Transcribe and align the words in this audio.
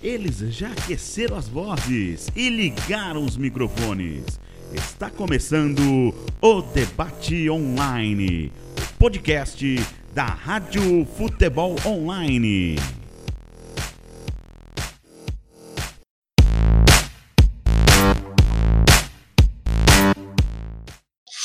Eles 0.00 0.38
já 0.38 0.68
aqueceram 0.70 1.36
as 1.36 1.48
vozes 1.48 2.28
e 2.36 2.48
ligaram 2.48 3.24
os 3.24 3.36
microfones. 3.36 4.38
Está 4.72 5.10
começando 5.10 6.14
o 6.40 6.62
Debate 6.62 7.50
Online, 7.50 8.52
o 8.76 8.98
podcast 8.98 9.66
da 10.14 10.24
Rádio 10.24 11.04
Futebol 11.16 11.74
Online. 11.84 12.76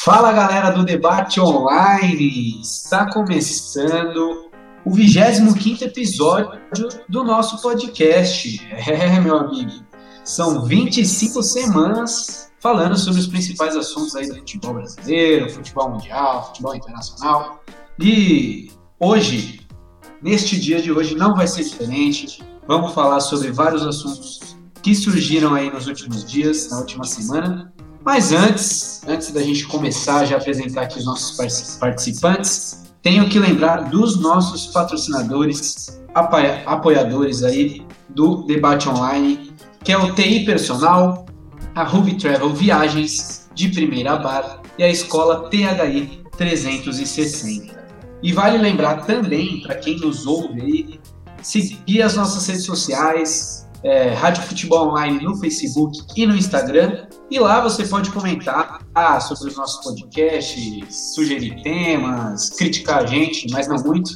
Fala 0.04 0.32
galera 0.32 0.70
do 0.70 0.86
Debate 0.86 1.40
Online! 1.40 2.62
Está 2.62 3.12
começando 3.12 4.53
o 4.86 4.92
25 4.92 5.84
episódio 5.84 6.90
do 7.08 7.24
nosso 7.24 7.62
podcast. 7.62 8.62
É, 8.72 9.20
meu 9.20 9.38
amigo, 9.38 9.72
são 10.24 10.64
25 10.66 11.42
semanas 11.42 12.52
falando 12.60 12.98
sobre 12.98 13.20
os 13.20 13.28
principais 13.28 13.76
assuntos 13.76 14.16
aí 14.16 14.28
do 14.28 14.36
futebol 14.36 14.74
brasileiro, 14.74 15.50
futebol 15.50 15.90
mundial, 15.90 16.48
futebol 16.48 16.76
internacional. 16.76 17.64
E 18.00 18.72
hoje, 19.00 19.62
neste 20.22 20.60
dia 20.60 20.82
de 20.82 20.92
hoje, 20.92 21.16
não 21.16 21.36
vai 21.36 21.48
ser 21.48 21.64
diferente. 21.64 22.44
Vamos 22.68 22.94
falar 22.94 23.20
sobre 23.20 23.52
vários 23.52 23.86
assuntos 23.86 24.58
que 24.82 24.94
surgiram 24.96 25.54
aí 25.54 25.72
nos 25.72 25.88
últimos 25.88 26.26
dias, 26.26 26.70
na 26.70 26.80
última 26.80 27.06
semana. 27.06 27.74
Mas 28.04 28.34
antes, 28.34 29.02
antes 29.08 29.32
da 29.32 29.42
gente 29.42 29.66
começar 29.66 30.26
já 30.26 30.36
apresentar 30.36 30.84
aqui 30.84 31.00
os 31.00 31.06
nossos 31.06 31.38
participantes, 31.78 32.83
tenho 33.04 33.28
que 33.28 33.38
lembrar 33.38 33.90
dos 33.90 34.20
nossos 34.20 34.68
patrocinadores, 34.68 36.02
apoiadores 36.66 37.44
aí 37.44 37.86
do 38.08 38.44
debate 38.44 38.88
online, 38.88 39.52
que 39.84 39.92
é 39.92 39.98
o 39.98 40.16
TI 40.16 40.46
Personal, 40.46 41.26
a 41.76 41.84
Ruby 41.84 42.16
Travel 42.16 42.54
Viagens 42.54 43.50
de 43.54 43.68
Primeira 43.68 44.16
Bar 44.16 44.62
e 44.78 44.84
a 44.84 44.90
Escola 44.90 45.50
THI 45.50 46.24
360. 46.38 47.84
E 48.24 48.32
vale 48.32 48.58
lembrar 48.58 49.06
também, 49.06 49.62
para 49.64 49.76
quem 49.76 50.00
nos 50.00 50.26
ouve 50.26 50.62
aí, 50.62 51.00
seguir 51.42 52.02
as 52.02 52.16
nossas 52.16 52.48
redes 52.48 52.64
sociais, 52.64 53.70
é, 53.84 54.14
Rádio 54.14 54.44
Futebol 54.44 54.88
Online 54.88 55.22
no 55.22 55.36
Facebook 55.36 55.98
e 56.16 56.26
no 56.26 56.38
Instagram. 56.38 57.06
E 57.34 57.40
lá 57.40 57.60
você 57.62 57.84
pode 57.88 58.12
comentar 58.12 58.86
ah, 58.94 59.20
sobre 59.20 59.50
os 59.50 59.58
nossos 59.58 59.84
podcasts, 59.84 61.14
sugerir 61.16 61.64
temas, 61.64 62.52
criticar 62.52 63.02
a 63.02 63.06
gente, 63.08 63.50
mas 63.50 63.68
não 63.68 63.78
muito, 63.78 64.12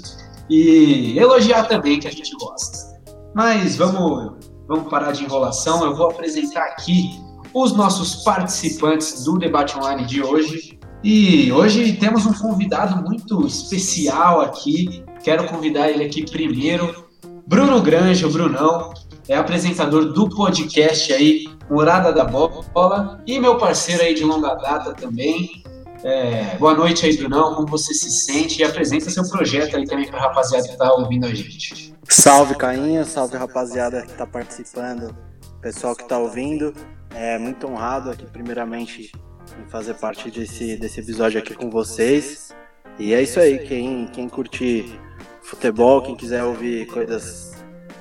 e 0.48 1.18
elogiar 1.18 1.64
também, 1.64 2.00
que 2.00 2.08
a 2.08 2.12
gente 2.12 2.32
gosta. 2.40 3.02
Mas 3.34 3.76
vamos, 3.76 4.36
vamos 4.68 4.88
parar 4.88 5.14
de 5.14 5.24
enrolação, 5.24 5.84
eu 5.84 5.96
vou 5.96 6.12
apresentar 6.12 6.62
aqui 6.66 7.20
os 7.56 7.76
nossos 7.76 8.24
participantes 8.24 9.24
do 9.24 9.36
debate 9.40 9.76
online 9.76 10.06
de 10.06 10.22
hoje. 10.22 10.78
E 11.04 11.52
hoje 11.52 11.94
temos 11.94 12.24
um 12.28 12.34
convidado 12.34 13.02
muito 13.02 13.48
especial 13.48 14.42
aqui. 14.42 15.04
Quero 15.24 15.48
convidar 15.48 15.90
ele 15.90 16.04
aqui 16.04 16.24
primeiro, 16.24 17.08
Bruno 17.48 17.82
Granja, 17.82 18.28
o 18.28 18.32
Brunão, 18.32 18.94
é 19.28 19.36
apresentador 19.36 20.14
do 20.14 20.30
podcast 20.30 21.12
aí, 21.12 21.57
Morada 21.70 22.14
da 22.14 22.24
Bola, 22.24 23.22
e 23.28 23.40
meu 23.40 23.58
parceiro 23.58 24.02
aí 24.02 24.14
de 24.14 24.24
longa 24.24 24.56
data 24.56 24.94
também. 24.94 25.64
É, 26.04 26.56
boa 26.58 26.74
noite 26.74 27.06
aí, 27.06 27.18
Brunão, 27.18 27.56
como 27.56 27.68
você 27.68 27.94
se 27.94 28.10
sente? 28.10 28.62
E 28.62 28.64
apresenta 28.64 29.10
seu 29.10 29.28
projeto 29.28 29.76
aí 29.76 29.86
também 29.86 30.08
para 30.08 30.20
a 30.20 30.22
rapaziada 30.24 30.66
que 30.66 30.74
está 30.74 30.94
ouvindo 30.94 31.26
a 31.26 31.34
gente. 31.34 31.94
Salve, 32.08 32.56
Cainha, 32.56 33.04
salve, 33.04 33.36
rapaziada 33.36 34.02
que 34.04 34.12
está 34.12 34.26
participando, 34.26 35.14
pessoal 35.62 35.94
que 35.96 36.04
está 36.04 36.18
ouvindo. 36.18 36.74
É 37.14 37.38
muito 37.38 37.68
honrado 37.68 38.12
aqui, 38.12 38.26
primeiramente, 38.26 39.12
em 39.60 39.70
fazer 39.70 39.96
parte 39.96 40.32
desse, 40.32 40.78
desse 40.78 41.02
episódio 41.02 41.40
aqui 41.40 41.54
com 41.54 41.70
vocês. 41.70 42.54
E 42.98 43.14
é 43.14 43.22
isso 43.22 43.40
aí, 43.40 43.60
quem, 43.60 44.08
quem 44.08 44.30
curte 44.30 44.98
futebol, 45.42 46.02
quem 46.02 46.16
quiser 46.16 46.44
ouvir 46.44 46.86
coisas 46.88 47.52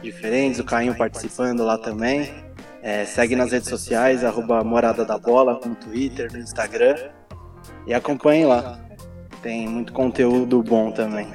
diferentes, 0.02 0.60
o 0.60 0.64
Cainho 0.64 0.96
participando 0.96 1.64
lá 1.64 1.76
também. 1.78 2.45
É, 2.86 3.04
segue 3.04 3.34
nas 3.34 3.50
redes 3.50 3.68
sociais, 3.68 4.22
arroba 4.22 4.62
Morada 4.62 5.04
da 5.04 5.18
Bola, 5.18 5.58
no 5.66 5.74
Twitter, 5.74 6.32
no 6.32 6.38
Instagram. 6.38 6.94
E 7.84 7.92
acompanhe 7.92 8.44
lá. 8.44 8.78
Tem 9.42 9.68
muito 9.68 9.92
conteúdo 9.92 10.62
bom 10.62 10.92
também. 10.92 11.26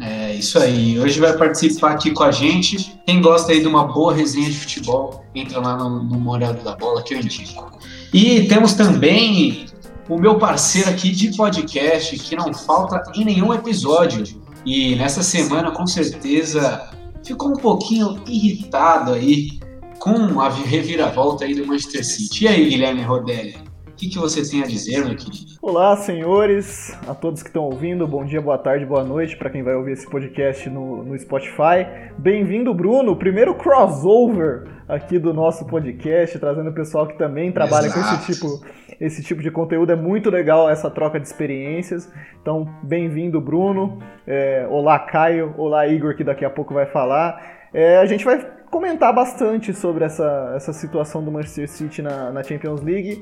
É 0.00 0.34
isso 0.34 0.58
aí. 0.58 0.98
Hoje 0.98 1.20
vai 1.20 1.38
participar 1.38 1.92
aqui 1.92 2.10
com 2.10 2.24
a 2.24 2.32
gente. 2.32 3.00
Quem 3.06 3.22
gosta 3.22 3.52
aí 3.52 3.60
de 3.60 3.68
uma 3.68 3.86
boa 3.86 4.12
resenha 4.12 4.50
de 4.50 4.58
futebol, 4.58 5.24
entra 5.32 5.60
lá 5.60 5.76
no, 5.76 6.02
no 6.02 6.18
Morada 6.18 6.60
da 6.60 6.74
Bola 6.74 7.04
que 7.04 7.14
eu 7.14 7.20
indico. 7.20 7.78
E 8.12 8.48
temos 8.48 8.72
também 8.72 9.66
o 10.08 10.18
meu 10.18 10.40
parceiro 10.40 10.90
aqui 10.90 11.12
de 11.12 11.36
podcast, 11.36 12.18
que 12.18 12.34
não 12.34 12.52
falta 12.52 13.00
em 13.14 13.24
nenhum 13.24 13.54
episódio. 13.54 14.24
E 14.66 14.96
nessa 14.96 15.22
semana, 15.22 15.70
com 15.70 15.86
certeza, 15.86 16.90
ficou 17.22 17.50
um 17.50 17.56
pouquinho 17.56 18.20
irritado 18.26 19.12
aí 19.12 19.60
com 20.00 20.40
a 20.40 20.48
reviravolta 20.48 21.44
aí 21.44 21.54
do 21.54 21.66
Manchester 21.66 22.02
City. 22.02 22.44
E 22.44 22.48
aí, 22.48 22.70
Guilherme 22.70 23.02
Rodelli, 23.02 23.54
o 23.86 23.92
que, 23.92 24.08
que 24.08 24.18
você 24.18 24.42
tem 24.50 24.62
a 24.62 24.66
dizer, 24.66 25.04
meu 25.04 25.14
querido? 25.14 25.50
Olá, 25.60 25.94
senhores, 25.94 26.98
a 27.06 27.14
todos 27.14 27.42
que 27.42 27.50
estão 27.50 27.64
ouvindo, 27.64 28.06
bom 28.06 28.24
dia, 28.24 28.40
boa 28.40 28.56
tarde, 28.56 28.86
boa 28.86 29.04
noite 29.04 29.36
para 29.36 29.50
quem 29.50 29.62
vai 29.62 29.74
ouvir 29.74 29.92
esse 29.92 30.08
podcast 30.08 30.70
no, 30.70 31.04
no 31.04 31.18
Spotify. 31.18 31.86
Bem-vindo, 32.16 32.72
Bruno, 32.72 33.14
primeiro 33.14 33.54
crossover 33.54 34.68
aqui 34.88 35.18
do 35.18 35.34
nosso 35.34 35.66
podcast, 35.66 36.38
trazendo 36.38 36.70
o 36.70 36.74
pessoal 36.74 37.06
que 37.06 37.18
também 37.18 37.52
trabalha 37.52 37.88
Exato. 37.88 38.00
com 38.00 38.14
esse 38.14 38.32
tipo, 38.32 38.66
esse 38.98 39.22
tipo 39.22 39.42
de 39.42 39.50
conteúdo. 39.50 39.92
É 39.92 39.96
muito 39.96 40.30
legal 40.30 40.70
essa 40.70 40.90
troca 40.90 41.20
de 41.20 41.26
experiências. 41.26 42.10
Então, 42.40 42.66
bem-vindo, 42.82 43.38
Bruno. 43.38 43.98
É, 44.26 44.66
olá, 44.70 44.98
Caio. 44.98 45.54
Olá, 45.58 45.86
Igor, 45.86 46.16
que 46.16 46.24
daqui 46.24 46.46
a 46.46 46.50
pouco 46.50 46.72
vai 46.72 46.86
falar. 46.86 47.68
É, 47.72 47.98
a 47.98 48.06
gente 48.06 48.24
vai 48.24 48.59
comentar 48.70 49.12
bastante 49.12 49.74
sobre 49.74 50.04
essa, 50.04 50.52
essa 50.54 50.72
situação 50.72 51.22
do 51.22 51.30
Manchester 51.30 51.68
City 51.68 52.00
na, 52.00 52.30
na 52.30 52.42
Champions 52.42 52.80
League. 52.80 53.20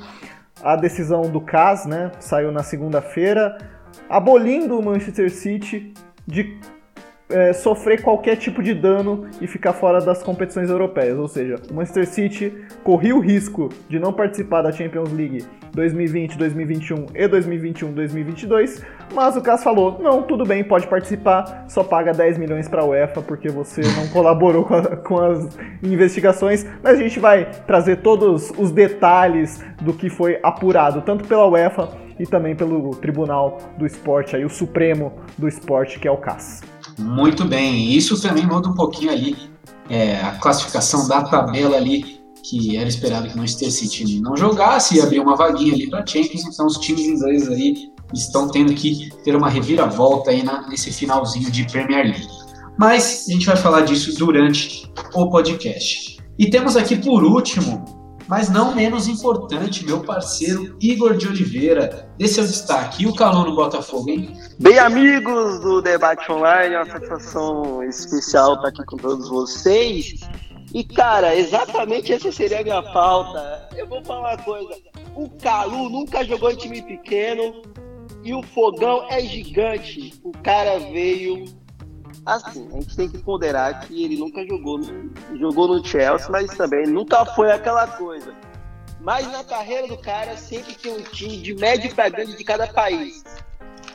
A 0.63 0.77
decisão 0.77 1.23
do 1.23 1.41
CAS, 1.41 1.87
né, 1.87 2.13
saiu 2.21 2.53
na 2.53 2.63
segunda-feira, 2.63 3.57
abolindo 4.09 4.79
o 4.79 4.85
Manchester 4.85 5.31
City 5.31 5.95
de 6.27 6.59
é, 7.29 7.53
sofrer 7.53 8.03
qualquer 8.03 8.37
tipo 8.37 8.63
de 8.63 8.75
dano 8.75 9.27
e 9.41 9.47
ficar 9.47 9.73
fora 9.73 10.01
das 10.01 10.23
competições 10.23 10.71
europeias. 10.71 11.19
Ou 11.19 11.29
seja, 11.29 11.57
o 11.71 11.75
Manchester 11.75 12.07
City 12.07 12.53
corria 12.83 13.15
o 13.15 13.21
risco 13.21 13.69
de 13.89 13.99
não 13.99 14.13
participar 14.13 14.63
da 14.63 14.73
Champions 14.73 15.13
League 15.13 15.45
2020, 15.73 16.39
2021 16.39 17.07
e 17.15 17.29
2021, 17.29 17.93
2022, 17.93 18.83
mas 19.15 19.37
o 19.37 19.43
Cas 19.43 19.63
falou: 19.63 19.99
não, 20.01 20.23
tudo 20.23 20.45
bem, 20.45 20.65
pode 20.65 20.87
participar, 20.87 21.65
só 21.69 21.85
paga 21.85 22.13
10 22.13 22.39
milhões 22.39 22.69
para 22.69 22.83
a 22.83 22.87
UEFA 22.87 23.23
porque 23.23 23.49
você 23.49 23.83
não 23.83 24.09
colaborou 24.09 24.65
com, 24.65 24.75
a, 24.75 24.97
com, 24.97 25.19
as 25.19 25.59
investigações. 25.83 26.67
Mas 26.83 26.99
a 26.99 27.03
gente 27.03 27.21
vai 27.21 27.51
trazer 27.67 27.97
todos 27.97 28.51
os 28.57 28.71
detalhes 28.71 29.63
do 29.81 29.93
que 29.93 30.09
foi 30.09 30.39
apurado, 30.43 31.03
tanto 31.03 31.25
pela 31.25 31.47
UEFA 31.47 31.89
e 32.19 32.27
também 32.27 32.57
pelo 32.57 32.91
Tribunal 32.97 33.59
do 33.77 33.87
Esporte, 33.87 34.35
aí, 34.35 34.45
o 34.45 34.51
Supremo 34.51 35.13
do 35.37 35.47
Esporte, 35.47 36.01
que 36.01 36.09
é 36.09 36.11
o 36.11 36.17
CAS. 36.17 36.78
Muito 36.99 37.45
bem, 37.45 37.93
isso 37.93 38.21
também 38.21 38.47
muda 38.47 38.69
um 38.69 38.75
pouquinho 38.75 39.13
ali 39.13 39.37
é, 39.89 40.21
a 40.21 40.33
classificação 40.33 41.09
da 41.09 41.23
tabela 41.23 41.77
ali, 41.77 42.19
que 42.43 42.77
era 42.77 42.89
esperado 42.89 43.29
que 43.29 43.37
Manchester 43.37 43.71
City 43.71 44.21
não 44.21 44.37
jogasse 44.37 44.97
e 44.97 45.01
abrir 45.01 45.21
uma 45.21 45.37
vaguinha 45.37 45.75
ali 45.75 45.89
para 45.89 46.07
Champions, 46.07 46.45
então 46.45 46.67
os 46.67 46.79
times 46.79 47.07
ingleses 47.07 47.49
aí 47.49 47.91
estão 48.13 48.49
tendo 48.49 48.73
que 48.75 49.11
ter 49.23 49.37
uma 49.37 49.49
reviravolta 49.49 50.31
aí 50.31 50.43
na, 50.43 50.67
nesse 50.69 50.91
finalzinho 50.93 51.51
de 51.51 51.65
Premier 51.65 52.05
League. 52.05 52.29
Mas 52.79 53.27
a 53.29 53.33
gente 53.33 53.47
vai 53.47 53.57
falar 53.57 53.83
disso 53.83 54.17
durante 54.17 54.91
o 55.15 55.29
podcast. 55.29 56.19
E 56.39 56.49
temos 56.49 56.77
aqui 56.77 56.97
por 56.97 57.25
último 57.25 57.98
mas 58.29 58.51
não 58.51 58.75
menos 58.75 59.09
importante, 59.09 59.85
meu 59.85 60.01
parceiro 60.01 60.77
Igor 60.81 61.17
de 61.17 61.27
Oliveira. 61.27 62.09
Esse 62.19 62.39
é 62.39 62.43
o 62.43 62.47
destaque. 62.47 63.03
E 63.03 63.07
o 63.07 63.15
calor 63.15 63.47
no 63.47 63.57
Botafogo, 63.57 64.11
hein? 64.11 64.37
Bem, 64.59 64.79
amigos 64.79 65.61
do 65.61 65.81
Debate 65.81 66.31
Online, 66.31 66.75
é 66.75 66.79
uma 66.79 66.87
satisfação 66.87 67.83
especial 67.83 68.57
estar 68.57 68.69
aqui 68.69 68.85
com 68.85 68.97
todos 68.97 69.29
vocês. 69.29 70.21
E, 70.75 70.85
cara, 70.85 71.35
exatamente 71.35 72.13
essa 72.13 72.31
seria 72.31 72.61
a 72.61 72.63
minha 72.63 72.83
pauta. 72.83 73.69
Eu 73.75 73.87
vou 73.87 74.05
falar 74.05 74.35
uma 74.35 74.45
coisa. 74.45 74.77
O 75.17 75.31
Calu 75.31 75.89
nunca 75.89 76.23
jogou 76.25 76.51
em 76.51 76.57
time 76.57 76.83
pequeno 76.83 77.63
e 78.23 78.35
o 78.35 78.43
fogão 78.43 79.07
é 79.09 79.21
gigante. 79.21 80.13
O 80.23 80.33
cara 80.43 80.79
veio 80.79 81.47
Assim, 82.29 82.69
a 82.71 82.75
gente 82.75 82.95
tem 82.95 83.09
que 83.09 83.17
ponderar 83.17 83.87
que 83.87 84.05
ele 84.05 84.19
nunca 84.19 84.47
jogou 84.47 84.77
no, 84.77 85.39
jogou 85.39 85.67
no 85.67 85.83
Chelsea, 85.83 86.29
mas 86.29 86.51
também 86.51 86.87
nunca 86.87 87.25
foi 87.25 87.51
aquela 87.51 87.87
coisa. 87.87 88.35
Mas 89.01 89.27
na 89.33 89.43
carreira 89.43 89.89
do 89.89 89.97
cara 89.97 90.37
sempre 90.37 90.75
tem 90.75 90.93
um 90.93 91.03
time 91.05 91.39
de 91.39 91.55
médio 91.55 91.95
para 91.95 92.11
grande 92.11 92.37
de 92.37 92.45
cada 92.45 92.67
país. 92.67 93.25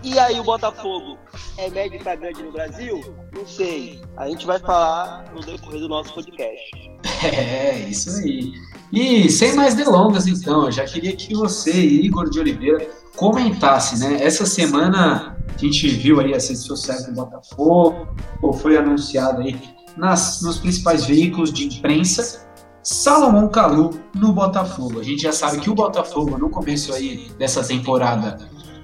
E 0.01 0.17
aí 0.17 0.39
o 0.39 0.43
Botafogo 0.43 1.15
é 1.59 1.69
médio 1.69 1.99
para 1.99 2.15
grande 2.15 2.41
no 2.41 2.51
Brasil? 2.51 3.15
Não 3.35 3.45
sei. 3.45 4.01
A 4.17 4.27
gente 4.27 4.47
vai 4.47 4.57
falar 4.57 5.31
no 5.35 5.41
decorrer 5.41 5.81
do 5.81 5.87
nosso 5.87 6.11
podcast. 6.15 6.91
É, 7.23 7.79
isso 7.87 8.09
aí. 8.17 8.51
E 8.91 9.29
sem 9.29 9.55
mais 9.55 9.75
delongas, 9.75 10.27
então, 10.27 10.65
eu 10.65 10.71
já 10.73 10.83
queria 10.83 11.15
que 11.15 11.33
você, 11.33 11.71
Igor 11.71 12.29
de 12.29 12.37
Oliveira, 12.37 12.85
comentasse, 13.15 13.97
né? 13.97 14.21
Essa 14.21 14.45
semana 14.45 15.32
gente 15.63 15.87
viu 15.89 16.19
aí 16.19 16.33
as 16.33 16.47
redes 16.47 16.63
sociais 16.63 17.05
do 17.05 17.13
Botafogo, 17.13 18.07
ou 18.41 18.53
foi 18.53 18.77
anunciado 18.77 19.41
aí 19.41 19.59
nas, 19.97 20.41
nos 20.41 20.57
principais 20.57 21.05
veículos 21.05 21.51
de 21.51 21.65
imprensa, 21.65 22.47
Salomão 22.81 23.47
Calu 23.47 23.91
no 24.13 24.33
Botafogo. 24.33 24.99
A 24.99 25.03
gente 25.03 25.21
já 25.21 25.31
sabe 25.31 25.59
que 25.59 25.69
o 25.69 25.75
Botafogo, 25.75 26.37
no 26.37 26.49
começo 26.49 26.93
aí 26.93 27.31
dessa 27.39 27.63
temporada, 27.63 28.37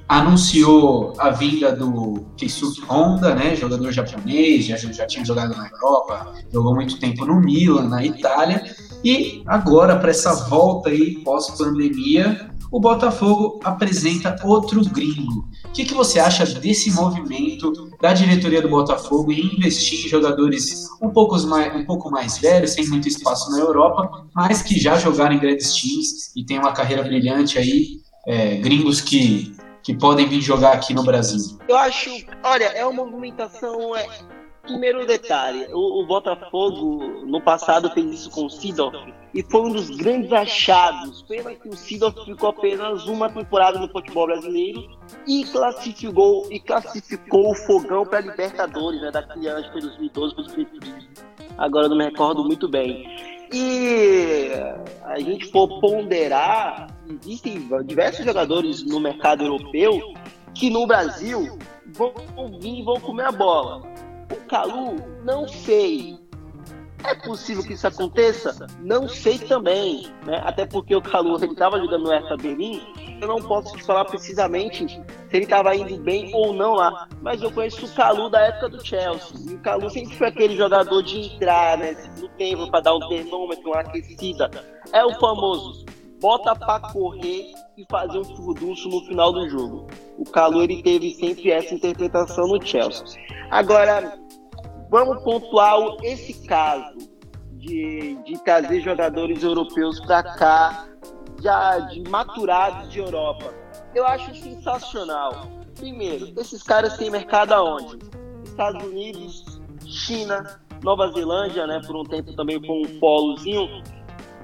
anunciou 0.07 1.13
a 1.19 1.29
vinda 1.29 1.75
do 1.75 2.25
Keisuke 2.35 2.81
Honda, 2.89 3.35
né, 3.35 3.55
jogador 3.55 3.91
japonês, 3.91 4.65
já, 4.65 4.75
já 4.77 5.05
tinha 5.05 5.23
jogado 5.23 5.55
na 5.55 5.67
Europa, 5.67 6.33
jogou 6.51 6.73
muito 6.73 6.99
tempo 6.99 7.25
no 7.25 7.39
Milan, 7.39 7.89
na 7.89 8.03
Itália, 8.03 8.63
e 9.03 9.43
agora 9.45 9.97
para 9.97 10.09
essa 10.09 10.33
volta 10.49 10.89
aí 10.89 11.23
pós-pandemia, 11.23 12.49
o 12.71 12.79
Botafogo 12.79 13.59
apresenta 13.63 14.35
outro 14.43 14.83
gringo. 14.85 15.49
O 15.65 15.71
que, 15.71 15.85
que 15.85 15.93
você 15.93 16.19
acha 16.19 16.45
desse 16.45 16.91
movimento 16.91 17.89
da 18.01 18.13
diretoria 18.13 18.61
do 18.61 18.69
Botafogo 18.69 19.31
em 19.31 19.55
investir 19.55 20.05
em 20.05 20.09
jogadores 20.09 20.87
um 21.01 21.09
pouco, 21.09 21.39
mais, 21.47 21.75
um 21.75 21.85
pouco 21.85 22.09
mais 22.09 22.37
velhos, 22.37 22.71
sem 22.71 22.87
muito 22.87 23.07
espaço 23.07 23.51
na 23.51 23.59
Europa, 23.59 24.27
mas 24.35 24.61
que 24.61 24.79
já 24.79 24.97
jogaram 24.97 25.35
em 25.35 25.39
grandes 25.39 25.73
times 25.75 26.35
e 26.35 26.43
tem 26.45 26.59
uma 26.59 26.71
carreira 26.71 27.03
brilhante 27.03 27.57
aí, 27.57 27.99
é, 28.27 28.57
gringos 28.57 29.01
que, 29.01 29.55
que 29.83 29.93
podem 29.93 30.27
vir 30.27 30.41
jogar 30.41 30.73
aqui 30.73 30.93
no 30.93 31.03
Brasil? 31.03 31.57
Eu 31.67 31.77
acho, 31.77 32.09
olha, 32.43 32.65
é 32.65 32.85
uma 32.85 33.05
movimentação. 33.05 33.95
É 33.95 34.38
Primeiro 34.63 35.05
detalhe, 35.05 35.67
o, 35.71 36.01
o, 36.01 36.05
Botafogo 36.05 37.25
no 37.25 37.41
passado 37.41 37.89
fez 37.91 38.05
isso 38.05 38.29
com 38.29 38.45
o 38.45 38.49
Sidorf 38.49 39.13
e 39.33 39.41
foi 39.43 39.61
um 39.61 39.71
dos 39.71 39.89
grandes 39.89 40.31
achados. 40.31 41.23
Pena 41.23 41.55
que 41.55 41.69
o 41.69 41.75
Sidorf 41.75 42.23
ficou 42.25 42.49
apenas 42.49 43.07
uma 43.07 43.29
temporada 43.29 43.79
no 43.79 43.87
futebol 43.87 44.27
brasileiro 44.27 44.87
e 45.25 45.43
classificou, 45.45 46.47
e 46.51 46.59
classificou 46.59 47.51
o 47.51 47.55
fogão 47.55 48.05
para 48.05 48.19
Libertadores, 48.19 49.01
né, 49.01 49.11
daquele 49.11 49.47
ano 49.47 49.63
de 49.63 49.71
2012 49.81 50.35
para 50.35 50.43
2013. 50.43 51.07
Agora 51.57 51.87
não 51.87 51.97
me 51.97 52.05
recordo 52.05 52.43
muito 52.43 52.67
bem. 52.67 53.07
E 53.51 54.51
a 55.03 55.19
gente 55.19 55.49
for 55.51 55.79
ponderar, 55.79 56.87
existem 57.09 57.67
diversos 57.85 58.23
jogadores 58.23 58.85
no 58.85 58.99
mercado 58.99 59.43
europeu 59.43 60.13
que 60.53 60.69
no 60.69 60.85
Brasil 60.85 61.57
vão 61.87 62.13
vir 62.59 62.79
e 62.79 62.83
vão 62.83 62.99
comer 62.99 63.25
a 63.25 63.31
bola 63.31 63.81
Calu, 64.47 64.95
não 65.23 65.47
sei. 65.47 66.17
É 67.03 67.15
possível 67.15 67.63
que 67.63 67.73
isso 67.73 67.87
aconteça? 67.87 68.67
Não 68.81 69.07
sei 69.07 69.39
também, 69.39 70.07
né? 70.25 70.41
Até 70.43 70.65
porque 70.65 70.93
o 70.95 71.01
Calu 71.01 71.37
ele 71.37 71.53
estava 71.53 71.79
jogando 71.79 72.03
no 72.03 72.09
Hertha 72.09 72.35
Berlim. 72.35 72.81
Eu 73.21 73.27
não 73.27 73.41
posso 73.41 73.75
te 73.75 73.83
falar 73.83 74.05
precisamente 74.05 74.85
se 74.85 75.03
ele 75.31 75.45
estava 75.45 75.75
indo 75.75 75.97
bem 75.97 76.33
ou 76.35 76.53
não 76.53 76.73
lá. 76.73 77.07
Mas 77.21 77.41
eu 77.41 77.51
conheço 77.51 77.85
o 77.85 77.95
Calu 77.95 78.29
da 78.29 78.41
época 78.41 78.69
do 78.69 78.85
Chelsea. 78.85 79.37
E 79.49 79.55
o 79.55 79.59
Calu 79.59 79.89
sempre 79.89 80.15
foi 80.15 80.27
aquele 80.27 80.57
jogador 80.57 81.01
de 81.01 81.19
entrar, 81.19 81.77
né? 81.77 81.95
No 82.19 82.27
tempo 82.29 82.69
para 82.69 82.81
dar 82.81 82.95
um 82.95 83.07
termômetro, 83.07 83.71
uma 83.71 83.79
aquecida. 83.79 84.49
É 84.91 85.05
o 85.05 85.13
famoso 85.19 85.85
bota 86.19 86.55
para 86.55 86.79
correr 86.91 87.53
e 87.77 87.85
fazer 87.89 88.19
um 88.19 88.35
furdunço 88.35 88.89
no 88.89 89.01
final 89.05 89.31
do 89.31 89.49
jogo. 89.49 89.87
O 90.17 90.25
Calu 90.25 90.63
ele 90.63 90.83
teve 90.83 91.11
sempre 91.11 91.51
essa 91.51 91.73
interpretação 91.73 92.47
no 92.47 92.61
Chelsea. 92.65 93.19
Agora, 93.49 94.19
vamos 94.89 95.23
pontuar 95.23 95.77
esse 96.03 96.45
caso 96.45 96.97
de, 97.53 98.15
de 98.25 98.37
trazer 98.43 98.81
jogadores 98.81 99.43
europeus 99.43 99.99
para 100.01 100.23
cá, 100.23 100.87
já 101.41 101.79
de 101.79 102.01
maturados 102.09 102.91
de 102.91 102.99
Europa. 102.99 103.53
Eu 103.95 104.05
acho 104.05 104.35
sensacional. 104.35 105.47
Primeiro, 105.75 106.33
esses 106.37 106.61
caras 106.61 106.97
têm 106.97 107.09
mercado 107.09 107.53
aonde? 107.53 107.99
Estados 108.43 108.83
Unidos, 108.83 109.61
China, 109.85 110.59
Nova 110.83 111.09
Zelândia, 111.11 111.65
né? 111.65 111.81
Por 111.85 111.95
um 111.95 112.03
tempo 112.03 112.35
também 112.35 112.61
com 112.61 112.81
um 112.81 112.99
polozinho 112.99 113.81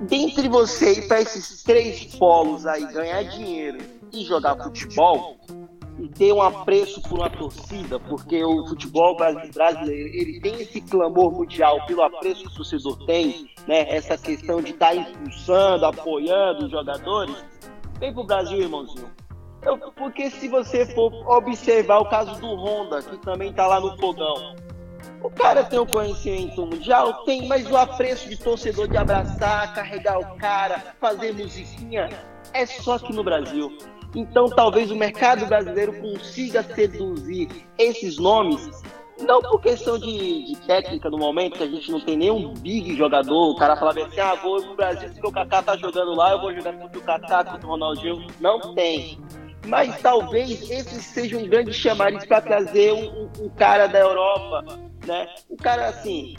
dentre 0.01 0.47
você 0.49 0.99
ir 0.99 1.07
para 1.07 1.21
esses 1.21 1.63
três 1.63 2.15
polos 2.15 2.65
aí 2.65 2.85
ganhar 2.91 3.23
dinheiro 3.23 3.79
e 4.11 4.23
jogar 4.23 4.55
futebol 4.55 5.37
e 5.97 6.09
ter 6.09 6.33
um 6.33 6.41
apreço 6.41 7.01
por 7.01 7.19
uma 7.19 7.29
torcida, 7.29 7.99
porque 7.99 8.43
o 8.43 8.67
futebol 8.67 9.15
brasileiro 9.15 10.09
ele 10.09 10.41
tem 10.41 10.61
esse 10.61 10.81
clamor 10.81 11.31
mundial 11.31 11.85
pelo 11.85 12.03
apreço 12.03 12.41
que 12.41 12.47
o 12.47 12.55
torcedor 12.55 13.05
tem, 13.05 13.49
né? 13.65 13.87
Essa 13.89 14.17
questão 14.17 14.61
de 14.61 14.71
estar 14.71 14.87
tá 14.89 14.95
impulsando, 14.95 15.85
apoiando 15.85 16.65
os 16.65 16.71
jogadores. 16.71 17.35
Vem 17.97 18.13
pro 18.13 18.25
Brasil, 18.25 18.59
irmãozinho. 18.59 19.09
Eu, 19.61 19.77
porque 19.77 20.29
se 20.29 20.49
você 20.49 20.85
for 20.93 21.11
observar 21.37 21.99
o 21.99 22.09
caso 22.09 22.39
do 22.39 22.47
Honda, 22.55 23.01
que 23.01 23.17
também 23.17 23.53
tá 23.53 23.65
lá 23.65 23.79
no 23.79 23.97
fogão, 23.97 24.55
o 25.21 25.29
cara 25.29 25.63
tem 25.63 25.79
o 25.79 25.85
conhecimento 25.85 26.65
mundial? 26.65 27.25
Tem, 27.25 27.47
mas 27.47 27.69
o 27.69 27.75
apreço 27.75 28.29
de 28.29 28.37
torcedor 28.37 28.87
de 28.87 28.97
abraçar, 28.97 29.73
carregar 29.73 30.19
o 30.19 30.37
cara, 30.37 30.95
fazer 30.99 31.33
musiquinha, 31.33 32.09
é 32.53 32.65
só 32.65 32.95
aqui 32.95 33.13
no 33.13 33.23
Brasil. 33.23 33.77
Então 34.15 34.47
talvez 34.47 34.91
o 34.91 34.95
mercado 34.95 35.45
brasileiro 35.45 35.93
consiga 36.01 36.63
seduzir 36.63 37.49
esses 37.77 38.17
nomes, 38.17 38.69
não 39.19 39.41
por 39.41 39.59
questão 39.61 39.97
de, 39.97 40.45
de 40.45 40.55
técnica 40.65 41.09
no 41.09 41.17
momento, 41.17 41.57
que 41.57 41.63
a 41.63 41.67
gente 41.67 41.91
não 41.91 41.99
tem 41.99 42.15
nenhum 42.17 42.53
big 42.53 42.95
jogador, 42.95 43.51
o 43.51 43.55
cara 43.55 43.75
fala 43.75 43.91
assim, 43.91 44.19
ah, 44.19 44.35
vou 44.35 44.61
pro 44.61 44.75
Brasil, 44.75 45.09
se 45.13 45.19
o 45.21 45.31
Kaká 45.31 45.61
tá 45.61 45.75
jogando 45.75 46.15
lá, 46.15 46.31
eu 46.31 46.41
vou 46.41 46.53
jogar 46.53 46.73
contra 46.73 46.97
o 46.97 47.01
Kaká, 47.01 47.43
contra 47.43 47.65
o 47.65 47.69
Ronaldinho. 47.69 48.27
Não 48.39 48.73
tem 48.73 49.19
mas 49.67 49.99
talvez 50.01 50.69
esse 50.69 51.01
seja 51.01 51.37
um 51.37 51.47
grande 51.47 51.73
chamariz 51.73 52.25
para 52.25 52.41
trazer 52.41 52.93
um, 52.93 53.23
um, 53.23 53.45
um, 53.45 53.49
cara 53.49 53.87
da 53.87 53.99
Europa 53.99 54.63
né? 55.05 55.27
O 55.49 55.55
cara, 55.55 55.87
assim, 55.87 56.35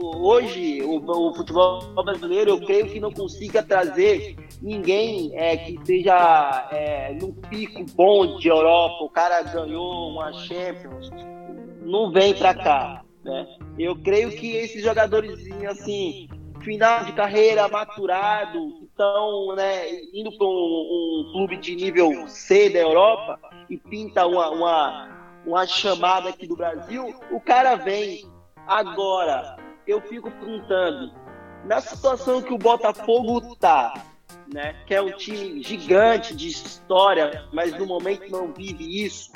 hoje 0.00 0.82
o, 0.82 0.96
o, 0.98 1.34
futebol 1.34 1.80
brasileiro 2.04 2.50
eu 2.50 2.60
creio 2.60 2.88
que 2.88 3.00
não 3.00 3.12
consiga 3.12 3.62
trazer 3.62 4.36
ninguém 4.60 5.32
é, 5.34 5.56
que 5.56 5.74
esteja 5.74 6.68
é, 6.70 7.14
num 7.14 7.32
pico 7.32 7.84
bom 7.94 8.38
de 8.38 8.48
Europa. 8.48 9.04
O 9.04 9.08
cara 9.08 9.42
ganhou 9.42 10.10
uma 10.10 10.32
Champions, 10.32 11.10
não 11.80 12.10
vem 12.10 12.34
para 12.34 12.54
cá, 12.54 13.04
né? 13.24 13.46
Eu 13.78 13.96
creio 13.96 14.30
que 14.30 14.56
esses 14.56 14.82
jogadores, 14.82 15.48
assim, 15.66 16.28
final 16.60 17.04
de 17.04 17.12
carreira 17.12 17.68
maturado, 17.68 18.82
estão 18.84 19.54
né, 19.56 19.90
indo 20.12 20.30
para 20.36 20.46
um, 20.46 20.50
um, 20.50 21.32
clube 21.32 21.56
de 21.56 21.74
nível 21.74 22.28
C 22.28 22.70
da 22.70 22.78
Europa 22.78 23.38
e 23.68 23.76
pinta 23.76 24.26
uma, 24.26 24.50
uma 24.50 25.21
uma 25.46 25.66
chamada 25.66 26.28
aqui 26.28 26.46
do 26.46 26.56
Brasil, 26.56 27.14
o 27.30 27.40
cara 27.40 27.74
vem. 27.76 28.30
Agora, 28.66 29.56
eu 29.86 30.00
fico 30.02 30.30
perguntando, 30.30 31.12
na 31.64 31.80
situação 31.80 32.40
que 32.40 32.54
o 32.54 32.58
Botafogo 32.58 33.56
tá, 33.56 33.94
né, 34.52 34.76
que 34.86 34.94
é 34.94 35.02
um 35.02 35.12
time 35.12 35.62
gigante 35.62 36.34
de 36.34 36.48
história, 36.48 37.48
mas 37.52 37.76
no 37.76 37.86
momento 37.86 38.30
não 38.30 38.52
vive 38.52 39.04
isso, 39.04 39.32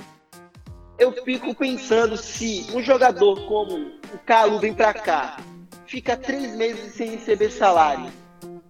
eu 0.99 1.13
fico 1.25 1.55
pensando 1.55 2.17
se 2.17 2.67
um 2.73 2.81
jogador 2.81 3.47
como 3.47 3.77
o 4.15 4.19
Calu 4.25 4.59
vem 4.59 4.73
para 4.73 4.95
cá, 4.95 5.39
fica 5.87 6.17
três 6.17 6.57
meses 6.57 6.95
sem 6.95 7.11
receber 7.11 7.51
salário, 7.51 8.11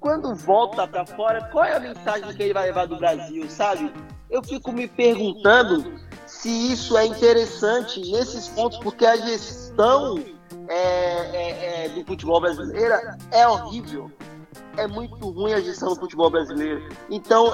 quando 0.00 0.34
volta 0.34 0.86
para 0.86 1.04
fora, 1.04 1.48
qual 1.52 1.64
é 1.64 1.76
a 1.76 1.80
mensagem 1.80 2.34
que 2.34 2.42
ele 2.42 2.54
vai 2.54 2.66
levar 2.66 2.86
do 2.86 2.96
Brasil, 2.96 3.48
sabe? 3.48 3.92
Eu 4.30 4.42
fico 4.42 4.72
me 4.72 4.88
perguntando 4.88 6.00
se 6.40 6.72
isso 6.72 6.96
é 6.96 7.06
interessante 7.06 8.00
nesses 8.10 8.48
pontos, 8.48 8.78
porque 8.78 9.04
a 9.04 9.16
gestão 9.16 10.18
é, 10.68 10.74
é, 10.74 11.84
é, 11.84 11.88
do 11.88 12.04
futebol 12.04 12.40
brasileiro 12.40 12.94
é 13.30 13.48
horrível. 13.48 14.10
É 14.76 14.86
muito 14.86 15.30
ruim 15.30 15.54
a 15.54 15.60
gestão 15.60 15.94
do 15.94 16.00
futebol 16.00 16.30
brasileiro. 16.30 16.88
Então, 17.10 17.50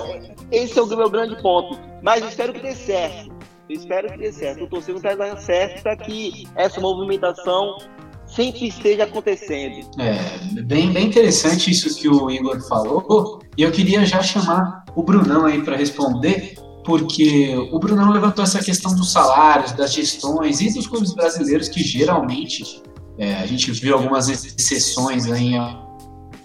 esse 0.51 0.79
é 0.79 0.83
o 0.83 0.87
meu 0.87 1.09
grande 1.09 1.41
ponto. 1.41 1.79
Mas 2.03 2.25
espero 2.25 2.53
que 2.53 2.61
dê 2.61 2.75
certo. 2.75 3.33
Espero 3.69 4.11
que 4.11 4.19
dê 4.19 4.33
certo. 4.33 4.65
Estou 4.65 4.69
torcendo 4.69 5.01
para 5.01 5.15
dar 5.15 5.37
certo 5.39 5.83
para 5.83 5.97
que 5.97 6.49
essa 6.57 6.81
movimentação 6.81 7.79
sempre 8.27 8.67
esteja 8.67 9.05
acontecendo. 9.05 9.89
É, 10.01 10.63
bem, 10.63 10.93
bem 10.93 11.07
interessante 11.07 11.71
isso 11.71 11.97
que 11.97 12.09
o 12.09 12.29
Igor 12.29 12.61
falou. 12.67 13.41
E 13.57 13.63
eu 13.63 13.71
queria 13.71 14.05
já 14.05 14.21
chamar 14.23 14.85
o 14.97 15.03
Brunão 15.03 15.47
aí 15.47 15.63
para 15.63 15.77
responder, 15.77 16.57
porque 16.85 17.55
o 17.71 17.79
Brunão 17.79 18.11
levantou 18.11 18.45
essa 18.45 18.63
questão 18.63 18.95
dos 18.95 19.13
salários, 19.13 19.73
das 19.73 19.93
gestões 19.93 20.61
e 20.61 20.73
dos 20.73 20.87
clubes 20.87 21.15
brasileiros 21.15 21.69
que 21.69 21.83
geralmente 21.83 22.83
é, 23.19 23.35
a 23.35 23.47
gente 23.47 23.71
viu 23.73 23.95
algumas 23.95 24.29
exceções 24.29 25.27
em 25.27 25.59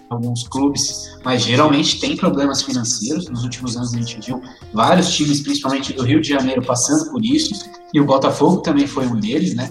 alguns 0.08 0.46
clubes, 0.48 1.16
mas 1.24 1.42
geralmente 1.42 2.00
tem 2.00 2.16
problemas 2.16 2.62
financeiros. 2.62 3.28
Nos 3.28 3.42
últimos 3.42 3.76
anos 3.76 3.94
a 3.94 3.98
gente 3.98 4.18
viu 4.26 4.40
vários 4.72 5.12
times, 5.14 5.40
principalmente 5.40 5.92
do 5.92 6.02
Rio 6.02 6.20
de 6.20 6.28
Janeiro, 6.28 6.62
passando 6.62 7.10
por 7.10 7.24
isso, 7.24 7.54
e 7.92 8.00
o 8.00 8.04
Botafogo 8.04 8.58
também 8.58 8.86
foi 8.86 9.06
um 9.06 9.16
deles, 9.16 9.54
né? 9.54 9.70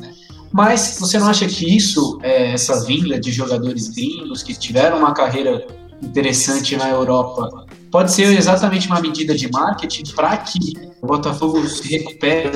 Mas 0.51 0.97
você 0.99 1.19
não 1.19 1.27
acha 1.27 1.45
que 1.45 1.75
isso, 1.75 2.19
é, 2.23 2.51
essa 2.51 2.83
vinda 2.85 3.19
de 3.19 3.31
jogadores 3.31 3.89
gringos 3.89 4.41
que 4.43 4.53
tiveram 4.53 4.99
uma 4.99 5.13
carreira 5.13 5.67
interessante 6.01 6.75
na 6.77 6.89
Europa, 6.89 7.65
pode 7.91 8.11
ser 8.11 8.35
exatamente 8.37 8.87
uma 8.87 9.01
medida 9.01 9.35
de 9.35 9.51
marketing 9.51 10.03
para 10.15 10.37
que 10.37 10.59
o 11.01 11.07
Botafogo 11.07 11.65
se 11.67 11.87
recupere 11.87 12.49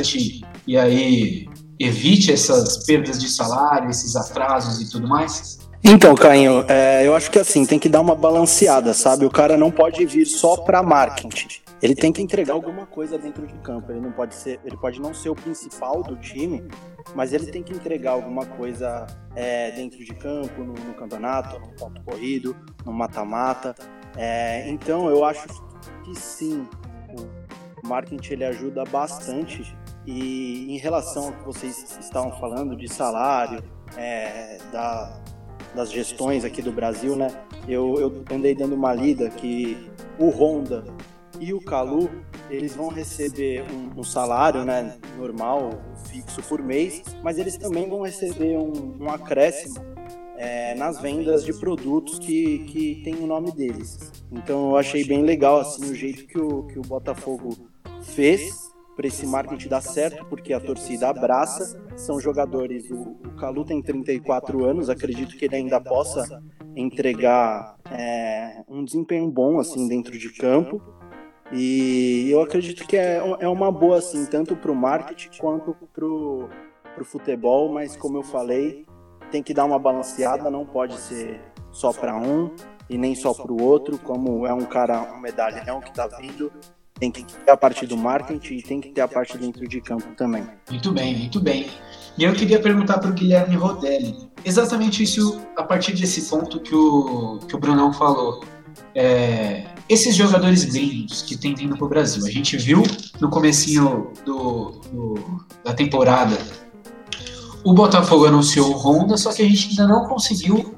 e 0.68 0.78
aí 0.78 1.48
evite 1.80 2.32
essas 2.32 2.86
perdas 2.86 3.20
de 3.20 3.28
salário, 3.28 3.90
esses 3.90 4.16
atrasos 4.16 4.82
e 4.82 4.90
tudo 4.90 5.08
mais? 5.08 5.60
Então, 5.84 6.14
Caio, 6.14 6.64
é, 6.68 7.08
eu 7.08 7.16
acho 7.16 7.32
que 7.32 7.40
assim, 7.40 7.66
tem 7.66 7.80
que 7.80 7.90
dar 7.90 8.02
uma 8.02 8.14
balanceada, 8.14 8.94
sabe? 8.94 9.26
O 9.26 9.32
cara 9.32 9.58
não 9.58 9.72
pode 9.72 10.06
vir 10.06 10.26
só 10.26 10.56
para 10.58 10.84
marketing. 10.84 11.62
Ele 11.82 11.96
tem 11.96 12.14
que 12.14 12.22
entregar 12.22 12.54
alguma 12.54 12.86
coisa 12.86 13.18
dentro 13.18 13.48
de 13.48 13.56
campo. 13.56 13.92
Ele 13.92 14.00
não 14.00 14.12
pode 14.12 14.36
ser, 14.36 14.60
ele 14.64 14.78
pode 14.78 15.02
não 15.02 15.12
ser 15.16 15.30
o 15.30 15.36
principal 15.36 16.04
do 16.04 16.16
time, 16.18 16.64
mas 17.16 17.34
ele 17.34 17.48
tem 17.48 17.64
que 17.64 17.74
entregar 17.74 18.12
alguma 18.12 18.46
coisa 18.46 19.08
é, 19.36 19.72
dentro 19.72 19.98
de 20.06 20.14
campo, 20.14 20.64
no, 20.64 20.74
no, 20.74 20.94
campeonato, 20.94 21.60
no 21.60 21.74
ponto 21.74 22.00
corrido, 22.04 22.56
no 22.86 22.94
mata-mata. 22.94 23.74
É, 24.18 24.70
então, 24.70 25.10
eu 25.10 25.24
acho 25.24 25.48
que 26.04 26.16
sim, 26.16 26.68
o 27.84 27.88
marketing 27.88 28.34
ele 28.34 28.46
ajuda 28.46 28.84
bastante. 28.86 29.76
E 30.06 30.74
em 30.74 30.78
relação 30.78 31.28
ao 31.28 31.34
que 31.34 31.46
vocês 31.46 31.98
estavam 32.00 32.32
falando 32.40 32.76
de 32.76 32.88
salário, 32.88 33.64
é, 33.98 34.58
da, 34.72 35.22
das 35.76 35.92
gestões 35.92 36.44
aqui 36.44 36.62
do 36.62 36.72
Brasil, 36.72 37.16
né? 37.16 37.30
Eu, 37.68 37.96
eu 38.00 38.24
andei 38.32 38.56
dando 38.56 38.74
uma 38.76 38.94
lida 38.94 39.30
que 39.30 39.90
o 40.18 40.30
Honda 40.30 40.84
e 41.40 41.54
o 41.54 41.62
Calu 41.62 42.10
eles 42.50 42.76
vão 42.76 42.90
receber 42.90 43.64
um, 43.72 44.00
um, 44.00 44.04
salário 44.04 44.66
né, 44.66 44.98
normal, 45.18 45.82
fixo 46.06 46.42
por 46.44 46.62
mês, 46.62 47.02
mas 47.24 47.38
eles 47.38 47.56
também 47.58 47.90
vão 47.90 48.02
receber 48.02 48.58
um, 48.58 48.98
um 49.00 49.10
acréscimo 49.10 49.76
é, 50.42 50.74
nas 50.74 51.00
vendas 51.00 51.46
de 51.46 51.54
produtos 51.54 52.18
que, 52.18 52.60
que 52.66 53.02
tem 53.04 53.14
o 53.14 53.28
nome 53.28 53.52
deles. 53.52 54.12
Então 54.32 54.72
eu 54.72 54.78
achei 54.78 55.04
bem 55.04 55.22
legal 55.22 55.60
assim 55.60 55.92
o 55.92 55.94
jeito 55.94 56.26
que 56.26 56.40
o, 56.40 56.64
que 56.64 56.80
o 56.80 56.82
Botafogo 56.82 57.56
fez 58.02 58.72
para 58.96 59.06
esse 59.06 59.28
marketing 59.28 59.70
dar 59.70 59.82
certo, 59.82 60.26
porque 60.26 60.52
a 60.52 60.60
torcida 60.60 61.10
abraça, 61.10 61.80
são 61.96 62.20
jogadores, 62.20 62.90
o, 62.90 63.18
o 63.24 63.36
Calu 63.38 63.64
tem 63.64 63.82
34 63.84 64.66
anos, 64.66 64.90
acredito 64.90 65.38
que 65.38 65.46
ele 65.46 65.58
ainda 65.58 65.80
possa 65.80 66.42
entregar 66.76 67.76
é, 67.92 68.64
um 68.68 68.84
desempenho 68.84 69.30
bom 69.30 69.60
assim 69.60 69.88
dentro 69.88 70.18
de 70.18 70.30
campo, 70.34 70.82
e 71.52 72.30
eu 72.32 72.42
acredito 72.42 72.88
que 72.88 72.98
é, 72.98 73.22
é 73.40 73.48
uma 73.48 73.72
boa 73.72 74.00
assim, 74.00 74.26
tanto 74.26 74.56
para 74.56 74.72
o 74.72 74.76
marketing 74.76 75.38
quanto 75.40 75.76
para 75.94 76.06
o 76.06 76.50
futebol, 77.04 77.72
mas 77.72 77.96
como 77.96 78.18
eu 78.18 78.24
falei, 78.24 78.86
tem 79.32 79.42
que 79.42 79.54
dar 79.54 79.66
uma 79.66 79.80
balanceada, 79.80 80.50
não 80.52 80.66
pode 80.66 80.98
ser 80.98 81.40
só 81.72 81.94
para 81.94 82.16
um 82.16 82.54
e 82.90 82.98
nem 82.98 83.16
só 83.16 83.34
para 83.34 83.52
o 83.52 83.62
outro, 83.62 83.98
como 83.98 84.46
é 84.46 84.54
um 84.54 84.66
cara, 84.66 85.14
um 85.14 85.20
medalhão 85.20 85.80
que 85.80 85.90
está 85.90 86.08
vindo, 86.08 86.52
tem 87.00 87.12
que 87.12 87.24
ter 87.24 87.50
a 87.50 87.58
parte 87.58 87.88
do 87.88 87.98
marketing 87.98 88.56
e 88.56 88.62
tem 88.62 88.82
que 88.82 88.90
ter 88.90 89.02
a 89.02 89.08
parte 89.08 89.38
dentro 89.38 89.68
de 89.68 89.82
campo 89.82 90.14
também. 90.16 90.46
Muito 90.70 90.92
bem, 90.92 91.18
muito 91.18 91.40
bem. 91.40 91.68
E 92.18 92.24
eu 92.24 92.34
queria 92.34 92.60
perguntar 92.60 93.00
para 93.00 93.10
o 93.10 93.14
Guilherme 93.14 93.56
Rodelli, 93.56 94.30
exatamente 94.44 95.02
isso 95.02 95.42
a 95.56 95.64
partir 95.64 95.94
desse 95.94 96.30
ponto 96.30 96.60
que 96.60 96.76
o, 96.76 97.40
que 97.48 97.56
o 97.56 97.60
Brunão 97.60 97.94
falou. 97.94 98.44
É, 98.94 99.66
esses 99.88 100.16
jogadores 100.16 100.66
gringos 100.66 101.22
que 101.22 101.38
têm 101.38 101.56
vindo 101.56 101.76
para 101.76 101.86
o 101.86 101.90
Brasil, 101.90 102.26
a 102.26 102.30
gente 102.30 102.58
viu 102.58 102.84
no 103.20 103.30
comecinho 103.30 104.12
do, 104.26 104.72
do, 104.92 105.46
da 105.64 105.74
temporada, 105.74 106.38
o 107.64 107.74
Botafogo 107.74 108.26
anunciou 108.26 108.72
o 108.72 108.78
Honda, 108.78 109.18
só 109.18 109.32
que 109.32 109.42
a 109.42 109.48
gente 109.48 109.70
ainda 109.70 109.88
não 109.88 110.08
conseguiu 110.08 110.76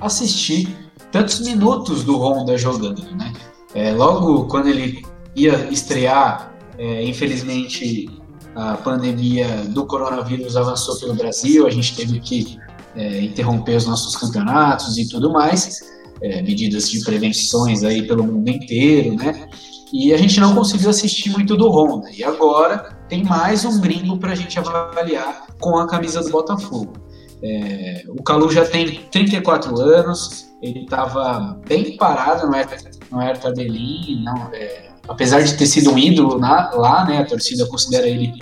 assistir 0.00 0.68
tantos 1.10 1.40
minutos 1.40 2.04
do 2.04 2.18
Honda 2.18 2.56
jogando, 2.58 3.02
né? 3.16 3.32
É, 3.74 3.92
logo 3.92 4.46
quando 4.46 4.68
ele 4.68 5.04
ia 5.34 5.68
estrear, 5.70 6.54
é, 6.78 7.04
infelizmente 7.04 8.08
a 8.54 8.74
pandemia 8.74 9.46
do 9.68 9.86
coronavírus 9.86 10.56
avançou 10.56 10.98
pelo 10.98 11.14
Brasil, 11.14 11.66
a 11.66 11.70
gente 11.70 11.94
teve 11.94 12.20
que 12.20 12.58
é, 12.94 13.22
interromper 13.22 13.76
os 13.76 13.86
nossos 13.86 14.16
campeonatos 14.16 14.96
e 14.96 15.06
tudo 15.08 15.30
mais, 15.30 15.80
é, 16.22 16.40
medidas 16.42 16.90
de 16.90 17.04
prevenções 17.04 17.82
aí 17.82 18.06
pelo 18.06 18.24
mundo 18.24 18.48
inteiro, 18.48 19.14
né? 19.14 19.46
E 19.92 20.12
a 20.12 20.16
gente 20.16 20.40
não 20.40 20.54
conseguiu 20.54 20.90
assistir 20.90 21.30
muito 21.30 21.56
do 21.56 21.70
Honda. 21.70 22.10
E 22.10 22.24
agora 22.24 22.95
tem 23.08 23.24
mais 23.24 23.64
um 23.64 23.80
gringo 23.80 24.18
para 24.18 24.32
a 24.32 24.34
gente 24.34 24.58
avaliar 24.58 25.46
com 25.60 25.76
a 25.78 25.86
camisa 25.86 26.22
do 26.22 26.30
Botafogo. 26.30 26.94
É, 27.42 28.04
o 28.08 28.22
Calu 28.22 28.50
já 28.50 28.64
tem 28.64 29.02
34 29.10 29.78
anos, 29.80 30.46
ele 30.62 30.80
estava 30.80 31.60
bem 31.68 31.96
parado 31.96 32.46
no 32.46 32.54
Hertha, 32.54 32.90
no 33.10 33.18
Hertha 33.18 33.52
Berlim, 33.52 34.22
não, 34.24 34.50
é, 34.52 34.90
apesar 35.06 35.42
de 35.42 35.54
ter 35.54 35.66
sido 35.66 35.92
um 35.92 35.98
ídolo 35.98 36.38
na, 36.38 36.70
lá, 36.72 37.04
né, 37.04 37.18
a 37.18 37.26
torcida 37.26 37.66
considera 37.66 38.08
ele 38.08 38.32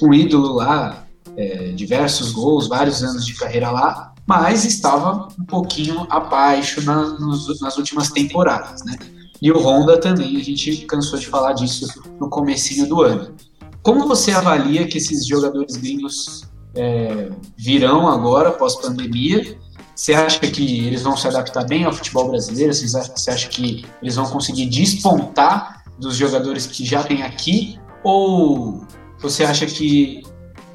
um 0.00 0.12
ídolo 0.12 0.54
lá, 0.54 1.06
é, 1.36 1.72
diversos 1.72 2.32
gols, 2.32 2.68
vários 2.68 3.02
anos 3.02 3.24
de 3.24 3.34
carreira 3.34 3.70
lá, 3.70 4.12
mas 4.26 4.64
estava 4.64 5.28
um 5.38 5.44
pouquinho 5.44 6.06
abaixo 6.10 6.82
na, 6.84 7.18
nos, 7.18 7.60
nas 7.60 7.76
últimas 7.76 8.10
temporadas, 8.10 8.84
né? 8.84 8.96
E 9.40 9.50
o 9.50 9.58
Honda 9.58 9.98
também, 9.98 10.36
a 10.36 10.44
gente 10.44 10.76
cansou 10.86 11.18
de 11.18 11.26
falar 11.26 11.54
disso 11.54 11.88
no 12.20 12.30
comecinho 12.30 12.88
do 12.88 13.02
ano. 13.02 13.34
Como 13.82 14.06
você 14.06 14.30
avalia 14.30 14.86
que 14.86 14.98
esses 14.98 15.26
jogadores 15.26 15.76
gringos 15.76 16.44
é, 16.74 17.30
virão 17.56 18.08
agora, 18.08 18.52
pós-pandemia? 18.52 19.58
Você 19.94 20.14
acha 20.14 20.38
que 20.38 20.86
eles 20.86 21.02
vão 21.02 21.16
se 21.16 21.26
adaptar 21.26 21.64
bem 21.66 21.84
ao 21.84 21.92
futebol 21.92 22.30
brasileiro? 22.30 22.72
Você 22.72 23.30
acha 23.30 23.48
que 23.48 23.84
eles 24.00 24.14
vão 24.14 24.26
conseguir 24.30 24.66
despontar 24.66 25.84
dos 25.98 26.16
jogadores 26.16 26.66
que 26.66 26.84
já 26.84 27.02
tem 27.02 27.22
aqui? 27.22 27.78
Ou 28.04 28.86
você 29.20 29.44
acha 29.44 29.66
que 29.66 30.22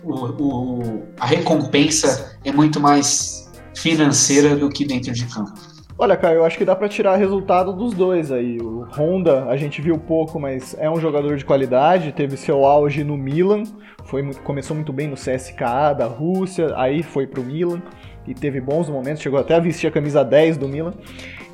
o, 0.03 0.13
o, 0.13 1.03
a 1.19 1.25
recompensa 1.25 2.37
é 2.43 2.51
muito 2.51 2.79
mais 2.79 3.49
financeira 3.73 4.55
do 4.55 4.69
que 4.69 4.85
dentro 4.85 5.13
de 5.13 5.25
campo? 5.25 5.66
Olha, 5.99 6.15
cara, 6.15 6.35
eu 6.35 6.45
acho 6.45 6.59
que 6.59 6.63
dá 6.63 6.75
para 6.75 6.87
tirar 6.87 7.15
resultado 7.15 7.73
dos 7.73 7.91
dois 7.91 8.31
aí. 8.31 8.59
O 8.61 8.85
Honda, 8.95 9.45
a 9.45 9.57
gente 9.57 9.81
viu 9.81 9.97
pouco, 9.97 10.39
mas 10.39 10.75
é 10.77 10.87
um 10.87 10.99
jogador 10.99 11.35
de 11.37 11.43
qualidade, 11.43 12.11
teve 12.11 12.37
seu 12.37 12.65
auge 12.65 13.03
no 13.03 13.17
Milan, 13.17 13.63
foi 14.03 14.23
começou 14.43 14.75
muito 14.75 14.93
bem 14.93 15.07
no 15.07 15.15
CSKA 15.15 15.93
da 15.93 16.05
Rússia, 16.05 16.71
aí 16.75 17.01
foi 17.01 17.25
pro 17.25 17.43
Milan 17.43 17.81
e 18.27 18.35
teve 18.35 18.61
bons 18.61 18.87
momentos, 18.87 19.23
chegou 19.23 19.39
até 19.39 19.55
a 19.55 19.59
vestir 19.59 19.87
a 19.87 19.91
camisa 19.91 20.23
10 20.23 20.57
do 20.57 20.67
Milan. 20.67 20.93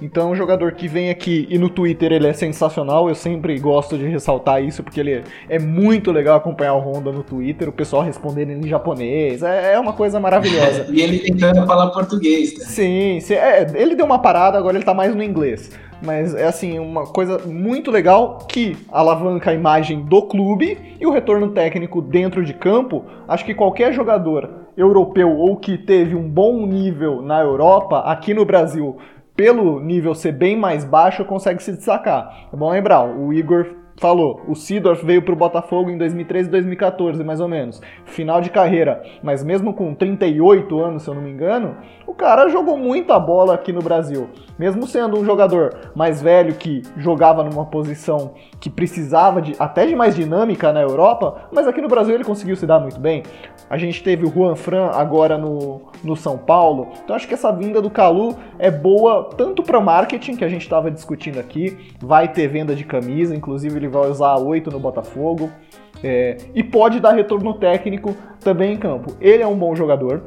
Então 0.01 0.31
um 0.31 0.35
jogador 0.35 0.73
que 0.73 0.88
vem 0.88 1.09
aqui 1.09 1.47
e 1.50 1.57
no 1.57 1.69
Twitter 1.69 2.12
ele 2.12 2.27
é 2.27 2.33
sensacional, 2.33 3.09
eu 3.09 3.15
sempre 3.15 3.57
gosto 3.59 3.97
de 3.97 4.05
ressaltar 4.05 4.63
isso, 4.63 4.83
porque 4.83 5.00
ele 5.00 5.23
é 5.50 5.59
muito 5.59 6.12
legal 6.12 6.38
acompanhar 6.38 6.73
o 6.75 6.79
Honda 6.79 7.12
no 7.12 7.23
Twitter, 7.23 7.69
o 7.69 7.71
pessoal 7.71 8.03
respondendo 8.03 8.51
em 8.51 8.67
japonês, 8.67 9.43
é, 9.43 9.73
é 9.73 9.79
uma 9.79 9.93
coisa 9.93 10.19
maravilhosa. 10.19 10.88
e 10.91 11.01
ele 11.01 11.19
tentando 11.19 11.65
falar 11.65 11.91
português. 11.91 12.57
Né? 12.57 12.65
Sim, 12.65 13.19
sim 13.21 13.33
é, 13.33 13.71
ele 13.75 13.95
deu 13.95 14.05
uma 14.05 14.19
parada, 14.19 14.57
agora 14.57 14.77
ele 14.77 14.85
tá 14.85 14.93
mais 14.93 15.15
no 15.15 15.23
inglês. 15.23 15.71
Mas 16.05 16.35
é 16.35 16.45
assim, 16.45 16.77
uma 16.79 17.05
coisa 17.05 17.38
muito 17.47 17.89
legal 17.89 18.39
que 18.50 18.75
alavanca 18.91 19.51
a 19.51 19.53
imagem 19.53 20.01
do 20.01 20.23
clube 20.23 20.77
e 21.00 21.05
o 21.05 21.12
retorno 21.12 21.51
técnico 21.51 22.01
dentro 22.01 22.43
de 22.43 22.53
campo. 22.53 23.05
Acho 23.25 23.45
que 23.45 23.53
qualquer 23.53 23.93
jogador 23.93 24.50
europeu 24.75 25.31
ou 25.31 25.55
que 25.55 25.77
teve 25.77 26.13
um 26.13 26.27
bom 26.27 26.65
nível 26.65 27.21
na 27.21 27.39
Europa, 27.39 28.00
aqui 28.00 28.33
no 28.33 28.43
Brasil, 28.43 28.97
pelo 29.35 29.79
nível 29.79 30.13
ser 30.13 30.31
bem 30.31 30.55
mais 30.55 30.85
baixo, 30.85 31.25
consegue 31.25 31.61
se 31.61 31.71
destacar. 31.71 32.49
É 32.51 32.55
bom 32.55 32.69
lembrar, 32.71 33.03
o 33.03 33.33
Igor 33.33 33.82
falou, 33.97 34.41
o 34.47 34.55
Sidorf 34.55 35.05
veio 35.05 35.21
para 35.21 35.33
o 35.33 35.38
Botafogo 35.38 35.89
em 35.89 35.97
2013 35.97 36.47
e 36.47 36.51
2014, 36.51 37.23
mais 37.23 37.39
ou 37.39 37.47
menos. 37.47 37.81
Final 38.05 38.41
de 38.41 38.50
carreira, 38.50 39.03
mas 39.21 39.43
mesmo 39.43 39.73
com 39.73 39.93
38 39.93 40.79
anos, 40.79 41.03
se 41.03 41.09
eu 41.09 41.15
não 41.15 41.21
me 41.21 41.31
engano, 41.31 41.75
o 42.05 42.13
cara 42.13 42.50
jogou 42.50 42.77
muita 42.77 43.19
bola 43.19 43.53
aqui 43.53 43.71
no 43.71 43.81
Brasil. 43.81 44.29
Mesmo 44.57 44.85
sendo 44.85 45.17
um 45.17 45.25
jogador 45.25 45.91
mais 45.95 46.21
velho 46.21 46.53
que 46.55 46.81
jogava 46.97 47.43
numa 47.43 47.65
posição 47.65 48.33
que 48.59 48.69
precisava 48.69 49.41
de 49.41 49.55
até 49.57 49.85
de 49.85 49.95
mais 49.95 50.15
dinâmica 50.15 50.71
na 50.71 50.81
Europa, 50.81 51.47
mas 51.51 51.67
aqui 51.67 51.81
no 51.81 51.88
Brasil 51.88 52.13
ele 52.13 52.23
conseguiu 52.23 52.55
se 52.55 52.65
dar 52.65 52.79
muito 52.79 53.00
bem. 53.00 53.23
A 53.69 53.77
gente 53.77 54.03
teve 54.03 54.25
o 54.25 54.31
Juan 54.31 54.55
Fran 54.55 54.88
agora 54.88 55.38
no, 55.38 55.81
no 56.03 56.15
São 56.15 56.38
Paulo. 56.38 56.89
Então 57.03 57.15
acho 57.15 57.27
que 57.27 57.33
essa 57.33 57.51
vinda 57.51 57.81
do 57.81 57.89
Calu 57.89 58.35
é 58.59 58.69
boa 58.69 59.29
tanto 59.35 59.63
para 59.63 59.79
marketing, 59.79 60.35
que 60.35 60.45
a 60.45 60.50
gente 60.50 60.62
estava 60.62 60.91
discutindo 60.91 61.39
aqui, 61.39 61.93
vai 62.00 62.31
ter 62.31 62.47
venda 62.47 62.75
de 62.75 62.83
camisa, 62.83 63.35
inclusive 63.35 63.79
ele 63.83 63.91
vai 63.91 64.09
usar 64.09 64.29
a 64.29 64.37
8 64.37 64.71
no 64.71 64.79
Botafogo. 64.79 65.49
É, 66.03 66.37
e 66.53 66.63
pode 66.63 66.99
dar 66.99 67.13
retorno 67.13 67.53
técnico 67.53 68.15
também 68.39 68.73
em 68.73 68.77
campo. 68.77 69.15
Ele 69.21 69.41
é 69.41 69.47
um 69.47 69.55
bom 69.55 69.73
jogador, 69.73 70.21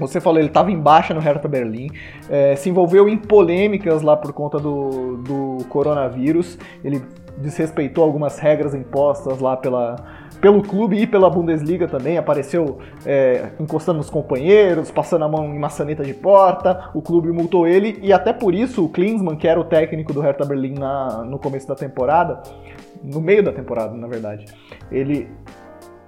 você 0.00 0.20
falou, 0.20 0.38
ele 0.38 0.48
estava 0.48 0.70
em 0.70 0.78
baixa 0.78 1.12
no 1.12 1.20
Hertha 1.20 1.46
Berlim, 1.46 1.90
é, 2.30 2.56
se 2.56 2.70
envolveu 2.70 3.08
em 3.08 3.16
polêmicas 3.16 4.02
lá 4.02 4.16
por 4.16 4.32
conta 4.32 4.58
do, 4.58 5.18
do 5.18 5.58
coronavírus, 5.68 6.58
ele 6.82 7.02
desrespeitou 7.36 8.04
algumas 8.04 8.38
regras 8.38 8.74
impostas 8.74 9.38
lá 9.38 9.56
pela, 9.56 9.96
pelo 10.42 10.60
clube 10.60 11.00
e 11.00 11.06
pela 11.06 11.30
Bundesliga 11.30 11.86
também, 11.86 12.18
apareceu 12.18 12.80
é, 13.06 13.52
encostando 13.60 13.98
nos 13.98 14.10
companheiros, 14.10 14.90
passando 14.90 15.24
a 15.24 15.28
mão 15.28 15.44
em 15.54 15.58
maçaneta 15.58 16.02
de 16.02 16.12
porta, 16.12 16.90
o 16.92 17.00
clube 17.00 17.30
multou 17.30 17.64
ele 17.64 18.00
e 18.02 18.12
até 18.12 18.32
por 18.32 18.52
isso 18.52 18.84
o 18.84 18.88
Klinsmann, 18.88 19.36
que 19.36 19.46
era 19.46 19.60
o 19.60 19.62
técnico 19.62 20.12
do 20.12 20.20
Hertha 20.20 20.44
Berlim 20.44 20.74
na, 20.74 21.22
no 21.22 21.38
começo 21.38 21.68
da 21.68 21.76
temporada, 21.76 22.42
no 23.00 23.20
meio 23.20 23.44
da 23.44 23.52
temporada, 23.52 23.94
na 23.94 24.08
verdade, 24.08 24.46
ele 24.90 25.30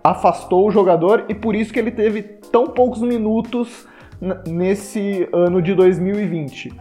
afastou 0.02 0.66
o 0.66 0.70
jogador 0.70 1.26
e 1.28 1.34
por 1.34 1.54
isso 1.54 1.72
que 1.72 1.78
ele 1.78 1.92
teve 1.92 2.22
tão 2.50 2.66
poucos 2.66 3.02
minutos 3.02 3.86
nesse 4.48 5.28
ano 5.32 5.62
de 5.62 5.74
2020. 5.74 6.74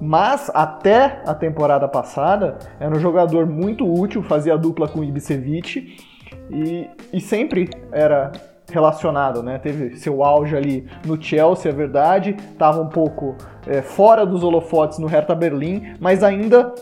Mas 0.00 0.48
até 0.54 1.22
a 1.26 1.34
temporada 1.34 1.88
passada 1.88 2.56
era 2.78 2.94
um 2.94 3.00
jogador 3.00 3.46
muito 3.46 3.84
útil, 3.84 4.22
fazia 4.22 4.56
dupla 4.56 4.86
com 4.86 5.00
o 5.00 5.04
Ibisevic 5.04 6.09
e, 6.50 6.88
e 7.12 7.20
sempre 7.20 7.68
era 7.92 8.32
relacionado, 8.70 9.42
né? 9.42 9.58
Teve 9.58 9.96
seu 9.96 10.22
auge 10.22 10.56
ali 10.56 10.86
no 11.04 11.20
Chelsea, 11.20 11.70
é 11.70 11.74
verdade, 11.74 12.36
estava 12.52 12.80
um 12.80 12.88
pouco 12.88 13.36
é, 13.66 13.82
fora 13.82 14.24
dos 14.24 14.42
holofotes 14.42 14.98
no 14.98 15.06
Hertha 15.06 15.34
Berlim, 15.34 15.94
mas 16.00 16.22
ainda 16.22 16.72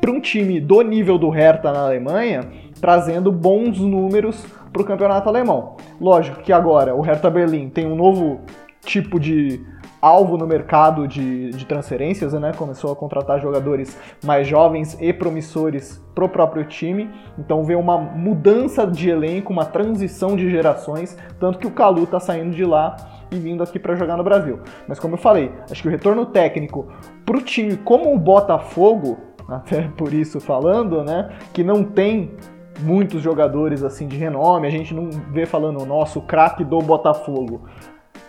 para 0.00 0.10
um 0.10 0.20
time 0.20 0.60
do 0.60 0.82
nível 0.82 1.16
do 1.16 1.30
Hertha 1.30 1.72
na 1.72 1.84
Alemanha, 1.84 2.48
trazendo 2.80 3.30
bons 3.30 3.78
números 3.78 4.44
para 4.72 4.82
o 4.82 4.84
campeonato 4.84 5.28
alemão. 5.28 5.76
Lógico 6.00 6.42
que 6.42 6.52
agora 6.52 6.94
o 6.94 7.00
Hertha 7.00 7.30
Berlim 7.30 7.70
tem 7.70 7.86
um 7.86 7.94
novo 7.94 8.40
tipo 8.84 9.20
de 9.20 9.64
alvo 10.02 10.36
no 10.36 10.48
mercado 10.48 11.06
de, 11.06 11.50
de 11.50 11.64
transferências, 11.64 12.32
né? 12.32 12.52
Começou 12.52 12.90
a 12.90 12.96
contratar 12.96 13.40
jogadores 13.40 13.96
mais 14.24 14.48
jovens 14.48 14.98
e 15.00 15.12
promissores 15.12 16.02
pro 16.12 16.28
próprio 16.28 16.64
time. 16.64 17.08
Então 17.38 17.62
vê 17.62 17.76
uma 17.76 17.96
mudança 17.96 18.84
de 18.84 19.08
elenco, 19.08 19.52
uma 19.52 19.64
transição 19.64 20.34
de 20.34 20.50
gerações, 20.50 21.16
tanto 21.38 21.60
que 21.60 21.68
o 21.68 21.70
Calu 21.70 22.04
tá 22.04 22.18
saindo 22.18 22.50
de 22.50 22.64
lá 22.64 22.96
e 23.30 23.38
vindo 23.38 23.62
aqui 23.62 23.78
para 23.78 23.94
jogar 23.94 24.16
no 24.16 24.24
Brasil. 24.24 24.58
Mas 24.88 24.98
como 24.98 25.14
eu 25.14 25.18
falei, 25.18 25.52
acho 25.70 25.80
que 25.80 25.88
o 25.88 25.90
retorno 25.90 26.26
técnico 26.26 26.88
pro 27.24 27.40
time 27.40 27.76
como 27.76 28.12
o 28.12 28.18
Botafogo, 28.18 29.18
até 29.48 29.82
por 29.96 30.12
isso 30.12 30.40
falando, 30.40 31.04
né, 31.04 31.30
que 31.52 31.62
não 31.62 31.84
tem 31.84 32.32
muitos 32.80 33.22
jogadores 33.22 33.84
assim 33.84 34.08
de 34.08 34.16
renome, 34.16 34.66
a 34.66 34.70
gente 34.70 34.92
não 34.92 35.10
vê 35.30 35.46
falando 35.46 35.80
o 35.80 35.86
nosso 35.86 36.20
craque 36.22 36.64
do 36.64 36.80
Botafogo 36.80 37.62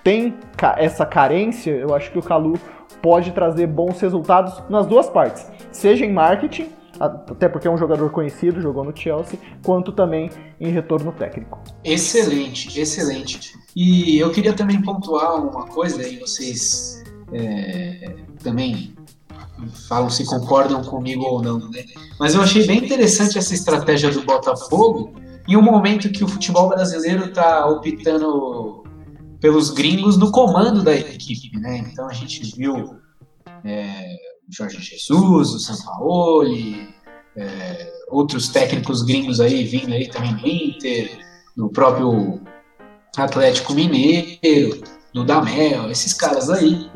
tem 0.04 0.36
essa 0.78 1.06
carência, 1.06 1.72
eu 1.72 1.96
acho 1.96 2.12
que 2.12 2.20
o 2.20 2.22
Calu 2.22 2.60
pode 3.02 3.32
trazer 3.32 3.68
bons 3.68 4.00
resultados 4.00 4.62
nas 4.70 4.86
duas 4.86 5.10
partes, 5.10 5.46
seja 5.72 6.06
em 6.06 6.12
marketing, 6.12 6.70
até 7.00 7.50
porque 7.50 7.68
é 7.68 7.72
um 7.72 7.78
jogador 7.78 8.10
conhecido, 8.12 8.62
jogou 8.62 8.84
no 8.84 8.96
Chelsea, 8.96 9.40
quanto 9.64 9.92
também 9.92 10.30
em 10.60 10.72
retorno 10.72 11.12
técnico. 11.12 11.60
Excelente, 11.84 12.80
excelente. 12.80 13.54
E 13.76 14.20
eu 14.20 14.32
queria 14.32 14.54
também 14.54 14.82
pontuar 14.82 15.36
uma 15.36 15.66
coisa, 15.66 16.02
aí 16.02 16.18
vocês 16.18 17.04
é, 17.34 18.16
também 18.44 18.94
falam 19.88 20.10
se 20.10 20.26
concordam 20.26 20.84
comigo 20.84 21.24
ou 21.24 21.42
não, 21.42 21.58
né? 21.70 21.84
Mas 22.20 22.36
eu 22.36 22.42
achei 22.42 22.66
bem 22.66 22.84
interessante 22.84 23.38
essa 23.38 23.54
estratégia 23.54 24.12
do 24.12 24.22
Botafogo 24.22 25.14
em 25.48 25.58
um 25.58 25.62
momento 25.62 26.10
que 26.10 26.24
o 26.24 26.28
futebol 26.28 26.70
brasileiro 26.70 27.26
está 27.26 27.66
optando 27.66 28.83
pelos 29.44 29.72
gringos 29.72 30.16
no 30.16 30.32
comando 30.32 30.82
da 30.82 30.96
equipe, 30.96 31.60
né? 31.60 31.80
Então 31.80 32.08
a 32.08 32.14
gente 32.14 32.56
viu 32.56 32.96
é, 33.66 34.16
Jorge 34.50 34.80
Jesus, 34.80 35.50
o 35.50 35.60
Sampaoli, 35.60 36.88
é, 37.36 37.92
outros 38.10 38.48
técnicos 38.48 39.04
gringos 39.04 39.42
aí 39.42 39.66
vindo 39.66 39.94
aí 39.94 40.08
também 40.08 40.32
no 40.32 40.48
Inter, 40.48 41.20
no 41.58 41.70
próprio 41.70 42.42
Atlético 43.18 43.74
Mineiro, 43.74 44.82
no 45.14 45.26
Damel, 45.26 45.92
esses 45.92 46.14
caras 46.14 46.50
aí. 46.50 46.90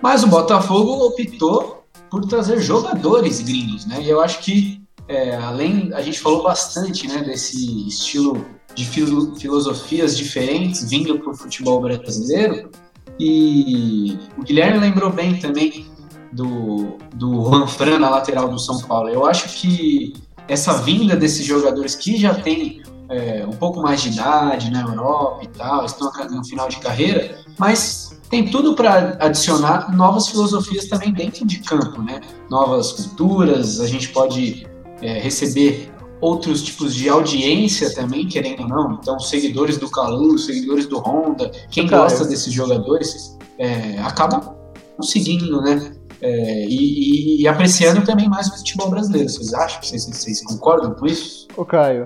Mas 0.00 0.24
o 0.24 0.28
Botafogo 0.28 1.04
optou 1.04 1.84
por 2.10 2.24
trazer 2.24 2.62
jogadores 2.62 3.42
gringos, 3.42 3.84
né? 3.84 4.00
E 4.00 4.08
eu 4.08 4.22
acho 4.22 4.38
que 4.38 4.82
é, 5.06 5.36
além 5.36 5.92
a 5.92 6.00
gente 6.00 6.18
falou 6.18 6.44
bastante, 6.44 7.06
né, 7.06 7.22
desse 7.22 7.86
estilo 7.86 8.42
de 8.74 8.84
filo, 8.84 9.36
filosofias 9.36 10.16
diferentes 10.16 10.88
vindo 10.88 11.18
para 11.18 11.30
o 11.30 11.36
futebol 11.36 11.80
brasileiro. 11.80 12.70
E 13.18 14.18
o 14.36 14.42
Guilherme 14.42 14.78
lembrou 14.78 15.10
bem 15.10 15.38
também 15.38 15.86
do, 16.32 16.96
do 17.14 17.44
Juan 17.44 17.66
Fran 17.66 17.98
na 17.98 18.10
lateral 18.10 18.48
do 18.48 18.58
São 18.58 18.80
Paulo. 18.80 19.08
Eu 19.08 19.24
acho 19.24 19.48
que 19.60 20.14
essa 20.48 20.74
vinda 20.82 21.14
desses 21.16 21.46
jogadores 21.46 21.94
que 21.94 22.16
já 22.16 22.34
têm 22.34 22.82
é, 23.08 23.46
um 23.46 23.52
pouco 23.52 23.80
mais 23.80 24.02
de 24.02 24.10
idade 24.10 24.70
na 24.70 24.82
Europa 24.82 25.44
e 25.44 25.48
tal, 25.48 25.84
estão 25.84 26.10
no 26.30 26.44
final 26.44 26.68
de 26.68 26.78
carreira, 26.78 27.38
mas 27.58 28.20
tem 28.28 28.50
tudo 28.50 28.74
para 28.74 29.16
adicionar 29.20 29.94
novas 29.94 30.28
filosofias 30.28 30.86
também 30.86 31.12
dentro 31.12 31.46
de 31.46 31.60
campo, 31.60 32.02
né? 32.02 32.20
Novas 32.50 32.92
culturas, 32.92 33.80
a 33.80 33.86
gente 33.86 34.08
pode 34.08 34.66
é, 35.02 35.20
receber 35.20 35.92
outros 36.24 36.62
tipos 36.62 36.94
de 36.94 37.08
audiência 37.08 37.94
também, 37.94 38.26
querendo 38.26 38.62
ou 38.62 38.68
não. 38.68 38.92
Então, 38.94 39.18
seguidores 39.20 39.76
do 39.76 39.90
Calu, 39.90 40.38
seguidores 40.38 40.86
do 40.86 40.98
Honda, 40.98 41.50
quem 41.70 41.86
gosta 41.86 42.24
desses 42.24 42.50
jogadores, 42.50 43.36
é, 43.58 43.98
acaba 43.98 44.56
conseguindo, 44.96 45.60
né? 45.60 45.92
É, 46.22 46.66
e, 46.66 47.42
e, 47.42 47.48
apreciando 47.48 48.02
também 48.02 48.28
mais 48.28 48.48
o 48.48 48.56
futebol 48.56 48.88
brasileiro. 48.88 49.28
Vocês 49.28 49.52
acham? 49.52 49.82
Vocês, 49.82 50.06
vocês 50.06 50.42
concordam 50.42 50.94
com 50.94 51.04
isso? 51.04 51.46
Ô, 51.54 51.64
Caio, 51.66 52.04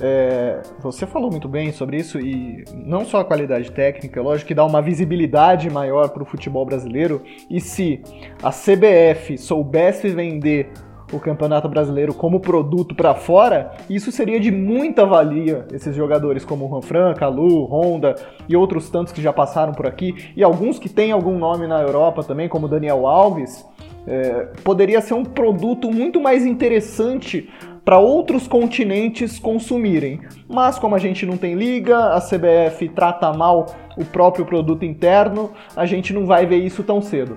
é, 0.00 0.60
você 0.82 1.06
falou 1.06 1.30
muito 1.30 1.46
bem 1.46 1.70
sobre 1.70 1.98
isso 1.98 2.18
e 2.18 2.64
não 2.74 3.04
só 3.04 3.20
a 3.20 3.24
qualidade 3.24 3.70
técnica, 3.70 4.20
lógico 4.20 4.48
que 4.48 4.54
dá 4.54 4.64
uma 4.64 4.82
visibilidade 4.82 5.70
maior 5.70 6.08
para 6.08 6.22
o 6.22 6.26
futebol 6.26 6.66
brasileiro. 6.66 7.22
E 7.48 7.60
se 7.60 8.02
a 8.42 8.50
CBF 8.50 9.38
soubesse 9.38 10.08
vender 10.08 10.72
o 11.12 11.18
Campeonato 11.18 11.68
Brasileiro 11.68 12.14
como 12.14 12.40
produto 12.40 12.94
para 12.94 13.14
fora, 13.14 13.72
isso 13.88 14.12
seria 14.12 14.38
de 14.38 14.50
muita 14.50 15.04
valia, 15.04 15.66
esses 15.72 15.94
jogadores 15.94 16.44
como 16.44 16.68
Juan 16.68 16.82
Fran, 16.82 17.14
Calu, 17.14 17.64
Honda 17.64 18.14
e 18.48 18.56
outros 18.56 18.88
tantos 18.90 19.12
que 19.12 19.22
já 19.22 19.32
passaram 19.32 19.72
por 19.72 19.86
aqui, 19.86 20.32
e 20.36 20.42
alguns 20.42 20.78
que 20.78 20.88
têm 20.88 21.12
algum 21.12 21.38
nome 21.38 21.66
na 21.66 21.80
Europa 21.80 22.22
também, 22.22 22.48
como 22.48 22.68
Daniel 22.68 23.06
Alves, 23.06 23.64
é, 24.06 24.48
poderia 24.64 25.00
ser 25.00 25.14
um 25.14 25.24
produto 25.24 25.90
muito 25.90 26.20
mais 26.20 26.46
interessante 26.46 27.48
para 27.84 27.98
outros 27.98 28.46
continentes 28.46 29.38
consumirem. 29.38 30.20
Mas 30.48 30.78
como 30.78 30.94
a 30.94 30.98
gente 30.98 31.24
não 31.26 31.36
tem 31.36 31.54
liga, 31.54 32.14
a 32.14 32.20
CBF 32.20 32.88
trata 32.90 33.32
mal 33.32 33.66
o 33.96 34.04
próprio 34.04 34.44
produto 34.44 34.84
interno, 34.84 35.50
a 35.74 35.84
gente 35.86 36.12
não 36.12 36.26
vai 36.26 36.46
ver 36.46 36.58
isso 36.58 36.82
tão 36.82 37.00
cedo. 37.00 37.36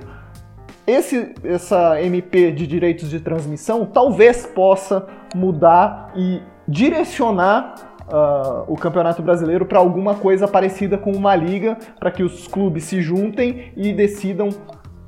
Esse, 0.85 1.33
essa 1.45 2.01
MP 2.01 2.51
de 2.51 2.67
direitos 2.67 3.09
de 3.09 3.19
transmissão 3.19 3.85
talvez 3.85 4.45
possa 4.45 5.07
mudar 5.33 6.11
e 6.13 6.41
direcionar 6.67 7.75
uh, 8.07 8.65
o 8.67 8.75
Campeonato 8.75 9.21
Brasileiro 9.21 9.65
para 9.65 9.79
alguma 9.79 10.15
coisa 10.15 10.45
parecida 10.45 10.97
com 10.97 11.11
uma 11.13 11.35
liga, 11.35 11.77
para 11.97 12.11
que 12.11 12.21
os 12.21 12.47
clubes 12.49 12.83
se 12.83 13.01
juntem 13.01 13.71
e 13.77 13.93
decidam 13.93 14.49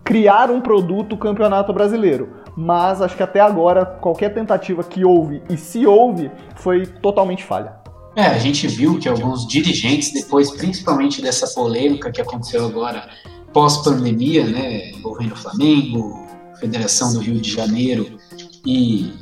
criar 0.02 0.50
um 0.50 0.62
produto 0.62 1.18
Campeonato 1.18 1.74
Brasileiro. 1.74 2.30
Mas 2.56 3.02
acho 3.02 3.18
que 3.18 3.24
até 3.24 3.42
agora 3.42 3.86
qualquer 3.86 4.34
tentativa 4.34 4.82
que 4.82 5.04
houve 5.04 5.44
e 5.50 5.58
se 5.58 5.86
houve 5.86 6.32
foi 6.56 6.86
totalmente 6.86 7.44
falha. 7.44 7.74
É, 8.16 8.28
a 8.28 8.38
gente 8.38 8.66
viu 8.66 8.98
que 8.98 9.10
alguns 9.10 9.46
dirigentes, 9.46 10.14
depois 10.14 10.50
principalmente 10.52 11.22
dessa 11.22 11.48
polêmica 11.54 12.10
que 12.10 12.22
aconteceu 12.22 12.66
agora 12.66 13.10
pós-pandemia, 13.56 14.46
né, 14.46 14.92
envolvendo 14.92 15.32
o 15.32 15.38
Flamengo, 15.38 16.28
Federação 16.60 17.14
do 17.14 17.20
Rio 17.20 17.40
de 17.40 17.50
Janeiro 17.50 18.20
e 18.66 19.14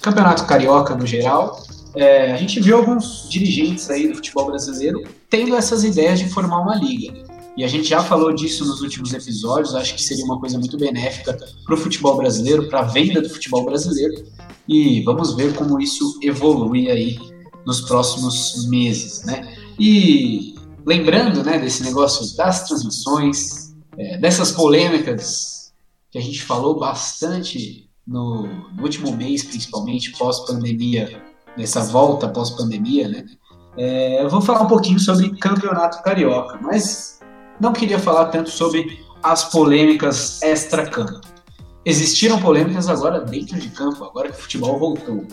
Campeonato 0.00 0.46
Carioca 0.46 0.94
no 0.94 1.04
geral, 1.04 1.60
é, 1.96 2.30
a 2.30 2.36
gente 2.36 2.60
viu 2.60 2.76
alguns 2.76 3.28
dirigentes 3.28 3.90
aí 3.90 4.06
do 4.06 4.14
futebol 4.14 4.46
brasileiro 4.46 5.02
tendo 5.28 5.56
essas 5.56 5.82
ideias 5.82 6.20
de 6.20 6.28
formar 6.28 6.60
uma 6.60 6.76
liga. 6.76 7.12
E 7.56 7.64
a 7.64 7.66
gente 7.66 7.88
já 7.88 8.00
falou 8.00 8.32
disso 8.32 8.64
nos 8.64 8.80
últimos 8.80 9.12
episódios, 9.12 9.74
acho 9.74 9.96
que 9.96 10.02
seria 10.02 10.24
uma 10.24 10.38
coisa 10.38 10.56
muito 10.56 10.78
benéfica 10.78 11.36
para 11.64 11.74
o 11.74 11.76
futebol 11.76 12.16
brasileiro, 12.16 12.68
para 12.68 12.80
a 12.80 12.84
venda 12.84 13.20
do 13.20 13.28
futebol 13.28 13.64
brasileiro. 13.64 14.24
E 14.68 15.02
vamos 15.02 15.34
ver 15.34 15.52
como 15.54 15.80
isso 15.80 16.16
evolui 16.22 16.88
aí 16.88 17.18
nos 17.66 17.80
próximos 17.80 18.68
meses, 18.68 19.24
né? 19.24 19.52
E 19.80 20.54
lembrando, 20.86 21.42
né, 21.42 21.58
desse 21.58 21.82
negócio 21.82 22.36
das 22.36 22.68
transmissões, 22.68 23.59
é, 23.98 24.18
dessas 24.18 24.52
polêmicas 24.52 25.72
que 26.10 26.18
a 26.18 26.20
gente 26.20 26.42
falou 26.42 26.78
bastante 26.78 27.88
no, 28.06 28.46
no 28.74 28.82
último 28.82 29.16
mês, 29.16 29.44
principalmente 29.44 30.12
pós-pandemia, 30.12 31.22
nessa 31.56 31.80
volta 31.84 32.28
pós-pandemia, 32.28 33.08
né? 33.08 33.24
É, 33.76 34.22
eu 34.22 34.28
vou 34.28 34.40
falar 34.40 34.62
um 34.62 34.66
pouquinho 34.66 34.98
sobre 34.98 35.30
campeonato 35.38 36.02
carioca, 36.02 36.58
mas 36.60 37.20
não 37.60 37.72
queria 37.72 37.98
falar 37.98 38.26
tanto 38.26 38.50
sobre 38.50 39.00
as 39.22 39.44
polêmicas 39.44 40.42
extra-campo. 40.42 41.20
Existiram 41.84 42.40
polêmicas 42.40 42.88
agora 42.88 43.20
dentro 43.20 43.58
de 43.58 43.68
campo, 43.70 44.04
agora 44.04 44.30
que 44.30 44.38
o 44.38 44.42
futebol 44.42 44.78
voltou. 44.78 45.24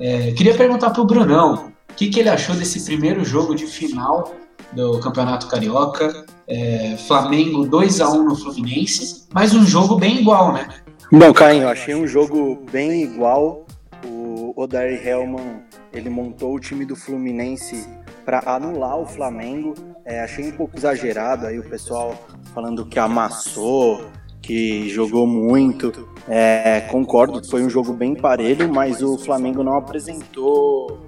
É, 0.00 0.32
queria 0.32 0.56
perguntar 0.56 0.90
para 0.90 1.02
o 1.02 1.06
Brunão, 1.06 1.72
o 1.90 1.94
que, 1.94 2.10
que 2.10 2.20
ele 2.20 2.28
achou 2.28 2.56
desse 2.56 2.84
primeiro 2.84 3.24
jogo 3.24 3.54
de 3.54 3.66
final 3.66 4.34
do 4.72 4.98
Campeonato 4.98 5.46
Carioca. 5.46 6.23
É, 6.46 6.96
Flamengo 7.06 7.66
2 7.66 8.00
a 8.00 8.10
1 8.10 8.22
no 8.22 8.36
Fluminense, 8.36 9.26
mas 9.32 9.54
um 9.54 9.64
jogo 9.64 9.96
bem 9.96 10.20
igual, 10.20 10.52
né? 10.52 10.68
Bom, 11.10 11.32
Caio, 11.32 11.62
eu 11.62 11.68
achei 11.68 11.94
um 11.94 12.06
jogo 12.06 12.62
bem 12.70 13.02
igual. 13.02 13.64
O 14.04 14.52
Odair 14.56 15.06
Hellman 15.06 15.62
ele 15.92 16.10
montou 16.10 16.54
o 16.54 16.60
time 16.60 16.84
do 16.84 16.96
Fluminense 16.96 17.86
para 18.24 18.42
anular 18.46 18.98
o 18.98 19.06
Flamengo. 19.06 19.74
É, 20.04 20.20
achei 20.20 20.48
um 20.48 20.52
pouco 20.52 20.76
exagerado 20.76 21.46
aí 21.46 21.58
o 21.58 21.68
pessoal 21.68 22.14
falando 22.52 22.84
que 22.84 22.98
amassou, 22.98 24.04
que 24.42 24.88
jogou 24.90 25.26
muito. 25.26 26.08
É, 26.28 26.80
concordo, 26.90 27.42
foi 27.48 27.62
um 27.62 27.70
jogo 27.70 27.92
bem 27.92 28.14
parelho, 28.14 28.72
mas 28.72 29.02
o 29.02 29.16
Flamengo 29.16 29.62
não 29.62 29.76
apresentou 29.76 31.03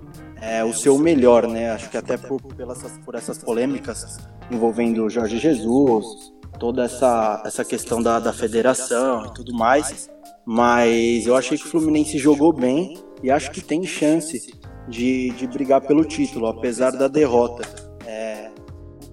é, 0.46 0.64
o 0.64 0.72
seu 0.72 0.96
melhor, 0.96 1.48
né? 1.48 1.72
Acho 1.72 1.90
que 1.90 1.96
até 1.96 2.16
por, 2.16 2.40
pelas, 2.40 2.80
por 3.04 3.16
essas 3.16 3.36
polêmicas 3.36 4.18
envolvendo 4.48 5.04
o 5.04 5.10
Jorge 5.10 5.38
Jesus, 5.38 6.32
toda 6.60 6.84
essa, 6.84 7.42
essa 7.44 7.64
questão 7.64 8.00
da, 8.00 8.20
da 8.20 8.32
federação 8.32 9.26
e 9.26 9.34
tudo 9.34 9.52
mais. 9.52 10.08
Mas 10.46 11.26
eu 11.26 11.34
achei 11.34 11.58
que 11.58 11.66
o 11.66 11.68
Fluminense 11.68 12.16
jogou 12.16 12.52
bem 12.52 12.96
e 13.24 13.30
acho 13.30 13.50
que 13.50 13.60
tem 13.60 13.82
chance 13.82 14.54
de, 14.88 15.30
de 15.30 15.46
brigar 15.48 15.80
pelo 15.80 16.04
título, 16.04 16.46
apesar 16.46 16.92
da 16.92 17.08
derrota. 17.08 17.68
É, 18.06 18.50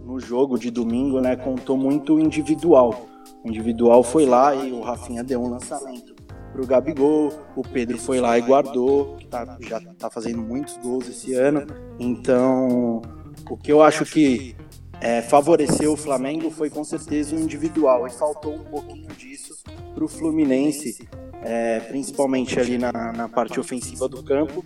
no 0.06 0.20
jogo 0.20 0.60
de 0.60 0.70
domingo, 0.70 1.20
né, 1.20 1.36
contou 1.36 1.76
muito 1.76 2.20
individual. 2.20 3.08
O 3.44 3.50
individual 3.50 4.04
foi 4.04 4.28
lá 4.28 4.54
e 4.54 4.72
o 4.72 4.82
Rafinha 4.82 5.24
deu 5.24 5.42
um 5.42 5.50
lançamento 5.50 6.13
pro 6.54 6.68
Gabigol, 6.68 7.34
o 7.56 7.64
Pedro 7.64 7.98
foi 7.98 8.22
lá 8.22 8.38
e 8.38 8.42
guardou, 8.42 9.18
que 9.18 9.26
tá, 9.26 9.58
já 9.60 9.82
tá 9.98 10.10
fazendo 10.10 10.42
muitos 10.42 10.78
gols 10.78 11.10
esse 11.10 11.34
ano. 11.34 11.66
Então, 12.00 13.02
o 13.50 13.58
que 13.58 13.72
eu 13.72 13.82
acho 13.82 14.06
que 14.06 14.56
é, 15.02 15.22
favoreceu 15.22 15.94
o 15.94 15.98
Flamengo 15.98 16.50
foi 16.52 16.70
com 16.70 16.84
certeza 16.84 17.36
o 17.36 17.40
individual 17.40 18.08
e 18.08 18.12
faltou 18.12 18.56
um 18.56 18.64
pouquinho 18.64 19.08
disso 19.10 19.64
pro 19.96 20.08
Fluminense, 20.08 21.10
é, 21.42 21.80
principalmente 21.82 22.60
ali 22.60 22.78
na, 22.78 22.92
na 22.92 23.28
parte 23.28 23.60
ofensiva 23.60 24.08
do 24.08 24.24
campo, 24.24 24.64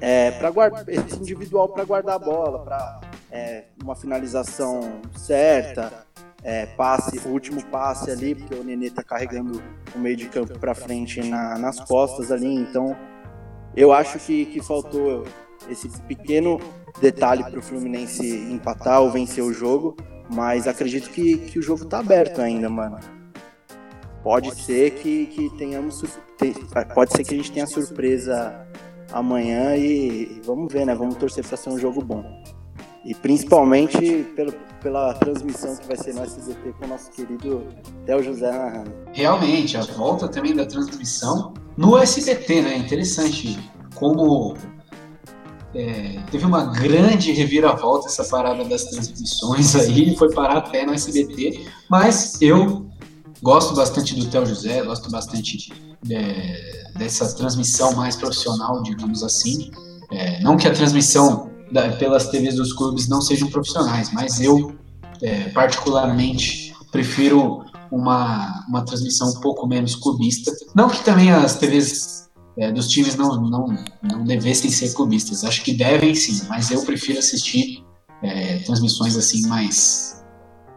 é, 0.00 0.32
para 0.32 0.50
guardar 0.50 0.88
esse 0.88 1.16
individual 1.16 1.68
para 1.68 1.84
guardar 1.84 2.16
a 2.16 2.18
bola, 2.18 2.64
para 2.64 3.00
é, 3.30 3.66
uma 3.82 3.94
finalização 3.94 5.00
certa, 5.16 6.06
é, 6.42 6.66
passe, 6.66 7.18
o 7.26 7.28
último 7.28 7.64
passe 7.66 8.10
ali, 8.10 8.34
porque 8.34 8.54
o 8.54 8.64
Nenê 8.64 8.90
tá 8.90 9.02
carregando 9.02 9.62
o 9.94 9.98
meio 9.98 10.16
de 10.16 10.28
campo 10.28 10.58
para 10.58 10.74
frente 10.74 11.22
na, 11.22 11.58
nas 11.58 11.80
costas 11.80 12.32
ali, 12.32 12.54
então 12.54 12.96
eu 13.76 13.92
acho 13.92 14.18
que, 14.18 14.46
que 14.46 14.62
faltou 14.62 15.24
esse 15.68 15.88
pequeno 16.02 16.60
detalhe 17.00 17.42
para 17.44 17.58
o 17.58 17.62
Fluminense 17.62 18.26
empatar 18.26 19.00
ou 19.00 19.10
vencer 19.10 19.42
o 19.42 19.52
jogo, 19.52 19.96
mas 20.30 20.66
acredito 20.66 21.10
que, 21.10 21.38
que 21.38 21.58
o 21.58 21.62
jogo 21.62 21.84
tá 21.84 22.00
aberto 22.00 22.40
ainda, 22.40 22.68
mano. 22.68 22.98
Pode 24.22 24.54
ser 24.54 24.92
que, 24.92 25.26
que 25.26 25.50
tenhamos. 25.56 26.02
Pode 26.94 27.12
ser 27.12 27.24
que 27.24 27.34
a 27.34 27.36
gente 27.36 27.50
tenha 27.50 27.66
surpresa 27.66 28.66
amanhã 29.12 29.76
e 29.76 30.40
vamos 30.44 30.72
ver, 30.72 30.86
né? 30.86 30.94
Vamos 30.94 31.16
torcer 31.16 31.44
para 31.44 31.56
ser 31.56 31.70
um 31.70 31.78
jogo 31.78 32.00
bom. 32.00 32.41
E 33.04 33.14
principalmente 33.14 34.24
pelo, 34.36 34.52
pela 34.80 35.14
transmissão 35.14 35.76
que 35.76 35.86
vai 35.86 35.96
ser 35.96 36.14
no 36.14 36.22
SBT 36.22 36.72
com 36.78 36.84
o 36.84 36.88
nosso 36.88 37.10
querido 37.10 37.66
Theo 38.06 38.22
José 38.22 38.50
narrando. 38.50 38.92
Realmente, 39.12 39.76
a 39.76 39.82
volta 39.82 40.28
também 40.28 40.54
da 40.54 40.64
transmissão 40.64 41.52
no 41.76 41.98
SBT, 41.98 42.62
né? 42.62 42.76
Interessante 42.76 43.58
como 43.94 44.54
é, 45.74 46.20
teve 46.30 46.44
uma 46.44 46.66
grande 46.66 47.32
reviravolta 47.32 48.06
essa 48.06 48.24
parada 48.24 48.64
das 48.64 48.84
transmissões 48.84 49.74
aí, 49.76 50.16
foi 50.16 50.32
parar 50.32 50.58
até 50.58 50.84
no 50.84 50.92
SBT, 50.92 51.66
mas 51.88 52.40
eu 52.40 52.86
gosto 53.42 53.74
bastante 53.74 54.14
do 54.14 54.26
Theo 54.26 54.46
José, 54.46 54.82
gosto 54.82 55.10
bastante 55.10 55.72
é, 56.10 56.84
dessa 56.96 57.34
transmissão 57.34 57.94
mais 57.94 58.16
profissional, 58.16 58.82
digamos 58.82 59.22
assim. 59.22 59.70
É, 60.10 60.40
não 60.42 60.56
que 60.56 60.68
a 60.68 60.72
transmissão 60.72 61.50
da, 61.72 61.90
pelas 61.92 62.28
TVs 62.28 62.56
dos 62.56 62.72
clubes 62.72 63.08
não 63.08 63.20
sejam 63.20 63.48
profissionais, 63.50 64.12
mas 64.12 64.40
eu, 64.40 64.74
é, 65.22 65.48
particularmente, 65.48 66.74
prefiro 66.90 67.64
uma, 67.90 68.64
uma 68.68 68.84
transmissão 68.84 69.30
um 69.30 69.40
pouco 69.40 69.66
menos 69.66 69.94
clubista. 69.94 70.52
Não 70.74 70.88
que 70.88 71.02
também 71.02 71.30
as 71.30 71.56
TVs 71.56 72.28
é, 72.58 72.70
dos 72.70 72.88
times 72.88 73.16
não, 73.16 73.40
não, 73.40 73.84
não 74.02 74.24
devessem 74.24 74.70
ser 74.70 74.92
clubistas, 74.92 75.44
acho 75.44 75.62
que 75.62 75.72
devem 75.72 76.14
sim, 76.14 76.42
mas 76.48 76.70
eu 76.70 76.82
prefiro 76.84 77.18
assistir 77.18 77.82
é, 78.22 78.58
transmissões 78.58 79.16
assim 79.16 79.46
mais, 79.48 80.22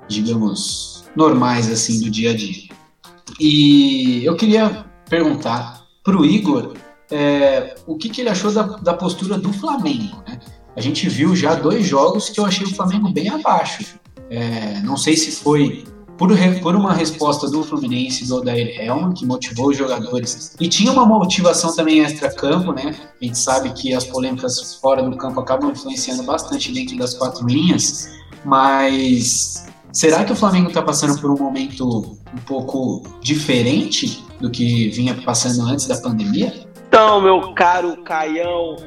digamos, 0.07 1.03
normais 1.15 1.69
assim 1.69 1.99
do 2.01 2.09
dia 2.09 2.31
a 2.31 2.35
dia. 2.35 2.69
E 3.39 4.23
eu 4.23 4.35
queria 4.35 4.85
perguntar 5.09 5.83
para 6.03 6.17
o 6.17 6.25
Igor 6.25 6.73
é, 7.11 7.75
o 7.85 7.97
que, 7.97 8.09
que, 8.09 8.21
ele 8.21 8.29
achou 8.29 8.51
da, 8.51 8.63
da 8.63 8.93
postura 8.93 9.37
do 9.37 9.51
Flamengo. 9.53 10.23
A 10.75 10.81
gente 10.81 11.07
viu 11.07 11.35
já 11.35 11.55
dois 11.55 11.85
jogos 11.85 12.29
que 12.29 12.39
eu 12.39 12.45
achei 12.45 12.65
o 12.65 12.75
Flamengo 12.75 13.09
bem 13.09 13.29
abaixo. 13.29 13.97
É, 14.29 14.81
não 14.81 14.97
sei 14.97 15.15
se 15.15 15.31
foi 15.31 15.85
por, 16.17 16.29
por, 16.61 16.75
uma 16.75 16.93
resposta 16.93 17.49
do 17.49 17.63
Fluminense 17.63 18.27
do 18.27 18.37
Odair 18.37 18.79
Helman, 18.79 19.13
que 19.13 19.25
motivou 19.25 19.69
os 19.69 19.77
jogadores. 19.77 20.55
E 20.59 20.67
tinha 20.67 20.91
uma 20.91 21.05
motivação 21.05 21.75
também 21.75 21.99
extra-campo, 21.99 22.71
né? 22.71 22.95
A 23.21 23.25
gente 23.25 23.37
sabe 23.37 23.71
que 23.73 23.93
as 23.93 24.05
polêmicas 24.05 24.75
fora 24.75 25.03
do 25.03 25.15
campo 25.17 25.39
acabam 25.39 25.71
influenciando 25.71 26.23
bastante 26.23 26.71
dentro 26.71 26.97
das 26.97 27.13
quatro 27.13 27.45
linhas, 27.47 28.09
mas 28.43 29.65
será 29.91 30.23
que 30.23 30.31
o 30.31 30.35
Flamengo 30.35 30.69
está 30.69 30.81
passando 30.81 31.19
por 31.19 31.29
um 31.29 31.37
momento 31.37 32.17
um 32.33 32.41
pouco 32.45 33.03
diferente 33.21 34.23
do 34.39 34.49
que 34.49 34.89
vinha 34.89 35.15
passando 35.15 35.67
antes 35.67 35.87
da 35.87 35.97
pandemia? 35.97 36.65
Então, 36.87 37.19
meu 37.19 37.53
caro 37.53 38.01
Caião, 38.03 38.77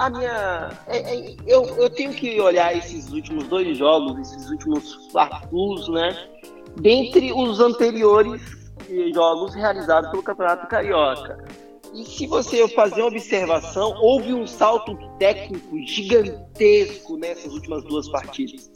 a 0.00 0.08
minha. 0.08 0.70
É, 0.86 0.98
é, 0.98 1.36
eu, 1.46 1.66
eu 1.76 1.90
tenho 1.90 2.12
que 2.12 2.40
olhar 2.40 2.74
esses 2.74 3.12
últimos 3.12 3.46
dois 3.48 3.76
jogos, 3.76 4.18
esses 4.18 4.50
últimos 4.50 5.08
fartus, 5.12 5.88
né? 5.88 6.16
Dentre 6.80 7.32
os 7.32 7.60
anteriores 7.60 8.40
jogos 9.12 9.54
realizados 9.54 10.10
pelo 10.10 10.22
Campeonato 10.22 10.66
Carioca. 10.66 11.44
E 11.92 12.04
se 12.04 12.26
você 12.26 12.66
fazer 12.68 13.02
uma 13.02 13.08
observação, 13.08 13.94
houve 14.00 14.32
um 14.32 14.46
salto 14.46 14.96
técnico 15.18 15.78
gigantesco 15.86 17.16
nessas 17.16 17.52
últimas 17.52 17.84
duas 17.84 18.08
partidas. 18.08 18.70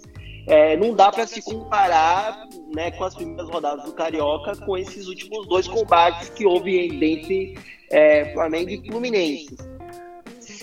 É, 0.46 0.76
não 0.76 0.94
dá 0.94 1.10
para 1.10 1.26
se 1.26 1.40
comparar 1.42 2.46
né, 2.74 2.90
com 2.90 3.04
as 3.04 3.14
primeiras 3.14 3.48
rodadas 3.48 3.84
do 3.84 3.92
Carioca 3.92 4.54
com 4.56 4.76
esses 4.76 5.06
últimos 5.06 5.46
dois 5.48 5.66
combates 5.66 6.28
que 6.28 6.44
houve 6.44 6.78
entre 6.78 7.56
é, 7.90 8.30
Flamengo 8.34 8.70
e 8.70 8.86
Fluminense 8.86 9.73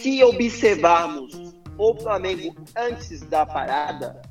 se 0.01 0.23
observarmos 0.23 1.53
o 1.77 1.95
Flamengo 1.95 2.55
antes 2.75 3.21
da 3.21 3.45
parada, 3.45 4.21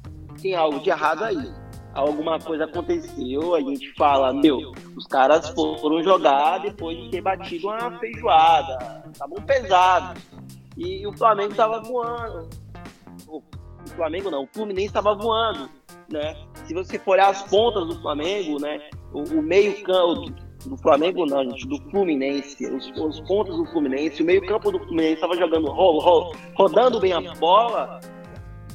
tem 0.41 0.55
algo 0.55 0.81
de 0.81 0.91
errado 0.91 1.25
aí. 1.25 1.53
Alguma 1.95 2.39
coisa 2.39 2.65
aconteceu, 2.65 3.55
a 3.55 3.61
gente 3.61 3.93
fala, 3.95 4.33
meu, 4.33 4.73
os 4.97 5.07
caras 5.07 5.49
foram 5.51 6.03
jogar 6.03 6.59
depois 6.59 6.97
de 6.97 7.11
ter 7.11 7.21
batido 7.21 7.69
uma 7.69 7.99
feijoada, 7.99 9.03
estavam 9.13 9.43
pesados. 9.43 10.23
E 10.77 11.05
o 11.07 11.13
Flamengo 11.17 11.51
estava 11.51 11.81
voando. 11.81 12.49
O 13.29 13.43
Flamengo 13.97 14.31
não, 14.31 14.45
o 14.45 14.49
Fluminense 14.53 14.89
estava 14.89 15.15
voando, 15.15 15.69
né? 16.09 16.37
Se 16.65 16.75
você 16.75 16.99
for 16.99 17.13
olhar 17.13 17.31
as 17.31 17.43
pontas 17.43 17.89
do 17.89 18.01
Flamengo, 18.01 18.61
né? 18.61 18.81
O, 19.13 19.23
o 19.39 19.43
meio 19.43 19.83
campo, 19.83 20.33
do 20.67 20.77
Flamengo 20.77 21.25
não, 21.27 21.43
gente, 21.45 21.67
do 21.67 21.79
Fluminense, 21.91 22.67
os, 22.67 22.91
os 22.97 23.21
pontos 23.21 23.57
do 23.57 23.67
Fluminense, 23.67 24.23
o 24.23 24.27
meio-campo 24.27 24.71
do 24.71 24.79
Fluminense 24.79 25.15
estava 25.15 25.37
jogando, 25.37 25.71
ro, 25.71 25.99
ro, 25.99 26.37
rodando 26.55 27.01
bem 27.01 27.13
a 27.13 27.21
bola, 27.35 28.01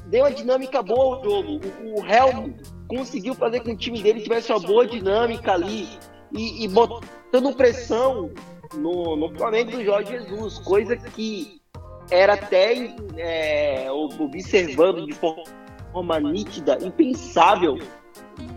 deu 0.07 0.23
uma 0.23 0.31
dinâmica 0.31 0.81
boa 0.81 1.17
ao 1.17 1.23
jogo. 1.23 1.61
O, 1.83 2.01
o 2.01 2.05
Helm 2.05 2.53
conseguiu 2.87 3.35
fazer 3.35 3.59
com 3.59 3.65
que 3.65 3.71
o 3.71 3.77
time 3.77 4.01
dele 4.01 4.21
tivesse 4.21 4.51
uma 4.51 4.59
boa 4.59 4.85
dinâmica 4.85 5.53
ali 5.53 5.87
e, 6.33 6.63
e 6.63 6.67
botando 6.67 7.55
pressão 7.55 8.31
no, 8.73 9.15
no 9.15 9.29
Flamengo 9.35 9.71
do 9.71 9.83
Jorge 9.83 10.11
Jesus, 10.11 10.59
coisa 10.59 10.95
que 10.95 11.61
era 12.09 12.33
até 12.33 12.95
é, 13.17 13.91
observando 13.91 15.05
de 15.05 15.13
forma 15.13 16.19
nítida, 16.19 16.77
impensável 16.81 17.77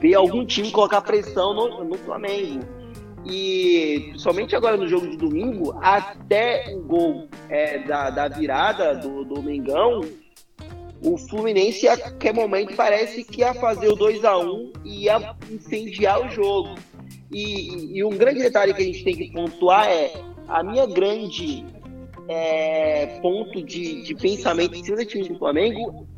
ver 0.00 0.14
algum 0.14 0.44
time 0.44 0.70
colocar 0.70 1.00
pressão 1.00 1.54
no, 1.54 1.84
no 1.84 1.94
Flamengo. 1.98 2.77
E 3.24 4.12
somente 4.16 4.54
agora 4.54 4.76
no 4.76 4.88
jogo 4.88 5.08
de 5.08 5.16
domingo, 5.16 5.76
até 5.82 6.74
o 6.74 6.80
gol 6.82 7.28
é, 7.48 7.78
da, 7.78 8.10
da 8.10 8.28
virada 8.28 8.94
do, 8.94 9.24
do 9.24 9.42
Mengão, 9.42 10.00
o 11.02 11.16
Fluminense 11.16 11.86
a 11.88 11.96
qualquer 11.96 12.34
momento 12.34 12.74
parece 12.74 13.24
que 13.24 13.40
ia 13.40 13.54
fazer 13.54 13.88
o 13.88 13.96
2 13.96 14.24
a 14.24 14.38
1 14.38 14.72
e 14.84 15.04
ia 15.04 15.36
incendiar 15.50 16.26
o 16.26 16.30
jogo. 16.30 16.74
E, 17.30 17.98
e, 17.98 18.04
um 18.04 18.10
grande 18.10 18.40
detalhe 18.40 18.72
que 18.72 18.82
a 18.82 18.84
gente 18.84 19.04
tem 19.04 19.14
que 19.14 19.30
pontuar 19.32 19.86
é 19.86 20.12
a 20.48 20.62
minha 20.62 20.86
grande 20.86 21.64
é, 22.26 23.18
ponto 23.20 23.62
de, 23.62 24.02
de 24.02 24.14
pensamento 24.14 24.74
em 24.74 24.82
cima 24.82 24.96
do 24.96 25.04
time 25.04 25.28
do 25.28 25.38
Flamengo 25.38 26.08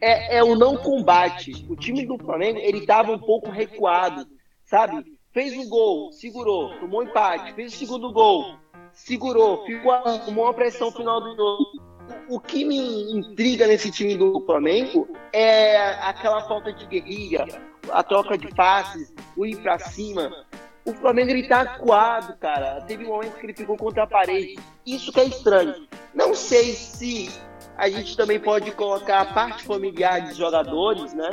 é, 0.00 0.38
é, 0.38 0.44
o 0.44 0.54
não 0.54 0.76
combate. 0.76 1.66
O 1.68 1.76
time 1.76 2.04
do 2.06 2.18
Flamengo, 2.18 2.58
ele 2.58 2.78
estava 2.78 3.12
um 3.12 3.18
pouco 3.18 3.50
recuado, 3.50 4.26
sabe? 4.64 5.04
Fez 5.38 5.56
um 5.56 5.68
gol, 5.68 6.10
segurou, 6.10 6.76
tomou 6.80 7.00
empate, 7.00 7.54
fez 7.54 7.72
o 7.72 7.76
segundo 7.76 8.12
gol, 8.12 8.56
segurou, 8.92 9.64
ficou, 9.64 9.92
tomou 10.26 10.46
uma 10.46 10.52
pressão 10.52 10.90
final 10.90 11.20
do 11.20 11.36
jogo. 11.36 11.64
O 12.28 12.40
que 12.40 12.64
me 12.64 13.12
intriga 13.12 13.64
nesse 13.68 13.88
time 13.88 14.16
do 14.16 14.44
Flamengo 14.44 15.06
é 15.32 15.90
aquela 16.00 16.42
falta 16.48 16.72
de 16.72 16.84
guerrilha, 16.86 17.46
a 17.88 18.02
troca 18.02 18.36
de 18.36 18.52
passes, 18.52 19.14
o 19.36 19.46
ir 19.46 19.54
pra 19.58 19.78
cima. 19.78 20.44
O 20.84 20.92
Flamengo 20.94 21.30
ele 21.30 21.46
tá 21.46 21.60
acuado, 21.60 22.36
cara. 22.38 22.80
Teve 22.80 23.04
um 23.04 23.10
momento 23.10 23.38
que 23.38 23.46
ele 23.46 23.54
ficou 23.54 23.76
contra 23.76 24.02
a 24.02 24.06
parede. 24.08 24.58
Isso 24.84 25.12
que 25.12 25.20
é 25.20 25.24
estranho. 25.26 25.86
Não 26.12 26.34
sei 26.34 26.72
se 26.72 27.30
a 27.76 27.88
gente 27.88 28.16
também 28.16 28.40
pode 28.40 28.72
colocar 28.72 29.20
a 29.20 29.24
parte 29.26 29.62
familiar 29.62 30.20
dos 30.20 30.36
jogadores, 30.36 31.14
né? 31.14 31.30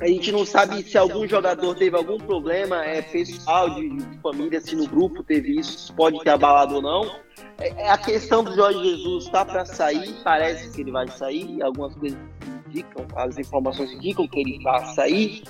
A 0.00 0.06
gente 0.06 0.32
não 0.32 0.46
sabe 0.46 0.82
se 0.82 0.96
algum 0.96 1.28
jogador 1.28 1.74
teve 1.74 1.94
algum 1.94 2.16
problema 2.16 2.82
é, 2.84 3.02
pessoal 3.02 3.68
de, 3.74 3.90
de 3.90 4.18
família, 4.18 4.58
se 4.58 4.74
no 4.74 4.86
grupo 4.88 5.22
teve 5.22 5.60
isso, 5.60 5.92
pode 5.92 6.18
ter 6.20 6.30
abalado 6.30 6.76
ou 6.76 6.82
não. 6.82 7.16
É, 7.58 7.68
é 7.82 7.90
a 7.90 7.98
questão 7.98 8.42
do 8.42 8.54
Jorge 8.54 8.82
Jesus 8.82 9.24
está 9.26 9.44
para 9.44 9.66
sair, 9.66 10.14
parece 10.24 10.70
que 10.70 10.80
ele 10.80 10.90
vai 10.90 11.06
sair, 11.08 11.62
algumas 11.62 11.94
coisas 11.94 12.18
indicam, 12.66 13.06
as 13.14 13.36
informações 13.36 13.92
indicam 13.92 14.26
que 14.26 14.40
ele 14.40 14.62
vai 14.62 14.86
sair. 14.94 15.42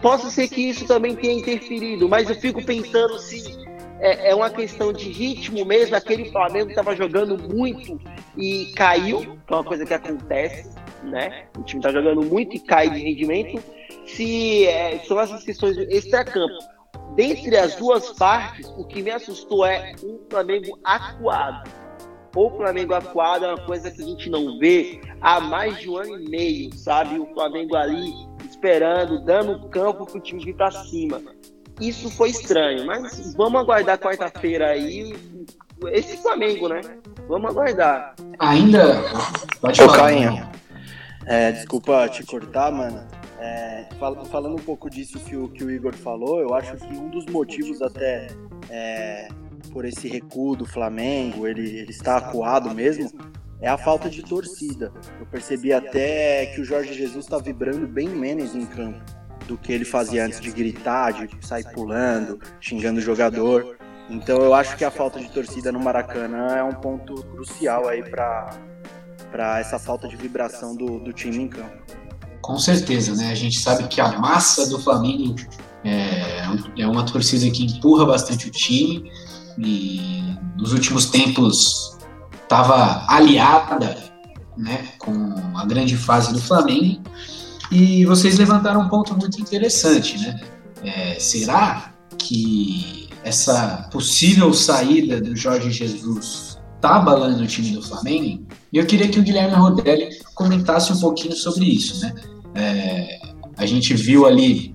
Posso 0.00 0.28
ser 0.28 0.48
que 0.48 0.68
isso 0.68 0.84
também 0.86 1.14
tenha 1.14 1.34
interferido, 1.34 2.08
mas 2.08 2.28
eu 2.28 2.34
fico 2.34 2.64
pensando 2.64 3.16
se 3.20 3.62
é, 4.00 4.30
é 4.30 4.34
uma 4.34 4.50
questão 4.50 4.92
de 4.92 5.08
ritmo 5.08 5.64
mesmo. 5.64 5.94
Aquele 5.94 6.28
Flamengo 6.30 6.70
estava 6.70 6.96
jogando 6.96 7.38
muito 7.38 8.00
e 8.36 8.72
caiu, 8.74 9.20
que 9.46 9.52
é 9.52 9.56
uma 9.56 9.64
coisa 9.64 9.86
que 9.86 9.94
acontece, 9.94 10.68
né? 11.04 11.46
O 11.58 11.62
time 11.62 11.80
está 11.80 11.90
jogando 11.90 12.22
muito 12.22 12.56
e 12.56 12.60
cai 12.60 12.90
de 12.90 12.98
rendimento. 12.98 13.62
Se 14.06 14.66
é, 14.66 14.98
são 15.00 15.20
essas 15.20 15.44
questões 15.44 15.76
extra-campo. 15.78 16.58
Dentre 17.14 17.56
as 17.56 17.74
duas 17.76 18.10
partes, 18.12 18.66
o 18.76 18.84
que 18.84 19.02
me 19.02 19.10
assustou 19.10 19.66
é 19.66 19.92
um 20.02 20.18
Flamengo 20.30 20.78
acuado. 20.82 21.70
O 22.34 22.48
Flamengo 22.50 22.94
acuado 22.94 23.44
é 23.44 23.48
uma 23.48 23.66
coisa 23.66 23.90
que 23.90 24.00
a 24.00 24.06
gente 24.06 24.30
não 24.30 24.58
vê 24.58 25.00
há 25.20 25.38
mais 25.38 25.78
de 25.78 25.90
um 25.90 25.98
ano 25.98 26.18
e 26.18 26.28
meio, 26.30 26.74
sabe? 26.74 27.18
O 27.18 27.26
Flamengo 27.34 27.76
ali 27.76 28.14
esperando, 28.48 29.22
dando 29.22 29.68
campo 29.68 30.06
para 30.06 30.16
o 30.16 30.20
time 30.20 30.42
vir 30.42 30.56
para 30.56 30.70
cima. 30.70 31.20
Isso 31.78 32.10
foi 32.10 32.30
estranho, 32.30 32.86
mas 32.86 33.34
vamos 33.34 33.60
aguardar 33.60 33.98
quarta-feira 33.98 34.68
aí 34.68 35.14
esse 35.88 36.16
Flamengo, 36.18 36.68
né? 36.68 36.80
Vamos 37.28 37.50
aguardar. 37.50 38.14
Ainda. 38.38 39.02
Pode 39.60 39.82
Ô, 39.82 39.88
Cainha, 39.88 40.50
é, 41.26 41.52
desculpa 41.52 42.08
te 42.08 42.24
cortar, 42.24 42.72
mano. 42.72 43.06
É, 43.38 43.86
fal 43.98 44.24
falando 44.26 44.54
um 44.54 44.64
pouco 44.64 44.88
disso 44.88 45.18
que 45.18 45.36
o, 45.36 45.48
que 45.48 45.64
o 45.64 45.70
Igor 45.70 45.94
falou, 45.94 46.40
eu 46.40 46.54
acho 46.54 46.76
que 46.76 46.94
um 46.96 47.08
dos 47.08 47.26
motivos 47.26 47.82
até 47.82 48.28
é, 48.70 49.28
por 49.72 49.84
esse 49.84 50.08
recuo 50.08 50.54
do 50.54 50.64
Flamengo, 50.64 51.46
ele, 51.46 51.78
ele 51.78 51.90
está 51.90 52.18
acuado 52.18 52.72
mesmo, 52.72 53.10
é 53.60 53.68
a 53.68 53.78
falta 53.78 54.08
de 54.08 54.22
torcida. 54.22 54.92
Eu 55.18 55.26
percebi 55.26 55.72
até 55.72 56.46
que 56.46 56.60
o 56.60 56.64
Jorge 56.64 56.92
Jesus 56.94 57.24
está 57.24 57.38
vibrando 57.38 57.86
bem 57.86 58.08
menos 58.08 58.54
em 58.54 58.66
campo 58.66 59.00
do 59.46 59.56
que 59.56 59.72
ele 59.72 59.84
fazia 59.84 60.24
antes 60.24 60.40
de 60.40 60.50
gritar, 60.50 61.12
de 61.12 61.46
sair 61.46 61.64
pulando, 61.72 62.40
xingando 62.60 62.98
o 62.98 63.02
jogador. 63.02 63.76
Então 64.08 64.38
eu 64.42 64.54
acho 64.54 64.76
que 64.76 64.84
a 64.84 64.90
falta 64.90 65.18
de 65.18 65.30
torcida 65.30 65.72
no 65.72 65.80
Maracanã 65.80 66.56
é 66.56 66.62
um 66.62 66.74
ponto 66.74 67.14
crucial 67.24 67.88
aí 67.88 68.02
para 68.02 68.50
para 69.32 69.58
essa 69.58 69.78
falta 69.78 70.06
de 70.06 70.14
vibração 70.14 70.76
do, 70.76 71.00
do 71.00 71.12
time 71.12 71.38
em 71.38 71.48
campo. 71.48 71.82
Com 72.42 72.58
certeza, 72.58 73.14
né? 73.16 73.30
A 73.30 73.34
gente 73.34 73.58
sabe 73.58 73.88
que 73.88 74.00
a 74.00 74.18
massa 74.18 74.68
do 74.68 74.78
Flamengo 74.78 75.36
é, 75.82 76.42
é 76.76 76.86
uma 76.86 77.04
torcida 77.04 77.50
que 77.50 77.64
empurra 77.64 78.04
bastante 78.04 78.48
o 78.48 78.50
time 78.50 79.10
e 79.58 80.36
nos 80.56 80.72
últimos 80.72 81.06
tempos 81.06 81.96
estava 82.42 83.06
aliada 83.08 83.96
né, 84.56 84.88
com 84.98 85.34
a 85.56 85.64
grande 85.64 85.96
fase 85.96 86.32
do 86.32 86.40
Flamengo. 86.40 87.02
E 87.70 88.04
vocês 88.04 88.36
levantaram 88.36 88.82
um 88.82 88.88
ponto 88.88 89.16
muito 89.16 89.40
interessante, 89.40 90.18
né? 90.18 90.40
É, 90.84 91.18
será 91.18 91.94
que 92.18 93.08
essa 93.24 93.88
possível 93.90 94.52
saída 94.52 95.20
do 95.20 95.34
Jorge 95.34 95.70
Jesus 95.70 96.60
está 96.76 96.96
abalando 96.96 97.42
o 97.42 97.46
time 97.46 97.70
do 97.70 97.82
Flamengo? 97.82 98.46
E 98.72 98.78
eu 98.78 98.86
queria 98.86 99.08
que 99.08 99.18
o 99.18 99.22
Guilherme 99.22 99.54
Rodelli 99.54 100.08
comentasse 100.34 100.92
um 100.92 100.98
pouquinho 100.98 101.34
sobre 101.34 101.66
isso, 101.66 102.00
né? 102.00 102.14
É, 102.54 103.18
a 103.56 103.66
gente 103.66 103.92
viu 103.94 104.26
ali, 104.26 104.74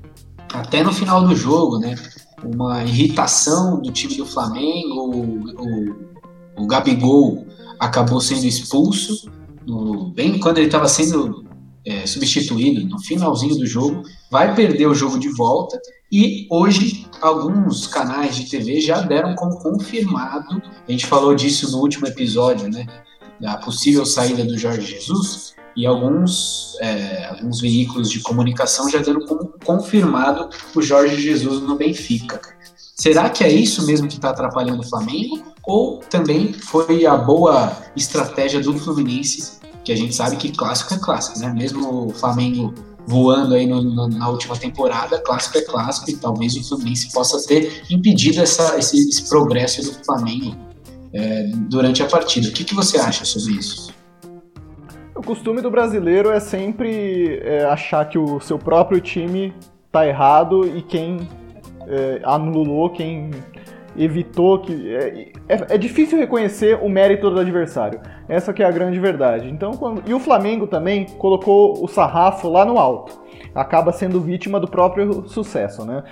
até 0.54 0.84
no 0.84 0.94
final 0.94 1.28
do 1.28 1.36
jogo, 1.36 1.80
né? 1.80 1.96
Uma 2.44 2.84
irritação 2.84 3.82
do 3.82 3.92
time 3.92 4.16
do 4.16 4.26
Flamengo, 4.26 5.10
o, 5.10 6.60
o, 6.60 6.64
o 6.64 6.68
Gabigol 6.68 7.48
acabou 7.80 8.22
sendo 8.22 8.46
expulso, 8.46 9.32
no, 9.66 10.12
bem 10.12 10.40
quando 10.40 10.60
ele 10.60 10.68
estava 10.68 10.88
sendo 10.88 11.44
é, 11.84 12.06
substituído 12.06 12.88
no 12.88 13.00
finalzinho 13.00 13.56
do 13.56 13.66
jogo, 13.66 14.04
vai 14.30 14.54
perder 14.54 14.88
o 14.88 14.94
jogo 14.94 15.18
de 15.18 15.30
volta 15.30 15.80
e 16.12 16.48
hoje 16.52 17.06
alguns 17.22 17.88
canais 17.88 18.36
de 18.36 18.50
TV 18.50 18.80
já 18.80 19.02
deram 19.02 19.36
como 19.36 19.60
confirmado, 19.60 20.62
a 20.88 20.92
gente 20.92 21.06
falou 21.06 21.34
disso 21.34 21.72
no 21.72 21.80
último 21.80 22.08
episódio, 22.08 22.70
né, 22.70 22.86
da 23.40 23.58
possível 23.58 24.06
saída 24.06 24.44
do 24.44 24.58
Jorge 24.58 24.86
Jesus 24.86 25.56
e 25.76 25.86
alguns, 25.86 26.76
é, 26.80 27.28
alguns 27.28 27.62
veículos 27.62 28.10
de 28.10 28.20
comunicação 28.20 28.90
já 28.90 28.98
deram 28.98 29.26
como 29.26 29.54
confirmado 29.64 30.50
o 30.76 30.82
Jorge 30.82 31.22
Jesus 31.22 31.62
no 31.62 31.76
Benfica. 31.76 32.42
Será 32.96 33.30
que 33.30 33.44
é 33.44 33.50
isso 33.50 33.86
mesmo 33.86 34.08
que 34.08 34.16
está 34.16 34.32
atrapalhando 34.32 34.82
o 34.82 34.90
Flamengo? 34.90 35.44
Ou 35.64 36.00
também 36.00 36.52
foi 36.52 37.06
a 37.06 37.16
boa 37.16 37.78
estratégia 37.96 38.60
do 38.60 38.76
Fluminense, 38.76 39.60
que 39.84 39.92
a 39.92 39.96
gente 39.96 40.16
sabe 40.16 40.36
que 40.38 40.52
clássico 40.52 40.96
é 40.96 40.98
clássico, 40.98 41.38
né? 41.38 41.54
Mesmo 41.54 42.08
o 42.08 42.10
Flamengo 42.10 42.74
voando 43.06 43.54
aí 43.54 43.68
no, 43.68 43.82
no, 43.82 44.08
na 44.08 44.30
última 44.30 44.58
temporada, 44.58 45.20
clássico 45.20 45.60
é 45.60 45.62
clássico, 45.62 46.10
e 46.10 46.18
talvez 46.18 46.56
o 46.56 46.64
Fluminense 46.68 47.12
possa 47.14 47.40
ter 47.48 47.84
impedido 47.90 48.42
essa, 48.42 48.78
esse, 48.80 49.08
esse 49.08 49.30
progresso 49.30 49.84
do 49.84 49.94
Flamengo 50.04 50.67
é, 51.14 51.44
durante 51.70 52.04
a 52.04 52.06
partida. 52.06 52.50
O 52.50 52.52
que, 52.52 52.64
que 52.64 52.76
você 52.76 52.98
acha 52.98 53.26
sobre 53.26 53.54
isso? 53.54 53.94
O 55.16 55.22
costume 55.22 55.62
do 55.62 55.72
brasileiro 55.72 56.30
é 56.32 56.40
sempre 56.40 57.40
é, 57.44 57.66
achar 57.66 58.08
que 58.08 58.18
o 58.18 58.40
seu 58.40 58.60
próprio 58.60 59.02
time 59.02 59.54
tá 59.92 60.08
errado 60.08 60.66
e 60.66 60.82
quem 60.82 61.28
é, 61.88 62.22
anulou, 62.24 62.90
quem 62.92 63.32
evitou 63.98 64.60
que. 64.60 64.96
É, 64.96 65.32
é, 65.50 65.76
é, 65.76 65.78
difícil 65.78 66.20
reconhecer 66.20 66.78
o 66.82 66.88
mérito 66.88 67.30
do 67.30 67.40
adversário. 67.40 68.00
Essa 68.30 68.54
que 68.54 68.62
é 68.62 68.66
a 68.66 68.72
grande 68.72 69.00
verdade. 69.00 69.50
Então, 69.50 69.72
quando, 69.72 70.08
e 70.08 70.14
o 70.14 70.20
Flamengo 70.20 70.68
também 70.68 71.06
colocou 71.18 71.84
o 71.84 71.88
sarrafo 71.88 72.48
lá 72.48 72.64
no 72.64 72.78
alto. 72.78 73.20
Acaba 73.56 73.92
sendo 73.92 74.22
vítima 74.22 74.60
do 74.60 74.68
próprio 74.68 75.28
sucesso, 75.28 75.84
né? 75.84 76.04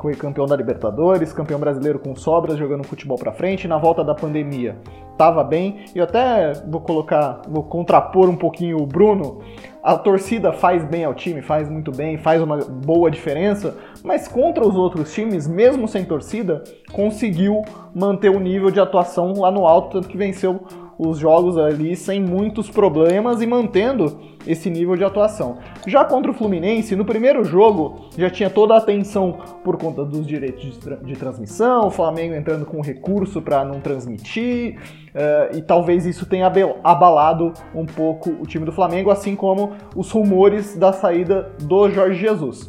Foi 0.00 0.14
campeão 0.14 0.46
da 0.46 0.56
Libertadores, 0.56 1.32
campeão 1.32 1.60
brasileiro 1.60 1.98
com 1.98 2.16
sobras, 2.16 2.56
jogando 2.56 2.84
futebol 2.84 3.18
para 3.18 3.32
frente. 3.32 3.68
Na 3.68 3.76
volta 3.76 4.02
da 4.02 4.14
pandemia, 4.14 4.78
tava 5.18 5.44
bem. 5.44 5.84
E 5.94 6.00
até 6.00 6.54
vou 6.66 6.80
colocar, 6.80 7.42
vou 7.46 7.62
contrapor 7.62 8.26
um 8.28 8.36
pouquinho 8.36 8.78
o 8.78 8.86
Bruno. 8.86 9.40
A 9.82 9.96
torcida 9.96 10.52
faz 10.52 10.84
bem 10.84 11.04
ao 11.04 11.14
time, 11.14 11.42
faz 11.42 11.68
muito 11.68 11.90
bem, 11.90 12.16
faz 12.16 12.42
uma 12.42 12.58
boa 12.58 13.10
diferença, 13.10 13.76
mas 14.04 14.28
contra 14.28 14.66
os 14.66 14.76
outros 14.76 15.12
times, 15.12 15.48
mesmo 15.48 15.88
sem 15.88 16.04
torcida, 16.04 16.62
conseguiu 16.92 17.62
manter 17.94 18.30
o 18.30 18.38
nível 18.38 18.70
de 18.70 18.78
atuação 18.78 19.32
lá 19.38 19.50
no 19.50 19.66
alto, 19.66 19.98
tanto 19.98 20.08
que 20.08 20.18
venceu 20.18 20.60
os 21.02 21.18
jogos 21.18 21.56
ali 21.56 21.96
sem 21.96 22.20
muitos 22.20 22.68
problemas 22.68 23.40
e 23.40 23.46
mantendo 23.46 24.18
esse 24.46 24.68
nível 24.68 24.96
de 24.96 25.04
atuação. 25.04 25.58
Já 25.86 26.04
contra 26.04 26.30
o 26.30 26.34
Fluminense, 26.34 26.94
no 26.94 27.06
primeiro 27.06 27.42
jogo 27.42 28.10
já 28.18 28.28
tinha 28.28 28.50
toda 28.50 28.74
a 28.74 28.78
atenção 28.78 29.38
por 29.64 29.78
conta 29.78 30.04
dos 30.04 30.26
direitos 30.26 30.62
de, 30.62 30.78
tra 30.78 30.96
de 30.96 31.14
transmissão, 31.14 31.86
o 31.86 31.90
Flamengo 31.90 32.34
entrando 32.34 32.66
com 32.66 32.82
recurso 32.82 33.40
para 33.40 33.64
não 33.64 33.80
transmitir, 33.80 34.78
uh, 35.14 35.56
e 35.56 35.62
talvez 35.62 36.04
isso 36.04 36.26
tenha 36.26 36.52
abalado 36.84 37.54
um 37.74 37.86
pouco 37.86 38.30
o 38.30 38.46
time 38.46 38.66
do 38.66 38.72
Flamengo, 38.72 39.10
assim 39.10 39.34
como 39.34 39.72
os 39.96 40.10
rumores 40.10 40.76
da 40.76 40.92
saída 40.92 41.50
do 41.62 41.88
Jorge 41.88 42.20
Jesus. 42.20 42.68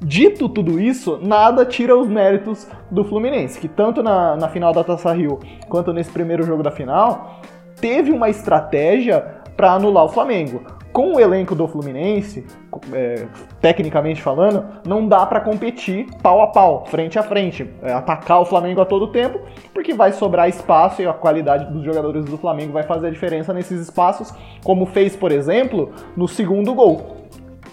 Dito 0.00 0.48
tudo 0.48 0.78
isso, 0.78 1.18
nada 1.22 1.64
tira 1.64 1.96
os 1.96 2.06
méritos 2.06 2.68
do 2.90 3.02
Fluminense, 3.02 3.58
que 3.58 3.66
tanto 3.66 4.02
na, 4.02 4.36
na 4.36 4.48
final 4.48 4.72
da 4.72 4.84
Taça 4.84 5.10
Rio 5.12 5.38
quanto 5.68 5.92
nesse 5.92 6.10
primeiro 6.10 6.42
jogo 6.42 6.62
da 6.62 6.70
final, 6.70 7.40
teve 7.80 8.10
uma 8.12 8.28
estratégia 8.28 9.20
para 9.56 9.72
anular 9.72 10.04
o 10.04 10.08
Flamengo. 10.08 10.60
com 10.92 11.12
o 11.12 11.20
elenco 11.20 11.54
do 11.54 11.68
Fluminense, 11.68 12.46
é, 12.90 13.26
tecnicamente 13.60 14.22
falando, 14.22 14.64
não 14.86 15.06
dá 15.06 15.26
para 15.26 15.40
competir 15.40 16.06
pau 16.22 16.40
a 16.40 16.46
pau, 16.46 16.86
frente 16.86 17.18
a 17.18 17.22
frente, 17.22 17.70
é, 17.82 17.92
atacar 17.92 18.40
o 18.40 18.46
Flamengo 18.46 18.80
a 18.80 18.86
todo 18.86 19.08
tempo, 19.08 19.40
porque 19.74 19.92
vai 19.92 20.12
sobrar 20.12 20.48
espaço 20.48 21.02
e 21.02 21.06
a 21.06 21.12
qualidade 21.12 21.70
dos 21.70 21.84
jogadores 21.84 22.24
do 22.24 22.38
Flamengo 22.38 22.72
vai 22.72 22.82
fazer 22.82 23.08
a 23.08 23.10
diferença 23.10 23.52
nesses 23.52 23.78
espaços, 23.78 24.32
como 24.64 24.86
fez, 24.86 25.14
por 25.14 25.30
exemplo, 25.30 25.92
no 26.16 26.26
segundo 26.26 26.74
gol 26.74 27.26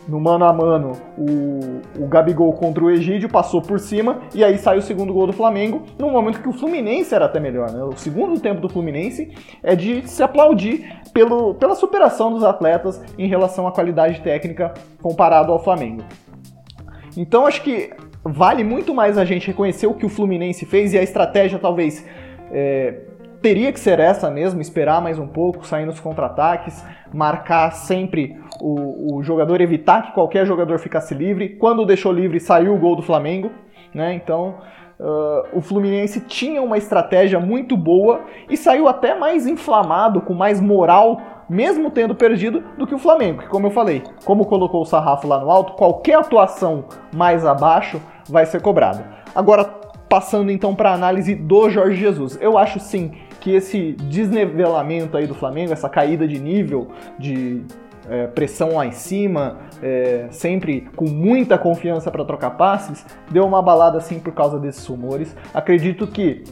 no 0.08 0.20
mano 0.20 0.46
a 0.46 0.52
mano, 0.52 0.94
o, 1.18 2.04
o 2.04 2.08
Gabigol 2.08 2.52
contra 2.54 2.84
o 2.84 2.92
Egídio 2.92 3.30
passou 3.30 3.62
por 3.62 3.80
cima 3.80 4.20
e 4.34 4.44
aí 4.44 4.58
sai 4.58 4.78
o 4.78 4.82
segundo 4.82 5.14
gol 5.14 5.28
do 5.28 5.34
Flamengo, 5.34 5.84
num 5.98 6.12
momento 6.12 6.42
que 6.42 6.50
o 6.50 6.54
Fluminense 6.54 7.14
era 7.16 7.26
até 7.26 7.40
melhor. 7.40 7.72
Né? 7.72 7.84
O 7.84 7.96
segundo 7.96 8.40
tempo 8.40 8.62
do 8.62 8.70
Fluminense 8.70 9.34
é 9.62 9.76
de 9.76 10.08
se 10.08 10.22
aplaudir 10.22 11.02
pelo, 11.14 11.54
pela 11.56 11.76
superação 11.76 12.34
dos 12.34 12.44
atletas 12.44 13.02
em 13.18 13.28
relação 13.28 13.68
à 13.68 13.72
qualidade 13.72 14.22
técnica 14.22 14.74
comparado 15.02 15.52
ao 15.52 15.64
Flamengo. 15.64 16.04
Então 17.16 17.46
acho 17.46 17.62
que 17.62 17.92
vale 18.24 18.64
muito 18.64 18.94
mais 18.94 19.18
a 19.18 19.26
gente 19.26 19.48
reconhecer 19.48 19.88
o 19.88 19.94
que 19.94 20.06
o 20.06 20.10
Fluminense 20.10 20.66
fez 20.66 20.94
e 20.94 20.98
a 20.98 21.04
estratégia 21.04 21.60
talvez. 21.60 22.06
É, 22.52 23.13
teria 23.44 23.74
que 23.74 23.80
ser 23.80 24.00
essa 24.00 24.32
mesmo, 24.32 24.62
esperar 24.62 25.02
mais 25.02 25.20
um 25.20 25.28
pouco, 25.28 25.68
sair 25.68 25.86
nos 25.86 26.00
contra-ataques, 26.00 26.84
marcar 27.14 27.72
sempre 27.72 28.42
o, 28.60 29.18
o, 29.18 29.22
jogador, 29.22 29.60
evitar 29.60 30.02
que 30.02 30.14
qualquer 30.14 30.46
jogador 30.46 30.80
ficasse 30.80 31.14
livre. 31.14 31.50
Quando 31.50 31.86
deixou 31.86 32.14
livre, 32.14 32.40
saiu 32.40 32.74
o 32.74 32.80
gol 32.80 32.96
do 32.96 33.04
Flamengo, 33.04 33.52
né? 33.94 34.14
Então. 34.14 34.56
Uh, 35.00 35.58
o 35.58 35.60
Fluminense 35.60 36.22
tinha 36.22 36.62
uma 36.62 36.78
estratégia 36.78 37.38
muito 37.38 37.76
boa 37.76 38.22
e 38.48 38.56
saiu 38.56 38.88
até 38.88 39.14
mais 39.14 39.46
inflamado, 39.46 40.22
com 40.22 40.34
mais 40.34 40.62
moral, 40.62 41.20
mesmo 41.50 41.90
tendo 41.90 42.16
perdido, 42.16 42.64
do 42.78 42.88
que 42.88 42.96
o 42.96 43.00
Flamengo. 43.00 43.42
Que, 43.42 43.48
como 43.48 43.68
eu 43.68 43.72
falei, 43.72 44.04
como 44.24 44.46
colocou 44.46 44.82
o 44.82 44.86
sarrafo 44.86 45.28
lá 45.28 45.40
no 45.40 45.52
alto, 45.52 45.74
qualquer 45.74 46.16
atuação 46.16 46.86
mais 47.14 47.46
abaixo 47.46 48.00
vai 48.30 48.46
ser 48.46 48.62
cobrada. 48.62 49.04
Agora, 49.36 49.66
passando 50.14 50.52
então 50.52 50.76
para 50.76 50.92
a 50.92 50.94
análise 50.94 51.34
do 51.34 51.72
Jorge 51.72 51.98
Jesus, 51.98 52.38
eu 52.40 52.56
acho 52.56 52.80
sim 52.80 53.14
que 53.44 53.54
esse 53.54 53.92
desnivelamento 53.92 55.18
aí 55.18 55.28
do 55.28 55.36
Flamengo, 55.36 55.74
essa 55.74 55.90
caída 55.90 56.26
de 56.26 56.40
nível, 56.40 56.88
de 57.20 57.62
é, 58.10 58.26
pressão 58.26 58.76
lá 58.76 58.86
em 58.86 58.94
cima, 58.94 59.58
é, 59.82 60.28
sempre 60.32 60.88
com 60.96 61.10
muita 61.10 61.58
confiança 61.58 62.10
para 62.10 62.24
trocar 62.24 62.52
passes, 62.52 63.06
deu 63.30 63.46
uma 63.46 63.62
balada 63.62 63.98
assim 63.98 64.18
por 64.18 64.34
causa 64.34 64.58
desses 64.58 64.86
rumores. 64.88 65.36
Acredito 65.54 66.08
que 66.08 66.46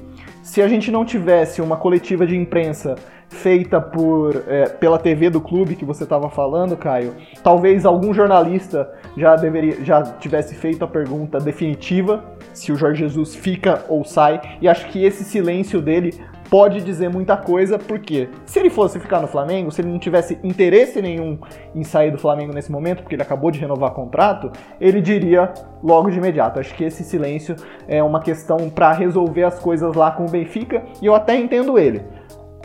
se 0.43 0.61
a 0.61 0.67
gente 0.67 0.91
não 0.91 1.05
tivesse 1.05 1.61
uma 1.61 1.77
coletiva 1.77 2.27
de 2.27 2.35
imprensa 2.35 2.95
feita 3.29 3.79
por 3.79 4.43
é, 4.45 4.65
pela 4.65 4.99
TV 4.99 5.29
do 5.29 5.39
clube 5.39 5.77
que 5.77 5.85
você 5.85 6.03
estava 6.03 6.29
falando, 6.29 6.75
Caio, 6.75 7.15
talvez 7.41 7.85
algum 7.85 8.13
jornalista 8.13 8.91
já 9.15 9.37
deveria 9.37 9.81
já 9.85 10.03
tivesse 10.03 10.55
feito 10.55 10.83
a 10.83 10.87
pergunta 10.89 11.39
definitiva 11.39 12.25
se 12.53 12.69
o 12.73 12.75
Jorge 12.75 12.99
Jesus 13.03 13.33
fica 13.33 13.85
ou 13.87 14.03
sai. 14.03 14.57
E 14.61 14.67
acho 14.67 14.89
que 14.89 15.05
esse 15.05 15.23
silêncio 15.23 15.81
dele 15.81 16.19
pode 16.51 16.81
dizer 16.81 17.09
muita 17.09 17.37
coisa, 17.37 17.79
porque 17.79 18.27
se 18.45 18.59
ele 18.59 18.69
fosse 18.69 18.99
ficar 18.99 19.21
no 19.21 19.27
Flamengo, 19.27 19.71
se 19.71 19.79
ele 19.79 19.87
não 19.87 19.97
tivesse 19.97 20.37
interesse 20.43 21.01
nenhum 21.01 21.39
em 21.73 21.81
sair 21.81 22.11
do 22.11 22.17
Flamengo 22.17 22.53
nesse 22.53 22.69
momento, 22.69 23.03
porque 23.03 23.15
ele 23.15 23.21
acabou 23.21 23.49
de 23.49 23.57
renovar 23.57 23.91
contrato, 23.91 24.51
ele 24.77 24.99
diria 24.99 25.53
logo 25.81 26.11
de 26.11 26.17
imediato. 26.17 26.59
Acho 26.59 26.75
que 26.75 26.83
esse 26.83 27.05
silêncio 27.05 27.55
é 27.87 28.03
uma 28.03 28.19
questão 28.19 28.69
para 28.69 28.91
resolver 28.91 29.43
as 29.43 29.59
coisas 29.59 29.95
lá 29.95 30.11
com 30.11 30.25
o 30.25 30.29
Benfica, 30.29 30.83
e 31.01 31.05
eu 31.05 31.15
até 31.15 31.37
entendo 31.37 31.79
ele. 31.79 32.01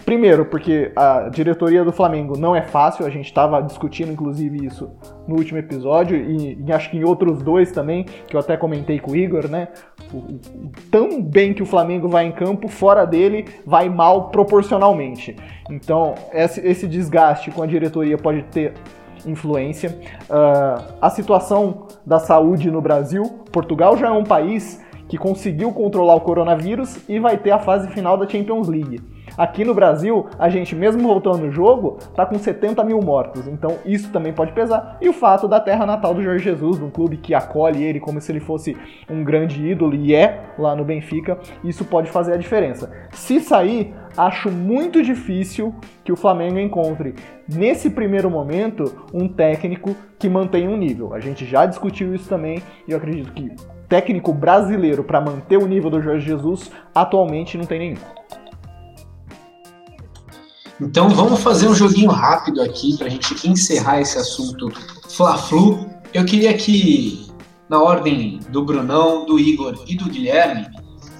Primeiro, 0.06 0.46
porque 0.46 0.92
a 0.94 1.28
diretoria 1.28 1.84
do 1.84 1.90
Flamengo 1.90 2.38
não 2.38 2.54
é 2.54 2.62
fácil, 2.62 3.04
a 3.04 3.10
gente 3.10 3.26
estava 3.26 3.60
discutindo 3.60 4.12
inclusive 4.12 4.64
isso 4.64 4.88
no 5.26 5.34
último 5.34 5.58
episódio, 5.58 6.16
e, 6.16 6.62
e, 6.64 6.72
acho 6.72 6.92
que 6.92 6.96
em 6.96 7.02
outros 7.02 7.42
dois 7.42 7.72
também, 7.72 8.04
que 8.04 8.36
eu 8.36 8.38
até 8.38 8.56
comentei 8.56 9.00
com 9.00 9.10
o 9.10 9.16
Igor, 9.16 9.48
né? 9.48 9.66
O, 10.12 10.18
o, 10.18 10.40
tão 10.92 11.20
bem 11.20 11.52
que 11.52 11.60
o 11.60 11.66
Flamengo 11.66 12.08
vai 12.08 12.24
em 12.24 12.30
campo, 12.30 12.68
fora 12.68 13.04
dele 13.04 13.46
vai 13.66 13.88
mal 13.88 14.28
proporcionalmente. 14.28 15.34
Então, 15.68 16.14
esse, 16.32 16.60
esse 16.60 16.86
desgaste 16.86 17.50
com 17.50 17.64
a 17.64 17.66
diretoria 17.66 18.16
pode 18.16 18.44
ter 18.44 18.74
influência. 19.26 19.90
Uh, 20.30 20.94
a 21.02 21.10
situação 21.10 21.88
da 22.06 22.20
saúde 22.20 22.70
no 22.70 22.80
Brasil, 22.80 23.24
Portugal 23.50 23.96
já 23.96 24.06
é 24.06 24.12
um 24.12 24.22
país 24.22 24.80
que 25.08 25.18
conseguiu 25.18 25.72
controlar 25.72 26.14
o 26.14 26.20
coronavírus 26.20 26.96
e 27.08 27.18
vai 27.18 27.36
ter 27.36 27.50
a 27.50 27.58
fase 27.58 27.88
final 27.88 28.16
da 28.16 28.28
Champions 28.28 28.68
League. 28.68 29.15
Aqui 29.36 29.64
no 29.64 29.74
Brasil, 29.74 30.26
a 30.38 30.48
gente, 30.48 30.74
mesmo 30.74 31.02
voltando 31.02 31.38
no 31.38 31.50
jogo, 31.50 31.98
tá 32.14 32.24
com 32.24 32.38
70 32.38 32.82
mil 32.84 33.00
mortos. 33.00 33.46
Então 33.46 33.78
isso 33.84 34.10
também 34.10 34.32
pode 34.32 34.52
pesar. 34.52 34.96
E 35.00 35.08
o 35.08 35.12
fato 35.12 35.46
da 35.46 35.60
terra 35.60 35.84
natal 35.84 36.14
do 36.14 36.22
Jorge 36.22 36.44
Jesus, 36.44 36.80
um 36.80 36.90
clube 36.90 37.18
que 37.18 37.34
acolhe 37.34 37.82
ele 37.82 38.00
como 38.00 38.20
se 38.20 38.32
ele 38.32 38.40
fosse 38.40 38.76
um 39.10 39.22
grande 39.22 39.66
ídolo, 39.66 39.94
e 39.94 40.14
é 40.14 40.44
lá 40.58 40.74
no 40.74 40.84
Benfica, 40.84 41.38
isso 41.62 41.84
pode 41.84 42.10
fazer 42.10 42.32
a 42.32 42.38
diferença. 42.38 42.90
Se 43.12 43.40
sair, 43.40 43.94
acho 44.16 44.50
muito 44.50 45.02
difícil 45.02 45.74
que 46.02 46.12
o 46.12 46.16
Flamengo 46.16 46.58
encontre, 46.58 47.14
nesse 47.48 47.90
primeiro 47.90 48.30
momento, 48.30 49.06
um 49.12 49.28
técnico 49.28 49.94
que 50.18 50.28
mantenha 50.28 50.70
um 50.70 50.76
nível. 50.76 51.12
A 51.12 51.20
gente 51.20 51.44
já 51.44 51.66
discutiu 51.66 52.14
isso 52.14 52.28
também 52.28 52.62
e 52.88 52.92
eu 52.92 52.96
acredito 52.96 53.32
que 53.32 53.54
técnico 53.88 54.32
brasileiro 54.32 55.04
para 55.04 55.20
manter 55.20 55.58
o 55.58 55.66
nível 55.66 55.90
do 55.90 56.00
Jorge 56.00 56.26
Jesus 56.26 56.70
atualmente 56.94 57.56
não 57.56 57.66
tem 57.66 57.78
nenhum. 57.78 57.96
Então 60.80 61.08
vamos 61.08 61.40
fazer 61.40 61.68
um 61.68 61.74
joguinho 61.74 62.10
rápido 62.10 62.60
aqui 62.60 62.96
para 62.96 63.06
a 63.06 63.10
gente 63.10 63.48
encerrar 63.48 64.00
esse 64.00 64.18
assunto 64.18 64.70
Fla-Flu. 65.08 65.86
Eu 66.12 66.24
queria 66.24 66.52
que, 66.54 67.26
na 67.68 67.80
ordem 67.80 68.40
do 68.50 68.64
Brunão, 68.64 69.24
do 69.24 69.38
Igor 69.38 69.82
e 69.86 69.96
do 69.96 70.04
Guilherme, 70.04 70.66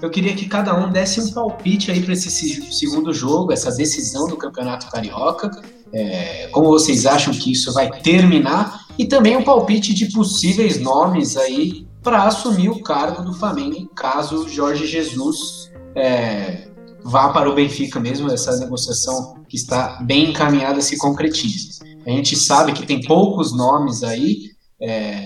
eu 0.02 0.10
queria 0.10 0.34
que 0.34 0.46
cada 0.46 0.76
um 0.76 0.90
desse 0.90 1.20
um 1.20 1.32
palpite 1.32 1.90
aí 1.90 2.02
para 2.02 2.12
esse 2.12 2.30
segundo 2.30 3.12
jogo, 3.14 3.52
essa 3.52 3.74
decisão 3.74 4.28
do 4.28 4.36
Campeonato 4.36 4.90
Carioca. 4.90 5.50
É, 5.92 6.48
como 6.52 6.68
vocês 6.68 7.06
acham 7.06 7.32
que 7.32 7.52
isso 7.52 7.72
vai 7.72 7.90
terminar? 8.00 8.86
E 8.98 9.06
também 9.06 9.36
um 9.36 9.42
palpite 9.42 9.94
de 9.94 10.12
possíveis 10.12 10.78
nomes 10.78 11.36
aí 11.36 11.86
para 12.02 12.24
assumir 12.24 12.68
o 12.68 12.82
cargo 12.82 13.22
do 13.22 13.32
Flamengo, 13.32 13.88
caso 13.94 14.48
Jorge 14.48 14.86
Jesus 14.86 15.72
é, 15.94 16.68
vá 17.06 17.28
para 17.28 17.48
o 17.48 17.54
Benfica 17.54 18.00
mesmo, 18.00 18.30
essa 18.30 18.56
negociação 18.58 19.44
que 19.48 19.56
está 19.56 19.98
bem 20.02 20.30
encaminhada 20.30 20.80
se 20.80 20.98
concretize. 20.98 21.78
A 22.04 22.10
gente 22.10 22.36
sabe 22.36 22.72
que 22.72 22.84
tem 22.84 23.00
poucos 23.00 23.56
nomes 23.56 24.02
aí 24.02 24.50
é, 24.80 25.24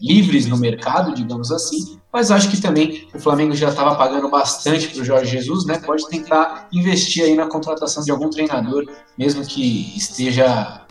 livres 0.00 0.46
no 0.46 0.56
mercado, 0.56 1.14
digamos 1.14 1.50
assim, 1.50 1.98
mas 2.12 2.30
acho 2.30 2.48
que 2.48 2.60
também 2.60 3.08
o 3.14 3.18
Flamengo 3.18 3.54
já 3.54 3.68
estava 3.68 3.94
pagando 3.96 4.30
bastante 4.30 4.88
para 4.88 5.02
o 5.02 5.04
Jorge 5.04 5.30
Jesus, 5.30 5.66
né? 5.66 5.78
Pode 5.78 6.08
tentar 6.08 6.68
investir 6.72 7.24
aí 7.24 7.34
na 7.34 7.46
contratação 7.46 8.02
de 8.02 8.10
algum 8.10 8.30
treinador, 8.30 8.86
mesmo 9.16 9.44
que 9.44 9.96
esteja 9.96 10.86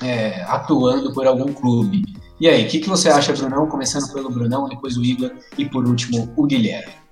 é, 0.00 0.42
atuando 0.44 1.12
por 1.12 1.26
algum 1.26 1.52
clube. 1.52 2.02
E 2.40 2.48
aí, 2.48 2.64
o 2.64 2.68
que, 2.68 2.80
que 2.80 2.88
você 2.88 3.08
acha, 3.08 3.32
Brunão? 3.32 3.68
Começando 3.68 4.12
pelo 4.12 4.30
Brunão, 4.30 4.68
depois 4.68 4.96
o 4.96 5.04
Igor 5.04 5.32
e 5.58 5.64
por 5.64 5.86
último 5.86 6.32
o 6.36 6.46
Guilherme. 6.46 7.03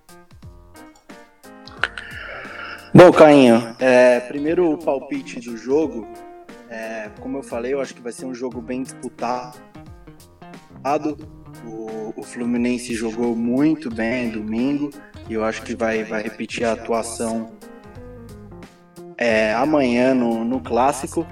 Bom, 2.94 3.10
Cainho, 3.10 3.74
é, 3.78 4.20
primeiro 4.20 4.70
o 4.70 4.76
palpite 4.76 5.40
do 5.40 5.56
jogo. 5.56 6.06
É, 6.68 7.08
como 7.20 7.38
eu 7.38 7.42
falei, 7.42 7.72
eu 7.72 7.80
acho 7.80 7.94
que 7.94 8.02
vai 8.02 8.12
ser 8.12 8.26
um 8.26 8.34
jogo 8.34 8.60
bem 8.60 8.82
disputado. 8.82 9.56
O, 11.66 12.12
o 12.14 12.22
Fluminense 12.22 12.94
jogou 12.94 13.34
muito 13.34 13.88
bem 13.88 14.28
domingo 14.28 14.90
e 15.26 15.32
eu 15.32 15.42
acho 15.42 15.62
que 15.62 15.74
vai, 15.74 16.04
vai 16.04 16.22
repetir 16.22 16.66
a 16.66 16.72
atuação 16.72 17.52
é, 19.16 19.54
amanhã 19.54 20.12
no, 20.12 20.44
no 20.44 20.60
clássico. 20.60 21.26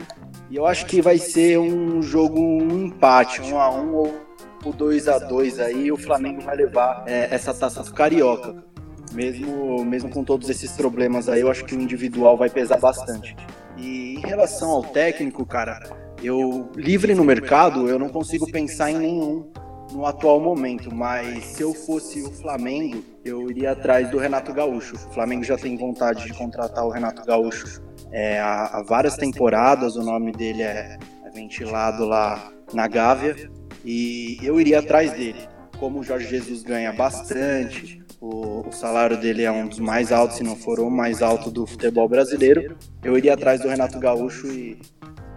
E 0.48 0.56
eu 0.56 0.64
acho 0.64 0.86
que 0.86 1.02
vai 1.02 1.18
ser 1.18 1.58
um 1.58 2.00
jogo 2.00 2.40
um 2.40 2.86
empate, 2.86 3.42
um 3.42 3.60
a 3.60 3.70
um 3.70 3.94
ou 3.96 4.20
o 4.64 4.72
2 4.72 5.08
a 5.08 5.18
2 5.18 5.60
aí. 5.60 5.92
O 5.92 5.98
Flamengo 5.98 6.40
vai 6.40 6.56
levar 6.56 7.04
é, 7.06 7.28
essa 7.30 7.52
taça 7.52 7.84
Carioca. 7.92 8.69
Mesmo, 9.12 9.84
mesmo 9.84 10.10
com 10.10 10.22
todos 10.22 10.48
esses 10.48 10.72
problemas 10.72 11.28
aí, 11.28 11.40
eu 11.40 11.50
acho 11.50 11.64
que 11.64 11.74
o 11.74 11.80
individual 11.80 12.36
vai 12.36 12.48
pesar 12.48 12.78
bastante. 12.78 13.36
E 13.76 14.14
em 14.14 14.20
relação 14.20 14.70
ao 14.70 14.82
técnico, 14.82 15.44
cara, 15.44 15.80
eu 16.22 16.70
livre 16.76 17.14
no 17.14 17.24
mercado, 17.24 17.88
eu 17.88 17.98
não 17.98 18.08
consigo 18.08 18.50
pensar 18.50 18.90
em 18.90 18.98
nenhum 18.98 19.50
no 19.92 20.06
atual 20.06 20.40
momento, 20.40 20.94
mas 20.94 21.44
se 21.44 21.62
eu 21.62 21.74
fosse 21.74 22.22
o 22.22 22.30
Flamengo, 22.30 23.02
eu 23.24 23.50
iria 23.50 23.72
atrás 23.72 24.08
do 24.10 24.18
Renato 24.18 24.52
Gaúcho. 24.52 24.94
O 24.94 25.14
Flamengo 25.14 25.42
já 25.42 25.56
tem 25.56 25.76
vontade 25.76 26.24
de 26.24 26.32
contratar 26.32 26.84
o 26.84 26.90
Renato 26.90 27.24
Gaúcho 27.24 27.82
é, 28.12 28.40
há, 28.40 28.78
há, 28.78 28.82
várias 28.82 29.16
temporadas, 29.16 29.96
o 29.96 30.02
nome 30.02 30.32
dele 30.32 30.62
é, 30.62 30.98
é 31.24 31.30
ventilado 31.30 32.04
lá 32.04 32.52
na 32.72 32.86
Gávea, 32.88 33.50
e 33.84 34.38
eu 34.42 34.60
iria 34.60 34.80
atrás 34.80 35.12
dele. 35.12 35.48
Como 35.78 36.00
o 36.00 36.02
Jorge 36.02 36.28
Jesus 36.28 36.62
ganha 36.62 36.92
bastante, 36.92 37.99
o, 38.20 38.68
o, 38.68 38.72
salário 38.72 39.18
dele 39.18 39.42
é 39.42 39.50
um 39.50 39.66
dos 39.66 39.78
mais 39.78 40.12
altos, 40.12 40.36
se 40.36 40.44
não 40.44 40.54
for 40.54 40.78
o 40.78 40.90
mais 40.90 41.22
alto 41.22 41.50
do 41.50 41.66
futebol 41.66 42.08
brasileiro. 42.08 42.76
Eu 43.02 43.16
iria 43.16 43.34
atrás 43.34 43.60
do 43.60 43.68
Renato 43.68 43.98
Gaúcho 43.98 44.46
e, 44.48 44.78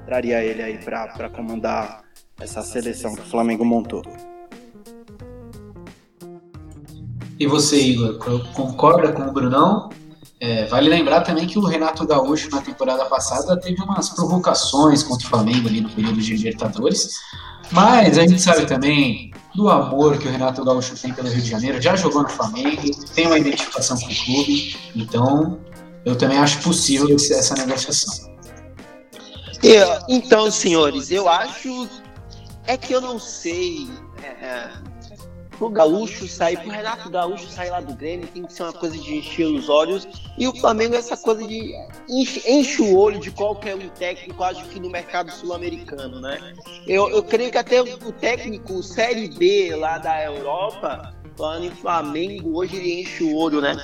traria 0.06 0.44
ele 0.44 0.62
aí 0.62 0.78
para 0.78 1.30
comandar 1.30 2.04
essa 2.40 2.62
seleção 2.62 3.16
que 3.16 3.22
o 3.22 3.26
Flamengo 3.26 3.66
montou. 3.66 4.04
E 7.40 7.48
você, 7.48 7.82
Igor, 7.82 8.20
concorda 8.54 9.12
com 9.12 9.24
o 9.24 9.32
Brunão? 9.32 9.90
É, 10.40 10.66
vale 10.66 10.90
lembrar 10.90 11.22
também 11.22 11.48
que 11.48 11.58
o 11.58 11.66
Renato 11.66 12.06
Gaúcho, 12.06 12.50
na 12.52 12.62
temporada 12.62 13.06
passada, 13.06 13.60
teve 13.60 13.82
umas 13.82 14.10
provocações 14.10 15.02
contra 15.02 15.26
o 15.26 15.30
Flamengo 15.30 15.68
ali 15.68 15.82
no 15.82 15.90
período 15.90 16.20
de 16.22 16.36
Libertadores. 16.36 17.16
Mas 17.72 18.18
a 18.18 18.28
gente 18.28 18.42
sabe 18.42 18.66
também 18.66 19.33
do 19.56 19.70
amor 19.70 20.18
que 20.18 20.28
o 20.28 20.32
Renato 20.32 20.64
Gaúcho 20.64 20.96
tem 20.96 21.14
pelo 21.14 21.30
Rio 21.30 21.42
de 21.42 21.50
Janeiro. 21.50 21.82
Já 21.82 21.96
jogou 21.96 22.24
no 22.24 22.30
Flamengo, 22.30 22.82
tem 23.14 23.28
uma 23.28 23.38
identificação 23.38 23.98
com 24.00 24.06
o 24.06 24.16
clube. 24.26 24.76
Então, 24.96 25.60
eu 26.06 26.16
também 26.16 26.38
acho 26.38 26.62
possível 26.62 27.16
essa 27.16 27.56
negociação. 27.56 28.32
então, 30.10 30.52
senhores, 30.52 31.12
eu 31.12 31.30
acho. 31.30 31.88
É 32.66 32.78
que 32.78 32.94
eu 32.94 33.02
não 33.02 33.20
sei. 33.20 33.90
É, 34.22 34.46
é 34.46 34.93
pro 35.58 35.70
Gaúcho 35.70 36.28
sair, 36.28 36.58
pro 36.58 36.70
Renato 36.70 37.10
Gaúcho 37.10 37.48
sair 37.50 37.70
lá 37.70 37.80
do 37.80 37.94
Grêmio, 37.94 38.28
tem 38.28 38.44
que 38.44 38.54
ser 38.54 38.64
uma 38.64 38.74
coisa 38.74 38.98
de 38.98 39.18
encher 39.18 39.46
os 39.46 39.70
olhos. 39.70 40.08
E 40.38 40.48
o 40.48 40.56
Flamengo 40.56 40.96
é 40.96 40.98
essa 40.98 41.16
coisa 41.18 41.46
de 41.46 41.74
enche, 42.10 42.44
enche 42.50 42.82
o 42.82 42.98
olho 42.98 43.20
de 43.20 43.32
qualquer 43.32 43.76
um 43.76 43.90
técnico, 43.90 44.44
acho 44.44 44.64
que 44.66 44.80
no 44.80 44.90
mercado 44.90 45.32
sul-americano, 45.32 46.20
né? 46.20 46.54
Eu, 46.88 47.10
eu 47.10 47.24
creio 47.24 47.52
que 47.52 47.58
até 47.58 47.82
o 47.82 48.12
técnico 48.14 48.82
Série 48.84 49.30
B 49.30 49.76
lá 49.76 49.98
da 49.98 50.24
Europa, 50.24 51.14
falando 51.38 51.66
em 51.66 51.72
Flamengo, 51.72 52.58
hoje 52.58 52.76
ele 52.76 53.02
enche 53.02 53.24
o 53.24 53.36
olho, 53.36 53.62
né? 53.62 53.76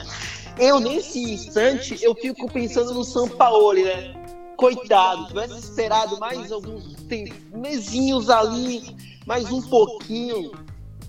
Eu, 0.57 0.79
nesse 0.79 1.19
instante, 1.19 1.97
eu 2.03 2.13
fico 2.15 2.51
pensando 2.51 2.93
no 2.93 3.03
São 3.03 3.27
Paulo, 3.27 3.73
né? 3.73 4.13
Coitado, 4.57 5.27
tivesse 5.27 5.57
esperado 5.57 6.19
mais 6.19 6.51
alguns 6.51 6.95
mesinhos 7.53 8.29
ali, 8.29 8.83
mais 9.25 9.49
um 9.53 9.61
pouquinho, 9.61 10.51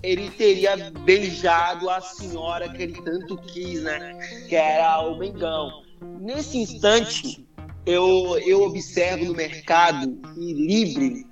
ele 0.03 0.29
teria 0.31 0.91
beijado 1.05 1.89
a 1.89 2.01
senhora 2.01 2.69
que 2.69 2.83
ele 2.83 3.01
tanto 3.01 3.37
quis, 3.37 3.83
né? 3.83 4.17
Que 4.47 4.55
era 4.55 5.01
o 5.01 5.17
Mengão. 5.17 5.83
Nesse 6.19 6.57
instante, 6.57 7.47
eu, 7.85 8.37
eu 8.39 8.63
observo 8.63 9.25
no 9.25 9.33
mercado 9.33 10.19
e 10.37 10.53
livre. 10.53 11.25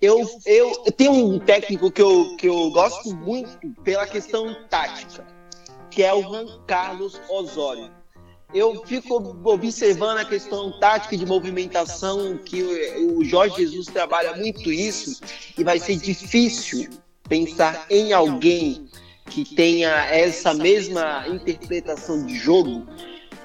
Eu, 0.00 0.26
eu, 0.46 0.82
eu 0.86 0.92
tenho 0.92 1.12
um 1.12 1.38
técnico 1.38 1.90
que 1.90 2.00
eu, 2.00 2.36
que 2.36 2.48
eu 2.48 2.70
gosto 2.70 3.14
muito 3.14 3.70
pela 3.82 4.06
questão 4.06 4.54
tática, 4.68 5.26
que 5.90 6.02
é 6.02 6.14
o 6.14 6.22
Juan 6.22 6.46
Carlos 6.66 7.20
Osório 7.28 7.90
eu 8.52 8.84
fico 8.84 9.14
observando 9.44 10.18
a 10.18 10.24
questão 10.24 10.78
tática 10.80 11.16
de 11.16 11.24
movimentação, 11.24 12.36
que 12.38 12.62
o 12.62 13.24
Jorge 13.24 13.58
Jesus 13.58 13.86
trabalha 13.86 14.36
muito 14.36 14.72
isso, 14.72 15.20
e 15.56 15.62
vai 15.62 15.78
ser 15.78 15.96
difícil 15.96 16.88
pensar 17.30 17.86
em 17.88 18.12
alguém 18.12 18.86
que 19.26 19.44
tenha 19.44 19.88
essa 20.06 20.52
mesma 20.52 21.24
interpretação 21.28 22.26
de 22.26 22.36
jogo. 22.36 22.84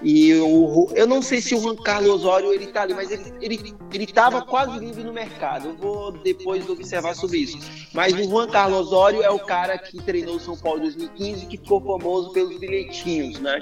E 0.01 0.29
eu, 0.29 0.91
eu 0.93 1.07
não 1.07 1.21
sei 1.21 1.39
se 1.39 1.55
o 1.55 1.61
Juan 1.61 1.75
Carlos 1.77 2.09
Osório 2.09 2.51
ele 2.51 2.67
tá 2.67 2.81
ali, 2.81 2.93
mas 2.93 3.09
ele 3.11 3.33
ele 3.39 3.75
ele 3.93 4.03
estava 4.03 4.41
quase 4.41 4.77
livre 4.79 5.03
no 5.03 5.13
mercado. 5.13 5.69
Eu 5.69 5.77
vou 5.77 6.11
depois 6.11 6.67
observar 6.67 7.15
sobre 7.15 7.37
isso. 7.37 7.57
Mas 7.93 8.13
o 8.13 8.23
Juan 8.23 8.47
Carlos 8.47 8.87
Osório 8.87 9.21
é 9.21 9.29
o 9.29 9.39
cara 9.39 9.77
que 9.77 10.01
treinou 10.01 10.35
o 10.35 10.39
São 10.39 10.57
Paulo 10.57 10.79
em 10.79 10.83
2015 10.83 11.45
que 11.45 11.57
ficou 11.57 11.79
famoso 11.79 12.33
pelos 12.33 12.59
bilhetinhos, 12.59 13.39
né? 13.39 13.59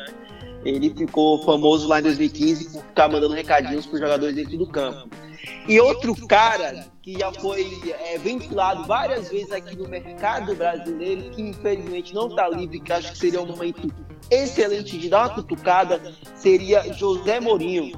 Ele 0.65 0.89
ficou 0.89 1.43
famoso 1.43 1.87
lá 1.87 1.99
em 1.99 2.03
2015 2.03 2.69
por 2.69 2.83
ficar 2.83 3.09
mandando 3.09 3.33
recadinhos 3.33 3.85
para 3.85 3.95
os 3.95 3.99
jogadores 3.99 4.35
dentro 4.35 4.57
do 4.57 4.67
campo. 4.67 5.09
E 5.67 5.79
outro 5.79 6.15
cara 6.25 6.92
que 7.03 7.19
já 7.19 7.31
foi 7.33 7.81
é, 7.99 8.17
ventilado 8.17 8.85
várias 8.85 9.29
vezes 9.29 9.51
aqui 9.51 9.75
no 9.75 9.89
mercado 9.89 10.55
brasileiro, 10.55 11.29
que 11.31 11.41
infelizmente 11.41 12.13
não 12.13 12.29
está 12.29 12.47
livre, 12.47 12.79
que 12.79 12.93
acho 12.93 13.11
que 13.11 13.17
seria 13.17 13.41
um 13.41 13.45
momento 13.45 13.93
excelente 14.31 14.97
de 14.97 15.09
dar 15.09 15.27
uma 15.27 15.35
cutucada, 15.35 16.01
seria 16.33 16.93
José 16.93 17.41
Mourinho. 17.41 17.91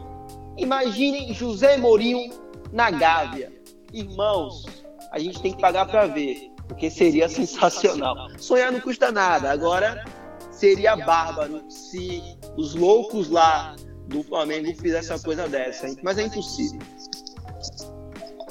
Imaginem 0.57 1.31
José 1.35 1.77
Mourinho 1.77 2.33
na 2.73 2.89
Gávea. 2.89 3.53
Irmãos, 3.93 4.65
a 5.11 5.19
gente 5.19 5.39
tem 5.39 5.53
que 5.53 5.61
pagar 5.61 5.85
para 5.85 6.07
ver, 6.07 6.51
porque 6.67 6.89
seria 6.89 7.29
sensacional. 7.29 8.15
Sonhar 8.39 8.71
não 8.71 8.79
custa 8.79 9.11
nada. 9.11 9.51
Agora, 9.51 10.03
seria 10.49 10.95
bárbaro 10.95 11.63
se 11.69 12.23
os 12.57 12.73
loucos 12.73 13.29
lá 13.29 13.75
do 14.07 14.23
Flamengo 14.23 14.73
fizessem 14.81 15.15
uma 15.15 15.21
coisa 15.21 15.47
dessa. 15.47 15.95
Mas 16.01 16.17
é 16.17 16.23
impossível. 16.23 16.79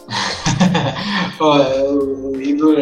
Ó, 1.41 2.33
o 2.33 2.41
Igor 2.41 2.77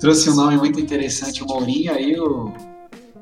trouxe 0.00 0.30
um 0.30 0.34
nome 0.34 0.56
muito 0.56 0.80
interessante, 0.80 1.42
o 1.42 1.46
Mourinho, 1.46 1.92
aí 1.92 2.18
o, 2.18 2.52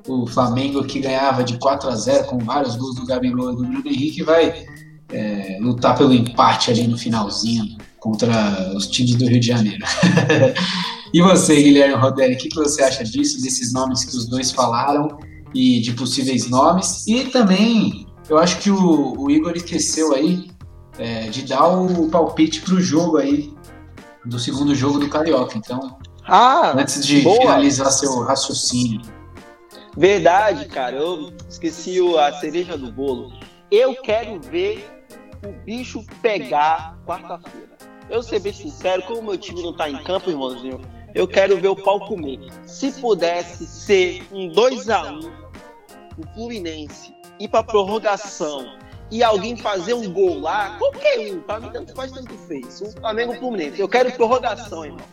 o 0.08 0.26
Flamengo 0.26 0.84
que 0.84 1.00
ganhava 1.00 1.42
de 1.42 1.58
4 1.58 1.88
a 1.88 1.96
0 1.96 2.24
com 2.26 2.38
vários 2.38 2.76
gols 2.76 2.96
do 2.96 3.06
Gabigol 3.06 3.52
e 3.52 3.56
do 3.56 3.62
Bruno 3.62 3.86
Henrique 3.86 4.22
vai 4.22 4.66
é, 5.10 5.58
lutar 5.60 5.96
pelo 5.96 6.12
empate 6.12 6.70
ali 6.70 6.86
no 6.86 6.98
finalzinho 6.98 7.76
contra 7.98 8.72
os 8.74 8.86
times 8.86 9.16
do 9.16 9.26
Rio 9.26 9.40
de 9.40 9.46
Janeiro. 9.46 9.84
e 11.12 11.20
você, 11.20 11.60
Guilherme 11.60 11.94
Roderi, 11.94 12.34
o 12.34 12.38
que, 12.38 12.48
que 12.48 12.56
você 12.56 12.82
acha 12.82 13.02
disso, 13.04 13.40
desses 13.42 13.72
nomes 13.72 14.04
que 14.04 14.16
os 14.16 14.26
dois 14.26 14.50
falaram 14.50 15.18
e 15.54 15.80
de 15.80 15.92
possíveis 15.92 16.48
nomes? 16.48 17.06
E 17.06 17.24
também, 17.24 18.06
eu 18.28 18.38
acho 18.38 18.58
que 18.58 18.70
o, 18.70 19.14
o 19.18 19.30
Igor 19.30 19.52
esqueceu 19.56 20.14
aí 20.14 20.48
é, 20.98 21.28
de 21.28 21.42
dar 21.42 21.66
o 21.68 22.08
palpite 22.08 22.60
para 22.60 22.74
o 22.74 22.80
jogo 22.80 23.18
aí 23.18 23.52
do 24.24 24.38
segundo 24.38 24.74
jogo 24.74 24.98
do 24.98 25.08
Carioca. 25.08 25.56
Então, 25.56 25.98
ah, 26.26 26.72
antes 26.76 27.06
de 27.06 27.20
boa. 27.20 27.40
finalizar 27.40 27.90
seu 27.90 28.20
raciocínio. 28.22 29.00
Verdade, 29.96 30.66
cara. 30.66 30.96
Eu 30.96 31.32
esqueci 31.48 31.98
a 32.18 32.32
cereja 32.34 32.76
do 32.76 32.90
bolo. 32.90 33.32
Eu 33.70 33.94
quero 34.02 34.40
ver 34.40 34.88
o 35.44 35.52
bicho 35.64 36.04
pegar 36.20 36.98
quarta-feira. 37.06 37.76
Eu 38.08 38.22
ser 38.22 38.40
bem 38.40 38.52
sincero, 38.52 39.02
como 39.02 39.20
o 39.20 39.24
meu 39.24 39.38
time 39.38 39.62
não 39.62 39.72
tá 39.72 39.90
em 39.90 40.02
campo, 40.04 40.30
irmãozinho, 40.30 40.80
eu 41.14 41.26
quero 41.26 41.58
ver 41.60 41.68
o 41.68 41.76
pau 41.76 42.00
comer. 42.06 42.38
Se 42.64 42.92
pudesse 42.92 43.66
ser 43.66 44.22
um 44.30 44.48
2 44.48 44.90
a 44.90 45.12
1 45.12 45.20
o 46.18 46.34
Fluminense 46.34 47.14
ir 47.38 47.48
pra 47.48 47.62
prorrogação 47.62 48.66
e 49.10 49.22
alguém 49.22 49.56
fazer 49.56 49.94
um 49.94 50.12
gol 50.12 50.40
lá, 50.40 50.76
qualquer 50.78 51.32
um, 51.32 51.40
para 51.40 51.60
mim 51.60 51.70
tanto 51.72 51.94
faz, 51.94 52.10
tanto 52.10 52.34
fez. 52.46 52.80
O 52.80 52.90
Flamengo 52.92 53.34
Fluminense. 53.34 53.80
Eu 53.80 53.88
quero 53.88 54.10
prorrogação, 54.12 54.84
irmão. 54.84 55.06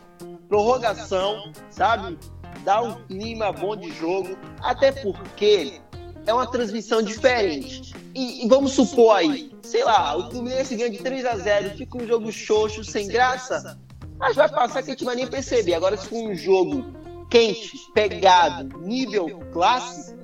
Prorrogação, 0.48 1.52
sabe? 1.70 2.18
Dá 2.64 2.82
um 2.82 2.94
clima 3.04 3.52
bom 3.52 3.76
de 3.76 3.92
jogo, 3.92 4.38
até 4.62 4.92
porque 4.92 5.82
é 6.26 6.34
uma 6.34 6.48
transmissão 6.48 7.02
diferente. 7.02 7.94
E, 8.16 8.46
e, 8.46 8.48
vamos 8.48 8.74
supor 8.74 9.16
aí, 9.16 9.52
sei 9.64 9.84
lá, 9.84 10.16
o 10.16 10.30
Fluminense 10.30 10.76
ganha 10.76 10.90
de 10.90 11.00
3 11.00 11.26
a 11.26 11.38
0 11.38 11.72
fica 11.72 11.98
um 11.98 12.08
jogo 12.08 12.32
xoxo, 12.32 12.84
sem 12.84 13.08
graça, 13.08 13.80
mas 14.18 14.36
vai 14.36 14.48
passar 14.50 14.84
que 14.84 14.92
a 14.92 14.94
gente 14.94 15.04
vai 15.04 15.16
nem 15.16 15.28
perceber. 15.28 15.74
Agora, 15.74 15.98
se 15.98 16.08
for 16.08 16.18
um 16.18 16.36
jogo 16.36 16.86
quente, 17.30 17.72
pegado, 17.94 18.80
nível 18.80 19.40
clássico, 19.52 20.18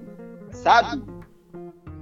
sabe? 0.52 1.02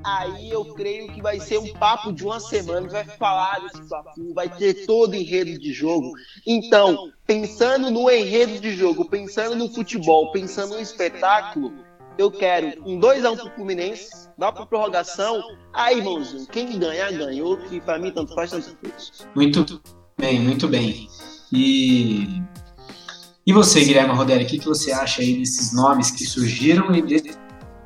Aí 0.08 0.50
eu 0.50 0.64
creio 0.74 1.12
que 1.12 1.22
vai 1.22 1.40
ser 1.40 1.58
um 1.58 1.74
papo 1.74 2.14
de 2.14 2.24
uma 2.24 2.40
semana, 2.40 2.88
vai 2.88 3.04
falar 3.04 3.60
desse 3.60 3.82
desafio, 3.82 4.34
vai 4.34 4.50
ter 4.50 4.86
todo 4.86 5.14
enredo 5.16 5.60
de 5.60 5.74
jogo. 5.74 6.14
Então, 6.46 7.12
pensando 7.26 7.92
no 7.92 8.10
enredo 8.10 8.60
de 8.60 8.72
jogo, 8.72 9.10
pensando 9.10 9.56
no 9.56 9.70
futebol, 9.70 10.32
pensando 10.32 10.76
no 10.76 10.80
espetáculo, 10.80 11.74
eu 12.18 12.32
quero 12.32 12.82
um 12.86 13.00
2x1 13.00 13.38
pro 13.38 13.52
Fluminense, 13.52 14.30
dá 14.38 14.52
pra 14.52 14.66
prorrogação. 14.66 15.42
Aí, 15.74 15.98
irmãozinho, 15.98 16.48
quem 16.48 16.80
ganhar, 16.80 17.12
ganhou, 17.12 17.58
que 17.58 17.82
pra 17.82 18.00
mim 18.00 18.12
tanto 18.12 18.34
faz, 18.34 18.52
tanto 18.52 18.76
faz. 18.82 19.28
Muito 19.36 19.82
bem, 20.18 20.40
muito 20.40 20.68
bem. 20.68 21.08
E, 21.52 22.42
e 23.46 23.54
você, 23.54 23.84
Guilherme 23.84 24.16
Roderi, 24.16 24.46
o 24.46 24.48
que, 24.48 24.60
você 24.60 24.92
acha 24.92 25.22
aí 25.22 25.38
desses 25.38 25.74
nomes 25.74 26.12
que 26.12 26.26
surgiram 26.26 26.94
e 26.96 27.02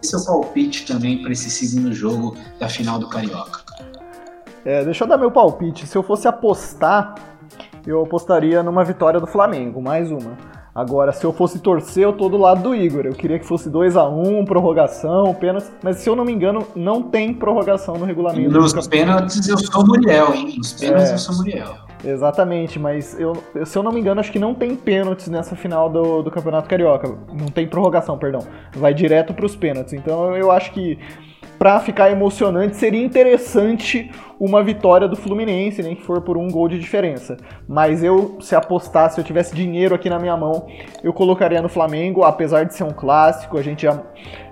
seu 0.02 0.24
palpite 0.26 0.86
também 0.86 1.22
para 1.22 1.32
esse 1.32 1.49
segundo 1.49 1.93
jogo 1.93 2.36
da 2.60 2.68
final 2.68 2.99
do 2.99 3.08
Carioca. 3.08 3.62
É, 4.64 4.84
deixa 4.84 5.04
eu 5.04 5.08
dar 5.08 5.18
meu 5.18 5.32
palpite. 5.32 5.88
Se 5.88 5.97
eu 5.97 6.04
fosse 6.04 6.28
apostar, 6.28 7.16
eu 7.86 8.04
apostaria 8.04 8.62
numa 8.62 8.84
vitória 8.84 9.20
do 9.20 9.28
Flamengo, 9.28 9.82
mais 9.82 10.12
uma. 10.12 10.38
Agora, 10.74 11.12
se 11.12 11.26
eu 11.26 11.34
fosse 11.34 11.60
torcer, 11.60 12.04
eu 12.04 12.14
tô 12.14 12.30
do 12.30 12.38
lado 12.38 12.64
do 12.64 12.74
Igor. 12.74 13.06
Eu 13.06 13.14
queria 13.14 13.38
que 13.38 13.45
fosse 13.45 13.70
2 13.70 13.97
a 13.97 14.08
1 14.08 14.39
um, 14.39 14.45
prorrogação, 14.45 15.34
pênalti. 15.34 15.70
Mas 15.84 15.97
se 15.97 16.10
eu 16.10 16.16
não 16.16 16.24
me 16.24 16.32
engano, 16.32 16.66
não 16.76 17.02
tem 17.04 17.34
prorrogação 17.34 17.95
no 17.95 18.06
regulamento. 18.06 18.49
Nos 18.49 18.88
pênaltis 18.88 19.47
eu 19.49 19.58
sou 19.58 19.86
Muriel, 19.86 20.34
hein? 20.34 20.56
Nos 20.58 20.72
pênaltis 20.74 21.10
é. 21.10 21.14
eu 21.14 21.18
sou 21.18 21.36
Muriel. 21.36 21.76
Exatamente, 22.04 22.80
mas 22.80 23.20
eu, 23.20 23.34
se 23.66 23.78
eu 23.78 23.84
não 23.84 23.91
me 23.91 23.99
engano, 23.99 24.20
acho 24.20 24.32
que 24.32 24.39
não 24.39 24.54
tem 24.54 24.76
pênaltis 24.76 25.28
nessa 25.28 25.56
final 25.56 25.89
do, 25.89 26.24
do 26.24 26.32
Campeonato 26.32 26.68
Carioca. 26.68 27.08
Não 27.32 27.47
tem 27.47 27.68
prorrogação, 27.68 28.18
perdão. 28.18 28.41
Vai 28.76 28.93
direto 28.93 29.34
para 29.34 29.45
os 29.45 29.56
pênaltis. 29.56 29.93
Então 29.93 30.36
eu 30.36 30.52
acho 30.52 30.72
que 30.72 30.97
para 31.62 31.80
ficar 31.80 32.10
emocionante, 32.10 32.76
seria 32.76 33.06
interessante 33.06 34.10
uma 34.39 34.64
vitória 34.64 35.08
do 35.08 35.16
Fluminense, 35.16 35.84
nem 35.84 35.95
que 35.95 36.02
for 36.02 36.20
por 36.22 36.36
um 36.36 36.49
gol 36.49 36.68
de 36.68 36.80
diferença. 36.80 37.38
Mas 37.68 38.04
eu, 38.04 38.38
se 38.41 38.56
apostasse, 38.56 39.14
se 39.14 39.22
eu 39.22 39.24
tivesse 39.24 39.54
dinheiro 39.54 39.93
aqui 39.93 40.10
na 40.10 40.18
minha 40.18 40.36
mão, 40.36 40.66
eu 41.04 41.14
colocaria 41.14 41.62
no 41.62 41.70
Flamengo, 41.70 42.24
apesar 42.24 42.64
de 42.64 42.74
ser 42.74 42.84
um 42.84 42.89
clássico, 42.89 43.60
a 43.60 43.62
gente 43.62 43.84
já, 43.84 44.02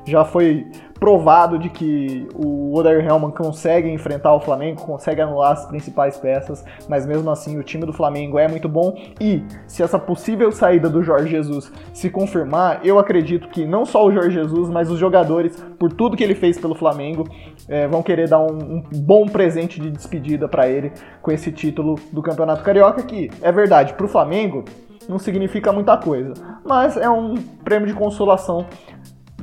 já 0.05 0.23
foi 0.23 0.67
provado 0.99 1.57
de 1.57 1.69
que 1.69 2.27
o 2.35 2.75
Oder 2.77 3.03
Hellman 3.03 3.31
consegue 3.31 3.89
enfrentar 3.89 4.33
o 4.33 4.39
Flamengo, 4.39 4.81
consegue 4.81 5.21
anular 5.21 5.53
as 5.53 5.65
principais 5.65 6.17
peças, 6.17 6.63
mas 6.87 7.05
mesmo 7.05 7.29
assim 7.31 7.57
o 7.57 7.63
time 7.63 7.85
do 7.85 7.93
Flamengo 7.93 8.37
é 8.37 8.47
muito 8.47 8.67
bom. 8.67 8.95
E 9.19 9.43
se 9.65 9.81
essa 9.81 9.97
possível 9.97 10.51
saída 10.51 10.89
do 10.89 11.01
Jorge 11.01 11.29
Jesus 11.29 11.71
se 11.93 12.09
confirmar, 12.09 12.81
eu 12.83 12.99
acredito 12.99 13.47
que 13.47 13.65
não 13.65 13.85
só 13.85 14.05
o 14.05 14.11
Jorge 14.11 14.31
Jesus, 14.31 14.69
mas 14.69 14.91
os 14.91 14.99
jogadores, 14.99 15.55
por 15.79 15.93
tudo 15.93 16.17
que 16.17 16.23
ele 16.23 16.35
fez 16.35 16.59
pelo 16.59 16.75
Flamengo, 16.75 17.27
é, 17.67 17.87
vão 17.87 18.03
querer 18.03 18.27
dar 18.27 18.39
um, 18.39 18.57
um 18.75 18.83
bom 18.93 19.25
presente 19.25 19.79
de 19.79 19.89
despedida 19.89 20.47
para 20.47 20.67
ele 20.67 20.91
com 21.21 21.31
esse 21.31 21.51
título 21.51 21.95
do 22.11 22.21
Campeonato 22.21 22.63
Carioca, 22.63 23.01
que 23.03 23.31
é 23.41 23.51
verdade, 23.51 23.93
para 23.93 24.05
o 24.05 24.09
Flamengo 24.09 24.65
não 25.07 25.17
significa 25.17 25.73
muita 25.73 25.97
coisa, 25.97 26.33
mas 26.63 26.95
é 26.95 27.09
um 27.09 27.33
prêmio 27.63 27.87
de 27.87 27.95
consolação 27.95 28.67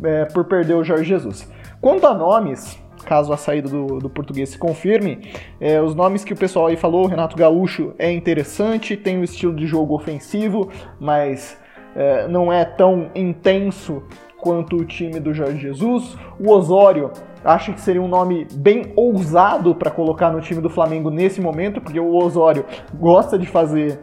é, 0.02 0.24
por 0.26 0.44
perder 0.44 0.74
o 0.74 0.84
Jorge 0.84 1.04
Jesus. 1.04 1.50
Quanto 1.80 2.06
a 2.06 2.14
nomes, 2.14 2.78
caso 3.04 3.32
a 3.32 3.36
saída 3.36 3.68
do, 3.68 3.98
do 3.98 4.10
português 4.10 4.50
se 4.50 4.58
confirme, 4.58 5.30
é, 5.60 5.80
os 5.80 5.94
nomes 5.94 6.24
que 6.24 6.32
o 6.32 6.36
pessoal 6.36 6.66
aí 6.66 6.76
falou, 6.76 7.04
o 7.04 7.06
Renato 7.06 7.36
Gaúcho 7.36 7.94
é 7.98 8.10
interessante, 8.10 8.96
tem 8.96 9.18
um 9.18 9.24
estilo 9.24 9.54
de 9.54 9.66
jogo 9.66 9.94
ofensivo, 9.94 10.70
mas 10.98 11.58
é, 11.94 12.28
não 12.28 12.52
é 12.52 12.64
tão 12.64 13.10
intenso 13.14 14.02
quanto 14.38 14.76
o 14.76 14.84
time 14.84 15.18
do 15.18 15.32
Jorge 15.32 15.58
Jesus. 15.58 16.16
O 16.38 16.50
Osório 16.50 17.10
acho 17.44 17.72
que 17.72 17.80
seria 17.80 18.02
um 18.02 18.08
nome 18.08 18.46
bem 18.52 18.92
ousado 18.94 19.74
para 19.74 19.90
colocar 19.90 20.30
no 20.30 20.40
time 20.40 20.60
do 20.60 20.68
Flamengo 20.68 21.10
nesse 21.10 21.40
momento, 21.40 21.80
porque 21.80 21.98
o 21.98 22.14
Osório 22.14 22.64
gosta 22.94 23.38
de 23.38 23.46
fazer 23.46 24.00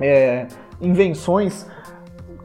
é, 0.00 0.46
invenções 0.80 1.66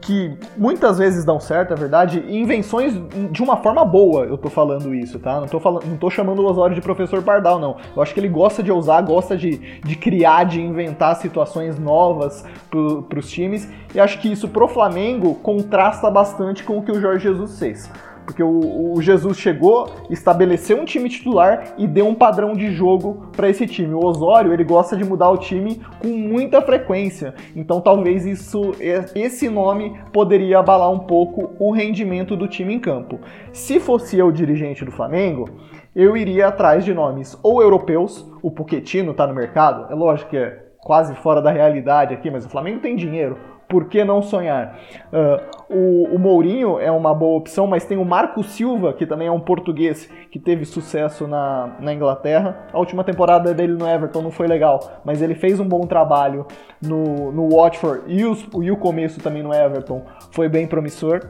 que 0.08 0.34
muitas 0.56 0.96
vezes 0.96 1.22
dão 1.22 1.38
certo, 1.38 1.74
é 1.74 1.76
verdade, 1.76 2.24
e 2.26 2.38
invenções 2.38 2.94
de 3.30 3.42
uma 3.42 3.58
forma 3.58 3.84
boa, 3.84 4.24
eu 4.24 4.38
tô 4.38 4.48
falando 4.48 4.94
isso, 4.94 5.18
tá? 5.18 5.38
Não 5.38 5.46
tô, 5.46 5.60
falando, 5.60 5.84
não 5.84 5.98
tô 5.98 6.08
chamando 6.08 6.38
o 6.38 6.46
Osório 6.46 6.74
de 6.74 6.80
professor 6.80 7.22
Pardal, 7.22 7.58
não. 7.58 7.76
Eu 7.94 8.00
acho 8.00 8.14
que 8.14 8.20
ele 8.20 8.28
gosta 8.30 8.62
de 8.62 8.72
ousar, 8.72 9.02
gosta 9.02 9.36
de, 9.36 9.58
de 9.58 9.96
criar, 9.96 10.44
de 10.44 10.62
inventar 10.62 11.14
situações 11.16 11.78
novas 11.78 12.42
pro, 12.70 13.02
pros 13.02 13.30
times, 13.30 13.68
e 13.94 14.00
acho 14.00 14.18
que 14.18 14.32
isso 14.32 14.48
pro 14.48 14.66
Flamengo 14.66 15.34
contrasta 15.42 16.10
bastante 16.10 16.64
com 16.64 16.78
o 16.78 16.82
que 16.82 16.90
o 16.90 16.98
Jorge 16.98 17.24
Jesus 17.24 17.58
fez. 17.58 17.90
Porque 18.28 18.42
o, 18.42 18.92
o, 18.92 19.00
Jesus 19.00 19.38
chegou, 19.38 19.90
estabeleceu 20.10 20.78
um 20.78 20.84
time 20.84 21.08
titular 21.08 21.72
e 21.78 21.86
deu 21.86 22.06
um 22.06 22.14
padrão 22.14 22.52
de 22.52 22.70
jogo 22.70 23.30
para 23.34 23.48
esse 23.48 23.66
time. 23.66 23.94
O 23.94 24.04
Osório, 24.04 24.52
ele 24.52 24.64
gosta 24.64 24.94
de 24.94 25.02
mudar 25.02 25.30
o 25.30 25.38
time 25.38 25.80
com 25.98 26.08
muita 26.08 26.60
frequência. 26.60 27.34
Então 27.56 27.80
talvez 27.80 28.26
isso 28.26 28.74
esse 29.14 29.48
nome 29.48 29.98
poderia 30.12 30.58
abalar 30.58 30.90
um 30.90 30.98
pouco 30.98 31.54
o 31.58 31.70
rendimento 31.72 32.36
do 32.36 32.46
time 32.46 32.74
em 32.74 32.78
campo. 32.78 33.18
Se 33.50 33.80
fosse 33.80 34.18
eu 34.18 34.30
dirigente 34.30 34.84
do 34.84 34.92
Flamengo, 34.92 35.48
eu 35.96 36.14
iria 36.14 36.48
atrás 36.48 36.84
de 36.84 36.92
nomes 36.92 37.34
ou 37.42 37.62
europeus, 37.62 38.30
o 38.42 38.50
Pochettino 38.50 39.12
está 39.12 39.26
no 39.26 39.34
mercado, 39.34 39.90
é 39.90 39.94
lógico 39.94 40.28
que 40.28 40.36
é 40.36 40.66
quase 40.82 41.14
fora 41.14 41.40
da 41.40 41.50
realidade 41.50 42.12
aqui, 42.12 42.30
mas 42.30 42.44
o 42.44 42.50
Flamengo 42.50 42.80
tem 42.80 42.94
dinheiro 42.94 43.38
por 43.68 43.88
que 43.88 44.02
não 44.02 44.22
sonhar? 44.22 44.78
Uh, 45.12 45.74
o, 45.74 46.14
o, 46.14 46.18
Mourinho 46.18 46.80
é 46.80 46.90
uma 46.90 47.14
boa 47.14 47.36
opção, 47.36 47.66
mas 47.66 47.84
tem 47.84 47.98
o 47.98 48.04
Marco 48.04 48.42
Silva, 48.42 48.94
que 48.94 49.06
também 49.06 49.28
é 49.28 49.30
um 49.30 49.40
português 49.40 50.10
que 50.30 50.38
teve 50.38 50.64
sucesso 50.64 51.26
na, 51.26 51.76
na 51.78 51.92
Inglaterra. 51.92 52.66
A 52.72 52.78
última 52.78 53.04
temporada 53.04 53.52
dele 53.52 53.74
no 53.74 53.86
Everton 53.86 54.22
não 54.22 54.30
foi 54.30 54.46
legal, 54.46 55.00
mas 55.04 55.20
ele 55.20 55.34
fez 55.34 55.60
um 55.60 55.68
bom 55.68 55.80
trabalho 55.80 56.46
no, 56.80 57.30
no 57.30 57.50
Watford 57.50 58.02
e, 58.06 58.24
os, 58.24 58.46
e 58.62 58.70
o 58.70 58.76
começo 58.76 59.20
também 59.20 59.42
no 59.42 59.52
Everton 59.52 60.02
foi 60.30 60.48
bem 60.48 60.66
promissor. 60.66 61.28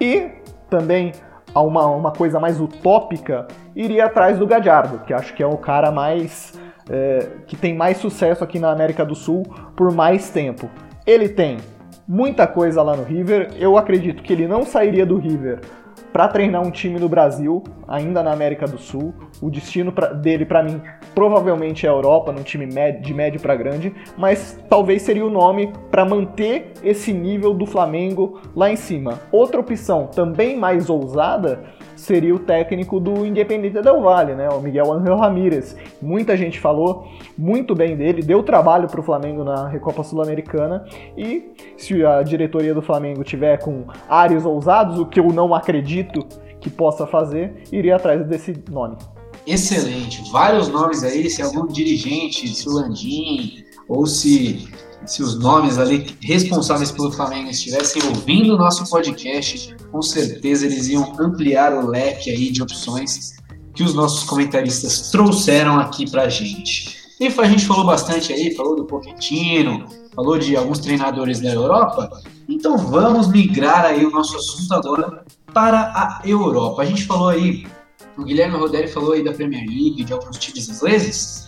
E 0.00 0.30
também 0.68 1.12
uma, 1.54 1.86
uma 1.86 2.10
coisa 2.10 2.40
mais 2.40 2.60
utópica, 2.60 3.46
iria 3.74 4.06
atrás 4.06 4.38
do 4.38 4.46
Gadiardo, 4.46 4.98
que 5.00 5.14
acho 5.14 5.32
que 5.34 5.42
é 5.42 5.46
o 5.46 5.56
cara 5.56 5.90
mais. 5.90 6.52
É, 6.86 7.28
que 7.46 7.56
tem 7.56 7.74
mais 7.74 7.96
sucesso 7.96 8.44
aqui 8.44 8.58
na 8.58 8.70
América 8.70 9.06
do 9.06 9.14
Sul 9.14 9.42
por 9.74 9.90
mais 9.90 10.28
tempo. 10.28 10.68
Ele 11.06 11.28
tem 11.28 11.58
muita 12.08 12.46
coisa 12.46 12.82
lá 12.82 12.96
no 12.96 13.02
River. 13.02 13.50
Eu 13.58 13.76
acredito 13.76 14.22
que 14.22 14.32
ele 14.32 14.48
não 14.48 14.64
sairia 14.64 15.04
do 15.04 15.18
River 15.18 15.60
para 16.14 16.28
treinar 16.28 16.62
um 16.62 16.70
time 16.70 16.98
no 16.98 17.08
Brasil, 17.08 17.62
ainda 17.86 18.22
na 18.22 18.32
América 18.32 18.66
do 18.66 18.78
Sul. 18.78 19.12
O 19.42 19.50
destino 19.50 19.92
pra, 19.92 20.12
dele, 20.12 20.46
para 20.46 20.62
mim, 20.62 20.80
provavelmente 21.14 21.84
é 21.84 21.88
a 21.90 21.92
Europa, 21.92 22.32
num 22.32 22.42
time 22.42 22.66
de 22.66 23.12
médio 23.12 23.40
para 23.40 23.54
grande, 23.54 23.92
mas 24.16 24.58
talvez 24.70 25.02
seria 25.02 25.26
o 25.26 25.30
nome 25.30 25.72
para 25.90 26.04
manter 26.04 26.72
esse 26.82 27.12
nível 27.12 27.52
do 27.52 27.66
Flamengo 27.66 28.40
lá 28.56 28.70
em 28.70 28.76
cima. 28.76 29.20
Outra 29.30 29.60
opção, 29.60 30.06
também 30.06 30.56
mais 30.56 30.88
ousada, 30.88 31.64
seria 31.96 32.34
o 32.34 32.38
técnico 32.38 32.98
do 33.00 33.24
Independente 33.24 33.80
Del 33.80 34.00
Valle, 34.00 34.34
né? 34.34 34.48
O 34.48 34.60
Miguel 34.60 34.92
Angel 34.92 35.16
Ramírez. 35.16 35.76
Muita 36.00 36.36
gente 36.36 36.60
falou 36.60 37.08
muito 37.36 37.74
bem 37.74 37.96
dele, 37.96 38.22
deu 38.22 38.42
trabalho 38.42 38.88
para 38.88 39.00
o 39.00 39.02
Flamengo 39.02 39.44
na 39.44 39.68
Recopa 39.68 40.02
Sul-Americana 40.02 40.84
e 41.16 41.52
se 41.76 42.04
a 42.04 42.22
diretoria 42.22 42.74
do 42.74 42.82
Flamengo 42.82 43.24
tiver 43.24 43.58
com 43.58 43.84
áreas 44.08 44.44
ousados, 44.44 44.98
o 44.98 45.06
que 45.06 45.20
eu 45.20 45.28
não 45.28 45.54
acredito 45.54 46.26
que 46.60 46.70
possa 46.70 47.06
fazer, 47.06 47.62
iria 47.70 47.96
atrás 47.96 48.26
desse 48.26 48.54
nome. 48.70 48.96
Excelente, 49.46 50.22
vários 50.32 50.68
nomes 50.68 51.04
aí, 51.04 51.28
se 51.28 51.42
algum 51.42 51.66
dirigente, 51.66 52.48
se 52.48 52.66
o 52.66 52.72
Landim 52.72 53.64
ou 53.86 54.06
se 54.06 54.66
se 55.06 55.22
os 55.22 55.38
nomes 55.38 55.78
ali 55.78 56.16
responsáveis 56.20 56.90
pelo 56.90 57.12
Flamengo 57.12 57.50
estivessem 57.50 58.02
ouvindo 58.04 58.54
o 58.54 58.58
nosso 58.58 58.88
podcast, 58.88 59.74
com 59.90 60.02
certeza 60.02 60.66
eles 60.66 60.88
iam 60.88 61.14
ampliar 61.18 61.72
o 61.74 61.86
leque 61.86 62.30
aí 62.30 62.50
de 62.50 62.62
opções 62.62 63.34
que 63.74 63.82
os 63.82 63.94
nossos 63.94 64.24
comentaristas 64.24 65.10
trouxeram 65.10 65.78
aqui 65.78 66.10
pra 66.10 66.28
gente. 66.28 66.96
E 67.20 67.26
a 67.26 67.44
gente 67.44 67.66
falou 67.66 67.84
bastante 67.84 68.32
aí, 68.32 68.54
falou 68.54 68.76
do 68.76 68.84
Pochettino, 68.84 69.86
falou 70.14 70.38
de 70.38 70.56
alguns 70.56 70.78
treinadores 70.78 71.40
da 71.40 71.50
Europa, 71.50 72.10
então 72.48 72.76
vamos 72.76 73.28
migrar 73.28 73.84
aí 73.84 74.04
o 74.04 74.10
nosso 74.10 74.36
assunto 74.36 74.74
agora 74.74 75.24
para 75.52 75.92
a 75.94 76.20
Europa. 76.24 76.82
A 76.82 76.84
gente 76.84 77.04
falou 77.04 77.28
aí, 77.28 77.66
o 78.16 78.24
Guilherme 78.24 78.56
Roderi 78.56 78.88
falou 78.88 79.12
aí 79.12 79.22
da 79.22 79.32
Premier 79.32 79.64
League, 79.66 80.04
de 80.04 80.12
alguns 80.12 80.38
times 80.38 80.68
ingleses, 80.68 81.43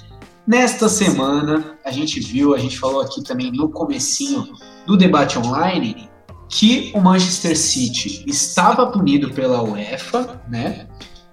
Nesta 0.47 0.89
semana, 0.89 1.77
a 1.85 1.91
gente 1.91 2.21
viu, 2.21 2.55
a 2.55 2.59
gente 2.59 2.79
falou 2.79 3.01
aqui 3.01 3.21
também 3.23 3.51
no 3.51 3.69
comecinho 3.69 4.47
do 4.87 4.97
debate 4.97 5.37
online, 5.39 6.09
que 6.49 6.93
o 6.95 7.01
Manchester 7.01 7.59
City 7.59 8.25
estava 8.29 8.87
punido 8.87 9.31
pela 9.31 9.61
UEFA, 9.65 10.41
né, 10.49 10.87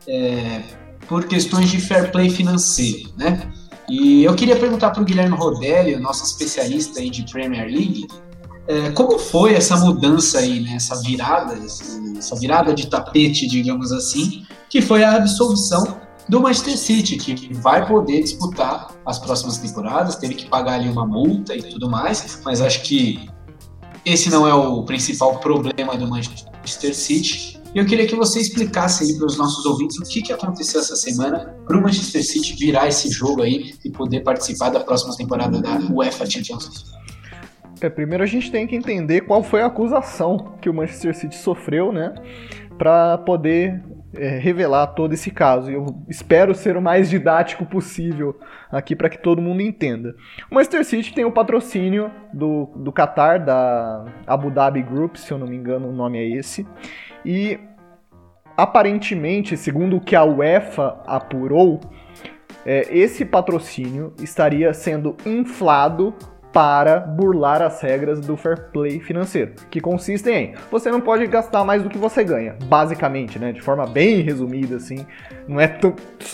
é, 0.07 0.63
por 1.07 1.27
questões 1.27 1.69
de 1.69 1.79
fair 1.79 2.11
play 2.11 2.31
financeiro, 2.31 3.11
né. 3.15 3.51
E 3.87 4.23
eu 4.23 4.33
queria 4.33 4.55
perguntar 4.55 4.89
para 4.89 5.03
o 5.03 5.05
Guilherme 5.05 5.35
Rodelli, 5.35 5.95
nosso 5.97 6.23
especialista 6.23 6.99
aí 6.99 7.11
de 7.11 7.23
Premier 7.31 7.67
League, 7.67 8.07
é, 8.67 8.89
como 8.91 9.19
foi 9.19 9.53
essa 9.53 9.75
mudança 9.77 10.39
aí, 10.39 10.59
né, 10.59 10.73
essa 10.77 10.99
virada, 11.01 11.53
essa 12.17 12.35
virada 12.35 12.73
de 12.73 12.87
tapete, 12.87 13.45
digamos 13.45 13.91
assim, 13.91 14.43
que 14.67 14.81
foi 14.81 15.03
a 15.03 15.17
absolvição 15.17 16.01
do 16.27 16.39
Manchester 16.39 16.77
City, 16.77 17.17
que 17.17 17.53
vai 17.53 17.85
poder 17.85 18.21
disputar 18.21 18.91
as 19.05 19.19
próximas 19.19 19.57
temporadas, 19.57 20.15
teve 20.15 20.35
que 20.35 20.47
pagar 20.47 20.73
ali 20.75 20.89
uma 20.89 21.05
multa 21.05 21.55
e 21.55 21.61
tudo 21.61 21.89
mais, 21.89 22.41
mas 22.45 22.61
acho 22.61 22.81
que 22.83 23.29
esse 24.05 24.29
não 24.29 24.47
é 24.47 24.53
o 24.53 24.83
principal 24.83 25.39
problema 25.39 25.95
do 25.95 26.07
Manchester 26.07 26.95
City. 26.95 27.61
Eu 27.73 27.85
queria 27.85 28.05
que 28.05 28.15
você 28.15 28.39
explicasse 28.39 29.03
aí 29.03 29.17
para 29.17 29.25
os 29.25 29.37
nossos 29.37 29.65
ouvintes 29.65 29.97
o 29.97 30.03
que, 30.03 30.21
que 30.21 30.31
aconteceu 30.31 30.79
essa 30.79 30.95
semana 30.95 31.55
para 31.65 31.77
o 31.77 31.81
Manchester 31.81 32.23
City 32.23 32.55
virar 32.55 32.87
esse 32.87 33.09
jogo 33.09 33.41
aí 33.41 33.73
e 33.83 33.89
poder 33.89 34.21
participar 34.21 34.69
da 34.69 34.79
próxima 34.79 35.15
temporada 35.15 35.59
da 35.59 35.79
UEFA 35.91 36.25
Champions 36.25 36.65
League. 36.65 37.03
É, 37.81 37.89
primeiro 37.89 38.23
a 38.23 38.27
gente 38.27 38.51
tem 38.51 38.67
que 38.67 38.75
entender 38.75 39.21
qual 39.21 39.43
foi 39.43 39.61
a 39.61 39.65
acusação 39.65 40.55
que 40.61 40.69
o 40.69 40.73
Manchester 40.73 41.15
City 41.15 41.35
sofreu, 41.35 41.91
né? 41.91 42.13
Para 42.77 43.17
poder 43.17 43.83
é, 44.15 44.37
revelar 44.37 44.87
todo 44.87 45.13
esse 45.13 45.31
caso. 45.31 45.71
E 45.71 45.73
eu 45.73 45.85
espero 46.07 46.53
ser 46.53 46.77
o 46.77 46.81
mais 46.81 47.09
didático 47.09 47.65
possível 47.65 48.39
aqui 48.71 48.95
para 48.95 49.09
que 49.09 49.17
todo 49.17 49.41
mundo 49.41 49.61
entenda. 49.61 50.15
O 50.49 50.55
Manchester 50.55 50.85
City 50.85 51.13
tem 51.13 51.25
o 51.25 51.31
patrocínio 51.31 52.11
do, 52.33 52.65
do 52.75 52.91
Qatar, 52.91 53.43
da 53.43 54.05
Abu 54.25 54.49
Dhabi 54.49 54.81
Group, 54.81 55.15
se 55.15 55.31
eu 55.31 55.37
não 55.37 55.47
me 55.47 55.55
engano 55.55 55.89
o 55.89 55.93
nome 55.93 56.17
é 56.19 56.27
esse. 56.37 56.67
E 57.25 57.59
aparentemente, 58.55 59.57
segundo 59.57 59.97
o 59.97 60.01
que 60.01 60.15
a 60.15 60.23
UEFA 60.23 60.99
apurou, 61.05 61.79
é, 62.65 62.87
esse 62.95 63.25
patrocínio 63.25 64.13
estaria 64.19 64.73
sendo 64.73 65.17
inflado 65.25 66.13
para 66.53 66.99
burlar 66.99 67.63
as 67.63 67.81
regras 67.81 68.21
do 68.21 68.37
fair 68.37 68.69
play 68.71 68.99
financeiro, 68.99 69.53
que 69.71 69.81
consistem 69.81 70.35
em 70.35 70.53
você 70.71 70.91
não 70.91 71.01
pode 71.01 71.25
gastar 71.25 71.63
mais 71.63 71.81
do 71.81 71.89
que 71.89 71.97
você 71.97 72.23
ganha, 72.23 72.55
basicamente, 72.65 73.39
né? 73.39 73.51
De 73.51 73.59
forma 73.59 73.87
bem 73.87 74.21
resumida, 74.21 74.75
assim. 74.75 75.05
Não 75.47 75.59
é 75.59 75.67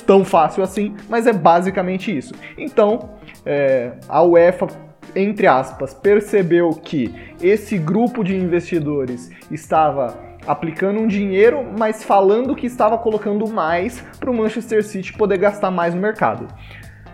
tão 0.05 0.25
fácil 0.25 0.61
assim, 0.61 0.93
mas 1.07 1.25
é 1.25 1.31
basicamente 1.31 2.15
isso. 2.15 2.33
Então, 2.57 3.11
é, 3.45 3.93
a 4.09 4.21
UEFA 4.21 4.67
entre 5.15 5.47
aspas, 5.47 5.91
percebeu 5.91 6.69
que 6.69 7.11
esse 7.41 7.79
grupo 7.79 8.23
de 8.23 8.35
investidores 8.35 9.31
estava 9.49 10.15
aplicando 10.45 10.99
um 10.99 11.07
dinheiro, 11.07 11.65
mas 11.77 12.03
falando 12.03 12.55
que 12.55 12.67
estava 12.67 12.97
colocando 12.97 13.47
mais 13.47 14.01
para 14.19 14.29
o 14.29 14.33
Manchester 14.33 14.83
City 14.83 15.13
poder 15.13 15.37
gastar 15.37 15.71
mais 15.71 15.95
no 15.95 16.01
mercado. 16.01 16.47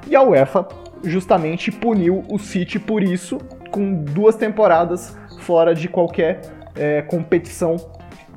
E 0.08 0.16
a 0.16 0.22
UEFA 0.22 0.68
justamente 1.04 1.72
puniu 1.72 2.24
o 2.30 2.38
City 2.38 2.80
por 2.80 3.04
isso, 3.04 3.38
com 3.72 3.94
duas 3.94 4.36
temporadas 4.36 5.18
fora 5.40 5.74
de 5.76 5.88
qualquer 5.88 6.42
é, 6.76 7.02
competição 7.02 7.76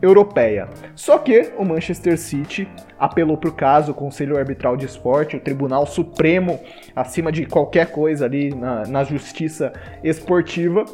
europeia. 0.00 0.68
Só 0.94 1.18
que 1.18 1.52
o 1.56 1.64
Manchester 1.64 2.18
City 2.18 2.68
apelou 2.98 3.36
para 3.36 3.50
o 3.50 3.52
caso, 3.52 3.92
o 3.92 3.94
Conselho 3.94 4.38
Arbitral 4.38 4.76
de 4.76 4.86
Esporte, 4.86 5.36
o 5.36 5.40
Tribunal 5.40 5.86
Supremo, 5.86 6.60
acima 6.94 7.32
de 7.32 7.46
qualquer 7.46 7.90
coisa 7.90 8.24
ali 8.24 8.54
na, 8.54 8.84
na 8.86 9.04
justiça 9.04 9.72
esportiva, 10.02 10.84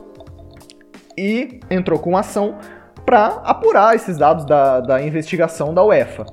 e 1.16 1.60
entrou 1.70 1.98
com 1.98 2.16
ação 2.16 2.58
para 3.04 3.26
apurar 3.44 3.94
esses 3.94 4.16
dados 4.16 4.44
da, 4.46 4.80
da 4.80 5.02
investigação 5.02 5.74
da 5.74 5.84
UEFA. 5.84 6.26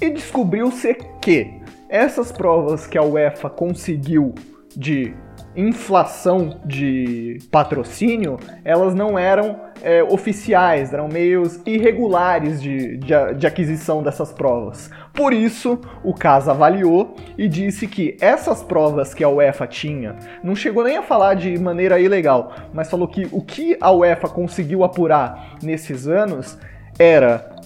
E 0.00 0.10
descobriu-se 0.10 0.94
que 1.20 1.57
essas 1.88 2.30
provas 2.30 2.86
que 2.86 2.98
a 2.98 3.02
UEFA 3.02 3.48
conseguiu 3.48 4.34
de 4.76 5.14
inflação 5.56 6.60
de 6.64 7.38
patrocínio, 7.50 8.38
elas 8.64 8.94
não 8.94 9.18
eram 9.18 9.58
é, 9.82 10.02
oficiais, 10.04 10.92
eram 10.92 11.08
meios 11.08 11.60
irregulares 11.66 12.62
de, 12.62 12.96
de, 12.98 13.34
de, 13.36 13.46
aquisição 13.46 14.02
dessas 14.02 14.32
provas. 14.32 14.88
Por 15.12 15.32
isso, 15.32 15.80
o 16.04 16.14
CAS 16.14 16.48
avaliou 16.48 17.16
e 17.36 17.48
disse 17.48 17.88
que 17.88 18.16
essas 18.20 18.62
provas 18.62 19.12
que 19.12 19.24
a 19.24 19.28
UEFA 19.28 19.66
tinha, 19.66 20.14
não 20.44 20.54
chegou 20.54 20.84
nem 20.84 20.96
a 20.96 21.02
falar 21.02 21.34
de 21.34 21.58
maneira 21.58 21.98
ilegal, 21.98 22.52
mas 22.72 22.88
falou 22.88 23.08
que 23.08 23.26
o 23.32 23.42
que 23.42 23.76
a 23.80 23.90
UEFA 23.90 24.28
conseguiu 24.28 24.84
apurar 24.84 25.56
nesses 25.60 26.06
anos 26.06 26.56
era 26.98 27.56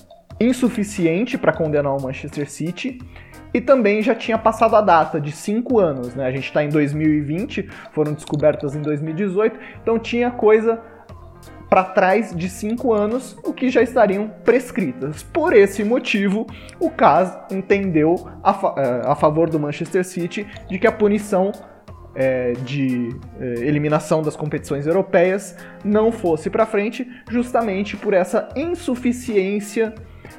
insuficiente 0.41 1.37
para 1.37 1.53
condenar 1.53 1.95
o 1.95 2.03
Manchester 2.03 2.51
City 2.51 2.99
e 3.53 3.61
também 3.61 4.03
já 4.03 4.15
tinha 4.15 4.39
passado 4.39 4.77
a 4.77 4.81
data 4.81 5.21
de 5.21 5.33
5 5.33 5.79
anos, 5.79 6.15
né? 6.15 6.27
A 6.27 6.31
gente 6.31 6.45
está 6.45 6.65
em 6.65 6.69
2020, 6.69 7.69
foram 7.93 8.13
descobertas 8.13 8.75
em 8.75 8.83
2018, 8.83 9.59
então 9.83 9.99
tinha 9.99 10.31
coisa 10.31 10.81
para 11.69 11.85
trás 11.85 12.37
de 12.37 12.51
5 12.51 12.93
anos, 12.93 13.37
o 13.43 13.53
que 13.53 13.71
já 13.71 13.83
estariam 13.83 14.29
prescritas. 14.45 15.23
Por 15.23 15.55
esse 15.55 15.83
motivo, 15.83 16.47
o 16.79 16.91
CAS 16.91 17.35
entendeu 17.51 18.29
a, 18.43 18.53
fa 18.53 18.75
eh, 18.77 19.03
a 19.07 19.15
favor 19.15 19.49
do 19.49 19.59
Manchester 19.59 20.05
City 20.05 20.47
de 20.69 20.79
que 20.79 20.87
a 20.87 20.93
punição 20.93 21.51
é, 22.15 22.53
de 22.65 23.09
é, 23.41 23.45
eliminação 23.61 24.23
das 24.23 24.37
competições 24.37 24.87
europeias 24.87 25.57
não 25.85 26.13
fosse 26.13 26.51
para 26.51 26.67
frente, 26.67 27.11
justamente 27.31 27.97
por 27.97 28.13
essa 28.13 28.49
insuficiência 28.55 29.95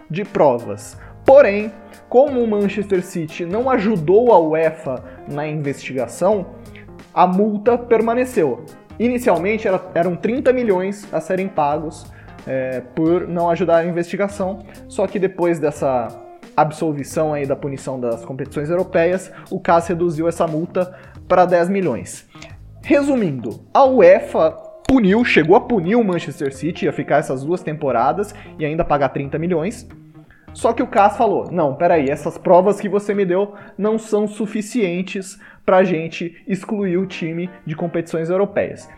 de 0.10 0.24
provas. 0.24 0.98
Porém, 1.26 1.72
como 2.10 2.42
o 2.42 2.48
Manchester 2.48 3.04
City 3.04 3.46
não 3.46 3.70
ajudou 3.70 4.32
a 4.32 4.40
UEFA 4.40 5.04
na 5.28 5.48
investigação, 5.48 6.48
a 7.14 7.26
multa 7.26 7.78
permaneceu. 7.78 8.66
Inicialmente 9.00 9.68
era, 9.68 9.82
eram 9.96 10.16
30 10.16 10.54
milhões 10.54 11.08
a 11.12 11.20
serem 11.20 11.48
pagos 11.48 12.06
é, 12.46 12.82
por 12.94 13.28
não 13.28 13.50
ajudar 13.50 13.78
a 13.78 13.86
investigação, 13.86 14.66
só 14.88 15.08
que 15.08 15.18
depois 15.18 15.60
dessa 15.60 16.08
absolvição 16.56 17.34
aí 17.34 17.46
da 17.46 17.56
punição 17.56 18.00
das 18.00 18.24
competições 18.24 18.70
europeias, 18.70 19.32
o 19.50 19.60
CAS 19.60 19.88
reduziu 19.88 20.28
essa 20.28 20.46
multa 20.46 20.94
para 21.28 21.46
10 21.46 21.70
milhões. 21.70 22.28
Resumindo, 22.84 23.62
a 23.74 23.86
UEFA 23.86 24.52
puniu, 24.88 25.24
chegou 25.26 25.56
a 25.56 25.62
punir 25.62 25.96
o 25.96 26.04
Manchester 26.04 26.54
City, 26.54 26.88
a 26.88 26.94
ficar 26.94 27.18
essas 27.18 27.44
duas 27.44 27.64
temporadas 27.64 28.36
e 28.60 28.66
ainda 28.66 28.84
pagar 28.84 29.10
30 29.10 29.40
milhões. 29.40 29.88
Só 30.54 30.72
que 30.72 30.84
o 30.84 30.88
CAS 30.88 31.18
falou: 31.18 31.50
não, 31.52 31.76
peraí, 31.76 32.10
essas 32.10 32.38
provas 32.38 32.80
que 32.80 32.90
você 32.90 33.14
me 33.14 33.26
deu 33.26 33.54
não 33.78 33.98
são 33.98 34.28
suficientes 34.28 35.40
para 35.66 35.78
a 35.78 35.84
gente 35.84 36.44
excluir 36.48 36.98
o 36.98 37.08
time 37.08 37.50
de 37.66 37.76
competições 37.76 38.30
europeias. 38.30 38.90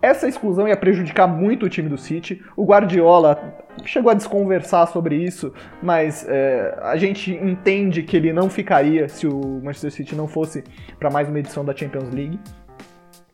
Essa 0.00 0.28
exclusão 0.28 0.68
ia 0.68 0.76
prejudicar 0.76 1.26
muito 1.26 1.64
o 1.64 1.68
time 1.68 1.88
do 1.88 1.96
City. 1.96 2.42
O 2.54 2.66
Guardiola 2.66 3.54
chegou 3.86 4.10
a 4.10 4.14
desconversar 4.14 4.86
sobre 4.88 5.16
isso, 5.16 5.52
mas 5.82 6.26
é, 6.28 6.78
a 6.82 6.96
gente 6.96 7.32
entende 7.32 8.02
que 8.02 8.14
ele 8.14 8.30
não 8.30 8.50
ficaria 8.50 9.08
se 9.08 9.26
o 9.26 9.62
Manchester 9.62 9.90
City 9.90 10.14
não 10.14 10.28
fosse 10.28 10.62
para 10.98 11.10
mais 11.10 11.26
uma 11.26 11.38
edição 11.38 11.64
da 11.64 11.74
Champions 11.74 12.12
League. 12.12 12.38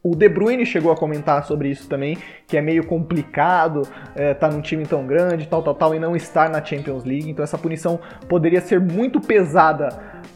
O 0.02 0.16
De 0.16 0.28
Bruyne 0.28 0.64
chegou 0.64 0.90
a 0.90 0.96
comentar 0.96 1.44
sobre 1.44 1.68
isso 1.68 1.86
também, 1.86 2.16
que 2.46 2.56
é 2.56 2.62
meio 2.62 2.86
complicado 2.86 3.82
estar 3.82 4.14
é, 4.16 4.32
tá 4.32 4.48
num 4.48 4.62
time 4.62 4.86
tão 4.86 5.06
grande, 5.06 5.46
tal, 5.46 5.62
tal, 5.62 5.74
tal, 5.74 5.94
e 5.94 5.98
não 5.98 6.16
estar 6.16 6.48
na 6.48 6.64
Champions 6.64 7.04
League. 7.04 7.30
Então 7.30 7.42
essa 7.42 7.58
punição 7.58 8.00
poderia 8.26 8.62
ser 8.62 8.80
muito 8.80 9.20
pesada, 9.20 9.90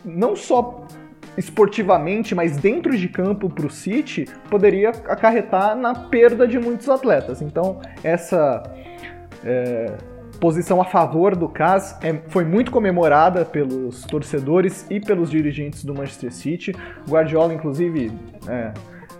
não 0.04 0.36
só 0.36 0.86
esportivamente, 1.36 2.34
mas 2.34 2.58
dentro 2.58 2.96
de 2.96 3.08
campo 3.08 3.48
para 3.48 3.66
o 3.66 3.70
City, 3.70 4.26
poderia 4.50 4.90
acarretar 4.90 5.74
na 5.74 5.94
perda 5.94 6.46
de 6.46 6.58
muitos 6.58 6.88
atletas. 6.88 7.40
Então 7.40 7.80
essa 8.02 8.62
é, 9.42 9.96
posição 10.38 10.80
a 10.80 10.84
favor 10.84 11.34
do 11.34 11.48
CAS 11.48 11.98
é, 12.02 12.12
foi 12.28 12.44
muito 12.44 12.70
comemorada 12.70 13.46
pelos 13.46 14.02
torcedores 14.02 14.86
e 14.90 15.00
pelos 15.00 15.30
dirigentes 15.30 15.84
do 15.84 15.94
Manchester 15.94 16.32
City. 16.32 16.76
Guardiola, 17.08 17.54
inclusive, 17.54 18.12
é, 18.46 18.72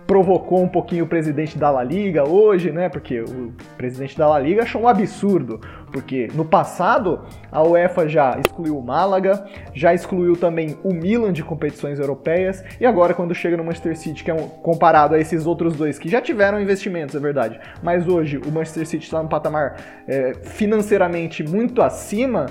provocou 0.07 0.63
um 0.63 0.69
pouquinho 0.69 1.05
o 1.05 1.09
presidente 1.09 1.57
da 1.57 1.71
La 1.71 1.83
Liga 1.83 2.29
hoje, 2.29 2.71
né? 2.71 2.89
Porque 2.89 3.21
o 3.21 3.53
presidente 3.77 4.17
da 4.17 4.29
La 4.29 4.39
Liga 4.39 4.63
achou 4.63 4.83
um 4.83 4.89
absurdo, 4.89 5.61
porque 5.91 6.29
no 6.35 6.45
passado 6.45 7.23
a 7.51 7.63
UEFA 7.63 8.09
já 8.09 8.39
excluiu 8.39 8.79
o 8.79 8.83
Málaga, 8.83 9.45
já 9.73 9.95
excluiu 9.95 10.37
também 10.37 10.77
o 10.83 10.93
Milan 10.93 11.33
de 11.33 11.43
competições 11.43 11.99
europeias, 11.99 12.63
e 12.81 12.85
agora 12.85 13.15
quando 13.15 13.35
chega 13.35 13.57
no 13.57 13.65
Manchester 13.65 13.97
City, 13.97 14.23
que 14.23 14.31
é 14.31 14.35
um, 14.35 14.49
comparado 14.49 15.15
a 15.15 15.19
esses 15.19 15.47
outros 15.47 15.75
dois 15.77 15.99
que 15.99 16.09
já 16.09 16.21
tiveram 16.21 16.61
investimentos, 16.61 17.15
é 17.15 17.21
verdade, 17.21 17.59
mas 17.83 18.07
hoje 18.07 18.39
o 18.39 18.53
Manchester 18.53 18.87
City 18.87 19.05
está 19.05 19.23
num 19.23 19.29
patamar 19.29 19.77
é, 20.07 20.35
financeiramente 20.43 21.43
muito 21.43 21.81
acima, 21.81 22.47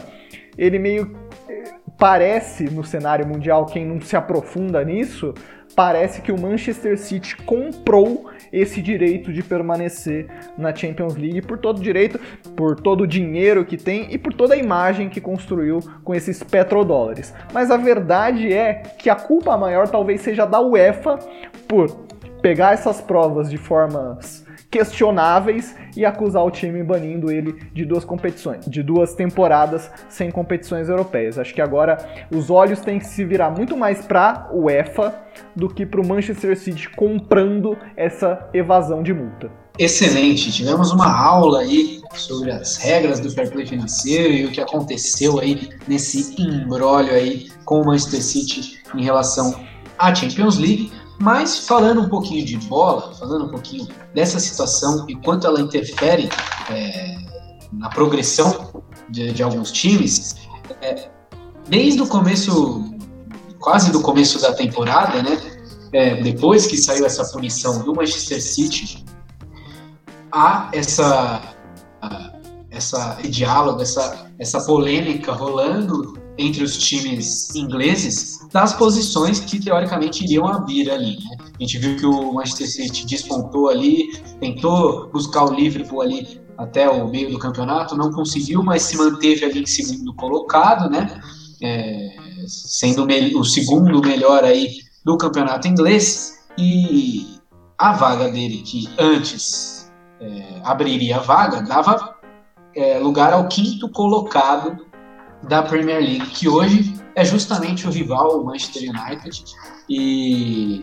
ele 0.58 0.80
meio 0.80 1.16
é, 1.48 1.64
parece 1.98 2.66
no 2.66 2.84
cenário 2.84 3.28
mundial, 3.28 3.66
quem 3.66 3.86
não 3.86 4.02
se 4.02 4.16
aprofunda 4.16 4.84
nisso, 4.84 5.34
parece 5.76 6.22
que 6.22 6.32
o 6.32 6.40
Manchester 6.40 6.98
City 6.98 7.36
comprou 7.38 8.30
esse 8.52 8.82
direito 8.82 9.34
de 9.34 9.42
permanecer 9.42 10.28
na 10.58 10.74
Champions 10.74 11.16
League 11.16 11.42
por 11.42 11.58
todo 11.58 11.80
o 11.80 11.82
direito, 11.82 12.20
por 12.56 12.80
todo 12.80 13.02
o 13.02 13.08
dinheiro 13.08 13.66
que 13.66 13.78
tem 13.78 14.14
e 14.14 14.18
por 14.18 14.34
toda 14.34 14.54
a 14.54 14.58
imagem 14.58 15.10
que 15.10 15.20
construiu 15.20 15.80
com 16.04 16.14
esses 16.14 16.44
petrodólares. 16.44 17.34
Mas 17.52 17.72
a 17.72 17.78
verdade 17.78 18.54
é 18.54 18.76
que 18.98 19.10
a 19.10 19.16
culpa 19.16 19.58
maior 19.58 19.88
talvez 19.88 20.22
seja 20.22 20.46
da 20.46 20.62
UEFA 20.62 21.18
por 21.68 21.90
pegar 22.42 22.74
essas 22.74 23.02
provas 23.02 23.50
de 23.50 23.58
formas 23.58 24.43
questionáveis 24.74 25.76
e 25.96 26.04
acusar 26.04 26.44
o 26.44 26.50
time 26.50 26.82
banindo 26.82 27.32
ele 27.32 27.54
de 27.72 27.86
duas 27.86 28.04
competições, 28.04 28.66
de 28.66 28.82
duas 28.82 29.14
temporadas 29.14 29.92
sem 30.10 30.32
competições 30.32 30.90
europeias. 30.90 31.38
Acho 31.38 31.54
que 31.54 31.62
agora 31.62 32.26
os 32.34 32.50
olhos 32.50 32.80
têm 32.80 32.98
que 32.98 33.06
se 33.06 33.24
virar 33.24 33.52
muito 33.52 33.78
mais 33.78 34.04
para 34.04 34.50
o 34.52 34.64
UEFA 34.64 35.14
do 35.56 35.70
que 35.70 35.86
para 35.86 36.02
o 36.02 36.08
Manchester 36.08 36.58
City 36.58 36.90
comprando 36.90 37.78
essa 37.96 38.50
evasão 38.52 39.04
de 39.04 39.14
multa. 39.14 39.52
Excelente, 39.78 40.52
tivemos 40.52 40.92
uma 40.92 41.12
aula 41.16 41.60
aí 41.60 42.02
sobre 42.16 42.50
as 42.50 42.78
regras 42.78 43.20
do 43.20 43.30
fair 43.30 43.52
play 43.52 43.68
financeiro 43.68 44.34
e 44.34 44.46
o 44.46 44.52
que 44.52 44.60
aconteceu 44.60 45.40
aí 45.40 45.70
nesse 45.88 46.36
embrólio 46.42 47.14
aí 47.14 47.48
com 47.64 47.82
o 47.82 47.86
Manchester 47.86 48.24
City 48.24 48.80
em 48.96 49.04
relação 49.04 49.64
à 50.00 50.14
Champions 50.14 50.58
League. 50.58 50.92
Mas 51.24 51.60
falando 51.60 52.02
um 52.02 52.10
pouquinho 52.10 52.46
de 52.46 52.58
bola, 52.58 53.14
falando 53.16 53.46
um 53.46 53.48
pouquinho 53.48 53.88
dessa 54.14 54.42
situação 54.42 55.06
e 55.08 55.16
quanto 55.16 55.48
ela 55.48 55.62
interfere 55.62 56.30
é, 56.70 57.16
na 57.72 57.88
progressão 57.88 58.84
de, 59.10 59.32
de 59.32 59.42
alguns 59.42 59.72
times, 59.72 60.36
é, 60.82 61.10
desde 61.70 62.02
o 62.02 62.08
começo, 62.08 62.94
quase 63.58 63.90
do 63.90 64.02
começo 64.02 64.42
da 64.42 64.54
temporada, 64.54 65.24
né? 65.24 65.42
É, 65.94 66.22
depois 66.22 66.68
que 66.68 66.76
saiu 66.76 67.06
essa 67.06 67.24
punição 67.32 67.82
do 67.86 67.96
Manchester 67.96 68.44
City, 68.44 69.06
há 70.30 70.70
essa 70.74 71.54
essa 72.70 73.18
diálogo, 73.24 73.82
essa, 73.82 74.28
essa 74.38 74.60
polêmica 74.66 75.32
rolando 75.32 76.22
entre 76.38 76.64
os 76.64 76.78
times 76.78 77.54
ingleses 77.56 78.40
das 78.52 78.74
posições 78.74 79.40
que 79.40 79.60
teoricamente 79.60 80.24
iriam 80.24 80.48
abrir 80.48 80.90
ali. 80.90 81.18
Né? 81.18 81.38
A 81.60 81.64
gente 81.64 81.78
viu 81.78 81.96
que 81.96 82.06
o 82.06 82.34
Manchester 82.34 82.70
City 82.70 83.06
despontou 83.06 83.70
ali, 83.70 84.12
tentou 84.40 85.10
buscar 85.10 85.46
o 85.46 85.54
Liverpool 85.54 86.02
ali 86.02 86.42
até 86.58 86.90
o 86.90 87.08
meio 87.08 87.32
do 87.32 87.40
campeonato, 87.40 87.96
não 87.96 88.12
conseguiu, 88.12 88.64
mas 88.64 88.84
se 88.84 88.98
manteve 88.98 89.46
ali 89.46 89.62
em 89.62 89.66
segundo 89.66 90.14
colocado, 90.14 90.90
né? 90.90 91.20
É, 91.62 92.10
sendo 92.48 93.08
o 93.40 93.44
segundo 93.44 94.02
melhor 94.02 94.44
aí 94.44 94.80
do 95.04 95.18
campeonato 95.18 95.68
inglês 95.68 96.40
e 96.58 97.40
a 97.78 97.94
vaga 97.94 98.30
dele 98.30 98.58
que 98.58 98.90
antes 99.00 99.92
é, 100.20 100.62
abriria 100.64 101.18
a 101.18 101.22
vaga 101.22 101.62
dava 101.62 102.16
é, 102.76 103.00
lugar 103.00 103.34
ao 103.34 103.48
quinto 103.48 103.90
colocado 103.90 104.83
da 105.48 105.62
Premier 105.62 106.00
League, 106.00 106.26
que 106.28 106.48
hoje 106.48 106.94
é 107.16 107.24
justamente 107.24 107.88
o 107.88 107.92
rival, 107.92 108.42
o 108.42 108.46
Manchester 108.46 108.90
United. 108.90 109.44
E 109.90 110.82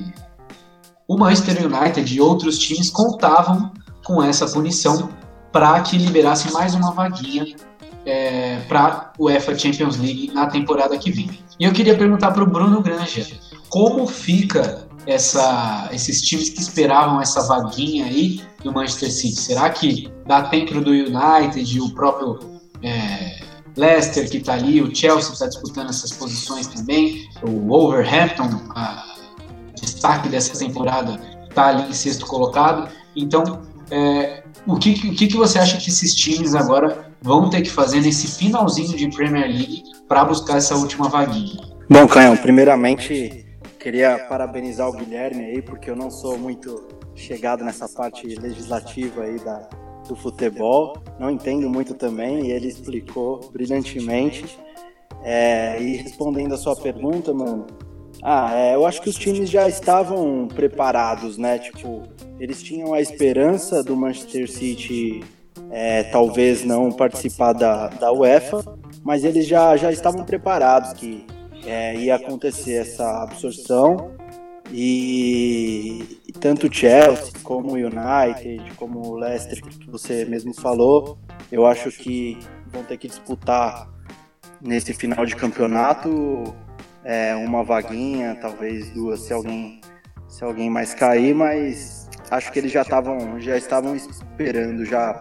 o 1.09 1.17
Manchester 1.17 1.67
United 1.67 2.15
e 2.15 2.21
outros 2.21 2.59
times 2.59 2.91
contavam 2.91 3.73
com 4.05 4.23
essa 4.23 4.47
punição 4.47 5.11
para 5.53 5.81
que 5.81 5.99
liberasse 5.99 6.53
mais 6.53 6.75
uma 6.75 6.93
vaguinha 6.93 7.47
é, 8.07 8.61
para 8.69 9.13
o 9.19 9.27
UEFA 9.27 9.59
Champions 9.59 9.97
League 9.97 10.31
na 10.33 10.47
temporada 10.47 10.97
que 10.97 11.11
vem. 11.11 11.31
E 11.59 11.65
eu 11.65 11.73
queria 11.73 11.97
perguntar 11.97 12.31
para 12.31 12.43
o 12.43 12.47
Bruno 12.47 12.81
Granja 12.81 13.27
como 13.69 14.07
fica 14.07 14.89
essa, 15.07 15.89
esses 15.93 16.23
times 16.23 16.51
que 16.51 16.61
esperavam 16.61 17.21
essa 17.21 17.47
vaguinha 17.47 18.07
aí 18.07 18.41
do 18.63 18.73
Manchester 18.73 19.13
City. 19.13 19.41
Será 19.41 19.71
que 19.71 20.11
dá 20.27 20.43
tempo 20.43 20.81
do 20.81 20.91
United 20.91 21.61
e 21.61 21.81
o 21.81 21.91
próprio 21.95 22.39
é, 22.83 23.41
Leicester 23.77 24.29
que 24.29 24.39
está 24.39 24.55
ali, 24.55 24.83
o 24.83 24.95
Chelsea 24.95 25.33
está 25.33 25.47
disputando 25.47 25.91
essas 25.91 26.12
posições 26.12 26.66
também, 26.66 27.29
o 27.43 27.51
Wolverhampton, 27.68 28.49
a, 28.75 29.05
destaque 29.75 30.29
dessa 30.29 30.59
temporada, 30.59 31.21
está 31.49 31.68
ali 31.68 31.89
em 31.89 31.93
sexto 31.93 32.27
colocado. 32.27 32.89
Então, 33.16 33.62
é, 33.91 34.43
o, 34.66 34.77
que, 34.77 34.91
o 35.09 35.14
que, 35.14 35.37
você 35.37 35.59
acha 35.59 35.77
que 35.79 35.89
esses 35.89 36.14
times 36.14 36.55
agora 36.55 37.12
vão 37.21 37.51
ter 37.51 37.62
que 37.62 37.71
fazer 37.71 38.01
nesse 38.01 38.27
finalzinho 38.27 38.97
de 38.97 39.09
Premier 39.11 39.47
League 39.47 39.83
para 40.09 40.25
buscar 40.25 40.59
essa 40.59 40.75
última 40.77 41.09
vaguinha? 41.09 41.61
Bom, 41.89 42.07
Canhão, 42.07 42.37
primeiramente 42.37 43.47
queria 43.81 44.18
parabenizar 44.29 44.89
o 44.89 44.93
Guilherme 44.93 45.43
aí, 45.43 45.62
porque 45.62 45.91
eu 45.91 45.97
não 45.97 46.11
sou 46.11 46.39
muito 46.39 46.87
chegado 47.14 47.64
nessa 47.64 47.89
parte 47.89 48.27
legislativa 48.27 49.23
aí 49.23 49.39
da, 49.39 49.68
do 50.09 50.16
futebol, 50.16 50.96
não 51.18 51.30
entendo 51.30 51.68
muito 51.68 51.94
também, 51.94 52.46
e 52.46 52.53
ele 52.53 52.68
explicou 52.68 53.40
brilhantemente. 53.53 54.59
É, 55.22 55.80
e 55.80 55.96
respondendo 55.96 56.55
a 56.55 56.57
sua 56.57 56.74
pergunta, 56.74 57.32
mano, 57.34 57.66
ah, 58.22 58.51
é, 58.55 58.74
eu 58.74 58.86
acho 58.86 59.01
que 59.01 59.09
os 59.09 59.16
times 59.16 59.48
já 59.51 59.68
estavam 59.68 60.48
preparados, 60.48 61.38
né? 61.38 61.59
Tipo, 61.59 62.03
eles 62.38 62.62
tinham 62.62 62.92
a 62.92 63.01
esperança 63.01 63.82
do 63.82 63.96
Manchester 63.96 64.51
City 64.51 65.22
é, 65.70 66.03
talvez 66.05 66.64
não 66.64 66.90
participar 66.90 67.53
da, 67.53 67.88
da 67.88 68.12
UEFA, 68.12 68.64
mas 69.03 69.24
eles 69.24 69.46
já, 69.46 69.76
já 69.76 69.90
estavam 69.90 70.24
preparados 70.24 70.92
que 70.94 71.24
é, 71.64 71.96
ia 71.96 72.16
acontecer 72.16 72.74
essa 72.74 73.22
absorção 73.22 74.11
e, 74.72 76.20
e 76.31 76.33
tanto 76.33 76.72
Chelsea 76.72 77.33
como 77.43 77.72
o 77.72 77.74
United, 77.74 78.72
como 78.76 79.01
o 79.01 79.16
Leicester, 79.16 79.61
que 79.61 79.91
você 79.91 80.24
mesmo 80.24 80.55
falou, 80.55 81.18
eu 81.51 81.66
acho 81.66 81.91
que 81.91 82.39
vão 82.72 82.85
ter 82.85 82.99
que 82.99 83.09
disputar 83.09 83.89
nesse 84.61 84.95
final 84.95 85.26
de 85.26 85.35
campeonato 85.35 86.55
é, 87.05 87.35
uma 87.35 87.64
vaguinha, 87.64 88.39
talvez 88.41 88.91
duas, 88.91 89.22
se 89.22 89.33
alguém, 89.33 89.81
se 90.28 90.45
alguém 90.45 90.70
mais 90.70 90.95
cair, 90.95 91.35
mas 91.35 92.09
acho 92.31 92.53
que 92.53 92.61
eles 92.61 92.70
já 92.70 92.83
estavam 92.83 93.41
já 93.41 93.57
estavam 93.57 93.97
esperando 93.97 94.85
já 94.85 95.20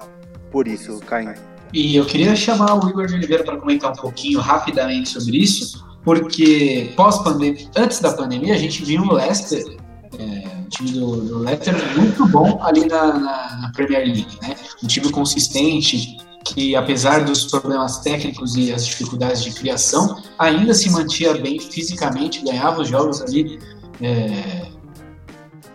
por 0.52 0.68
isso, 0.68 1.00
Caim. 1.00 1.34
E 1.74 1.96
eu 1.96 2.06
queria 2.06 2.36
chamar 2.36 2.76
o 2.76 2.88
Igor 2.88 3.08
de 3.08 3.16
Oliveira 3.16 3.44
para 3.44 3.58
comentar 3.58 3.92
um 3.94 3.96
pouquinho 3.96 4.40
rapidamente 4.40 5.10
sobre 5.10 5.38
isso, 5.40 5.84
porque 6.04 6.94
pós-pandemia, 6.96 7.68
antes 7.76 8.00
da 8.00 8.14
pandemia, 8.14 8.54
a 8.54 8.58
gente 8.60 8.86
viu 8.86 9.02
o 9.02 9.14
Leicester, 9.14 9.80
é, 10.18 10.48
o 10.66 10.70
time 10.70 10.92
do, 10.92 11.22
do, 11.22 11.40
Leicester 11.40 11.76
muito 11.98 12.26
bom 12.28 12.62
ali 12.64 12.86
na, 12.86 13.14
na, 13.14 13.60
na, 13.62 13.72
Premier 13.74 14.06
League, 14.06 14.38
né? 14.42 14.56
Um 14.84 14.88
time 14.88 15.10
consistente, 15.12 16.18
que 16.46 16.76
apesar 16.76 17.24
dos 17.24 17.46
problemas 17.46 18.00
técnicos 18.00 18.56
e 18.56 18.74
as 18.74 18.86
dificuldades 18.86 19.44
de 19.44 19.52
criação, 19.52 20.22
ainda 20.38 20.74
se 20.74 20.90
mantinha 20.90 21.34
bem 21.36 21.60
fisicamente, 21.60 22.44
ganhava 22.44 22.82
os 22.82 22.88
jogos 22.88 23.22
ali, 23.22 23.60
é, 24.02 24.68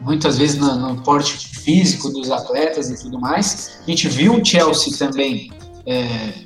muitas 0.00 0.38
vezes 0.38 0.58
no, 0.58 0.74
no, 0.76 1.02
porte 1.02 1.36
físico 1.36 2.10
dos 2.10 2.30
atletas 2.30 2.90
e 2.90 3.02
tudo 3.02 3.20
mais. 3.20 3.78
A 3.86 3.90
gente 3.90 4.08
viu 4.08 4.34
o 4.34 4.44
Chelsea 4.44 4.96
também 4.98 5.52
é, 5.86 6.44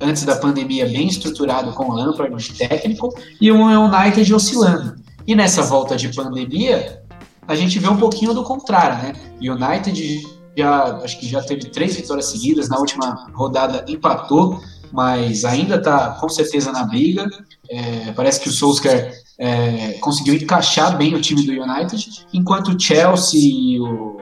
antes 0.00 0.24
da 0.24 0.36
pandemia 0.36 0.86
bem 0.86 1.08
estruturado 1.08 1.72
com 1.72 1.90
o 1.90 1.94
Lampard 1.94 2.36
de 2.36 2.52
técnico 2.54 3.12
e 3.40 3.50
o 3.50 3.56
United 3.56 4.32
oscilando. 4.32 4.96
E 5.26 5.34
nessa 5.34 5.62
volta 5.62 5.96
de 5.96 6.08
pandemia, 6.14 7.02
a 7.48 7.54
gente 7.54 7.78
vê 7.78 7.88
um 7.88 7.96
pouquinho 7.96 8.34
do 8.34 8.44
contrário, 8.44 9.02
né? 9.02 9.12
United 9.40 10.38
já 10.56 10.96
acho 10.98 11.18
que 11.18 11.26
já 11.26 11.42
teve 11.42 11.70
três 11.70 11.96
vitórias 11.96 12.26
seguidas, 12.26 12.68
na 12.68 12.78
última 12.78 13.26
rodada 13.32 13.84
empatou, 13.88 14.60
mas 14.92 15.44
ainda 15.44 15.76
está 15.76 16.10
com 16.10 16.28
certeza 16.28 16.70
na 16.70 16.84
briga. 16.84 17.26
É, 17.70 18.12
parece 18.12 18.40
que 18.40 18.48
o 18.48 18.52
Solskjaer 18.52 19.12
é, 19.38 19.92
conseguiu 20.00 20.34
encaixar 20.34 20.96
bem 20.96 21.14
o 21.14 21.20
time 21.20 21.42
do 21.42 21.52
United, 21.52 22.26
enquanto 22.34 22.68
o 22.68 22.80
Chelsea 22.80 23.40
e 23.40 23.80
o, 23.80 24.18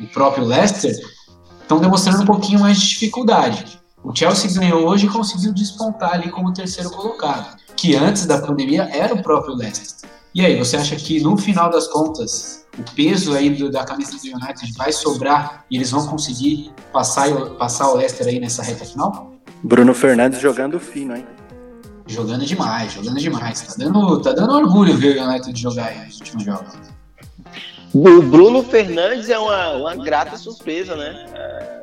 o 0.00 0.06
próprio 0.12 0.44
Leicester 0.44 0.94
estão 1.62 1.80
demonstrando 1.80 2.22
um 2.22 2.26
pouquinho 2.26 2.60
mais 2.60 2.78
de 2.78 2.88
dificuldade. 2.90 3.80
O 4.02 4.14
Chelsea 4.14 4.52
ganhou 4.52 4.86
hoje 4.86 5.06
e 5.06 5.08
conseguiu 5.08 5.52
despontar 5.52 6.12
ali 6.12 6.30
como 6.30 6.52
terceiro 6.52 6.90
colocado, 6.90 7.56
que 7.74 7.96
antes 7.96 8.26
da 8.26 8.38
pandemia 8.38 8.88
era 8.92 9.14
o 9.14 9.22
próprio 9.22 9.54
Leicester. 9.54 10.10
E 10.34 10.44
aí, 10.44 10.58
você 10.58 10.76
acha 10.76 10.96
que 10.96 11.20
no 11.20 11.36
final 11.36 11.70
das 11.70 11.86
contas, 11.86 12.66
o 12.76 12.82
peso 12.94 13.34
aí 13.34 13.50
do, 13.50 13.70
da 13.70 13.84
camisa 13.84 14.12
do 14.12 14.36
United 14.36 14.72
vai 14.76 14.92
sobrar 14.92 15.64
e 15.70 15.76
eles 15.76 15.90
vão 15.90 16.04
conseguir 16.06 16.72
passar, 16.92 17.30
passar 17.50 17.90
o 17.90 17.96
Leicester 17.96 18.26
aí 18.26 18.40
nessa 18.40 18.62
reta 18.62 18.84
final? 18.84 19.32
Bruno 19.62 19.94
Fernandes 19.94 20.40
jogando 20.40 20.80
fino, 20.80 21.16
hein? 21.16 21.24
Jogando 22.06 22.44
demais, 22.44 22.92
jogando 22.92 23.18
demais. 23.18 23.62
Tá 23.62 23.74
dando, 23.78 24.20
tá 24.20 24.32
dando 24.32 24.52
orgulho 24.54 24.96
ver 24.96 25.18
o 25.18 25.24
United 25.24 25.58
jogar 25.58 25.86
aí 25.86 26.04
nos 26.04 26.18
últimos 26.18 26.44
jogos. 26.44 26.74
O 27.94 28.20
Bruno 28.20 28.62
Fernandes 28.64 29.30
é 29.30 29.38
uma, 29.38 29.72
uma 29.74 29.94
grata 29.94 30.36
surpresa, 30.36 30.96
né? 30.96 31.26
É 31.32 31.74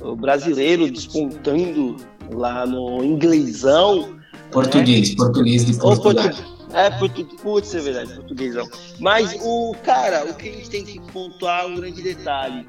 o 0.00 0.16
brasileiro 0.16 0.90
despontando 0.90 1.96
lá 2.32 2.66
no 2.66 3.04
inglesão. 3.04 4.16
Português, 4.50 5.10
né? 5.10 5.16
português 5.16 5.64
de 5.66 5.74
Portugal. 5.76 6.30
É, 6.72 6.90
português, 6.90 7.40
putz, 7.40 7.74
é 7.74 7.80
verdade, 7.80 8.14
portuguesão. 8.14 8.68
Mas 8.98 9.34
o, 9.42 9.74
cara, 9.84 10.24
o 10.24 10.34
que 10.34 10.48
a 10.48 10.52
gente 10.52 10.70
tem 10.70 10.84
que 10.84 11.00
pontuar 11.12 11.66
um 11.66 11.76
grande 11.76 12.02
detalhe. 12.02 12.66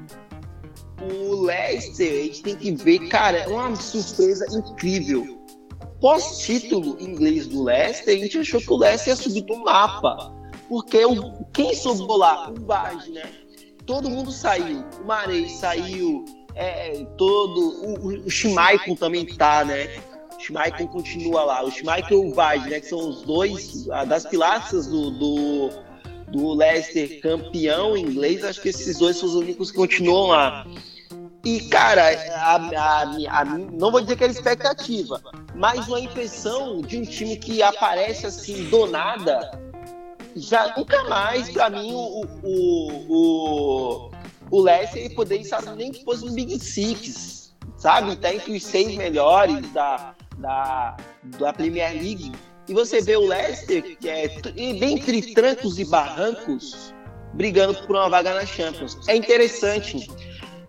O 1.00 1.42
Leicester, 1.42 2.10
a 2.10 2.24
gente 2.24 2.42
tem 2.42 2.56
que 2.56 2.72
ver, 2.72 3.08
cara, 3.08 3.38
é 3.38 3.48
uma 3.48 3.74
surpresa 3.76 4.46
incrível. 4.56 5.38
Pós-título 6.00 6.96
inglês 7.00 7.46
do 7.46 7.62
Leicester, 7.62 8.16
a 8.16 8.18
gente 8.18 8.38
achou 8.38 8.60
que 8.60 8.72
o 8.72 8.76
Leicester 8.76 9.14
ia 9.14 9.16
subir 9.16 9.42
do 9.42 9.56
mapa. 9.58 10.32
Porque 10.68 11.04
o, 11.04 11.44
quem 11.52 11.74
sobrou 11.74 12.16
lá? 12.16 12.48
O 12.48 12.60
Bage, 12.60 13.10
né? 13.10 13.28
Todo 13.86 14.08
mundo 14.08 14.30
saiu. 14.30 14.84
O 15.02 15.04
Marei 15.04 15.48
saiu, 15.48 16.24
é, 16.54 17.04
todo. 17.18 17.60
O, 17.84 18.26
o 18.26 18.30
Schmeichel 18.30 18.94
também 18.96 19.26
tá, 19.26 19.64
né? 19.64 19.88
Schmeichel 20.40 20.88
continua 20.88 21.44
lá. 21.44 21.62
O 21.62 21.70
Schmeichel 21.70 22.24
e 22.24 22.32
o 22.32 22.68
né? 22.68 22.80
Que 22.80 22.86
são 22.86 23.10
os 23.10 23.22
dois 23.22 23.86
das 24.08 24.26
pilastras 24.26 24.86
do, 24.86 25.10
do, 25.10 25.70
do 26.28 26.54
Leicester 26.54 27.20
campeão 27.20 27.96
inglês. 27.96 28.42
Acho 28.44 28.60
que 28.60 28.70
esses 28.70 28.98
dois 28.98 29.16
são 29.16 29.28
os 29.28 29.34
únicos 29.34 29.70
que 29.70 29.76
continuam 29.76 30.28
lá. 30.28 30.66
E, 31.44 31.60
cara, 31.68 32.02
a, 32.34 32.56
a, 32.56 33.02
a, 33.02 33.44
não 33.44 33.90
vou 33.90 34.00
dizer 34.00 34.16
que 34.16 34.24
era 34.24 34.32
expectativa, 34.32 35.22
mas 35.54 35.88
uma 35.88 35.98
impressão 35.98 36.82
de 36.82 36.98
um 36.98 37.02
time 37.02 37.36
que 37.36 37.62
aparece 37.62 38.26
assim 38.26 38.64
do 38.64 38.86
nada. 38.86 39.58
Já 40.36 40.74
nunca 40.76 41.02
mais, 41.04 41.50
para 41.50 41.70
mim, 41.70 41.92
o, 41.92 42.26
o, 42.42 43.06
o, 43.08 44.10
o 44.50 44.60
Leicester 44.60 45.14
poderia 45.14 45.42
estar 45.42 45.62
nem 45.74 45.90
que 45.90 46.04
fosse 46.04 46.24
um 46.24 46.32
Big 46.32 46.58
Six, 46.58 47.54
sabe? 47.78 48.16
Tá 48.16 48.34
entre 48.34 48.52
os 48.52 48.62
seis 48.62 48.94
melhores 48.94 49.66
da, 49.72 50.14
da, 50.40 50.96
da 51.38 51.52
Premier 51.52 51.92
League. 51.92 52.32
E 52.68 52.74
você 52.74 53.00
vê 53.00 53.16
o 53.16 53.26
Leicester, 53.26 53.96
que 53.98 54.08
é 54.08 54.28
dentre 54.54 55.34
trancos 55.34 55.78
e 55.78 55.84
barrancos, 55.84 56.94
brigando 57.34 57.74
por 57.86 57.96
uma 57.96 58.08
vaga 58.08 58.34
na 58.34 58.46
Champions. 58.46 58.98
É 59.08 59.16
interessante. 59.16 60.08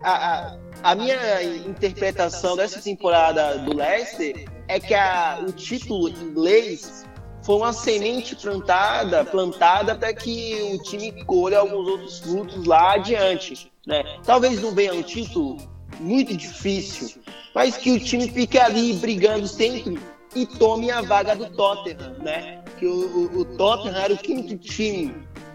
a, 0.02 0.10
a, 0.10 0.58
a, 0.82 0.94
minha 0.94 1.42
interpretação 1.42 2.56
dessa 2.56 2.80
temporada 2.80 3.58
do 3.58 3.76
Leicester 3.76 4.44
é 4.68 4.80
que 4.80 4.94
a, 4.94 5.44
o 5.46 5.52
título 5.52 6.08
inglês 6.08 7.06
foi 7.42 7.56
uma 7.56 7.72
semente 7.72 8.36
plantada, 8.36 9.24
plantada 9.24 9.94
para 9.94 10.12
que 10.12 10.74
o 10.74 10.82
time 10.82 11.24
colhe 11.24 11.54
alguns 11.54 11.88
outros 11.88 12.18
frutos 12.20 12.64
lá 12.64 12.94
adiante. 12.94 13.70
Né? 13.86 14.02
Talvez 14.24 14.60
não 14.60 14.72
venha 14.72 14.94
um 14.94 15.02
título 15.02 15.56
muito 16.00 16.36
difícil, 16.36 17.20
mas 17.54 17.76
que 17.76 17.90
o 17.92 18.00
time 18.00 18.28
fique 18.28 18.58
ali 18.58 18.94
brigando 18.94 19.46
sempre 19.46 19.98
e 20.34 20.46
tome 20.46 20.90
a 20.90 21.02
vaga 21.02 21.36
do 21.36 21.46
Tottenham, 21.50 22.18
né? 22.18 22.62
Que 22.78 22.86
o, 22.86 23.30
o, 23.32 23.40
o 23.40 23.44
Tottenham 23.44 23.96
era 23.96 24.14
o 24.14 24.18
quinto 24.18 24.56
time 24.56 25.14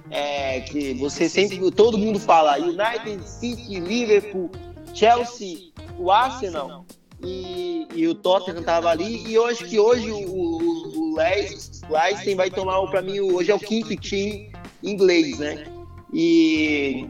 é, 0.10 0.62
que 0.62 0.94
você 0.94 1.28
sempre, 1.28 1.60
todo 1.72 1.98
mundo 1.98 2.20
fala, 2.20 2.58
United, 2.58 3.28
City, 3.28 3.80
Liverpool, 3.80 4.50
Chelsea, 4.94 5.72
o 5.98 6.12
Arsenal 6.12 6.86
e, 7.22 7.88
e 7.94 8.08
o 8.08 8.16
Tottenham 8.16 8.64
tava 8.64 8.90
ali 8.90 9.28
e 9.28 9.34
eu 9.34 9.46
acho 9.46 9.66
que 9.66 9.80
hoje 9.80 10.12
o, 10.12 10.18
o, 10.18 11.14
o 11.14 11.16
Leicester 11.16 12.36
vai 12.36 12.50
tomar 12.50 12.80
para 12.88 13.02
mim 13.02 13.20
hoje 13.20 13.52
é 13.52 13.56
o 13.56 13.60
quinto 13.60 13.96
time 13.96 14.52
inglês, 14.84 15.40
né? 15.40 15.66
E 16.14 17.08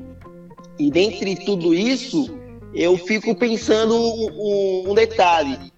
e 0.79 0.91
dentre 0.91 1.35
tudo 1.35 1.73
isso 1.73 2.37
eu 2.77 2.95
fico 2.95 3.35
pensando 3.35 3.95
um, 3.95 4.91
um 4.91 4.93
detalhe. 4.93 5.73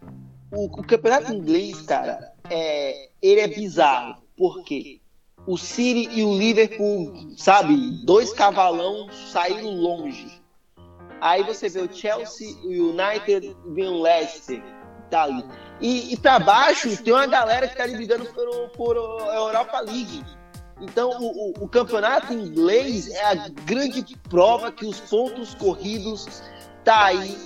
O, 0.51 0.65
o, 0.65 0.83
campeonato 0.83 1.33
inglês, 1.33 1.81
cara, 1.83 2.33
é, 2.49 3.09
ele 3.21 3.39
é 3.39 3.47
bizarro. 3.47 4.21
Por 4.35 4.63
quê? 4.63 4.99
O 5.47 5.57
City 5.57 6.09
e 6.11 6.23
o 6.23 6.37
Liverpool, 6.37 7.13
sabe, 7.37 7.75
dois 8.03 8.33
cavalão 8.33 9.07
saíram 9.31 9.71
longe. 9.75 10.41
Aí 11.21 11.41
você 11.43 11.69
vê 11.69 11.79
o 11.79 11.93
Chelsea, 11.93 12.53
o 12.63 12.67
United 12.67 13.47
e 13.47 13.81
o 13.83 14.01
Leicester, 14.01 14.61
tá 15.09 15.23
ali. 15.23 15.43
E, 15.79 16.13
e 16.13 16.17
para 16.17 16.39
baixo 16.39 17.01
tem 17.01 17.13
uma 17.13 17.27
galera 17.27 17.67
que 17.69 17.77
tá 17.77 17.83
ali 17.83 17.95
brigando 17.95 18.25
por, 18.25 18.69
por 18.71 18.97
Europa 18.97 19.79
League. 19.79 20.23
Então, 20.81 21.09
o, 21.19 21.53
o, 21.63 21.67
campeonato 21.67 22.33
inglês 22.33 23.09
é 23.09 23.25
a 23.25 23.47
grande 23.65 24.17
prova 24.29 24.71
que 24.71 24.85
os 24.85 24.99
pontos 24.99 25.53
corridos 25.53 26.41
tá 26.84 27.05
aí 27.05 27.38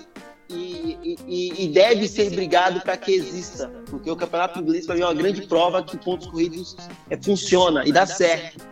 e, 0.50 1.18
e, 1.28 1.66
e 1.66 1.68
deve 1.70 2.08
ser 2.08 2.30
brigado 2.30 2.82
para 2.82 2.98
que 2.98 3.12
exista, 3.12 3.70
porque 3.90 4.10
o 4.10 4.16
campeonato 4.16 4.60
inglês 4.60 4.86
para 4.86 4.96
mim 4.96 5.02
é 5.02 5.06
uma 5.06 5.14
grande 5.14 5.44
prova 5.48 5.84
que 5.84 5.98
pontos 5.98 6.28
corridos 6.28 6.76
é, 7.10 7.18
funciona 7.18 7.86
e 7.86 7.92
dá 7.92 8.06
certo. 8.06 8.66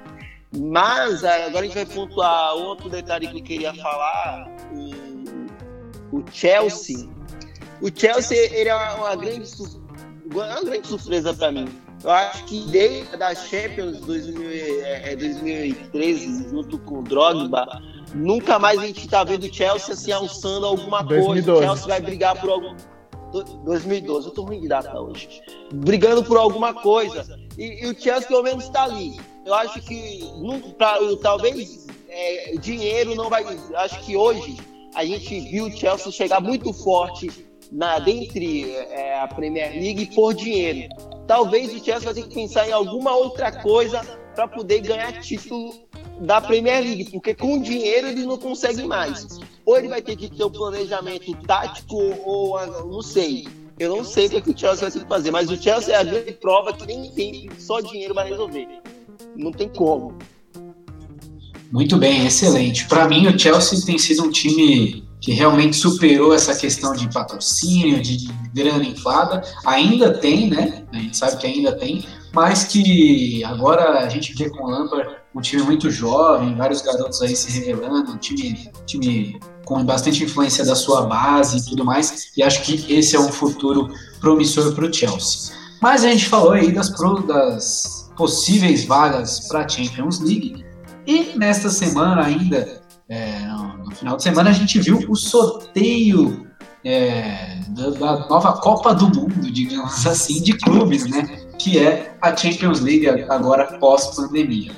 Mas 0.54 1.24
agora 1.24 1.60
a 1.60 1.64
gente 1.64 1.76
vai 1.76 1.86
pontuar 1.86 2.54
outro 2.56 2.90
detalhe 2.90 3.28
que 3.28 3.40
eu 3.40 3.44
queria 3.44 3.74
falar, 3.74 4.50
o, 6.12 6.18
o 6.18 6.24
Chelsea. 6.32 7.10
O 7.82 7.88
Chelsea 7.94 8.38
ele 8.54 8.70
é 8.70 8.76
uma, 8.76 8.96
uma 8.96 9.16
grande, 9.16 9.50
uma 10.34 10.62
grande 10.62 10.88
surpresa 10.88 11.34
para 11.34 11.52
mim. 11.52 11.70
Eu 12.04 12.12
acho 12.12 12.46
que 12.46 12.66
desde 12.68 13.24
a 13.24 13.34
Champions 13.34 14.00
2000, 14.02 14.50
é, 14.84 15.16
2013, 15.16 16.50
junto 16.50 16.80
com 16.80 17.00
o 17.00 17.04
Drogba, 17.04 17.82
Nunca 18.14 18.60
mais 18.60 18.80
a 18.80 18.86
gente 18.86 19.08
tá 19.08 19.24
vendo 19.24 19.44
o 19.44 19.54
Chelsea 19.54 19.94
assim 19.94 20.12
alçando 20.12 20.66
alguma 20.66 21.04
2012. 21.04 21.44
coisa. 21.44 21.54
O 21.54 21.62
Chelsea 21.62 21.88
vai 21.88 22.02
brigar 22.02 22.40
por 22.40 22.50
algum. 22.50 22.76
2012, 23.64 24.28
eu 24.28 24.34
tô 24.34 24.44
ruim 24.44 24.60
de 24.60 24.68
data 24.68 25.00
hoje. 25.00 25.42
Brigando 25.74 26.24
por 26.24 26.38
alguma 26.38 26.74
coisa. 26.74 27.26
E, 27.58 27.86
e 27.86 27.88
o 27.90 27.98
Chelsea 27.98 28.28
pelo 28.28 28.44
menos 28.44 28.66
está 28.66 28.84
ali. 28.84 29.18
Eu 29.46 29.54
acho 29.54 29.82
que 29.82 30.22
pra, 30.78 30.98
talvez 31.22 31.88
é, 32.10 32.56
dinheiro 32.58 33.16
não 33.16 33.30
vai. 33.30 33.46
Acho 33.76 34.00
que 34.02 34.18
hoje 34.18 34.58
a 34.94 35.06
gente 35.06 35.40
viu 35.40 35.66
o 35.66 35.72
Chelsea 35.72 36.12
chegar 36.12 36.42
muito 36.42 36.74
forte 36.74 37.48
na 37.72 38.00
dentre 38.00 38.70
é, 38.76 39.20
a 39.20 39.28
Premier 39.28 39.72
League 39.72 40.14
por 40.14 40.34
dinheiro. 40.34 40.94
Talvez 41.26 41.74
o 41.74 41.84
Chelsea 41.84 42.12
vai 42.12 42.14
ter 42.14 42.28
que 42.28 42.36
pensar 42.36 42.68
em 42.68 42.74
alguma 42.74 43.16
outra 43.16 43.52
coisa 43.62 44.02
para 44.36 44.48
poder 44.48 44.82
ganhar 44.82 45.22
título 45.22 45.74
da 46.22 46.40
Premier 46.40 46.82
League, 46.82 47.10
porque 47.12 47.34
com 47.34 47.60
dinheiro 47.60 48.08
ele 48.08 48.26
não 48.26 48.38
consegue 48.38 48.84
mais. 48.84 49.40
Ou 49.66 49.78
ele 49.78 49.88
vai 49.88 50.02
ter 50.02 50.16
que 50.16 50.30
ter 50.30 50.44
um 50.44 50.50
planejamento 50.50 51.34
tático, 51.48 51.96
ou 52.24 52.60
não 52.86 53.02
sei. 53.02 53.48
Eu 53.80 53.96
não 53.96 54.04
sei 54.04 54.28
o 54.28 54.30
que, 54.30 54.38
é 54.38 54.42
que 54.42 54.52
o 54.52 54.58
Chelsea 54.58 54.82
vai 54.82 54.92
ter 54.92 55.00
que 55.00 55.10
fazer, 55.10 55.32
mas 55.32 55.50
o 55.50 55.58
Chelsea 55.58 55.96
é 55.96 55.98
a 55.98 56.04
grande 56.04 56.34
prova 56.34 56.74
que 56.74 56.86
nem 56.86 57.10
tem 57.12 57.50
só 57.58 57.82
dinheiro 57.82 58.14
vai 58.14 58.30
resolver. 58.30 58.68
Não 59.36 59.52
tem 59.52 59.68
como. 59.70 60.18
Muito 61.72 61.98
bem, 61.98 62.28
excelente. 62.28 62.88
Para 62.88 63.08
mim, 63.08 63.28
o 63.28 63.40
Chelsea 63.40 63.84
tem 63.84 63.98
sido 63.98 64.24
um 64.24 64.30
time 64.30 65.04
que 65.22 65.32
realmente 65.32 65.78
superou 65.78 66.34
essa 66.34 66.56
questão 66.56 66.94
de 66.94 67.08
patrocínio, 67.14 68.02
de 68.02 68.28
grana 68.54 68.84
inflada. 68.84 69.42
Ainda 69.66 70.18
tem, 70.18 70.50
né? 70.50 70.84
A 70.92 70.98
gente 70.98 71.16
sabe 71.16 71.38
que 71.38 71.48
ainda 71.48 71.72
tem, 71.74 72.04
mas 72.34 72.64
que 72.64 73.44
agora 73.44 74.00
a 74.00 74.10
gente 74.10 74.34
vê 74.34 74.50
com 74.50 74.64
o 74.64 74.70
Lampard 74.70 75.16
um 75.34 75.40
time 75.40 75.62
muito 75.62 75.90
jovem, 75.90 76.56
vários 76.56 76.82
garotos 76.82 77.22
aí 77.22 77.36
se 77.36 77.52
revelando, 77.60 78.12
um 78.12 78.18
time, 78.18 78.70
time 78.86 79.40
com 79.64 79.84
bastante 79.86 80.24
influência 80.24 80.66
da 80.66 80.76
sua 80.76 81.04
base 81.04 81.60
e 81.60 81.66
tudo 81.66 81.86
mais, 81.86 82.32
e 82.36 82.44
acho 82.44 82.64
que 82.64 82.92
esse 82.94 83.16
é 83.16 83.20
um 83.20 83.32
futuro 83.32 83.90
promissor 84.20 84.74
para 84.74 84.86
o 84.86 84.94
Chelsea. 84.94 85.56
Mas 85.82 86.04
a 86.04 86.10
gente 86.10 86.28
falou 86.28 86.52
aí 86.52 86.72
das, 86.72 86.90
das 87.26 88.12
possíveis 88.18 88.84
vagas 88.84 89.48
para 89.48 89.64
a 89.64 89.70
Champions 89.70 90.20
League, 90.20 90.66
e 91.08 91.32
nesta 91.38 91.70
semana 91.70 92.26
ainda, 92.26 92.81
é, 93.12 93.46
no 93.84 93.92
final 93.94 94.16
de 94.16 94.24
semana, 94.24 94.52
a 94.52 94.54
gente 94.54 94.80
viu 94.80 94.98
o 95.10 95.18
sorteio 95.18 96.48
é, 96.82 97.60
da, 97.68 98.26
nova 98.30 98.54
Copa 98.54 98.96
do 98.96 99.08
Mundo, 99.08 99.52
digamos 99.52 100.08
assim, 100.08 100.42
de 100.42 100.54
clubes, 100.54 101.06
né? 101.08 101.24
Que 101.60 101.78
é 101.78 102.16
a 102.22 102.34
Champions 102.34 102.80
League 102.80 103.06
agora 103.28 103.78
pós-pandemia. 103.80 104.72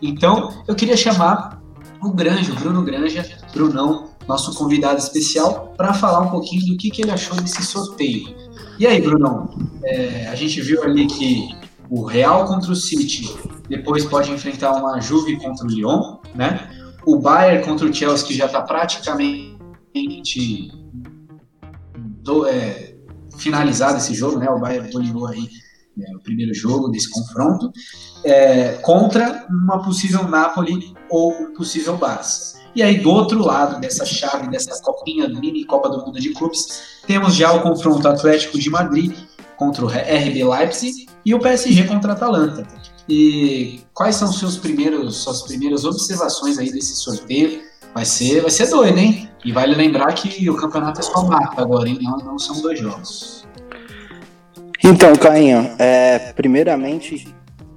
Então, 0.00 0.62
eu 0.68 0.76
queria 0.76 0.96
chamar 0.96 1.60
o 2.00 2.12
Granja, 2.12 2.52
o 2.52 2.54
Bruno 2.54 2.84
Granja, 2.84 3.28
Brunão, 3.52 4.10
nosso 4.28 4.54
convidado 4.54 5.00
especial, 5.00 5.74
para 5.76 5.92
falar 5.92 6.20
um 6.20 6.30
pouquinho 6.30 6.64
do 6.66 6.76
que, 6.76 6.90
que 6.90 7.02
ele 7.02 7.10
achou 7.10 7.36
desse 7.40 7.64
sorteio. 7.64 8.32
E 8.78 8.86
aí, 8.86 9.02
Brunão, 9.02 9.50
é, 9.82 10.28
a 10.28 10.36
gente 10.36 10.60
viu 10.60 10.84
ali 10.84 11.08
que 11.08 11.48
o 11.90 12.04
Real 12.04 12.44
contra 12.44 12.70
o 12.70 12.76
City, 12.76 13.28
depois 13.68 14.04
pode 14.04 14.30
enfrentar 14.30 14.76
uma 14.76 15.00
Juve 15.00 15.36
contra 15.38 15.66
o 15.66 15.68
Lyon, 15.68 16.18
né? 16.36 16.70
O 17.06 17.18
Bayern 17.18 17.64
contra 17.64 17.86
o 17.86 17.92
Chelsea, 17.92 18.26
que 18.26 18.34
já 18.34 18.46
está 18.46 18.62
praticamente 18.62 20.72
do, 22.22 22.46
é, 22.46 22.94
finalizado 23.38 23.98
esse 23.98 24.14
jogo, 24.14 24.38
né? 24.38 24.48
O 24.50 24.58
Bayern 24.58 24.90
dominou 24.90 25.26
aí 25.26 25.48
é, 26.00 26.16
o 26.16 26.20
primeiro 26.20 26.54
jogo 26.54 26.88
desse 26.88 27.10
confronto, 27.10 27.72
é, 28.24 28.74
contra 28.82 29.46
uma 29.48 29.82
possível 29.82 30.28
Napoli 30.28 30.94
ou 31.08 31.32
um 31.32 31.54
possível 31.54 31.96
Barça. 31.96 32.60
E 32.74 32.82
aí, 32.82 33.00
do 33.00 33.10
outro 33.10 33.42
lado 33.42 33.80
dessa 33.80 34.04
chave, 34.04 34.48
dessa 34.48 34.80
copinha, 34.82 35.28
mini 35.28 35.64
Copa 35.64 35.88
do 35.88 36.06
Mundo 36.06 36.20
de 36.20 36.32
Clubes, 36.32 37.00
temos 37.06 37.34
já 37.34 37.52
o 37.52 37.62
confronto 37.62 38.06
Atlético 38.06 38.58
de 38.58 38.70
Madrid 38.70 39.12
contra 39.56 39.84
o 39.84 39.88
RB 39.88 40.44
Leipzig 40.44 41.08
e 41.24 41.34
o 41.34 41.40
PSG 41.40 41.84
contra 41.84 42.12
a 42.12 42.14
Atalanta. 42.14 42.66
E 43.10 43.80
quais 43.92 44.14
são 44.14 44.32
seus 44.32 44.56
primeiros, 44.56 45.16
suas 45.16 45.42
primeiras 45.42 45.84
observações 45.84 46.56
aí 46.58 46.70
desse 46.70 46.94
sorteio? 46.94 47.60
Vai 47.92 48.04
ser, 48.04 48.40
vai 48.40 48.50
ser 48.52 48.70
doido, 48.70 48.96
hein? 48.98 49.28
E 49.44 49.50
vale 49.50 49.74
lembrar 49.74 50.12
que 50.12 50.48
o 50.48 50.56
campeonato 50.56 51.00
é 51.00 51.02
só 51.02 51.24
mata 51.24 51.60
agora, 51.60 51.88
hein? 51.88 51.98
Não, 52.00 52.18
não 52.18 52.38
são 52.38 52.62
dois 52.62 52.78
jogos. 52.78 53.44
Então, 54.84 55.16
Cainho, 55.16 55.74
é, 55.76 56.32
primeiramente, 56.34 57.26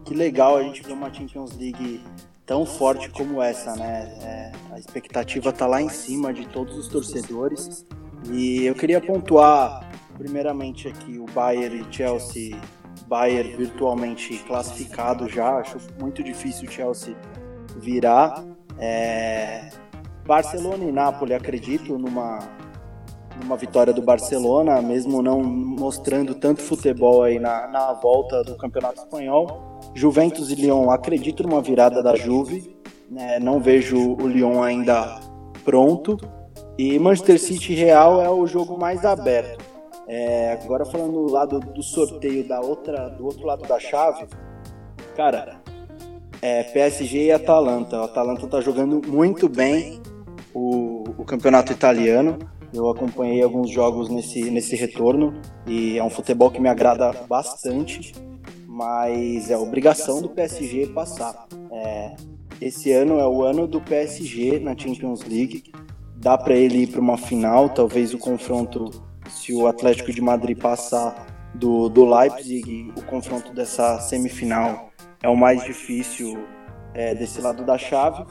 que 0.05 0.13
legal 0.13 0.57
a 0.57 0.61
gente 0.61 0.84
ver 0.84 0.93
uma 0.93 1.11
Champions 1.11 1.57
League 1.57 2.03
tão 2.45 2.63
forte 2.63 3.09
como 3.09 3.41
essa, 3.41 3.75
né? 3.75 4.15
É, 4.21 4.51
a 4.71 4.77
expectativa 4.77 5.51
tá 5.51 5.65
lá 5.65 5.81
em 5.81 5.89
cima 5.89 6.31
de 6.31 6.45
todos 6.45 6.77
os 6.77 6.88
torcedores. 6.88 7.84
E 8.31 8.65
eu 8.65 8.75
queria 8.75 9.01
pontuar, 9.01 9.89
primeiramente, 10.15 10.88
aqui 10.88 11.17
o 11.17 11.25
Bayern 11.34 11.84
e 11.89 11.91
Chelsea. 11.91 12.55
Bayern 13.08 13.56
virtualmente 13.56 14.38
classificado 14.39 15.28
já, 15.30 15.58
acho 15.58 15.78
muito 15.99 16.24
difícil 16.24 16.68
o 16.68 16.72
Chelsea 16.72 17.16
virar. 17.78 18.43
É, 18.78 19.70
Barcelona 20.26 20.84
e 20.84 20.91
Nápoles, 20.91 21.36
acredito 21.36 21.97
numa 21.97 22.39
uma 23.41 23.58
vitória 23.58 23.93
do 23.93 24.01
Barcelona, 24.01 24.82
mesmo 24.82 25.22
não 25.22 25.41
mostrando 25.41 26.36
tanto 26.36 26.62
futebol 26.62 27.24
aí 27.24 27.39
na, 27.39 27.68
na 27.68 27.93
volta 27.93 28.43
do 28.43 28.56
Campeonato 28.56 29.01
Espanhol. 29.01 29.80
Juventus 29.95 30.51
e 30.51 30.56
Lyon, 30.56 30.89
acredito 30.89 31.43
numa 31.43 31.62
virada 31.62 32.01
da 32.01 32.16
Juve, 32.16 32.76
né? 33.10 33.39
não 33.39 33.60
vejo 33.60 33.97
o 33.97 34.28
Lyon 34.28 34.62
ainda 34.62 35.20
pronto. 35.64 36.18
E 36.78 36.97
Manchester 36.97 37.39
City 37.39 37.74
Real 37.74 38.22
é 38.22 38.30
o 38.30 38.45
jogo 38.47 38.78
mais 38.78 39.06
aberto. 39.06 39.62
É, 40.16 40.51
agora 40.51 40.86
falando 40.86 41.14
do 41.14 41.32
lado 41.32 41.59
do 41.59 41.82
sorteio 41.82 42.47
da 42.47 42.61
outra, 42.61 43.09
do 43.09 43.26
outro 43.26 43.47
lado 43.47 43.68
da 43.68 43.80
chave, 43.80 44.28
cara, 45.16 45.59
é 46.39 46.61
PSG 46.61 47.26
e 47.26 47.32
Atalanta. 47.32 47.99
O 47.99 48.03
Atalanta 48.03 48.45
tá 48.45 48.61
jogando 48.61 49.01
muito 49.07 49.49
bem. 49.49 49.99
O, 50.53 51.03
o 51.18 51.26
campeonato 51.26 51.72
italiano. 51.72 52.38
Eu 52.72 52.88
acompanhei 52.91 53.41
alguns 53.41 53.72
jogos 53.72 54.07
nesse, 54.07 54.51
nesse 54.51 54.76
retorno 54.76 55.34
e 55.66 55.97
é 55.97 56.03
um 56.03 56.11
futebol 56.11 56.51
que 56.51 56.61
me 56.61 56.70
agrada 56.70 57.11
bastante, 57.28 58.14
mas 58.68 59.49
é 59.49 59.57
obrigação 59.57 60.22
do 60.22 60.30
PSG 60.30 60.88
passar. 60.88 61.47
É, 61.72 62.16
esse 62.61 62.91
ano 62.91 63.18
é 63.20 63.28
o 63.28 63.41
ano 63.41 63.66
do 63.66 63.82
PSG 63.82 64.59
na 64.59 64.78
Champions 64.78 65.24
League. 65.24 65.64
Dá 66.16 66.38
para 66.38 66.53
ele 66.53 66.84
ir 66.84 66.88
para 66.88 67.01
uma 67.01 67.18
final, 67.18 67.70
talvez 67.70 68.14
o 68.14 68.20
confronto, 68.20 68.91
se 69.44 69.54
o 69.54 69.68
Atlético 69.68 70.14
de 70.14 70.22
Madrid 70.22 70.58
passar 70.58 71.28
do, 71.54 71.89
do 71.89 72.06
Leipzig, 72.06 72.94
o 72.96 73.02
confronto 73.02 73.54
dessa 73.54 74.00
semifinal 74.00 74.89
é 75.22 75.28
o 75.28 75.36
mais 75.36 75.62
difícil 75.66 76.46
é, 76.94 77.14
desse 77.14 77.41
lado 77.41 77.66
da 77.66 77.78
chave. 77.78 78.26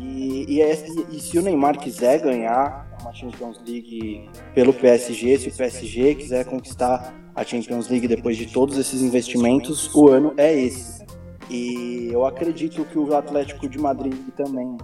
E, 0.00 0.56
e, 0.56 0.60
é, 0.60 0.72
e, 1.08 1.20
se 1.20 1.38
o 1.38 1.42
Neymar 1.42 1.78
quiser 1.78 2.20
ganhar 2.20 2.88
uma 3.00 3.12
Champions 3.12 3.58
League 3.58 4.28
pelo 4.54 4.72
PSG, 4.72 5.38
se 5.38 5.48
o 5.50 5.52
PSG 5.52 6.16
quiser 6.16 6.46
conquistar 6.46 7.14
a 7.32 7.44
Champions 7.44 7.88
League 7.88 8.08
depois 8.08 8.36
de 8.36 8.46
todos 8.46 8.76
esses 8.78 9.02
investimentos, 9.02 9.94
o 9.94 10.08
ano 10.08 10.34
é 10.36 10.52
esse. 10.52 11.04
E 11.48 12.08
eu 12.10 12.26
acredito 12.26 12.84
que 12.86 12.98
o 12.98 13.14
Atlético 13.14 13.68
de 13.68 13.78
Madrid 13.78 14.14
também 14.34 14.76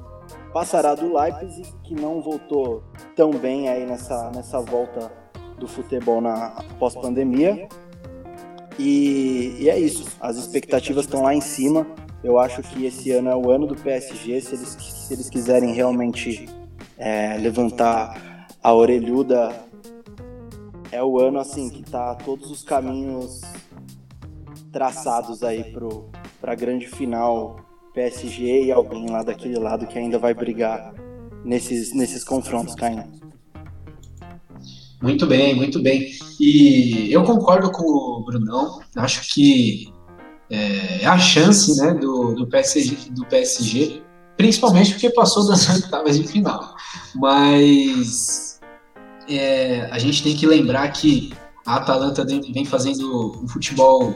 passará 0.52 0.94
do 0.94 1.16
Leipzig, 1.16 1.72
que 1.82 1.94
não 1.94 2.20
voltou 2.20 2.82
tão 3.14 3.30
bem 3.30 3.68
aí 3.68 3.86
nessa, 3.86 4.30
nessa 4.30 4.60
volta 4.60 5.12
do 5.58 5.66
futebol 5.66 6.20
na 6.20 6.64
pós-pandemia. 6.78 7.68
E, 8.78 9.56
e, 9.58 9.68
é 9.68 9.78
isso, 9.78 10.06
as 10.20 10.36
expectativas 10.36 11.04
estão 11.04 11.22
lá 11.22 11.34
em 11.34 11.40
cima. 11.40 11.86
Eu 12.22 12.38
acho 12.38 12.62
que 12.62 12.84
esse 12.86 13.10
ano 13.10 13.28
é 13.28 13.36
o 13.36 13.50
ano 13.50 13.66
do 13.66 13.74
PSG. 13.74 14.40
Se 14.40 14.54
eles, 14.54 14.68
se 14.68 15.12
eles 15.12 15.28
quiserem 15.28 15.72
realmente 15.72 16.48
é, 16.96 17.36
levantar 17.38 18.46
a 18.62 18.72
orelhuda, 18.72 19.52
é 20.90 21.02
o 21.02 21.18
ano 21.18 21.38
assim 21.38 21.68
que 21.68 21.82
tá 21.82 22.14
todos 22.14 22.50
os 22.50 22.62
caminhos 22.62 23.42
traçados 24.72 25.42
aí 25.42 25.72
para 26.40 26.52
a 26.52 26.54
grande 26.54 26.86
final 26.86 27.67
PSG 27.98 28.66
e 28.66 28.72
alguém 28.72 29.10
lá 29.10 29.24
daquele 29.24 29.58
lado 29.58 29.84
que 29.88 29.98
ainda 29.98 30.20
vai 30.20 30.32
brigar 30.32 30.94
nesses, 31.44 31.92
nesses 31.92 32.22
confrontos, 32.22 32.76
Caio. 32.76 33.04
Muito 35.02 35.26
bem, 35.26 35.56
muito 35.56 35.82
bem. 35.82 36.08
E 36.38 37.12
eu 37.12 37.24
concordo 37.24 37.72
com 37.72 37.82
o 37.82 38.24
Brunão. 38.24 38.80
Acho 38.96 39.34
que 39.34 39.92
é, 40.48 41.02
é 41.02 41.06
a 41.06 41.18
chance 41.18 41.76
né, 41.80 41.92
do, 41.94 42.34
do, 42.34 42.46
PSG, 42.46 43.10
do 43.10 43.26
PSG, 43.26 44.00
principalmente 44.36 44.92
porque 44.92 45.10
passou 45.10 45.48
das 45.48 45.68
oitavas 45.68 46.16
de 46.16 46.26
final. 46.26 46.76
Mas 47.16 48.60
é, 49.28 49.88
a 49.90 49.98
gente 49.98 50.22
tem 50.22 50.36
que 50.36 50.46
lembrar 50.46 50.88
que 50.92 51.32
a 51.66 51.76
Atalanta 51.76 52.24
vem 52.24 52.64
fazendo 52.64 53.42
um 53.42 53.48
futebol 53.48 54.14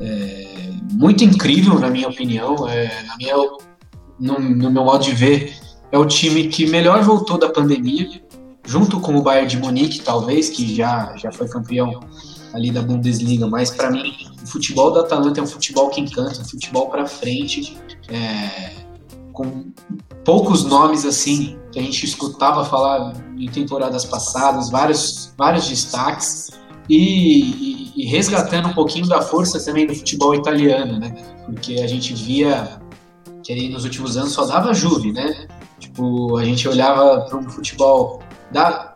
é, 0.00 0.70
muito 0.92 1.24
incrível, 1.24 1.78
na 1.78 1.90
minha 1.90 2.08
opinião. 2.08 2.68
É, 2.68 3.02
na 3.04 3.16
minha, 3.16 3.34
no, 4.18 4.38
no 4.38 4.70
meu 4.70 4.84
modo 4.84 5.04
de 5.04 5.12
ver, 5.12 5.56
é 5.90 5.98
o 5.98 6.06
time 6.06 6.48
que 6.48 6.66
melhor 6.66 7.02
voltou 7.02 7.38
da 7.38 7.48
pandemia 7.48 8.22
junto 8.64 9.00
com 9.00 9.16
o 9.16 9.22
Bayern 9.22 9.48
de 9.48 9.56
Munique, 9.56 10.00
talvez, 10.00 10.50
que 10.50 10.74
já, 10.74 11.16
já 11.16 11.32
foi 11.32 11.48
campeão 11.48 12.00
ali 12.52 12.70
da 12.70 12.82
Bundesliga, 12.82 13.46
mas 13.46 13.70
para 13.70 13.90
mim 13.90 14.12
o 14.42 14.46
futebol 14.46 14.92
da 14.92 15.00
Atalanta 15.00 15.40
é 15.40 15.42
um 15.42 15.46
futebol 15.46 15.88
que 15.88 16.00
encanta, 16.00 16.40
um 16.40 16.44
futebol 16.44 16.88
para 16.88 17.06
frente, 17.06 17.78
é, 18.08 18.72
com 19.32 19.70
poucos 20.22 20.64
nomes 20.64 21.06
assim 21.06 21.58
que 21.72 21.78
a 21.78 21.82
gente 21.82 22.04
escutava 22.04 22.64
falar 22.64 23.14
em 23.38 23.48
temporadas 23.48 24.04
passadas, 24.04 24.70
vários, 24.70 25.32
vários 25.36 25.66
destaques 25.66 26.50
e, 26.88 27.92
e, 27.96 28.06
resgatando 28.06 28.68
um 28.68 28.72
pouquinho 28.72 29.06
da 29.06 29.20
força 29.20 29.62
também 29.62 29.86
do 29.86 29.94
futebol 29.94 30.34
italiano, 30.34 30.98
né? 30.98 31.14
Porque 31.44 31.74
a 31.74 31.86
gente 31.86 32.14
via 32.14 32.80
que 33.42 33.52
aí 33.52 33.68
nos 33.68 33.84
últimos 33.84 34.16
anos 34.16 34.32
só 34.32 34.44
dava 34.46 34.72
Juve, 34.72 35.12
né? 35.12 35.46
Tipo, 35.78 36.36
a 36.36 36.44
gente 36.44 36.66
olhava 36.68 37.22
para 37.22 37.38
um 37.38 37.48
futebol 37.48 38.20
da, 38.50 38.94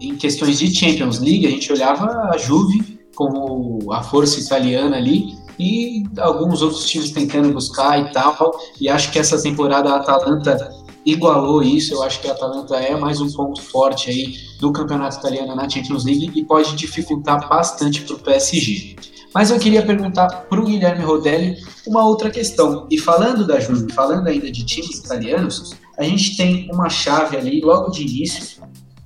em 0.00 0.16
questões 0.16 0.58
de 0.58 0.74
Champions 0.74 1.18
League, 1.18 1.46
a 1.46 1.50
gente 1.50 1.72
olhava 1.72 2.30
a 2.32 2.36
Juve 2.36 3.00
como 3.14 3.92
a 3.92 4.02
força 4.02 4.40
italiana 4.40 4.96
ali 4.96 5.36
e 5.58 6.04
alguns 6.18 6.62
outros 6.62 6.86
times 6.86 7.10
tentando 7.10 7.52
buscar 7.52 7.98
e 8.00 8.12
tal. 8.12 8.58
E 8.80 8.88
acho 8.88 9.10
que 9.12 9.18
essa 9.18 9.40
temporada 9.42 9.90
a 9.90 9.96
Atalanta 9.96 10.70
igualou 11.04 11.62
isso. 11.62 11.94
Eu 11.94 12.02
acho 12.02 12.20
que 12.20 12.28
a 12.28 12.32
Atalanta 12.32 12.76
é 12.76 12.96
mais 12.96 13.20
um 13.20 13.30
ponto 13.30 13.60
forte 13.62 14.10
aí 14.10 14.34
do 14.58 14.72
campeonato 14.72 15.18
italiano 15.18 15.54
na 15.54 15.68
Champions 15.68 16.04
League 16.04 16.30
e 16.34 16.44
pode 16.44 16.74
dificultar 16.76 17.48
bastante 17.48 18.02
para 18.02 18.14
o 18.14 18.18
PSG. 18.18 18.96
Mas 19.34 19.50
eu 19.50 19.58
queria 19.58 19.82
perguntar 19.84 20.28
para 20.28 20.60
o 20.60 20.64
Guilherme 20.64 21.04
Rodelli 21.04 21.56
uma 21.86 22.04
outra 22.04 22.30
questão. 22.30 22.86
E 22.90 22.98
falando 22.98 23.46
da 23.46 23.58
Juve, 23.58 23.92
falando 23.92 24.28
ainda 24.28 24.50
de 24.50 24.64
times 24.64 24.98
italianos, 24.98 25.74
a 25.98 26.02
gente 26.02 26.36
tem 26.36 26.68
uma 26.72 26.88
chave 26.88 27.36
ali 27.36 27.60
logo 27.60 27.90
de 27.90 28.02
início 28.02 28.62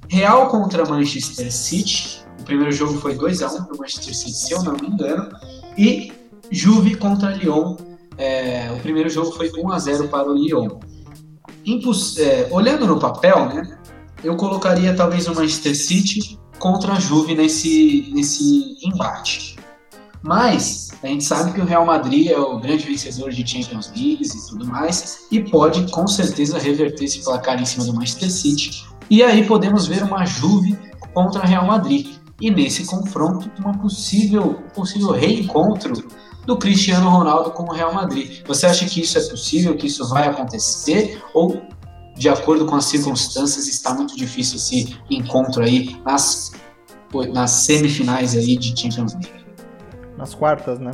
Real 0.09 0.49
contra 0.49 0.85
Manchester 0.85 1.53
City. 1.53 2.21
O 2.41 2.45
primeiro 2.45 2.73
jogo 2.73 2.99
foi 2.99 3.15
2 3.15 3.43
a 3.43 3.49
1 3.49 3.65
para 3.65 3.75
o 3.75 3.79
Manchester 3.79 4.15
City, 4.15 4.33
se 4.33 4.53
eu 4.53 4.63
não 4.63 4.75
me 4.75 4.87
engano. 4.89 5.29
E 5.77 6.13
Juve 6.51 6.95
contra 6.95 7.35
Lyon. 7.35 7.77
É, 8.17 8.71
o 8.73 8.81
primeiro 8.81 9.09
jogo 9.11 9.33
foi 9.33 9.51
1 9.57 9.73
a 9.73 9.79
0 9.79 10.09
para 10.09 10.29
o 10.29 10.35
Lyon. 10.35 10.69
Impus 11.67 12.17
é, 12.19 12.49
olhando 12.51 12.87
no 12.87 12.99
papel, 12.99 13.47
né, 13.47 13.79
eu 14.23 14.37
colocaria 14.37 14.95
talvez 14.95 15.27
o 15.27 15.35
Manchester 15.35 15.77
City 15.77 16.39
contra 16.59 16.93
a 16.93 17.01
Juve 17.01 17.35
nesse, 17.35 18.11
nesse 18.15 18.77
embate. 18.85 19.57
Mas 20.23 20.91
a 21.03 21.07
gente 21.07 21.25
sabe 21.25 21.53
que 21.53 21.61
o 21.61 21.65
Real 21.65 21.85
Madrid 21.85 22.31
é 22.31 22.39
o 22.39 22.59
grande 22.59 22.85
vencedor 22.85 23.31
de 23.31 23.47
Champions 23.47 23.93
Leagues 23.95 24.35
e 24.35 24.49
tudo 24.49 24.67
mais, 24.67 25.27
e 25.31 25.41
pode 25.41 25.91
com 25.91 26.07
certeza 26.07 26.59
reverter 26.59 27.05
esse 27.05 27.23
placar 27.23 27.61
em 27.61 27.67
cima 27.67 27.85
do 27.85 27.93
Manchester 27.95 28.31
City 28.31 28.87
e 29.09 29.23
aí 29.23 29.47
podemos 29.47 29.87
ver 29.87 30.03
uma 30.03 30.25
Juve 30.25 30.77
contra 31.15 31.45
Real 31.45 31.67
Madrid. 31.67 32.17
E 32.41 32.51
nesse 32.51 32.85
confronto, 32.85 33.51
uma 33.59 33.79
possível, 33.79 34.63
possível 34.75 35.13
reencontro 35.13 36.07
do 36.47 36.57
Cristiano 36.57 37.11
Ronaldo 37.11 37.51
com 37.51 37.65
o 37.65 37.73
Real 37.73 37.93
Madrid. 37.93 38.43
Você 38.47 38.67
acha 38.67 38.87
que 38.87 39.01
isso 39.01 39.19
é 39.19 39.21
possível, 39.23 39.77
que 39.77 39.89
isso 39.89 40.09
vai 40.09 40.29
acontecer? 40.29 41.21
Ou, 41.35 41.61
de 42.15 42.29
acordo 42.29 42.65
com 42.65 42.77
as 42.77 42.85
circunstâncias, 42.85 43.67
está 43.67 43.93
muito 43.93 44.17
difícil 44.17 44.57
esse 44.57 44.97
encontro 45.11 45.63
aí 45.63 46.01
nas, 46.05 46.53
nas 47.33 47.51
semifinais 47.51 48.35
aí 48.37 48.57
de 48.57 48.81
Champions 48.81 49.13
League? 49.15 49.45
Nas 50.17 50.35
quartas, 50.35 50.79
né? 50.79 50.93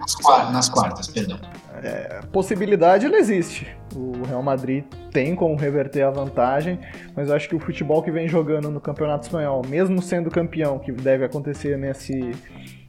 Nas, 0.00 0.50
nas 0.52 0.68
quartas, 0.68 1.06
perdão. 1.06 1.38
É, 1.82 2.20
possibilidade 2.32 3.06
ela 3.06 3.16
existe. 3.16 3.66
O 3.94 4.24
Real 4.26 4.42
Madrid 4.42 4.84
tem 5.10 5.34
como 5.34 5.54
reverter 5.56 6.02
a 6.02 6.10
vantagem, 6.10 6.78
mas 7.14 7.28
eu 7.28 7.34
acho 7.34 7.48
que 7.48 7.54
o 7.54 7.60
futebol 7.60 8.02
que 8.02 8.10
vem 8.10 8.26
jogando 8.26 8.70
no 8.70 8.80
Campeonato 8.80 9.26
Espanhol, 9.26 9.62
mesmo 9.68 10.00
sendo 10.00 10.30
campeão, 10.30 10.78
que 10.78 10.90
deve 10.92 11.24
acontecer 11.24 11.76
nesse, 11.76 12.32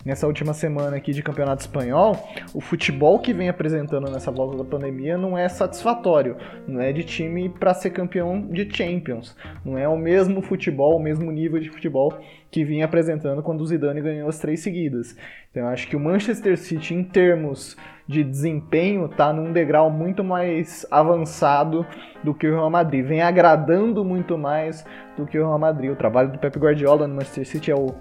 nessa 0.05 0.27
última 0.27 0.53
semana 0.53 0.97
aqui 0.97 1.13
de 1.13 1.23
Campeonato 1.23 1.61
Espanhol, 1.61 2.17
o 2.53 2.61
futebol 2.61 3.19
que 3.19 3.33
vem 3.33 3.49
apresentando 3.49 4.11
nessa 4.11 4.31
volta 4.31 4.57
da 4.57 4.63
pandemia 4.63 5.17
não 5.17 5.37
é 5.37 5.47
satisfatório, 5.47 6.35
não 6.67 6.81
é 6.81 6.91
de 6.91 7.03
time 7.03 7.49
para 7.49 7.73
ser 7.73 7.91
campeão 7.91 8.41
de 8.41 8.69
Champions, 8.69 9.35
não 9.63 9.77
é 9.77 9.87
o 9.87 9.97
mesmo 9.97 10.41
futebol, 10.41 10.97
o 10.97 11.01
mesmo 11.01 11.31
nível 11.31 11.59
de 11.59 11.69
futebol 11.69 12.13
que 12.51 12.63
vinha 12.63 12.85
apresentando 12.85 13.41
quando 13.41 13.61
o 13.61 13.65
Zidane 13.65 13.99
ganhou 13.99 14.29
as 14.29 14.37
três 14.37 14.59
seguidas. 14.59 15.17
Então 15.49 15.63
eu 15.63 15.69
acho 15.69 15.87
que 15.87 15.95
o 15.95 15.99
Manchester 15.99 16.55
City, 16.57 16.93
em 16.93 17.03
termos 17.03 17.75
de 18.07 18.23
desempenho, 18.23 19.05
está 19.05 19.33
num 19.33 19.51
degrau 19.51 19.89
muito 19.89 20.23
mais 20.23 20.85
avançado 20.91 21.85
do 22.23 22.33
que 22.33 22.47
o 22.47 22.51
Real 22.51 22.69
Madrid. 22.69 23.03
Vem 23.03 23.21
agradando 23.21 24.05
muito 24.05 24.37
mais 24.37 24.85
do 25.17 25.25
que 25.25 25.39
o 25.39 25.45
Real 25.47 25.57
Madrid. 25.57 25.91
O 25.91 25.95
trabalho 25.95 26.31
do 26.31 26.37
Pep 26.37 26.57
Guardiola 26.59 27.07
no 27.07 27.15
Manchester 27.15 27.47
City 27.47 27.71
é 27.71 27.75
o 27.75 27.95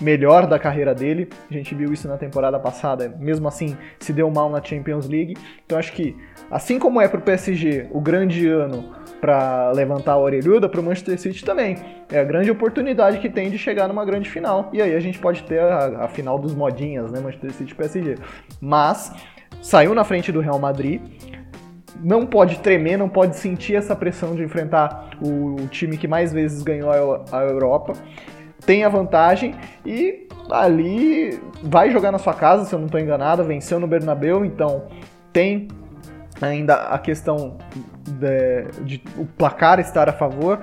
melhor 0.00 0.46
da 0.46 0.58
carreira 0.58 0.94
dele. 0.94 1.28
A 1.50 1.52
gente 1.52 1.74
viu 1.74 1.92
isso 1.92 2.08
na 2.08 2.16
temporada 2.16 2.58
passada, 2.58 3.14
mesmo 3.18 3.46
assim 3.46 3.76
se 3.98 4.12
deu 4.12 4.30
mal 4.30 4.50
na 4.50 4.62
Champions 4.62 5.08
League. 5.08 5.36
Então 5.64 5.78
acho 5.78 5.92
que, 5.92 6.16
assim 6.50 6.78
como 6.78 7.00
é 7.00 7.08
para 7.08 7.18
o 7.18 7.22
PSG 7.22 7.88
o 7.90 8.00
grande 8.00 8.46
ano 8.46 8.94
para 9.20 9.72
levantar 9.72 10.12
a 10.12 10.18
orelhuda 10.18 10.68
para 10.68 10.80
o 10.80 10.84
Manchester 10.84 11.18
City 11.18 11.44
também. 11.44 11.76
É 12.10 12.20
a 12.20 12.24
grande 12.24 12.50
oportunidade 12.50 13.18
que 13.18 13.30
tem 13.30 13.50
de 13.50 13.56
chegar 13.56 13.88
numa 13.88 14.04
grande 14.04 14.28
final. 14.28 14.68
E 14.72 14.82
aí 14.82 14.94
a 14.94 15.00
gente 15.00 15.18
pode 15.18 15.42
ter 15.44 15.60
a, 15.60 16.04
a 16.04 16.08
final 16.08 16.38
dos 16.38 16.54
modinhas, 16.54 17.10
né? 17.10 17.20
Manchester 17.20 17.52
City 17.52 17.72
e 17.72 17.74
PSG. 17.74 18.14
Mas 18.60 19.12
saiu 19.62 19.94
na 19.94 20.04
frente 20.04 20.30
do 20.30 20.40
Real 20.40 20.58
Madrid. 20.58 21.00
Não 22.00 22.26
pode 22.26 22.58
tremer, 22.58 22.98
não 22.98 23.08
pode 23.08 23.36
sentir 23.36 23.76
essa 23.76 23.96
pressão 23.96 24.34
de 24.34 24.42
enfrentar 24.42 25.10
o, 25.22 25.66
time 25.68 25.96
que 25.96 26.06
mais 26.06 26.32
vezes 26.32 26.62
ganhou 26.62 27.24
a 27.32 27.42
Europa. 27.44 27.94
Tem 28.66 28.84
a 28.84 28.88
vantagem 28.88 29.54
e 29.84 30.26
ali 30.50 31.40
vai 31.62 31.90
jogar 31.90 32.12
na 32.12 32.18
sua 32.18 32.34
casa, 32.34 32.64
se 32.64 32.74
eu 32.74 32.78
não 32.78 32.86
estou 32.86 33.00
enganado, 33.00 33.44
venceu 33.44 33.80
no 33.80 33.86
Bernabeu, 33.86 34.44
então 34.44 34.84
tem 35.32 35.68
ainda 36.40 36.74
a 36.74 36.98
questão 36.98 37.56
de, 38.02 38.84
de 38.84 39.02
o 39.16 39.24
placar 39.24 39.78
estar 39.80 40.08
a 40.08 40.12
favor 40.12 40.60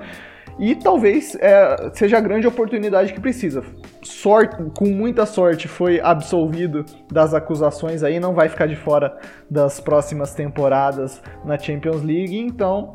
e 0.58 0.74
talvez 0.74 1.34
é, 1.40 1.90
seja 1.94 2.18
a 2.18 2.20
grande 2.20 2.46
oportunidade 2.46 3.12
que 3.12 3.20
precisa. 3.20 3.62
Sorte, 4.02 4.56
com 4.76 4.86
muita 4.86 5.24
sorte 5.24 5.66
foi 5.66 6.00
absolvido 6.00 6.84
das 7.10 7.32
acusações 7.32 8.02
aí, 8.02 8.20
não 8.20 8.34
vai 8.34 8.48
ficar 8.48 8.66
de 8.66 8.76
fora 8.76 9.16
das 9.50 9.80
próximas 9.80 10.34
temporadas 10.34 11.22
na 11.44 11.58
Champions 11.58 12.02
League, 12.02 12.36
então 12.36 12.92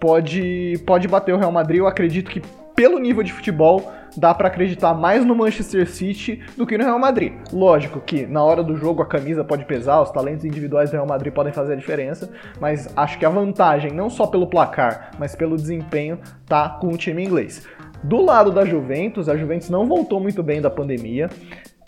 pode, 0.00 0.82
pode 0.86 1.06
bater 1.06 1.34
o 1.34 1.38
Real 1.38 1.52
Madrid. 1.52 1.78
Eu 1.78 1.86
acredito 1.86 2.30
que 2.30 2.42
pelo 2.74 2.98
nível 2.98 3.22
de 3.22 3.32
futebol 3.32 3.92
dá 4.16 4.34
para 4.34 4.48
acreditar 4.48 4.94
mais 4.94 5.24
no 5.24 5.34
Manchester 5.34 5.88
City 5.88 6.42
do 6.56 6.66
que 6.66 6.76
no 6.78 6.84
Real 6.84 6.98
Madrid. 6.98 7.32
Lógico 7.52 8.00
que 8.00 8.26
na 8.26 8.42
hora 8.42 8.62
do 8.62 8.76
jogo 8.76 9.02
a 9.02 9.06
camisa 9.06 9.44
pode 9.44 9.64
pesar, 9.64 10.00
os 10.00 10.10
talentos 10.10 10.44
individuais 10.44 10.90
do 10.90 10.94
Real 10.94 11.06
Madrid 11.06 11.32
podem 11.32 11.52
fazer 11.52 11.74
a 11.74 11.76
diferença, 11.76 12.30
mas 12.60 12.88
acho 12.96 13.18
que 13.18 13.24
a 13.24 13.28
vantagem, 13.28 13.92
não 13.92 14.10
só 14.10 14.26
pelo 14.26 14.46
placar, 14.46 15.10
mas 15.18 15.34
pelo 15.34 15.56
desempenho, 15.56 16.18
tá 16.46 16.68
com 16.68 16.88
o 16.88 16.96
time 16.96 17.24
inglês. 17.24 17.66
Do 18.02 18.22
lado 18.22 18.52
da 18.52 18.64
Juventus, 18.64 19.28
a 19.28 19.36
Juventus 19.36 19.68
não 19.70 19.86
voltou 19.86 20.20
muito 20.20 20.42
bem 20.42 20.60
da 20.60 20.70
pandemia, 20.70 21.28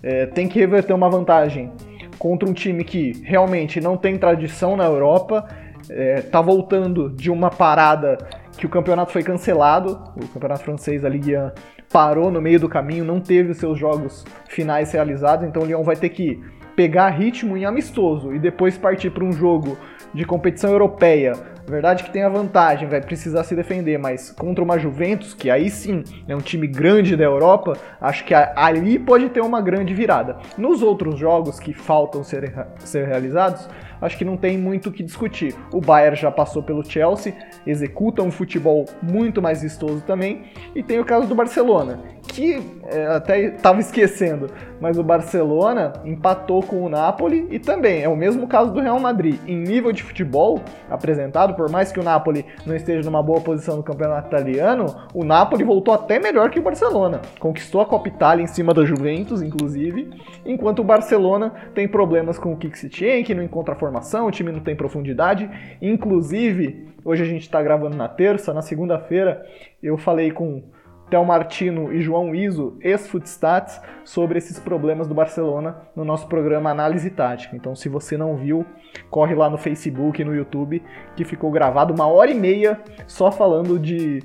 é, 0.03 0.27
tem 0.27 0.49
que 0.49 0.59
reverter 0.59 0.93
uma 0.93 1.09
vantagem 1.09 1.73
contra 2.18 2.49
um 2.49 2.53
time 2.53 2.85
que 2.85 3.12
realmente 3.25 3.81
não 3.81 3.97
tem 3.97 4.18
tradição 4.18 4.77
na 4.77 4.85
Europa, 4.85 5.47
é, 5.89 6.21
tá 6.21 6.41
voltando 6.41 7.09
de 7.09 7.31
uma 7.31 7.51
parada 7.51 8.18
que 8.57 8.66
o 8.66 8.68
campeonato 8.68 9.12
foi 9.12 9.23
cancelado, 9.23 10.03
o 10.16 10.29
campeonato 10.29 10.62
francês, 10.62 11.05
a 11.05 11.09
Ligue 11.09 11.37
1, 11.37 11.51
parou 11.93 12.30
no 12.30 12.41
meio 12.41 12.61
do 12.61 12.68
caminho, 12.68 13.05
não 13.05 13.20
teve 13.20 13.51
os 13.51 13.59
seus 13.59 13.78
jogos 13.78 14.24
finais 14.49 14.93
realizados, 14.93 15.47
então 15.47 15.62
o 15.62 15.66
Lyon 15.66 15.82
vai 15.82 15.97
ter 15.97 16.09
que 16.09 16.41
pegar 16.76 17.11
ritmo 17.11 17.57
em 17.57 17.64
amistoso 17.64 18.32
e 18.32 18.38
depois 18.38 18.78
partir 18.78 19.11
para 19.11 19.24
um 19.24 19.32
jogo 19.32 19.76
de 20.14 20.24
competição 20.24 20.70
europeia. 20.70 21.32
Verdade 21.68 22.03
que 22.03 22.11
tem 22.11 22.24
a 22.24 22.28
vantagem, 22.28 22.88
vai 22.88 23.01
precisar 23.01 23.45
se 23.45 23.55
defender, 23.55 23.99
mas 23.99 24.30
contra 24.30 24.64
uma 24.64 24.78
Juventus, 24.78 25.34
que 25.34 25.51
aí 25.51 25.70
sim 25.70 26.03
é 26.26 26.34
um 26.34 26.41
time 26.41 26.66
grande 26.66 27.16
da 27.16 27.24
Europa, 27.24 27.74
acho 28.01 28.24
que 28.24 28.34
ali 28.34 28.99
pode 28.99 29.28
ter 29.28 29.41
uma 29.41 29.61
grande 29.61 29.95
virada. 29.95 30.38
Nos 30.59 30.82
outros 30.82 31.18
jogos 31.18 31.61
que 31.61 31.72
faltam 31.72 32.24
ser, 32.24 32.66
ser 32.78 33.07
realizados, 33.07 33.68
acho 34.01 34.17
que 34.17 34.25
não 34.25 34.37
tem 34.37 34.57
muito 34.57 34.89
o 34.89 34.93
que 34.93 35.03
discutir. 35.03 35.55
O 35.73 35.81
Bayern 35.81 36.17
já 36.17 36.31
passou 36.31 36.63
pelo 36.63 36.85
Chelsea, 36.85 37.35
executa 37.67 38.23
um 38.23 38.31
futebol 38.31 38.87
muito 39.03 39.41
mais 39.43 39.63
vistoso 39.63 40.03
também, 40.07 40.45
e 40.75 40.83
tem 40.83 40.99
o 40.99 41.05
caso 41.05 41.27
do 41.27 41.35
Barcelona, 41.35 42.01
que 42.31 42.62
é, 42.85 43.07
até 43.07 43.41
estava 43.41 43.81
esquecendo, 43.81 44.49
mas 44.81 44.97
o 44.97 45.03
Barcelona 45.03 45.93
empatou 46.05 46.62
com 46.62 46.83
o 46.83 46.89
Napoli 46.89 47.49
e 47.51 47.59
também 47.59 48.03
é 48.03 48.09
o 48.09 48.16
mesmo 48.16 48.47
caso 48.47 48.72
do 48.72 48.81
Real 48.81 48.99
Madrid. 49.01 49.39
Em 49.47 49.57
nível 49.57 49.93
de 49.93 50.03
futebol 50.03 50.61
apresentado, 50.89 51.55
por 51.55 51.68
mais 51.68 51.91
que 51.91 51.99
o 51.99 52.03
Napoli 52.03 52.47
não 52.64 52.74
esteja 52.74 53.09
numa 53.11 53.22
boa 53.22 53.41
posição 53.41 53.76
no 53.76 53.83
campeonato 53.83 54.28
italiano, 54.28 54.87
o 55.12 55.24
Napoli 55.24 55.64
voltou 55.64 55.93
até 55.93 56.18
melhor 56.18 56.51
que 56.51 56.61
o 56.61 56.62
Barcelona. 56.62 57.20
Conquistou 57.39 57.81
a 57.81 57.87
Copa 57.87 58.09
Itália 58.09 58.45
em 58.45 58.47
cima 58.47 58.72
da 58.72 58.85
Juventus, 58.85 59.43
inclusive, 59.43 60.09
enquanto 60.47 60.81
o 60.81 60.85
Barcelona 60.85 61.53
tem 61.74 61.89
problemas 61.89 62.39
com 62.39 62.53
o 62.53 62.57
Kik 62.57 63.24
que 63.24 63.35
não 63.35 63.43
encontra 63.43 63.74
formação, 63.74 64.26
o 64.26 64.31
time 64.31 64.53
não 64.53 64.61
tem 64.61 64.76
profundidade. 64.76 65.51
Inclusive, 65.83 66.89
hoje 67.05 67.22
a 67.22 67.26
gente 67.26 67.43
está 67.43 67.61
gravando 67.61 67.97
na 67.97 68.09
terça, 68.09 68.55
na 68.55 68.62
segunda-feira 68.62 69.45
eu 69.83 69.99
falei 69.99 70.31
com 70.31 70.62
Theo 71.11 71.25
Martino 71.25 71.93
e 71.93 72.01
João 72.01 72.35
Iso, 72.35 72.77
ex-Footstats, 72.81 73.81
sobre 74.05 74.39
esses 74.39 74.59
problemas 74.59 75.09
do 75.09 75.15
Barcelona 75.15 75.77
no 75.95 76.05
nosso 76.05 76.29
programa 76.29 76.71
Análise 76.71 77.11
Tática. 77.11 77.57
Então, 77.57 77.75
se 77.75 77.89
você 77.89 78.17
não 78.17 78.37
viu, 78.37 78.65
corre 79.11 79.35
lá 79.35 79.51
no 79.51 79.59
Facebook 79.59 80.23
e 80.23 80.25
no 80.25 80.35
YouTube, 80.35 80.83
que 81.17 81.25
ficou 81.25 81.51
gravado 81.51 81.93
uma 81.93 82.07
hora 82.07 82.31
e 82.31 82.35
meia 82.35 82.81
só 83.07 83.33
falando 83.33 83.79
de 83.79 84.21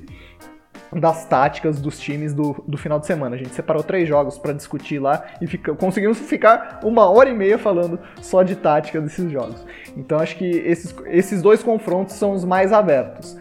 das 0.94 1.26
táticas 1.26 1.82
dos 1.82 2.00
times 2.00 2.34
do, 2.34 2.64
do 2.68 2.78
final 2.78 3.00
de 3.00 3.06
semana. 3.06 3.36
A 3.36 3.38
gente 3.38 3.54
separou 3.54 3.84
três 3.84 4.08
jogos 4.08 4.38
para 4.38 4.54
discutir 4.54 5.00
lá 5.00 5.26
e 5.42 5.48
fica, 5.48 5.74
conseguimos 5.76 6.20
ficar 6.20 6.80
uma 6.84 7.10
hora 7.10 7.30
e 7.30 7.34
meia 7.34 7.58
falando 7.58 8.00
só 8.22 8.44
de 8.44 8.56
tática 8.56 9.02
desses 9.02 9.30
jogos. 9.30 9.66
Então 9.98 10.20
acho 10.20 10.38
que 10.38 10.46
esses, 10.46 10.96
esses 11.08 11.42
dois 11.42 11.62
confrontos 11.62 12.16
são 12.16 12.32
os 12.32 12.46
mais 12.46 12.72
abertos. 12.72 13.38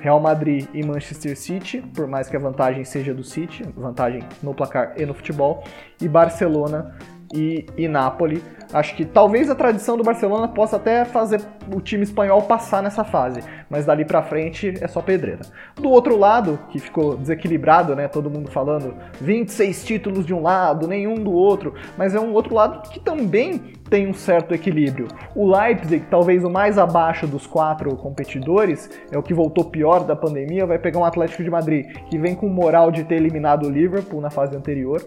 Real 0.00 0.20
Madrid 0.20 0.66
e 0.72 0.84
Manchester 0.84 1.36
City, 1.36 1.80
por 1.94 2.06
mais 2.06 2.28
que 2.28 2.36
a 2.36 2.40
vantagem 2.40 2.84
seja 2.84 3.12
do 3.12 3.24
City, 3.24 3.64
vantagem 3.76 4.22
no 4.42 4.54
placar 4.54 4.94
e 4.96 5.04
no 5.04 5.14
futebol, 5.14 5.64
e 6.00 6.08
Barcelona 6.08 6.96
e, 7.34 7.66
e 7.76 7.88
Napoli. 7.88 8.42
Acho 8.72 8.94
que 8.94 9.04
talvez 9.04 9.48
a 9.48 9.54
tradição 9.54 9.96
do 9.96 10.04
Barcelona 10.04 10.46
possa 10.46 10.76
até 10.76 11.04
fazer 11.04 11.40
o 11.74 11.80
time 11.80 12.02
espanhol 12.02 12.42
passar 12.42 12.82
nessa 12.82 13.02
fase, 13.02 13.40
mas 13.70 13.86
dali 13.86 14.04
para 14.04 14.22
frente 14.22 14.74
é 14.80 14.86
só 14.86 15.00
pedreira. 15.00 15.40
Do 15.74 15.88
outro 15.88 16.18
lado, 16.18 16.58
que 16.68 16.78
ficou 16.78 17.16
desequilibrado, 17.16 17.96
né, 17.96 18.08
todo 18.08 18.28
mundo 18.28 18.50
falando 18.50 18.94
26 19.20 19.84
títulos 19.84 20.26
de 20.26 20.34
um 20.34 20.42
lado, 20.42 20.86
nenhum 20.86 21.14
do 21.14 21.32
outro, 21.32 21.74
mas 21.96 22.14
é 22.14 22.20
um 22.20 22.32
outro 22.34 22.54
lado 22.54 22.90
que 22.90 23.00
também 23.00 23.72
tem 23.88 24.06
um 24.06 24.14
certo 24.14 24.54
equilíbrio. 24.54 25.08
O 25.34 25.50
Leipzig, 25.50 26.04
talvez 26.10 26.44
o 26.44 26.50
mais 26.50 26.76
abaixo 26.76 27.26
dos 27.26 27.46
quatro 27.46 27.96
competidores, 27.96 28.90
é 29.10 29.16
o 29.16 29.22
que 29.22 29.32
voltou 29.32 29.64
pior 29.64 30.04
da 30.04 30.14
pandemia, 30.14 30.66
vai 30.66 30.78
pegar 30.78 30.98
um 30.98 31.04
Atlético 31.04 31.42
de 31.42 31.50
Madrid 31.50 31.86
que 32.10 32.18
vem 32.18 32.34
com 32.34 32.48
moral 32.48 32.90
de 32.90 33.02
ter 33.04 33.14
eliminado 33.14 33.66
o 33.66 33.70
Liverpool 33.70 34.20
na 34.20 34.28
fase 34.28 34.54
anterior 34.54 35.00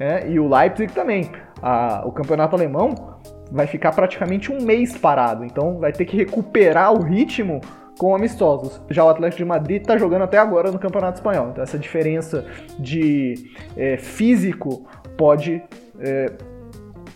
né? 0.00 0.28
e 0.30 0.40
o 0.40 0.48
Leipzig 0.48 0.92
também. 0.92 1.30
A, 1.62 2.02
o 2.06 2.10
campeonato 2.10 2.56
alemão 2.56 3.18
vai 3.52 3.66
ficar 3.66 3.92
praticamente 3.92 4.50
um 4.50 4.62
mês 4.62 4.96
parado, 4.96 5.44
então 5.44 5.78
vai 5.78 5.92
ter 5.92 6.06
que 6.06 6.16
recuperar 6.16 6.92
o 6.94 7.02
ritmo 7.02 7.60
com 7.98 8.14
amistosos. 8.14 8.80
Já 8.88 9.04
o 9.04 9.10
Atlético 9.10 9.38
de 9.38 9.44
Madrid 9.44 9.82
está 9.82 9.98
jogando 9.98 10.22
até 10.22 10.38
agora 10.38 10.72
no 10.72 10.78
Campeonato 10.78 11.18
Espanhol, 11.18 11.50
então 11.50 11.62
essa 11.62 11.78
diferença 11.78 12.46
de 12.78 13.34
é, 13.76 13.98
físico 13.98 14.88
pode 15.18 15.62
é, 15.98 16.32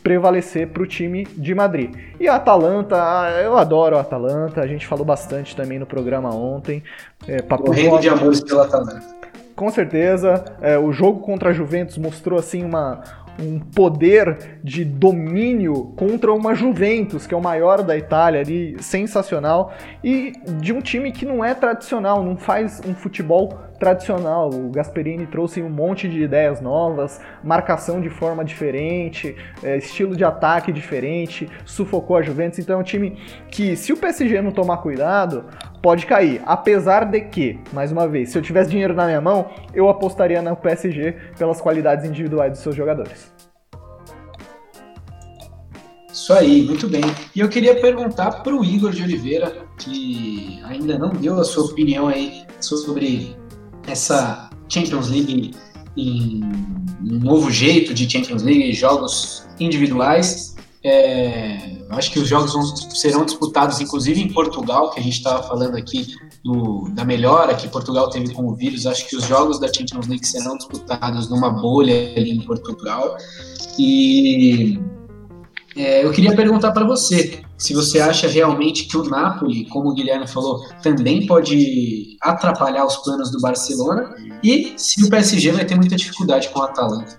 prevalecer 0.03 0.69
para 0.69 0.83
o 0.83 0.87
time 0.87 1.25
de 1.25 1.55
Madrid. 1.55 1.95
E 2.21 2.29
a 2.29 2.35
Atalanta, 2.35 2.97
ah, 2.97 3.41
eu 3.43 3.57
adoro 3.57 3.97
a 3.97 4.03
Atalanta, 4.03 4.61
a 4.61 4.67
gente 4.67 4.87
falou 4.87 5.07
bastante 5.07 5.57
também 5.57 5.79
no 5.79 5.87
programa 5.87 6.35
ontem. 6.35 6.83
É, 7.27 7.39
Morrendo 7.67 8.01
de 8.01 8.11
amores 8.11 8.43
pela 8.43 8.67
Atalanta. 8.67 9.24
Com 9.55 9.71
certeza, 9.71 10.45
é, 10.61 10.77
o 10.77 10.93
jogo 10.93 11.21
contra 11.21 11.51
a 11.51 11.53
Juventus 11.53 11.97
mostrou 11.97 12.39
assim 12.39 12.65
uma, 12.65 13.03
um 13.39 13.61
poder 13.61 14.59
de 14.63 14.85
domínio 14.85 15.93
contra 15.97 16.33
uma 16.33 16.57
Juventus, 16.57 17.25
que 17.25 17.35
é 17.35 17.37
o 17.37 17.41
maior 17.41 17.83
da 17.83 17.97
Itália 17.97 18.41
ali, 18.41 18.77
sensacional, 18.83 19.73
e 20.03 20.33
de 20.61 20.73
um 20.73 20.81
time 20.81 21.13
que 21.13 21.25
não 21.25 21.45
é 21.45 21.55
tradicional, 21.55 22.23
não 22.23 22.37
faz 22.37 22.81
um 22.85 22.95
futebol 22.95 23.57
tradicional. 23.79 24.51
O 24.51 24.71
Gasperini 24.71 25.27
trouxe 25.27 25.63
um 25.63 25.71
monte 25.71 26.09
de 26.09 26.23
ideias 26.23 26.61
novas, 26.61 27.21
marcação 27.43 28.01
de 28.01 28.09
forma 28.09 28.45
diferente, 28.45 29.37
é, 29.63 29.77
estilo 29.77 30.17
de 30.17 30.25
ataque 30.25 30.73
diferente, 30.73 31.49
sufocou 31.65 32.17
a 32.17 32.23
Juventus. 32.23 32.59
Então 32.59 32.77
é 32.77 32.81
um 32.81 32.85
time 32.85 33.19
que, 33.51 33.77
se 33.77 33.93
o 33.93 33.97
PSG 33.97 34.41
não 34.41 34.53
tomar 34.53 34.79
cuidado, 34.79 35.45
pode 35.85 36.07
cair. 36.07 36.41
Apesar 36.47 37.05
de 37.05 37.21
que, 37.21 37.59
mais 37.71 37.93
uma 37.93 38.09
vez, 38.09 38.31
se 38.31 38.39
eu 38.39 38.43
tivesse 38.43 38.71
dinheiro 38.71 38.95
na 38.95 39.05
minha 39.05 39.21
mão, 39.21 39.51
eu 39.75 39.87
apostaria 39.91 40.41
no 40.41 40.57
PSG 40.57 41.15
pelas 41.37 41.61
qualidades 41.61 42.07
individuais 42.07 42.53
dos 42.53 42.63
seus 42.63 42.75
jogadores. 42.75 43.31
Isso 46.11 46.33
aí, 46.33 46.63
muito 46.63 46.89
bem. 46.89 47.03
E 47.37 47.41
eu 47.41 47.51
queria 47.51 47.79
perguntar 47.79 48.43
para 48.43 48.57
o 48.57 48.65
Igor 48.65 48.93
de 48.93 49.03
Oliveira, 49.03 49.59
que 49.79 50.59
ainda 50.65 50.99
não 50.99 51.11
deu 51.11 51.39
a 51.39 51.45
sua 51.45 51.65
opinião 51.65 52.09
aí 52.09 52.45
sobre 52.61 53.37
essa 53.87 54.49
Champions 54.71 55.11
League 55.11 55.51
em 55.99 56.41
um 57.03 57.19
novo 57.19 57.51
jeito 57.51 57.93
de 57.93 58.11
Champions 58.11 58.43
League, 58.43 58.73
jogos 58.73 59.47
individuais. 59.61 60.54
É, 60.85 61.79
acho 61.91 62.13
que 62.13 62.19
os 62.19 62.29
jogos 62.29 62.53
vão, 62.53 62.63
serão 62.91 63.25
disputados, 63.25 63.81
inclusive 63.81 64.21
em 64.21 64.31
Portugal, 64.31 64.91
que 64.91 65.01
a 65.01 65.03
gente 65.03 65.17
estava 65.17 65.43
falando 65.43 65.77
aqui 65.77 66.15
do, 66.45 66.91
da 66.91 67.07
melhora 67.07 67.55
que 67.55 67.67
Portugal 67.69 68.11
teve 68.11 68.35
com 68.35 68.47
o 68.47 68.55
vírus. 68.55 68.87
Acho 68.87 69.09
que 69.09 69.17
os 69.17 69.25
jogos 69.25 69.59
da 69.59 69.67
Champions 69.67 70.07
League 70.07 70.27
serão 70.27 70.59
disputados 70.59 71.31
numa 71.31 71.51
bolha 71.51 72.13
ali 72.15 72.33
em 72.33 72.41
Portugal. 72.43 73.17
E 73.79 74.79
é, 75.75 76.05
eu 76.05 76.13
queria 76.13 76.37
perguntar 76.37 76.71
para 76.73 76.85
você 76.85 77.43
se 77.57 77.73
você 77.73 77.99
acha 77.99 78.29
realmente 78.29 78.85
que 78.85 78.97
o 78.97 79.05
Napoli, 79.05 79.65
como 79.71 79.91
o 79.91 79.95
Guilherme 79.95 80.27
falou, 80.27 80.61
também 80.83 81.27
pode 81.27 82.17
atrapalhar 82.21 82.85
os 82.85 82.97
planos 82.99 83.31
do 83.31 83.41
Barcelona 83.41 84.15
e 84.43 84.75
se 84.77 85.03
o 85.03 85.09
PSG 85.09 85.51
vai 85.53 85.65
ter 85.65 85.77
muita 85.77 85.97
dificuldade 85.97 86.51
com 86.51 86.61
o 86.61 86.63
Atalanta. 86.63 87.19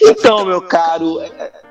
Então, 0.00 0.44
meu 0.44 0.60
caro, 0.62 1.18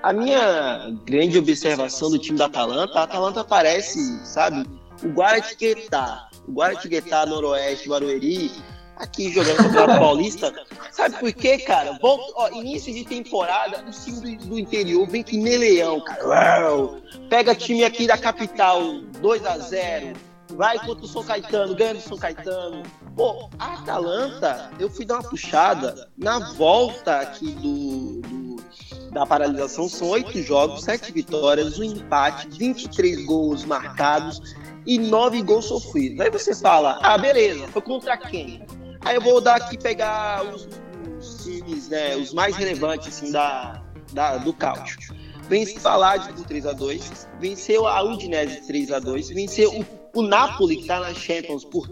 a 0.02 0.14
minha 0.14 0.92
grande 1.06 1.38
observação 1.38 2.10
do 2.10 2.18
time 2.18 2.38
da 2.38 2.46
Atalanta, 2.46 3.00
a 3.00 3.04
Atalanta 3.04 3.44
parece, 3.44 4.00
sabe, 4.26 4.66
o 5.04 5.08
Guaratinguetá, 5.10 6.30
o 6.48 6.54
Guaratinguetá 6.54 7.26
Noroeste 7.26 7.90
Barueri, 7.90 8.52
aqui 8.96 9.32
jogando 9.32 9.58
no 9.58 9.64
Campeonato 9.66 10.00
Paulista. 10.00 10.54
Sabe 10.92 11.20
por 11.20 11.32
quê, 11.34 11.60
cara? 11.60 11.98
Volta, 12.02 12.34
ó, 12.36 12.50
início 12.52 12.94
de 12.94 13.06
temporada, 13.06 13.84
o 13.88 13.92
time 13.92 14.38
do, 14.38 14.46
do 14.48 14.60
interior 14.60 15.08
vem 15.08 15.24
que 15.24 15.38
nem 15.38 15.58
leão, 15.58 16.00
cara. 16.02 16.28
Uau! 16.28 16.98
Pega 17.30 17.54
time 17.54 17.84
aqui 17.84 18.08
da 18.08 18.18
capital, 18.18 18.82
2 19.22 19.46
a 19.46 19.58
0 19.58 20.28
vai 20.56 20.80
contra 20.80 21.06
o 21.06 21.08
São 21.08 21.24
Caetano, 21.24 21.76
ganha 21.76 21.96
do 21.96 22.02
São 22.02 22.18
Caetano. 22.18 22.84
Pô, 23.18 23.50
a 23.58 23.74
Atalanta, 23.74 24.70
eu 24.80 24.92
fui 24.92 25.04
dar 25.04 25.16
uma 25.16 25.24
puxada 25.24 26.08
na 26.16 26.54
volta 26.54 27.20
aqui 27.20 27.52
do, 27.54 28.22
do 28.22 28.58
da 29.12 29.26
paralisação, 29.26 29.90
são 29.90 30.10
oito 30.10 30.40
jogos, 30.44 30.84
sete 30.84 31.12
vitórias, 31.12 31.80
um 31.80 31.84
empate, 31.84 32.48
23 32.50 33.26
gols 33.26 33.66
marcados 33.66 34.56
e 34.86 35.00
nove 35.00 35.42
gols 35.42 35.66
sofridos. 35.66 36.20
Aí 36.20 36.30
você 36.30 36.54
fala, 36.54 37.00
ah, 37.02 37.18
beleza, 37.18 37.68
foi 37.70 37.82
contra 37.82 38.16
quem? 38.18 38.64
Aí 39.02 39.16
eu 39.16 39.22
vou 39.22 39.42
dar 39.42 39.56
aqui 39.56 39.80
pegar 39.80 40.46
os, 40.46 40.70
os 41.18 41.44
times, 41.44 41.90
né, 41.90 42.16
os 42.18 42.32
mais 42.34 42.56
relevantes 42.56 43.08
assim, 43.08 43.32
da, 43.32 43.82
da, 44.14 44.38
do 44.38 44.54
cálcio. 44.54 44.96
Venceu 45.50 45.90
a 45.90 45.96
Lazio 45.96 46.36
por 46.36 46.46
3x2, 46.46 47.28
venceu 47.40 47.88
a 47.88 48.04
Udinese 48.04 48.62
3x2, 48.72 49.34
venceu 49.34 49.72
o, 49.74 50.20
o 50.20 50.22
Napoli, 50.22 50.76
que 50.76 50.82
está 50.84 51.00
na 51.00 51.16
Champions, 51.16 51.64
por, 51.64 51.88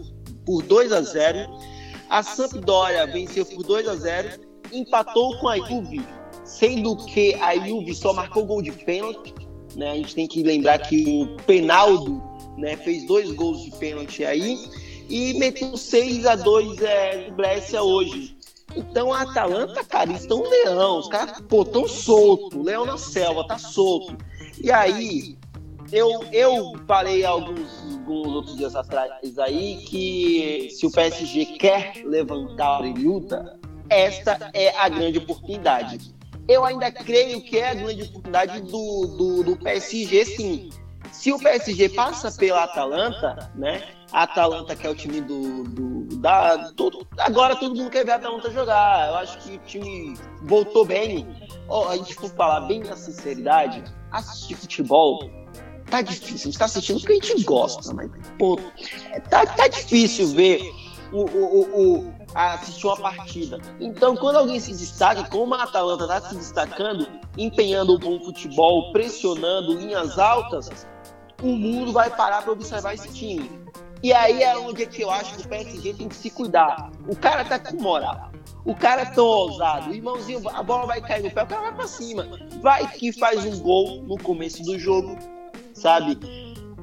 por 0.46 0.62
2x0. 0.62 1.46
A 2.08 2.22
Sampdoria 2.22 3.06
venceu 3.06 3.44
por 3.44 3.64
2x0, 3.64 4.40
empatou 4.72 5.36
com 5.38 5.48
a 5.48 5.58
Juve, 5.58 6.00
sendo 6.44 6.96
que 7.04 7.34
a 7.34 7.56
Juve 7.58 7.94
só 7.94 8.12
marcou 8.12 8.46
gol 8.46 8.62
de 8.62 8.70
pênalti. 8.70 9.34
Né? 9.74 9.90
A 9.90 9.94
gente 9.96 10.14
tem 10.14 10.26
que 10.26 10.42
lembrar 10.42 10.78
que 10.78 11.04
o 11.04 11.36
Penaldo 11.42 12.22
né, 12.56 12.76
fez 12.76 13.04
dois 13.06 13.30
gols 13.32 13.62
de 13.64 13.72
pênalti 13.72 14.24
aí 14.24 14.56
e 15.08 15.34
meteu 15.34 15.76
6 15.76 16.26
a 16.26 16.36
2 16.36 16.80
é, 16.80 17.28
no 17.28 17.36
Brescia 17.36 17.82
hoje. 17.82 18.36
Então 18.74 19.12
a 19.12 19.22
Atalanta, 19.22 19.82
cara, 19.84 20.12
estão 20.12 20.42
leão. 20.42 20.98
Os 20.98 21.08
caras, 21.08 21.40
pô, 21.48 21.64
tão 21.64 21.88
solto. 21.88 22.62
Leão 22.62 22.84
na 22.84 22.98
selva, 22.98 23.46
tá 23.46 23.58
solto. 23.58 24.16
E 24.62 24.70
aí, 24.70 25.36
eu, 25.92 26.24
eu 26.32 26.72
falei 26.86 27.24
alguns, 27.24 27.82
alguns 27.92 28.28
outros 28.28 28.56
dias 28.56 28.74
atrás 28.74 29.12
aí 29.38 29.76
que 29.78 30.68
se 30.70 30.86
o 30.86 30.90
PSG 30.90 31.44
quer 31.58 32.02
levantar 32.04 32.76
a 32.76 32.78
brilhuta, 32.80 33.58
esta 33.88 34.50
é 34.52 34.76
a 34.76 34.88
grande 34.88 35.18
oportunidade. 35.18 36.14
Eu 36.48 36.64
ainda 36.64 36.90
creio 36.92 37.40
que 37.42 37.58
é 37.58 37.70
a 37.70 37.74
grande 37.74 38.02
oportunidade 38.02 38.60
do, 38.62 39.16
do, 39.16 39.42
do 39.42 39.56
PSG, 39.56 40.24
sim. 40.24 40.70
Se 41.12 41.32
o 41.32 41.38
PSG 41.38 41.88
passa 41.90 42.30
pela 42.30 42.64
Atalanta, 42.64 43.50
né? 43.54 43.82
A 44.12 44.22
Atalanta, 44.22 44.76
que 44.76 44.86
é 44.86 44.90
o 44.90 44.94
time 44.94 45.20
do. 45.20 45.64
do 45.64 46.16
da, 46.18 46.72
todo, 46.72 47.06
agora 47.18 47.56
todo 47.56 47.74
mundo 47.74 47.90
quer 47.90 48.04
ver 48.04 48.12
a 48.12 48.16
Atalanta 48.16 48.50
jogar. 48.50 49.08
Eu 49.08 49.14
acho 49.16 49.38
que 49.38 49.56
o 49.56 49.58
time 49.60 50.16
voltou 50.42 50.84
bem. 50.84 51.26
Oh, 51.68 51.88
a 51.88 51.96
gente 51.96 52.14
for 52.14 52.30
falar 52.30 52.60
bem 52.62 52.80
na 52.80 52.96
sinceridade, 52.96 53.82
assistir 54.12 54.54
futebol 54.54 55.18
tá 55.90 56.02
difícil. 56.02 56.34
A 56.34 56.38
gente 56.38 56.58
tá 56.58 56.64
assistindo 56.66 57.00
porque 57.00 57.12
a 57.12 57.26
gente 57.26 57.44
gosta, 57.44 57.92
mas, 57.94 58.10
pô, 58.38 58.58
tá, 59.30 59.46
tá 59.46 59.68
difícil 59.68 60.28
ver 60.28 60.60
o, 61.12 61.22
o, 61.22 61.98
o, 61.98 62.14
assistir 62.34 62.86
uma 62.86 62.96
partida. 62.96 63.58
Então, 63.80 64.16
quando 64.16 64.36
alguém 64.36 64.60
se 64.60 64.72
destaca, 64.72 65.24
como 65.24 65.54
a 65.54 65.62
Atalanta 65.62 66.04
está 66.04 66.20
se 66.20 66.34
destacando, 66.34 67.08
empenhando 67.36 67.94
um 67.94 67.98
bom 67.98 68.20
futebol, 68.20 68.92
pressionando 68.92 69.74
linhas 69.74 70.18
altas, 70.18 70.86
o 71.42 71.48
mundo 71.48 71.92
vai 71.92 72.10
parar 72.10 72.42
para 72.42 72.52
observar 72.52 72.94
esse 72.94 73.08
time. 73.12 73.50
E 74.02 74.12
aí 74.12 74.42
é 74.42 74.56
onde 74.58 74.82
é 74.82 74.86
que 74.86 75.02
eu 75.02 75.10
acho 75.10 75.34
que 75.34 75.42
o 75.42 75.48
PSG 75.48 75.94
tem 75.94 76.08
que 76.08 76.16
se 76.16 76.30
cuidar. 76.30 76.90
O 77.08 77.16
cara 77.16 77.44
tá 77.44 77.58
com 77.58 77.76
moral. 77.76 78.30
O 78.64 78.74
cara 78.74 79.02
é 79.02 79.06
tão 79.06 79.24
ousado. 79.24 79.90
O 79.90 79.94
irmãozinho, 79.94 80.46
a 80.48 80.62
bola 80.62 80.86
vai 80.86 81.00
cair 81.00 81.22
no 81.22 81.30
pé, 81.30 81.44
o 81.44 81.46
cara 81.46 81.62
vai 81.62 81.74
pra 81.74 81.86
cima. 81.86 82.26
Vai 82.60 82.86
que 82.88 83.12
faz 83.12 83.44
um 83.44 83.58
gol 83.60 84.02
no 84.02 84.18
começo 84.18 84.62
do 84.62 84.78
jogo, 84.78 85.16
sabe? 85.76 86.18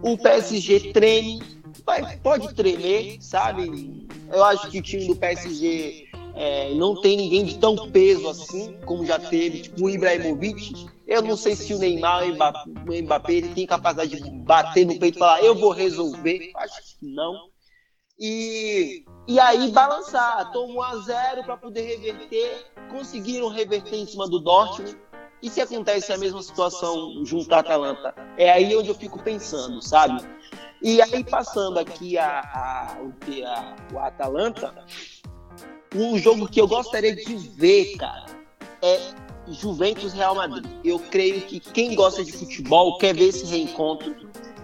O 0.02 0.18
PSG 0.18 0.94
treme, 0.94 1.42
vai, 1.86 2.18
pode 2.18 2.54
tremer, 2.54 3.18
sabe? 3.22 4.08
Eu 4.32 4.44
acho 4.44 4.70
que 4.70 4.80
o 4.80 4.82
time 4.82 5.08
do 5.08 5.16
PSG 5.16 6.10
é, 6.36 6.74
não 6.76 7.00
tem 7.02 7.18
ninguém 7.18 7.46
de 7.46 7.58
tão 7.58 7.92
peso 7.92 8.28
assim, 8.30 8.78
como 8.86 9.06
já 9.06 9.20
teve, 9.20 9.62
tipo 9.62 9.86
o 9.86 9.90
Ibrahimovic. 9.90 10.88
Eu 11.06 11.22
não 11.22 11.36
sei 11.36 11.56
se 11.56 11.74
o 11.74 11.80
Neymar 11.80 12.24
o 12.24 13.04
Mbappé 13.04 13.34
ele 13.34 13.50
tem 13.50 13.66
capacidade 13.66 14.22
de 14.22 14.32
bater 14.32 14.86
no 14.86 14.98
peito 14.98 15.18
e 15.18 15.20
falar, 15.20 15.44
eu 15.44 15.56
vou 15.56 15.72
resolver. 15.72 16.52
Acho 16.56 16.98
que 17.00 17.06
não. 17.06 17.52
E, 18.18 19.04
e 19.28 19.40
aí 19.40 19.70
balançar. 19.72 20.52
Tomou 20.52 20.82
a 20.82 20.96
zero 20.98 21.44
para 21.44 21.58
poder 21.58 21.98
reverter. 21.98 22.66
Conseguiram 22.90 23.50
reverter 23.50 23.98
em 23.98 24.06
cima 24.06 24.30
do 24.30 24.40
Dortmund. 24.40 24.98
E 25.44 25.50
se 25.50 25.60
acontece 25.60 26.14
a 26.14 26.18
mesma 26.18 26.42
situação 26.42 27.26
junto 27.26 27.54
à 27.54 27.60
Atalanta? 27.60 28.16
É 28.38 28.50
aí 28.50 28.74
onde 28.78 28.88
eu 28.88 28.96
fico 28.96 29.22
pensando, 29.22 29.82
sabe? 29.82 30.26
E 30.82 31.02
aí, 31.02 31.22
passando 31.22 31.78
aqui 31.80 32.18
a, 32.18 32.40
a, 32.40 32.98
a, 33.46 34.00
a, 34.00 34.08
Atalanta, 34.08 34.74
um 35.94 36.18
jogo 36.18 36.48
que 36.48 36.62
eu 36.62 36.68
gostaria 36.68 37.14
de 37.14 37.36
ver, 37.36 37.98
cara, 37.98 38.26
é 38.82 39.02
Juventus 39.50 40.14
Real 40.14 40.34
Madrid. 40.34 40.66
Eu 40.82 40.98
creio 40.98 41.42
que 41.42 41.60
quem 41.60 41.94
gosta 41.94 42.24
de 42.24 42.32
futebol 42.32 42.98
quer 42.98 43.14
ver 43.14 43.26
esse 43.26 43.46
reencontro, 43.46 44.16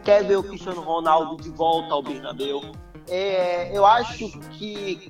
quer 0.05 0.23
ver 0.23 0.37
o 0.37 0.43
Cristiano 0.43 0.79
Ronaldo 0.79 1.43
de 1.43 1.49
volta 1.49 1.93
ao 1.93 2.01
Bernabéu. 2.01 2.61
É, 3.09 3.77
eu 3.77 3.85
acho 3.85 4.29
que 4.57 5.09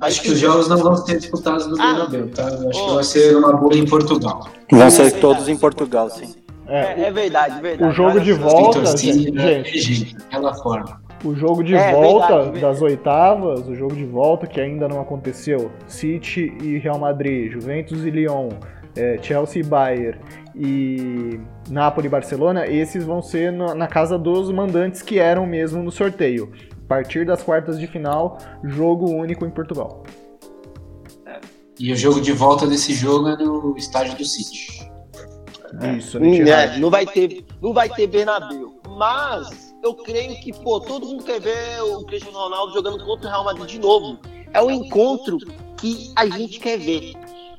Acho 0.00 0.22
que 0.22 0.30
os 0.30 0.38
jogos 0.38 0.68
não 0.68 0.78
vão 0.78 0.96
ser 0.96 1.18
disputados 1.18 1.66
no 1.66 1.80
ah, 1.80 1.92
Bernabéu, 1.92 2.30
tá? 2.30 2.46
Acho 2.46 2.66
oh. 2.66 2.86
que 2.88 2.94
vai 2.94 3.04
ser 3.04 3.36
uma 3.36 3.52
boa 3.52 3.76
em 3.76 3.84
Portugal. 3.84 4.48
Vão 4.70 4.90
ser 4.90 5.12
todos 5.20 5.48
em 5.48 5.56
Portugal, 5.56 6.08
sim. 6.08 6.34
É, 6.66 7.02
é 7.02 7.10
verdade, 7.10 7.60
verdade. 7.60 7.90
O 7.90 7.94
jogo 7.94 8.20
de 8.20 8.32
volta, 8.32 8.96
gente, 8.96 9.78
gente, 9.78 10.14
daquela 10.14 10.54
forma. 10.54 11.00
O 11.24 11.34
jogo 11.34 11.62
de 11.62 11.74
é, 11.74 11.92
volta 11.92 12.44
verdade, 12.44 12.60
das 12.60 12.80
oitavas, 12.80 13.68
o 13.68 13.74
jogo 13.74 13.94
de 13.94 14.04
volta 14.04 14.46
que 14.46 14.60
ainda 14.60 14.88
não 14.88 15.00
aconteceu, 15.00 15.70
City 15.86 16.56
e 16.62 16.78
Real 16.78 16.98
Madrid, 16.98 17.52
Juventus 17.52 18.04
e 18.04 18.10
Lyon, 18.10 18.50
é, 18.96 19.18
Chelsea 19.20 19.60
e 19.60 19.64
Bayern 19.64 20.18
e 20.54 21.40
Napoli 21.68 22.06
e 22.06 22.10
Barcelona, 22.10 22.66
esses 22.66 23.04
vão 23.04 23.20
ser 23.20 23.52
na, 23.52 23.74
na 23.74 23.86
casa 23.86 24.18
dos 24.18 24.50
mandantes 24.50 25.02
que 25.02 25.18
eram 25.18 25.46
mesmo 25.46 25.82
no 25.82 25.90
sorteio. 25.90 26.50
A 26.90 26.94
partir 26.96 27.24
das 27.24 27.40
quartas 27.40 27.78
de 27.78 27.86
final, 27.86 28.36
jogo 28.64 29.08
único 29.08 29.46
em 29.46 29.50
Portugal. 29.50 30.02
E 31.78 31.92
o 31.92 31.96
jogo 31.96 32.20
de 32.20 32.32
volta 32.32 32.66
desse 32.66 32.92
jogo 32.94 33.28
é 33.28 33.36
no 33.36 33.76
estádio 33.76 34.18
do 34.18 34.24
City. 34.24 34.90
Isso, 35.96 36.18
é, 36.18 36.78
não 36.78 36.90
vai 36.90 37.06
ter, 37.06 37.46
não 37.62 37.72
vai 37.72 37.88
ter 37.88 38.08
Bernabéu, 38.08 38.80
mas 38.98 39.72
eu 39.84 39.94
creio 39.94 40.34
que, 40.40 40.52
pô, 40.52 40.80
todo 40.80 41.06
mundo 41.06 41.22
quer 41.22 41.40
ver 41.40 41.80
o 41.80 42.04
Cristiano 42.06 42.36
Ronaldo 42.36 42.72
jogando 42.72 43.04
contra 43.04 43.28
o 43.28 43.30
Real 43.30 43.44
Madrid 43.44 43.68
de 43.68 43.78
novo. 43.78 44.18
É 44.52 44.60
o 44.60 44.68
encontro 44.68 45.38
que 45.76 46.12
a 46.16 46.26
gente 46.26 46.58
quer 46.58 46.76
ver. 46.76 47.12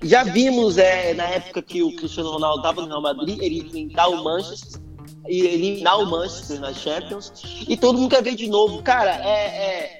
Já 0.04 0.26
vimos 0.26 0.78
é, 0.78 1.14
na 1.14 1.24
época 1.24 1.62
que 1.62 1.82
o 1.82 1.96
Cristiano 1.96 2.32
Ronaldo 2.32 2.58
estava 2.58 2.82
no 2.82 2.88
Real 2.90 3.02
Madrid, 3.02 3.42
ele 3.42 3.60
enfrentar 3.60 4.10
o 4.10 4.22
Manchester 4.26 4.82
e 5.28 5.46
eliminar 5.46 6.00
o 6.00 6.06
Manchester 6.10 6.60
na 6.60 6.74
Champions. 6.74 7.32
E 7.68 7.78
todo 7.78 7.98
mundo 7.98 8.10
quer 8.10 8.24
ver 8.24 8.36
de 8.36 8.48
novo. 8.48 8.82
Cara, 8.82 9.16
é, 9.24 10.00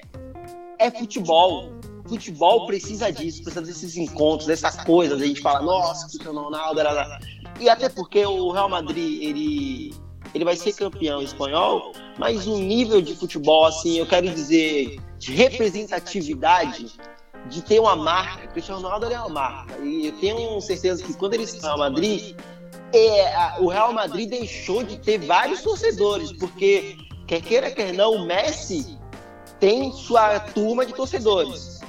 é 0.78 0.90
futebol. 0.90 1.72
Futebol 2.06 2.66
precisa 2.66 3.10
disso, 3.10 3.42
precisa 3.42 3.64
desses 3.64 3.96
encontros, 3.96 4.46
dessas 4.46 4.82
coisas. 4.84 5.20
A 5.20 5.26
gente 5.26 5.40
fala, 5.40 5.62
nossa, 5.62 6.06
Cristiano 6.08 6.42
Ronaldo. 6.42 6.80
Era... 6.80 7.18
E 7.60 7.68
até 7.68 7.88
porque 7.88 8.24
o 8.26 8.50
Real 8.50 8.68
Madrid, 8.68 9.22
ele 9.22 9.94
ele 10.34 10.44
vai 10.44 10.56
ser 10.56 10.72
campeão 10.72 11.20
espanhol, 11.20 11.92
mas 12.18 12.46
o 12.46 12.56
nível 12.56 13.02
de 13.02 13.14
futebol, 13.14 13.66
assim, 13.66 13.98
eu 13.98 14.06
quero 14.06 14.30
dizer, 14.30 14.98
de 15.18 15.32
representatividade, 15.32 16.86
de 17.48 17.62
ter 17.62 17.80
uma 17.80 17.94
marca. 17.94 18.46
Cristiano 18.48 18.80
Ronaldo 18.80 19.06
é 19.06 19.18
uma 19.18 19.28
marca. 19.28 19.78
E 19.82 20.06
eu 20.06 20.12
tenho 20.12 20.60
certeza 20.60 21.04
que 21.04 21.12
quando 21.14 21.34
ele 21.34 21.46
se 21.46 21.60
Real 21.60 21.78
Madrid, 21.78 22.34
é, 22.92 23.34
a, 23.34 23.56
o 23.60 23.68
Real 23.68 23.92
Madrid 23.92 24.28
deixou 24.28 24.82
de 24.82 24.98
ter 24.98 25.18
vários 25.18 25.62
torcedores, 25.62 26.32
porque 26.32 26.96
quer 27.26 27.40
queira, 27.40 27.70
quer 27.70 27.92
não, 27.92 28.14
o 28.14 28.26
Messi 28.26 28.98
tem 29.58 29.92
sua 29.92 30.40
turma 30.40 30.84
de 30.84 30.92
torcedores. 30.92 31.80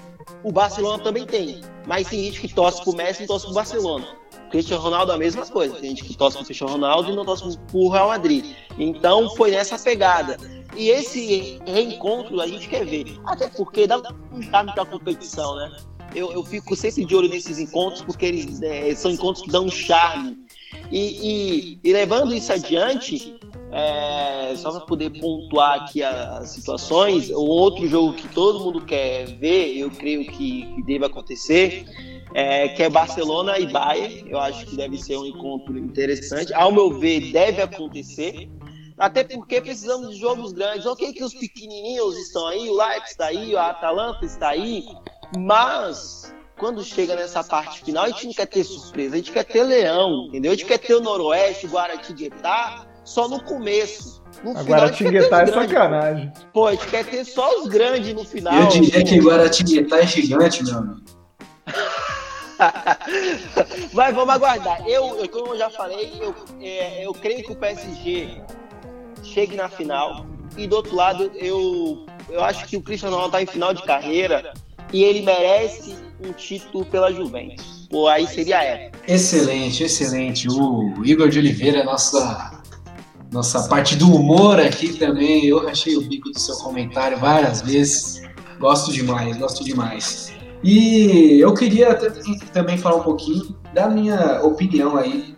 O 0.44 0.52
Barcelona 0.52 1.04
também 1.04 1.26
tem, 1.26 1.62
mas 1.86 2.08
tem 2.08 2.24
gente 2.26 2.42
que 2.42 2.54
torce 2.54 2.82
pro 2.84 2.94
Messi 2.94 3.24
e 3.24 3.28
torce 3.28 3.46
pro 3.46 3.56
Barcelona. 3.56 4.24
Cristiano 4.54 4.84
Ronaldo 4.84 5.12
a 5.12 5.18
mesma 5.18 5.46
coisa. 5.48 5.74
Tem 5.76 5.90
gente 5.90 6.04
que 6.04 6.16
torce 6.16 6.38
pro 6.38 6.46
Cristiano 6.46 6.74
Ronaldo 6.74 7.12
e 7.12 7.16
não 7.16 7.26
torce 7.26 7.58
pro 7.72 7.90
Real 7.90 8.10
Madrid. 8.10 8.46
Então 8.78 9.36
foi 9.36 9.50
nessa 9.50 9.80
pegada. 9.80 10.38
E 10.78 10.90
esse 10.90 11.60
reencontro 11.66 12.40
a 12.40 12.48
gente 12.48 12.68
quer 12.70 12.86
ver. 12.86 13.20
Até 13.26 13.48
porque 13.48 13.88
dá 13.88 14.00
um 14.32 14.42
charme 14.44 14.72
pra 14.74 14.86
competição, 14.86 15.56
né? 15.56 15.76
Eu, 16.14 16.32
eu 16.32 16.44
fico 16.44 16.76
sempre 16.76 17.04
de 17.04 17.16
olho 17.16 17.30
nesses 17.30 17.58
encontros, 17.58 18.04
porque 18.04 18.28
eles 18.28 18.62
é, 18.62 18.94
são 18.94 19.10
encontros 19.10 19.44
que 19.44 19.52
dão 19.52 19.66
um 19.66 19.72
charme. 19.72 20.38
E, 20.94 21.00
e, 21.00 21.80
e 21.84 21.92
levando 21.92 22.36
isso 22.36 22.54
adiante, 22.54 23.36
é, 23.72 24.54
só 24.56 24.70
para 24.70 24.82
poder 24.82 25.10
pontuar 25.20 25.82
aqui 25.82 26.04
as 26.04 26.50
situações, 26.50 27.32
o 27.32 27.42
outro 27.42 27.88
jogo 27.88 28.14
que 28.14 28.28
todo 28.28 28.64
mundo 28.64 28.80
quer 28.86 29.26
ver, 29.40 29.76
eu 29.76 29.90
creio 29.90 30.24
que, 30.24 30.72
que 30.76 30.84
deve 30.84 31.04
acontecer, 31.04 31.84
é, 32.36 32.68
que 32.70 32.84
é 32.84 32.92
Barcelona 32.92 33.58
e 33.58 33.66
Bayern. 33.66 34.30
Eu 34.30 34.40
acho 34.40 34.68
que 34.68 34.76
deve 34.76 35.02
ser 35.02 35.18
um 35.18 35.26
encontro 35.26 35.76
interessante. 35.80 36.54
Ao 36.54 36.72
meu 36.72 37.00
ver, 37.00 37.32
deve 37.32 37.64
acontecer. 37.64 38.48
Até 38.96 39.24
porque 39.24 39.60
precisamos 39.62 40.12
de 40.12 40.20
jogos 40.20 40.54
grandes. 40.54 40.86
Ok 40.86 41.12
que 41.12 41.24
os 41.24 41.34
pequenininhos 41.34 42.16
estão 42.20 42.46
aí, 42.46 42.70
o 42.70 42.78
Leipzig 42.78 43.10
está 43.10 43.26
aí, 43.26 43.56
o 43.56 43.58
Atalanta 43.58 44.24
está 44.24 44.50
aí, 44.50 44.86
mas 45.40 46.32
quando 46.64 46.82
chega 46.82 47.14
nessa 47.14 47.44
parte 47.44 47.84
final, 47.84 48.06
a 48.06 48.08
gente 48.08 48.28
não 48.28 48.34
quer 48.34 48.46
ter 48.46 48.64
surpresa, 48.64 49.16
a 49.16 49.18
gente 49.18 49.34
quer 49.34 49.44
ter 49.44 49.64
leão, 49.64 50.28
entendeu? 50.30 50.54
A 50.54 50.56
gente 50.56 50.66
quer 50.66 50.78
ter 50.78 50.94
o 50.94 51.02
Noroeste, 51.02 51.66
o 51.66 51.70
Guaratinguetá, 51.70 52.86
só 53.04 53.28
no 53.28 53.44
começo. 53.44 54.24
No 54.42 54.52
Agora 54.52 54.64
Guaratinguetá 54.64 55.42
é 55.42 55.48
sacanagem. 55.48 56.32
Pô, 56.54 56.68
a 56.68 56.72
gente 56.72 56.88
quer 56.88 57.06
ter 57.06 57.26
só 57.26 57.60
os 57.60 57.68
grandes 57.68 58.14
no 58.14 58.24
final. 58.24 58.54
Eu 58.54 58.68
diria 58.68 59.04
que 59.04 59.20
Guaratinguetá 59.20 59.98
é 59.98 60.08
gigante, 60.08 60.64
meu 60.64 60.78
amigo. 60.78 61.02
Mas 63.92 64.16
vamos 64.16 64.34
aguardar. 64.34 64.88
Eu, 64.88 65.20
eu, 65.20 65.28
como 65.28 65.48
eu 65.48 65.58
já 65.58 65.70
falei, 65.70 66.14
eu, 66.18 66.34
é, 66.62 67.06
eu 67.06 67.14
creio 67.14 67.44
que 67.44 67.52
o 67.52 67.58
PSG 67.58 68.42
chegue 69.22 69.58
na 69.58 69.68
final. 69.68 70.26
E 70.56 70.66
do 70.66 70.78
outro 70.78 70.96
lado, 70.96 71.30
eu, 71.36 72.06
eu 72.30 72.42
acho 72.42 72.66
que 72.68 72.78
o 72.78 72.82
Cristiano 72.82 73.16
Ronaldo 73.16 73.36
está 73.36 73.44
em 73.44 73.54
final 73.54 73.74
de 73.74 73.84
carreira 73.84 74.54
e 74.94 75.04
ele 75.04 75.24
merece 75.24 76.13
um 76.22 76.32
título 76.34 76.86
pela 76.86 77.12
Juventus. 77.12 77.88
Pô, 77.90 78.08
aí 78.08 78.28
seria 78.28 78.64
épico. 78.64 79.04
Excelente, 79.08 79.84
excelente. 79.84 80.48
O 80.50 80.94
Igor 81.04 81.30
de 81.30 81.40
Oliveira, 81.40 81.84
nossa 81.84 82.62
nossa 83.32 83.68
parte 83.68 83.96
do 83.96 84.14
humor 84.14 84.60
aqui 84.60 84.94
também. 84.94 85.46
Eu 85.46 85.68
achei 85.68 85.98
o 85.98 86.02
bico 86.02 86.30
do 86.30 86.40
seu 86.40 86.56
comentário 86.58 87.18
várias 87.18 87.62
vezes. 87.62 88.22
Gosto 88.60 88.92
demais, 88.94 89.36
gosto 89.38 89.64
demais. 89.64 90.32
E 90.64 91.40
eu 91.42 91.54
queria 91.54 91.96
também 92.54 92.78
falar 92.78 92.98
um 92.98 93.04
pouquinho 93.04 93.56
da 93.74 93.90
minha 93.90 94.42
opinião 94.44 94.96
aí 94.96 95.36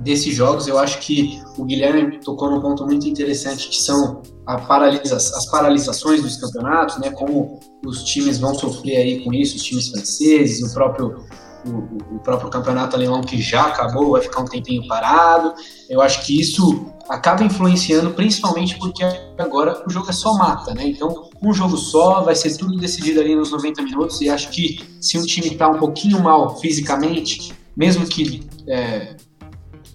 desses 0.00 0.34
jogos. 0.34 0.66
Eu 0.66 0.78
acho 0.78 0.98
que 0.98 1.40
o 1.56 1.64
Guilherme 1.64 2.18
tocou 2.20 2.50
num 2.50 2.60
ponto 2.60 2.84
muito 2.84 3.06
interessante, 3.08 3.68
que 3.68 3.82
são 3.82 4.22
paralisa 4.66 5.16
as 5.16 5.46
paralisações 5.50 6.22
dos 6.22 6.36
campeonatos, 6.36 6.98
né? 6.98 7.10
Como 7.10 7.60
os 7.84 8.02
times 8.04 8.38
vão 8.38 8.54
sofrer 8.54 8.96
aí 8.96 9.24
com 9.24 9.32
isso, 9.32 9.56
os 9.56 9.62
times 9.62 9.88
franceses, 9.88 10.62
o 10.68 10.74
próprio 10.74 11.24
o, 11.66 12.16
o, 12.16 12.18
próprio 12.20 12.48
campeonato 12.50 12.96
alemão 12.96 13.20
que 13.20 13.40
já 13.40 13.66
acabou, 13.66 14.12
vai 14.12 14.22
ficar 14.22 14.40
um 14.40 14.46
tempinho 14.46 14.86
parado. 14.86 15.52
Eu 15.88 16.00
acho 16.00 16.24
que 16.24 16.40
isso 16.40 16.86
acaba 17.08 17.44
influenciando, 17.44 18.10
principalmente 18.12 18.78
porque 18.78 19.04
agora 19.36 19.82
o 19.86 19.90
jogo 19.90 20.08
é 20.08 20.12
só 20.12 20.34
mata, 20.34 20.72
né? 20.74 20.86
Então, 20.86 21.28
um 21.42 21.52
jogo 21.52 21.76
só, 21.76 22.22
vai 22.22 22.34
ser 22.34 22.56
tudo 22.56 22.76
decidido 22.78 23.20
ali 23.20 23.34
nos 23.34 23.50
90 23.50 23.82
minutos. 23.82 24.20
E 24.20 24.30
acho 24.30 24.48
que 24.50 24.80
se 25.00 25.18
um 25.18 25.22
time 25.22 25.48
está 25.48 25.68
um 25.68 25.78
pouquinho 25.78 26.22
mal 26.22 26.58
fisicamente, 26.58 27.52
mesmo 27.76 28.06
que 28.06 28.42
é, 28.66 29.16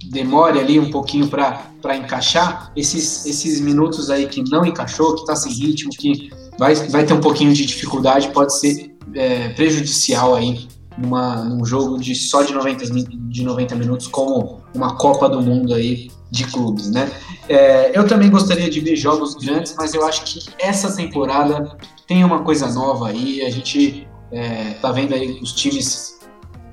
demore 0.10 0.60
ali 0.60 0.80
um 0.80 0.90
pouquinho 0.90 1.27
para 1.27 1.95
encaixar, 1.95 2.72
esses, 2.76 3.26
esses 3.26 3.60
minutos 3.60 4.10
aí 4.10 4.27
que 4.27 4.44
não 4.49 4.65
encaixou, 4.65 5.15
que 5.15 5.22
está 5.22 5.36
sem 5.36 5.52
ritmo, 5.52 5.91
que 5.91 6.30
vai, 6.57 6.76
vai 6.76 7.06
ter 7.06 7.14
um 7.14 7.22
pouquinho 7.22 7.53
de 7.53 7.65
dificuldade, 7.65 8.30
pode 8.30 8.57
ser 8.60 8.95
é, 9.14 9.49
prejudicial 9.49 10.36
aí 10.36 10.68
numa, 10.98 11.44
num 11.44 11.65
jogo 11.65 11.98
de 11.98 12.15
só 12.15 12.41
de 12.41 12.53
90, 12.53 12.86
de 12.86 13.44
90 13.44 13.76
minutos, 13.76 14.07
como 14.07 14.61
uma 14.73 14.95
Copa 14.95 15.27
do 15.27 15.41
Mundo 15.41 15.73
aí 15.73 16.10
de 16.32 16.45
clubes, 16.45 16.90
né? 16.90 17.10
É, 17.48 17.98
eu 17.98 18.07
também 18.07 18.30
gostaria 18.30 18.69
de 18.69 18.80
ver 18.80 18.95
jogos 18.95 19.36
grandes, 19.36 19.76
mas 19.77 19.94
eu 19.94 20.06
acho 20.06 20.23
que 20.23 20.40
essa 20.60 20.95
temporada 20.95 21.77
tem 22.07 22.23
uma 22.23 22.44
coisa 22.44 22.68
nova 22.72 23.10
aí. 23.10 23.41
A 23.41 23.49
gente 23.49 24.07
é, 24.32 24.72
tá 24.82 24.91
vendo 24.91 25.14
aí 25.14 25.40
os 25.41 25.53
times 25.53 26.15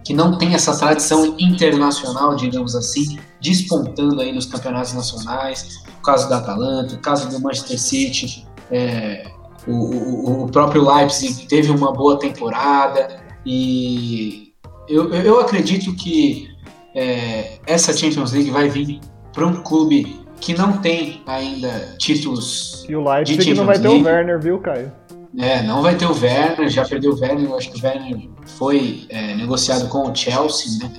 que 0.05 0.13
não 0.13 0.37
tem 0.37 0.55
essa 0.55 0.77
tradição 0.77 1.37
internacional, 1.39 2.35
digamos 2.35 2.75
assim, 2.75 3.19
despontando 3.41 4.21
aí 4.21 4.33
nos 4.33 4.47
campeonatos 4.47 4.93
nacionais. 4.93 5.83
O 5.99 6.03
caso 6.03 6.29
da 6.29 6.39
Atalanta, 6.39 6.95
o 6.95 6.99
caso 6.99 7.29
do 7.29 7.41
Manchester 7.41 7.81
City, 7.81 8.47
é, 8.71 9.31
o, 9.67 9.73
o, 9.73 10.45
o 10.45 10.51
próprio 10.51 10.83
Leipzig 10.83 11.47
teve 11.47 11.71
uma 11.71 11.93
boa 11.93 12.19
temporada. 12.19 13.21
E 13.47 14.53
eu, 14.89 15.13
eu 15.13 15.41
acredito 15.41 15.95
que 15.95 16.49
é, 16.95 17.59
essa 17.67 17.93
Champions 17.93 18.33
League 18.33 18.51
vai 18.51 18.69
vir 18.69 19.01
para 19.33 19.47
um 19.47 19.63
clube 19.63 20.21
que 20.41 20.55
não 20.55 20.79
tem 20.79 21.23
ainda 21.27 21.95
títulos. 21.99 22.85
E 22.89 22.97
o 22.97 23.09
Leipzig 23.09 23.55
não 23.55 23.65
vai 23.65 23.79
ter 23.79 23.89
o 23.89 24.03
Werner, 24.03 24.41
viu, 24.41 24.59
Caio? 24.59 24.93
É, 25.39 25.63
não 25.63 25.81
vai 25.81 25.97
ter 25.97 26.07
o 26.07 26.13
Werner, 26.13 26.69
já 26.69 26.85
perdeu 26.85 27.13
o 27.13 27.19
Werner, 27.19 27.47
eu 27.47 27.57
acho 27.57 27.71
que 27.71 27.81
o 27.81 27.85
Werner 27.85 28.29
foi 28.59 29.07
é, 29.09 29.35
negociado 29.35 29.89
com 29.89 30.11
o 30.11 30.15
Chelsea, 30.15 30.79
né? 30.79 30.93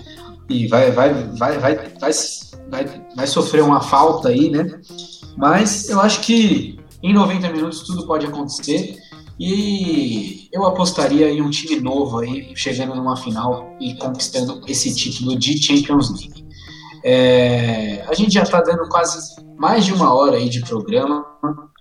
E 0.49 0.67
vai, 0.67 0.91
vai, 0.91 1.13
vai, 1.13 1.57
vai, 1.59 1.75
vai, 1.99 2.11
vai, 2.69 3.05
vai 3.15 3.27
sofrer 3.27 3.63
uma 3.63 3.81
falta 3.81 4.29
aí, 4.29 4.49
né? 4.49 4.79
Mas 5.37 5.89
eu 5.89 5.99
acho 6.01 6.21
que 6.21 6.79
em 7.01 7.13
90 7.13 7.49
minutos 7.49 7.83
tudo 7.83 8.07
pode 8.07 8.25
acontecer. 8.25 8.97
E 9.39 10.47
eu 10.53 10.63
apostaria 10.65 11.29
em 11.29 11.41
um 11.41 11.49
time 11.49 11.79
novo 11.79 12.19
aí, 12.19 12.53
chegando 12.55 12.95
numa 12.95 13.17
final 13.17 13.75
e 13.79 13.95
conquistando 13.95 14.61
esse 14.67 14.93
título 14.93 15.37
de 15.37 15.61
Champions 15.61 16.09
League. 16.11 16.45
É, 17.03 18.05
a 18.07 18.13
gente 18.13 18.33
já 18.33 18.43
está 18.43 18.61
dando 18.61 18.87
quase 18.87 19.35
mais 19.57 19.85
de 19.85 19.93
uma 19.93 20.13
hora 20.13 20.37
aí 20.37 20.47
de 20.47 20.61
programa, 20.61 21.25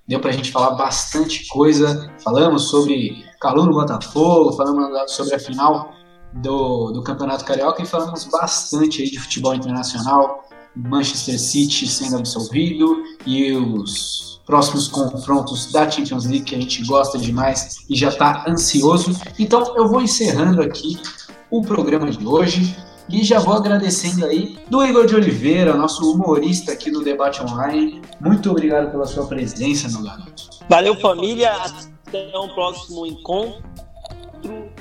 deu 0.07 0.21
para 0.21 0.31
a 0.31 0.33
gente 0.33 0.51
falar 0.51 0.73
bastante 0.73 1.47
coisa. 1.49 2.11
Falamos 2.23 2.69
sobre 2.69 3.25
Calu 3.41 3.67
no 3.67 3.73
Botafogo, 3.73 4.53
falamos 4.53 5.13
sobre 5.13 5.35
a 5.35 5.39
final 5.39 5.93
do, 6.33 6.93
do 6.93 7.03
Campeonato 7.03 7.45
Carioca 7.45 7.83
e 7.83 7.87
falamos 7.87 8.25
bastante 8.25 9.03
aí 9.03 9.11
de 9.11 9.19
futebol 9.19 9.55
internacional, 9.55 10.45
Manchester 10.75 11.39
City 11.39 11.87
sendo 11.87 12.17
absolvido 12.17 13.03
e 13.27 13.53
os 13.53 14.41
próximos 14.47 14.89
confrontos 14.89 15.71
da 15.71 15.89
Champions 15.89 16.25
League 16.25 16.45
que 16.45 16.55
a 16.55 16.61
gente 16.61 16.85
gosta 16.85 17.19
demais 17.19 17.85
e 17.89 17.95
já 17.95 18.09
está 18.09 18.45
ansioso. 18.49 19.13
Então 19.39 19.77
eu 19.77 19.89
vou 19.89 20.01
encerrando 20.01 20.63
aqui 20.63 20.99
o 21.51 21.63
programa 21.63 22.11
de 22.11 22.27
hoje 22.27 22.75
e 23.09 23.23
já 23.25 23.39
vou 23.39 23.55
agradecendo 23.55 24.25
aí 24.25 24.59
do 24.69 24.85
Igor 24.85 25.07
de 25.07 25.15
Oliveira, 25.15 25.75
nosso 25.75 26.11
humorista 26.11 26.73
aqui 26.73 26.91
no 26.91 27.03
Debate 27.03 27.43
Online. 27.43 28.01
Muito 28.21 28.51
obrigado 28.51 28.91
pela 28.91 29.07
sua 29.07 29.27
presença, 29.27 29.89
meu 29.91 30.03
garoto. 30.03 30.51
Valeu, 30.69 30.99
família. 31.01 31.53
Até 31.53 32.39
um 32.39 32.49
próximo 32.49 33.07
encontro 33.07 33.63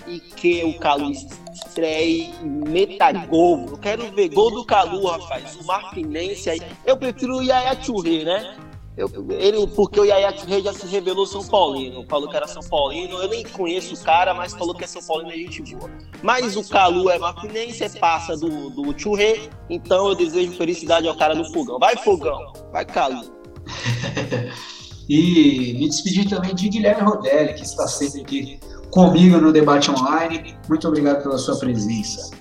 e 0.08 0.20
que 0.20 0.64
o 0.64 0.78
Calu 0.80 1.12
estreie 1.12 2.34
meta 2.42 3.12
gol. 3.28 3.68
Eu 3.70 3.78
quero 3.78 4.12
ver 4.12 4.30
gol 4.30 4.52
do 4.52 4.66
Calu, 4.66 5.06
rapaz. 5.06 5.58
O 5.62 5.66
Marfinense 5.66 6.50
aí. 6.50 6.62
Eu 6.86 6.98
prefiro 6.98 7.38
o 7.38 7.42
Yaya 7.42 7.82
Churri, 7.82 8.24
né? 8.24 8.56
Eu, 8.98 9.10
ele, 9.30 9.66
porque 9.68 10.00
o 10.00 10.04
Yaya 10.04 10.34
Touré 10.34 10.62
já 10.62 10.74
se 10.74 10.86
revelou 10.86 11.26
São 11.26 11.46
Paulino. 11.46 12.06
Falou 12.10 12.30
que 12.30 12.36
era 12.36 12.48
São 12.48 12.62
Paulino. 12.62 13.18
Eu 13.22 13.30
nem 13.30 13.44
conheço 13.44 13.96
o 13.96 14.04
cara, 14.04 14.34
mas 14.34 14.54
falou 14.54 14.76
que 14.76 14.84
é 14.84 14.88
São 14.88 15.02
Paulino 15.02 15.32
e 15.34 15.44
gente 15.44 15.76
boa. 15.76 15.90
Mas 16.22 16.58
o 16.58 16.70
Calu 16.70 17.10
é 17.10 17.18
mafinense, 17.18 17.84
é 17.84 17.90
passa 17.90 18.36
do, 18.36 18.70
do 18.70 18.98
Churré. 19.00 19.50
Então 19.70 20.10
eu 20.10 20.16
desejo 20.16 20.52
felicidade 20.54 21.08
ao 21.08 21.16
cara 21.16 21.34
do 21.34 21.46
Fogão. 21.54 21.80
Vai, 21.80 21.96
Fogão. 21.96 22.52
Vai, 22.72 22.86
Calu. 22.86 23.32
e 25.08 25.74
me 25.80 25.88
despedir 25.88 26.28
também 26.28 26.54
de 26.54 26.68
Guilherme 26.68 27.04
Rodelli, 27.04 27.54
que 27.54 27.64
está 27.64 27.88
sempre 27.88 28.22
aqui 28.22 28.60
comigo 28.92 29.38
no 29.38 29.54
debate 29.54 29.90
online. 29.90 30.58
Muito 30.68 30.86
obrigado 30.88 31.24
pela 31.24 31.38
sua 31.38 31.58
presença. 31.58 32.41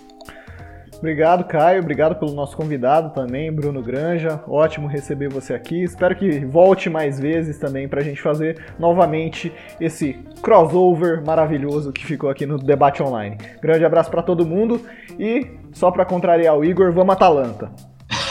Obrigado, 1.01 1.45
Caio. 1.45 1.81
Obrigado 1.81 2.17
pelo 2.17 2.33
nosso 2.33 2.55
convidado 2.55 3.15
também, 3.15 3.51
Bruno 3.51 3.83
Granja. 3.83 4.45
Ótimo 4.47 4.87
receber 4.87 5.31
você 5.31 5.55
aqui. 5.55 5.83
Espero 5.83 6.15
que 6.15 6.45
volte 6.45 6.91
mais 6.91 7.19
vezes 7.19 7.59
também 7.59 7.89
para 7.89 8.03
a 8.03 8.05
gente 8.05 8.21
fazer 8.21 8.63
novamente 8.79 9.51
esse 9.81 10.19
crossover 10.43 11.25
maravilhoso 11.25 11.91
que 11.91 12.05
ficou 12.05 12.29
aqui 12.29 12.45
no 12.45 12.59
debate 12.59 13.03
online. 13.03 13.39
Grande 13.63 13.83
abraço 13.83 14.11
para 14.11 14.23
todo 14.23 14.45
mundo 14.45 14.83
e 15.19 15.47
só 15.73 15.91
para 15.91 16.05
contrariar 16.05 16.55
o 16.55 16.63
Igor, 16.63 16.93
vamos 16.93 17.15
Atalanta. 17.15 17.73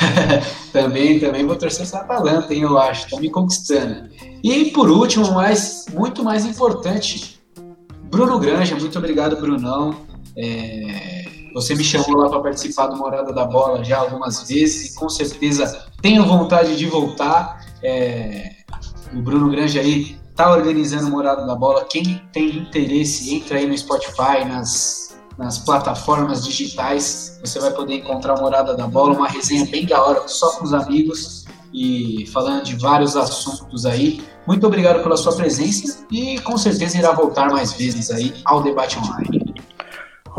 também, 0.72 1.20
também 1.20 1.48
vou 1.48 1.56
torcer 1.56 1.90
para 1.90 2.02
Atalanta, 2.02 2.54
hein, 2.54 2.62
eu 2.62 2.78
acho. 2.78 3.10
Tá 3.10 3.20
me 3.20 3.32
conquistando. 3.32 4.10
E 4.44 4.66
por 4.66 4.92
último, 4.92 5.32
mas 5.32 5.88
muito 5.92 6.24
mais 6.24 6.46
importante, 6.46 7.42
Bruno 8.12 8.38
Granja. 8.38 8.76
Muito 8.76 8.98
obrigado, 9.00 9.38
Brunão. 9.38 10.08
É 10.38 11.19
você 11.60 11.76
me 11.76 11.84
chamou 11.84 12.16
lá 12.16 12.30
para 12.30 12.40
participar 12.40 12.88
do 12.88 12.96
Morada 12.96 13.34
da 13.34 13.46
Bola 13.46 13.84
já 13.84 13.98
algumas 13.98 14.48
vezes 14.48 14.92
e 14.92 14.96
com 14.96 15.10
certeza 15.10 15.86
tenho 16.02 16.26
vontade 16.26 16.78
de 16.78 16.86
voltar. 16.86 17.66
É, 17.84 18.52
o 19.14 19.22
Bruno 19.22 19.50
Grande 19.50 19.78
aí 19.78 20.18
tá 20.36 20.52
organizando 20.52 21.10
Morada 21.10 21.46
da 21.46 21.56
Bola. 21.56 21.84
Quem 21.84 22.22
tem 22.32 22.58
interesse, 22.58 23.36
entra 23.36 23.58
aí 23.58 23.68
no 23.68 23.78
Spotify, 23.78 24.46
nas, 24.48 25.20
nas 25.38 25.60
plataformas 25.60 26.46
digitais. 26.46 27.38
Você 27.44 27.60
vai 27.60 27.72
poder 27.72 27.96
encontrar 27.96 28.40
Morada 28.40 28.74
da 28.76 28.88
Bola, 28.88 29.14
uma 29.14 29.28
resenha 29.28 29.66
bem 29.66 29.86
da 29.86 30.02
hora, 30.02 30.28
só 30.28 30.52
com 30.52 30.64
os 30.64 30.74
amigos. 30.74 31.46
e 31.74 32.26
falando 32.34 32.64
de 32.64 32.76
vários 32.78 33.16
assuntos 33.16 33.86
aí. 33.86 34.24
Muito 34.48 34.66
obrigado 34.66 35.04
pela 35.04 35.18
sua 35.18 35.36
presença 35.36 36.06
e 36.10 36.40
com 36.40 36.58
certeza 36.58 36.98
irá 36.98 37.12
voltar 37.12 37.52
mais 37.52 37.74
vezes 37.74 38.10
aí 38.10 38.34
ao 38.46 38.64
debate 38.64 38.98
online. 38.98 39.49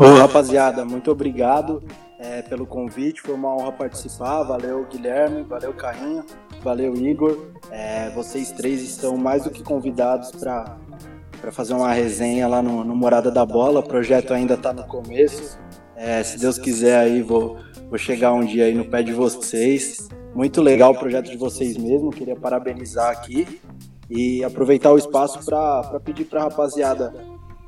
Ô, 0.01 0.15
rapaziada, 0.15 0.83
muito 0.83 1.11
obrigado 1.11 1.83
é, 2.17 2.41
pelo 2.41 2.65
convite, 2.65 3.21
foi 3.21 3.35
uma 3.35 3.55
honra 3.55 3.71
participar. 3.71 4.41
Valeu, 4.41 4.83
Guilherme, 4.89 5.43
valeu, 5.43 5.71
Carrinho, 5.73 6.25
valeu, 6.63 6.95
Igor. 6.95 7.37
É, 7.69 8.09
vocês 8.09 8.51
três 8.51 8.81
estão 8.81 9.15
mais 9.15 9.43
do 9.43 9.51
que 9.51 9.61
convidados 9.61 10.31
para 10.31 11.51
fazer 11.51 11.75
uma 11.75 11.93
resenha 11.93 12.47
lá 12.47 12.63
no, 12.63 12.83
no, 12.83 12.95
Morada 12.95 13.29
da 13.29 13.45
Bola. 13.45 13.81
O 13.81 13.83
projeto 13.83 14.33
ainda 14.33 14.55
está 14.55 14.73
no 14.73 14.83
começo. 14.85 15.59
É, 15.95 16.23
se 16.23 16.39
Deus 16.39 16.57
quiser, 16.57 16.97
aí 16.97 17.21
vou, 17.21 17.59
vou 17.87 17.99
chegar 17.99 18.33
um 18.33 18.43
dia 18.43 18.65
aí 18.65 18.73
no 18.73 18.85
pé 18.85 19.03
de 19.03 19.13
vocês. 19.13 20.09
Muito 20.33 20.63
legal 20.63 20.93
o 20.93 20.97
projeto 20.97 21.29
de 21.29 21.37
vocês 21.37 21.77
mesmo, 21.77 22.09
queria 22.09 22.35
parabenizar 22.35 23.11
aqui 23.11 23.61
e 24.09 24.43
aproveitar 24.43 24.91
o 24.91 24.97
espaço 24.97 25.45
para 25.45 25.99
pedir 25.99 26.25
para 26.25 26.39
a 26.39 26.43
rapaziada 26.45 27.13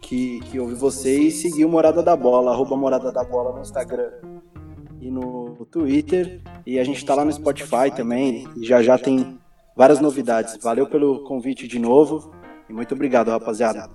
que, 0.04 0.42
que 0.42 0.60
ouve 0.60 0.76
vocês 0.76 1.42
seguir 1.42 1.66
o 1.66 1.70
Morada 1.70 2.04
da 2.04 2.16
Bola, 2.16 2.52
arroba 2.52 2.76
Morada 2.76 3.12
da 3.12 3.24
Bola 3.24 3.54
no 3.54 3.62
Instagram 3.62 4.12
e 5.02 5.10
no 5.10 5.66
Twitter. 5.72 6.42
E 6.68 6.78
a 6.78 6.84
gente 6.84 6.98
está 6.98 7.16
lá 7.16 7.26
no 7.26 7.32
Spotify 7.32 7.90
também 7.96 8.48
e 8.58 8.66
já 8.66 8.84
já 8.84 8.98
tem 8.98 9.40
várias 9.76 10.00
novidades. 10.00 10.58
Valeu 10.62 10.86
pelo 10.86 11.24
convite 11.24 11.68
de 11.68 11.80
novo 11.80 12.32
e 12.70 12.74
muito 12.74 12.94
obrigado, 12.94 13.32
rapaziada. 13.32 13.90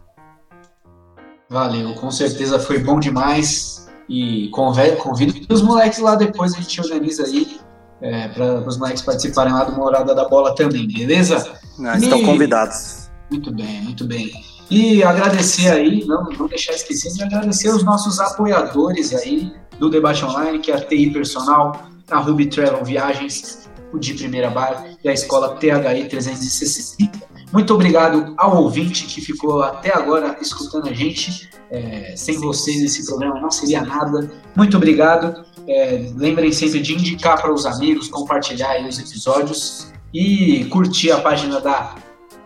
Valeu, 1.48 1.94
com 1.94 2.10
certeza 2.10 2.58
foi 2.58 2.78
bom 2.78 2.98
demais. 2.98 3.86
E 4.08 4.48
convido 4.48 5.34
os 5.50 5.60
moleques 5.60 5.98
lá 5.98 6.14
depois, 6.14 6.54
a 6.54 6.60
gente 6.60 6.80
organiza 6.80 7.24
aí 7.26 7.60
é, 8.00 8.28
para 8.28 8.66
os 8.66 8.78
moleques 8.78 9.02
participarem 9.02 9.52
lá 9.52 9.64
do 9.64 9.76
Morada 9.76 10.14
da 10.14 10.26
Bola 10.26 10.54
também, 10.54 10.88
beleza? 10.88 11.52
Ah, 11.84 11.98
estão 11.98 12.22
convidados. 12.22 13.10
Muito 13.30 13.52
bem, 13.52 13.82
muito 13.82 14.06
bem. 14.06 14.32
E 14.70 15.02
agradecer 15.02 15.68
aí, 15.70 16.04
não, 16.06 16.24
não 16.24 16.46
deixar 16.46 16.72
esquecer 16.72 17.12
de 17.12 17.22
agradecer 17.22 17.70
os 17.70 17.82
nossos 17.82 18.20
apoiadores 18.20 19.14
aí 19.14 19.52
do 19.78 19.88
Debate 19.88 20.24
Online, 20.24 20.58
que 20.58 20.70
é 20.70 20.76
a 20.76 20.80
TI 20.80 21.10
Personal, 21.10 21.88
a 22.10 22.18
Ruby 22.18 22.46
Travel 22.46 22.84
Viagens, 22.84 23.68
o 23.92 23.98
de 23.98 24.14
Primeira 24.14 24.50
Bar 24.50 24.84
e 25.02 25.08
a 25.08 25.12
Escola 25.12 25.56
THI 25.56 26.08
360. 26.08 27.28
Muito 27.50 27.72
obrigado 27.72 28.34
ao 28.36 28.62
ouvinte 28.62 29.06
que 29.06 29.22
ficou 29.22 29.62
até 29.62 29.94
agora 29.94 30.36
escutando 30.40 30.88
a 30.88 30.92
gente. 30.92 31.48
É, 31.70 32.14
sem 32.16 32.38
vocês 32.38 32.82
esse 32.82 33.06
programa 33.06 33.40
não 33.40 33.50
seria 33.50 33.82
nada. 33.82 34.30
Muito 34.54 34.76
obrigado. 34.76 35.44
É, 35.66 36.10
lembrem 36.16 36.52
sempre 36.52 36.80
de 36.80 36.94
indicar 36.94 37.40
para 37.40 37.52
os 37.52 37.64
amigos, 37.64 38.08
compartilhar 38.08 38.86
os 38.86 38.98
episódios 38.98 39.92
e 40.12 40.64
curtir 40.66 41.10
a 41.10 41.20
página 41.20 41.60
da, 41.60 41.94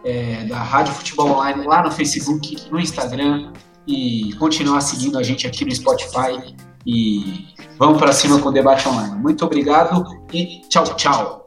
é, 0.05 0.45
da 0.45 0.59
Rádio 0.59 0.95
Futebol 0.95 1.31
Online 1.31 1.67
lá 1.67 1.83
no 1.83 1.91
Facebook, 1.91 2.71
no 2.71 2.79
Instagram 2.79 3.53
e 3.87 4.35
continuar 4.39 4.81
seguindo 4.81 5.19
a 5.19 5.23
gente 5.23 5.47
aqui 5.47 5.65
no 5.65 5.75
Spotify. 5.75 6.55
E 6.87 7.47
vamos 7.79 7.99
para 7.99 8.13
cima 8.13 8.41
com 8.41 8.49
o 8.49 8.53
debate 8.53 8.89
online. 8.89 9.15
Muito 9.17 9.45
obrigado 9.45 10.05
e 10.33 10.63
tchau, 10.69 10.85
tchau. 10.97 11.41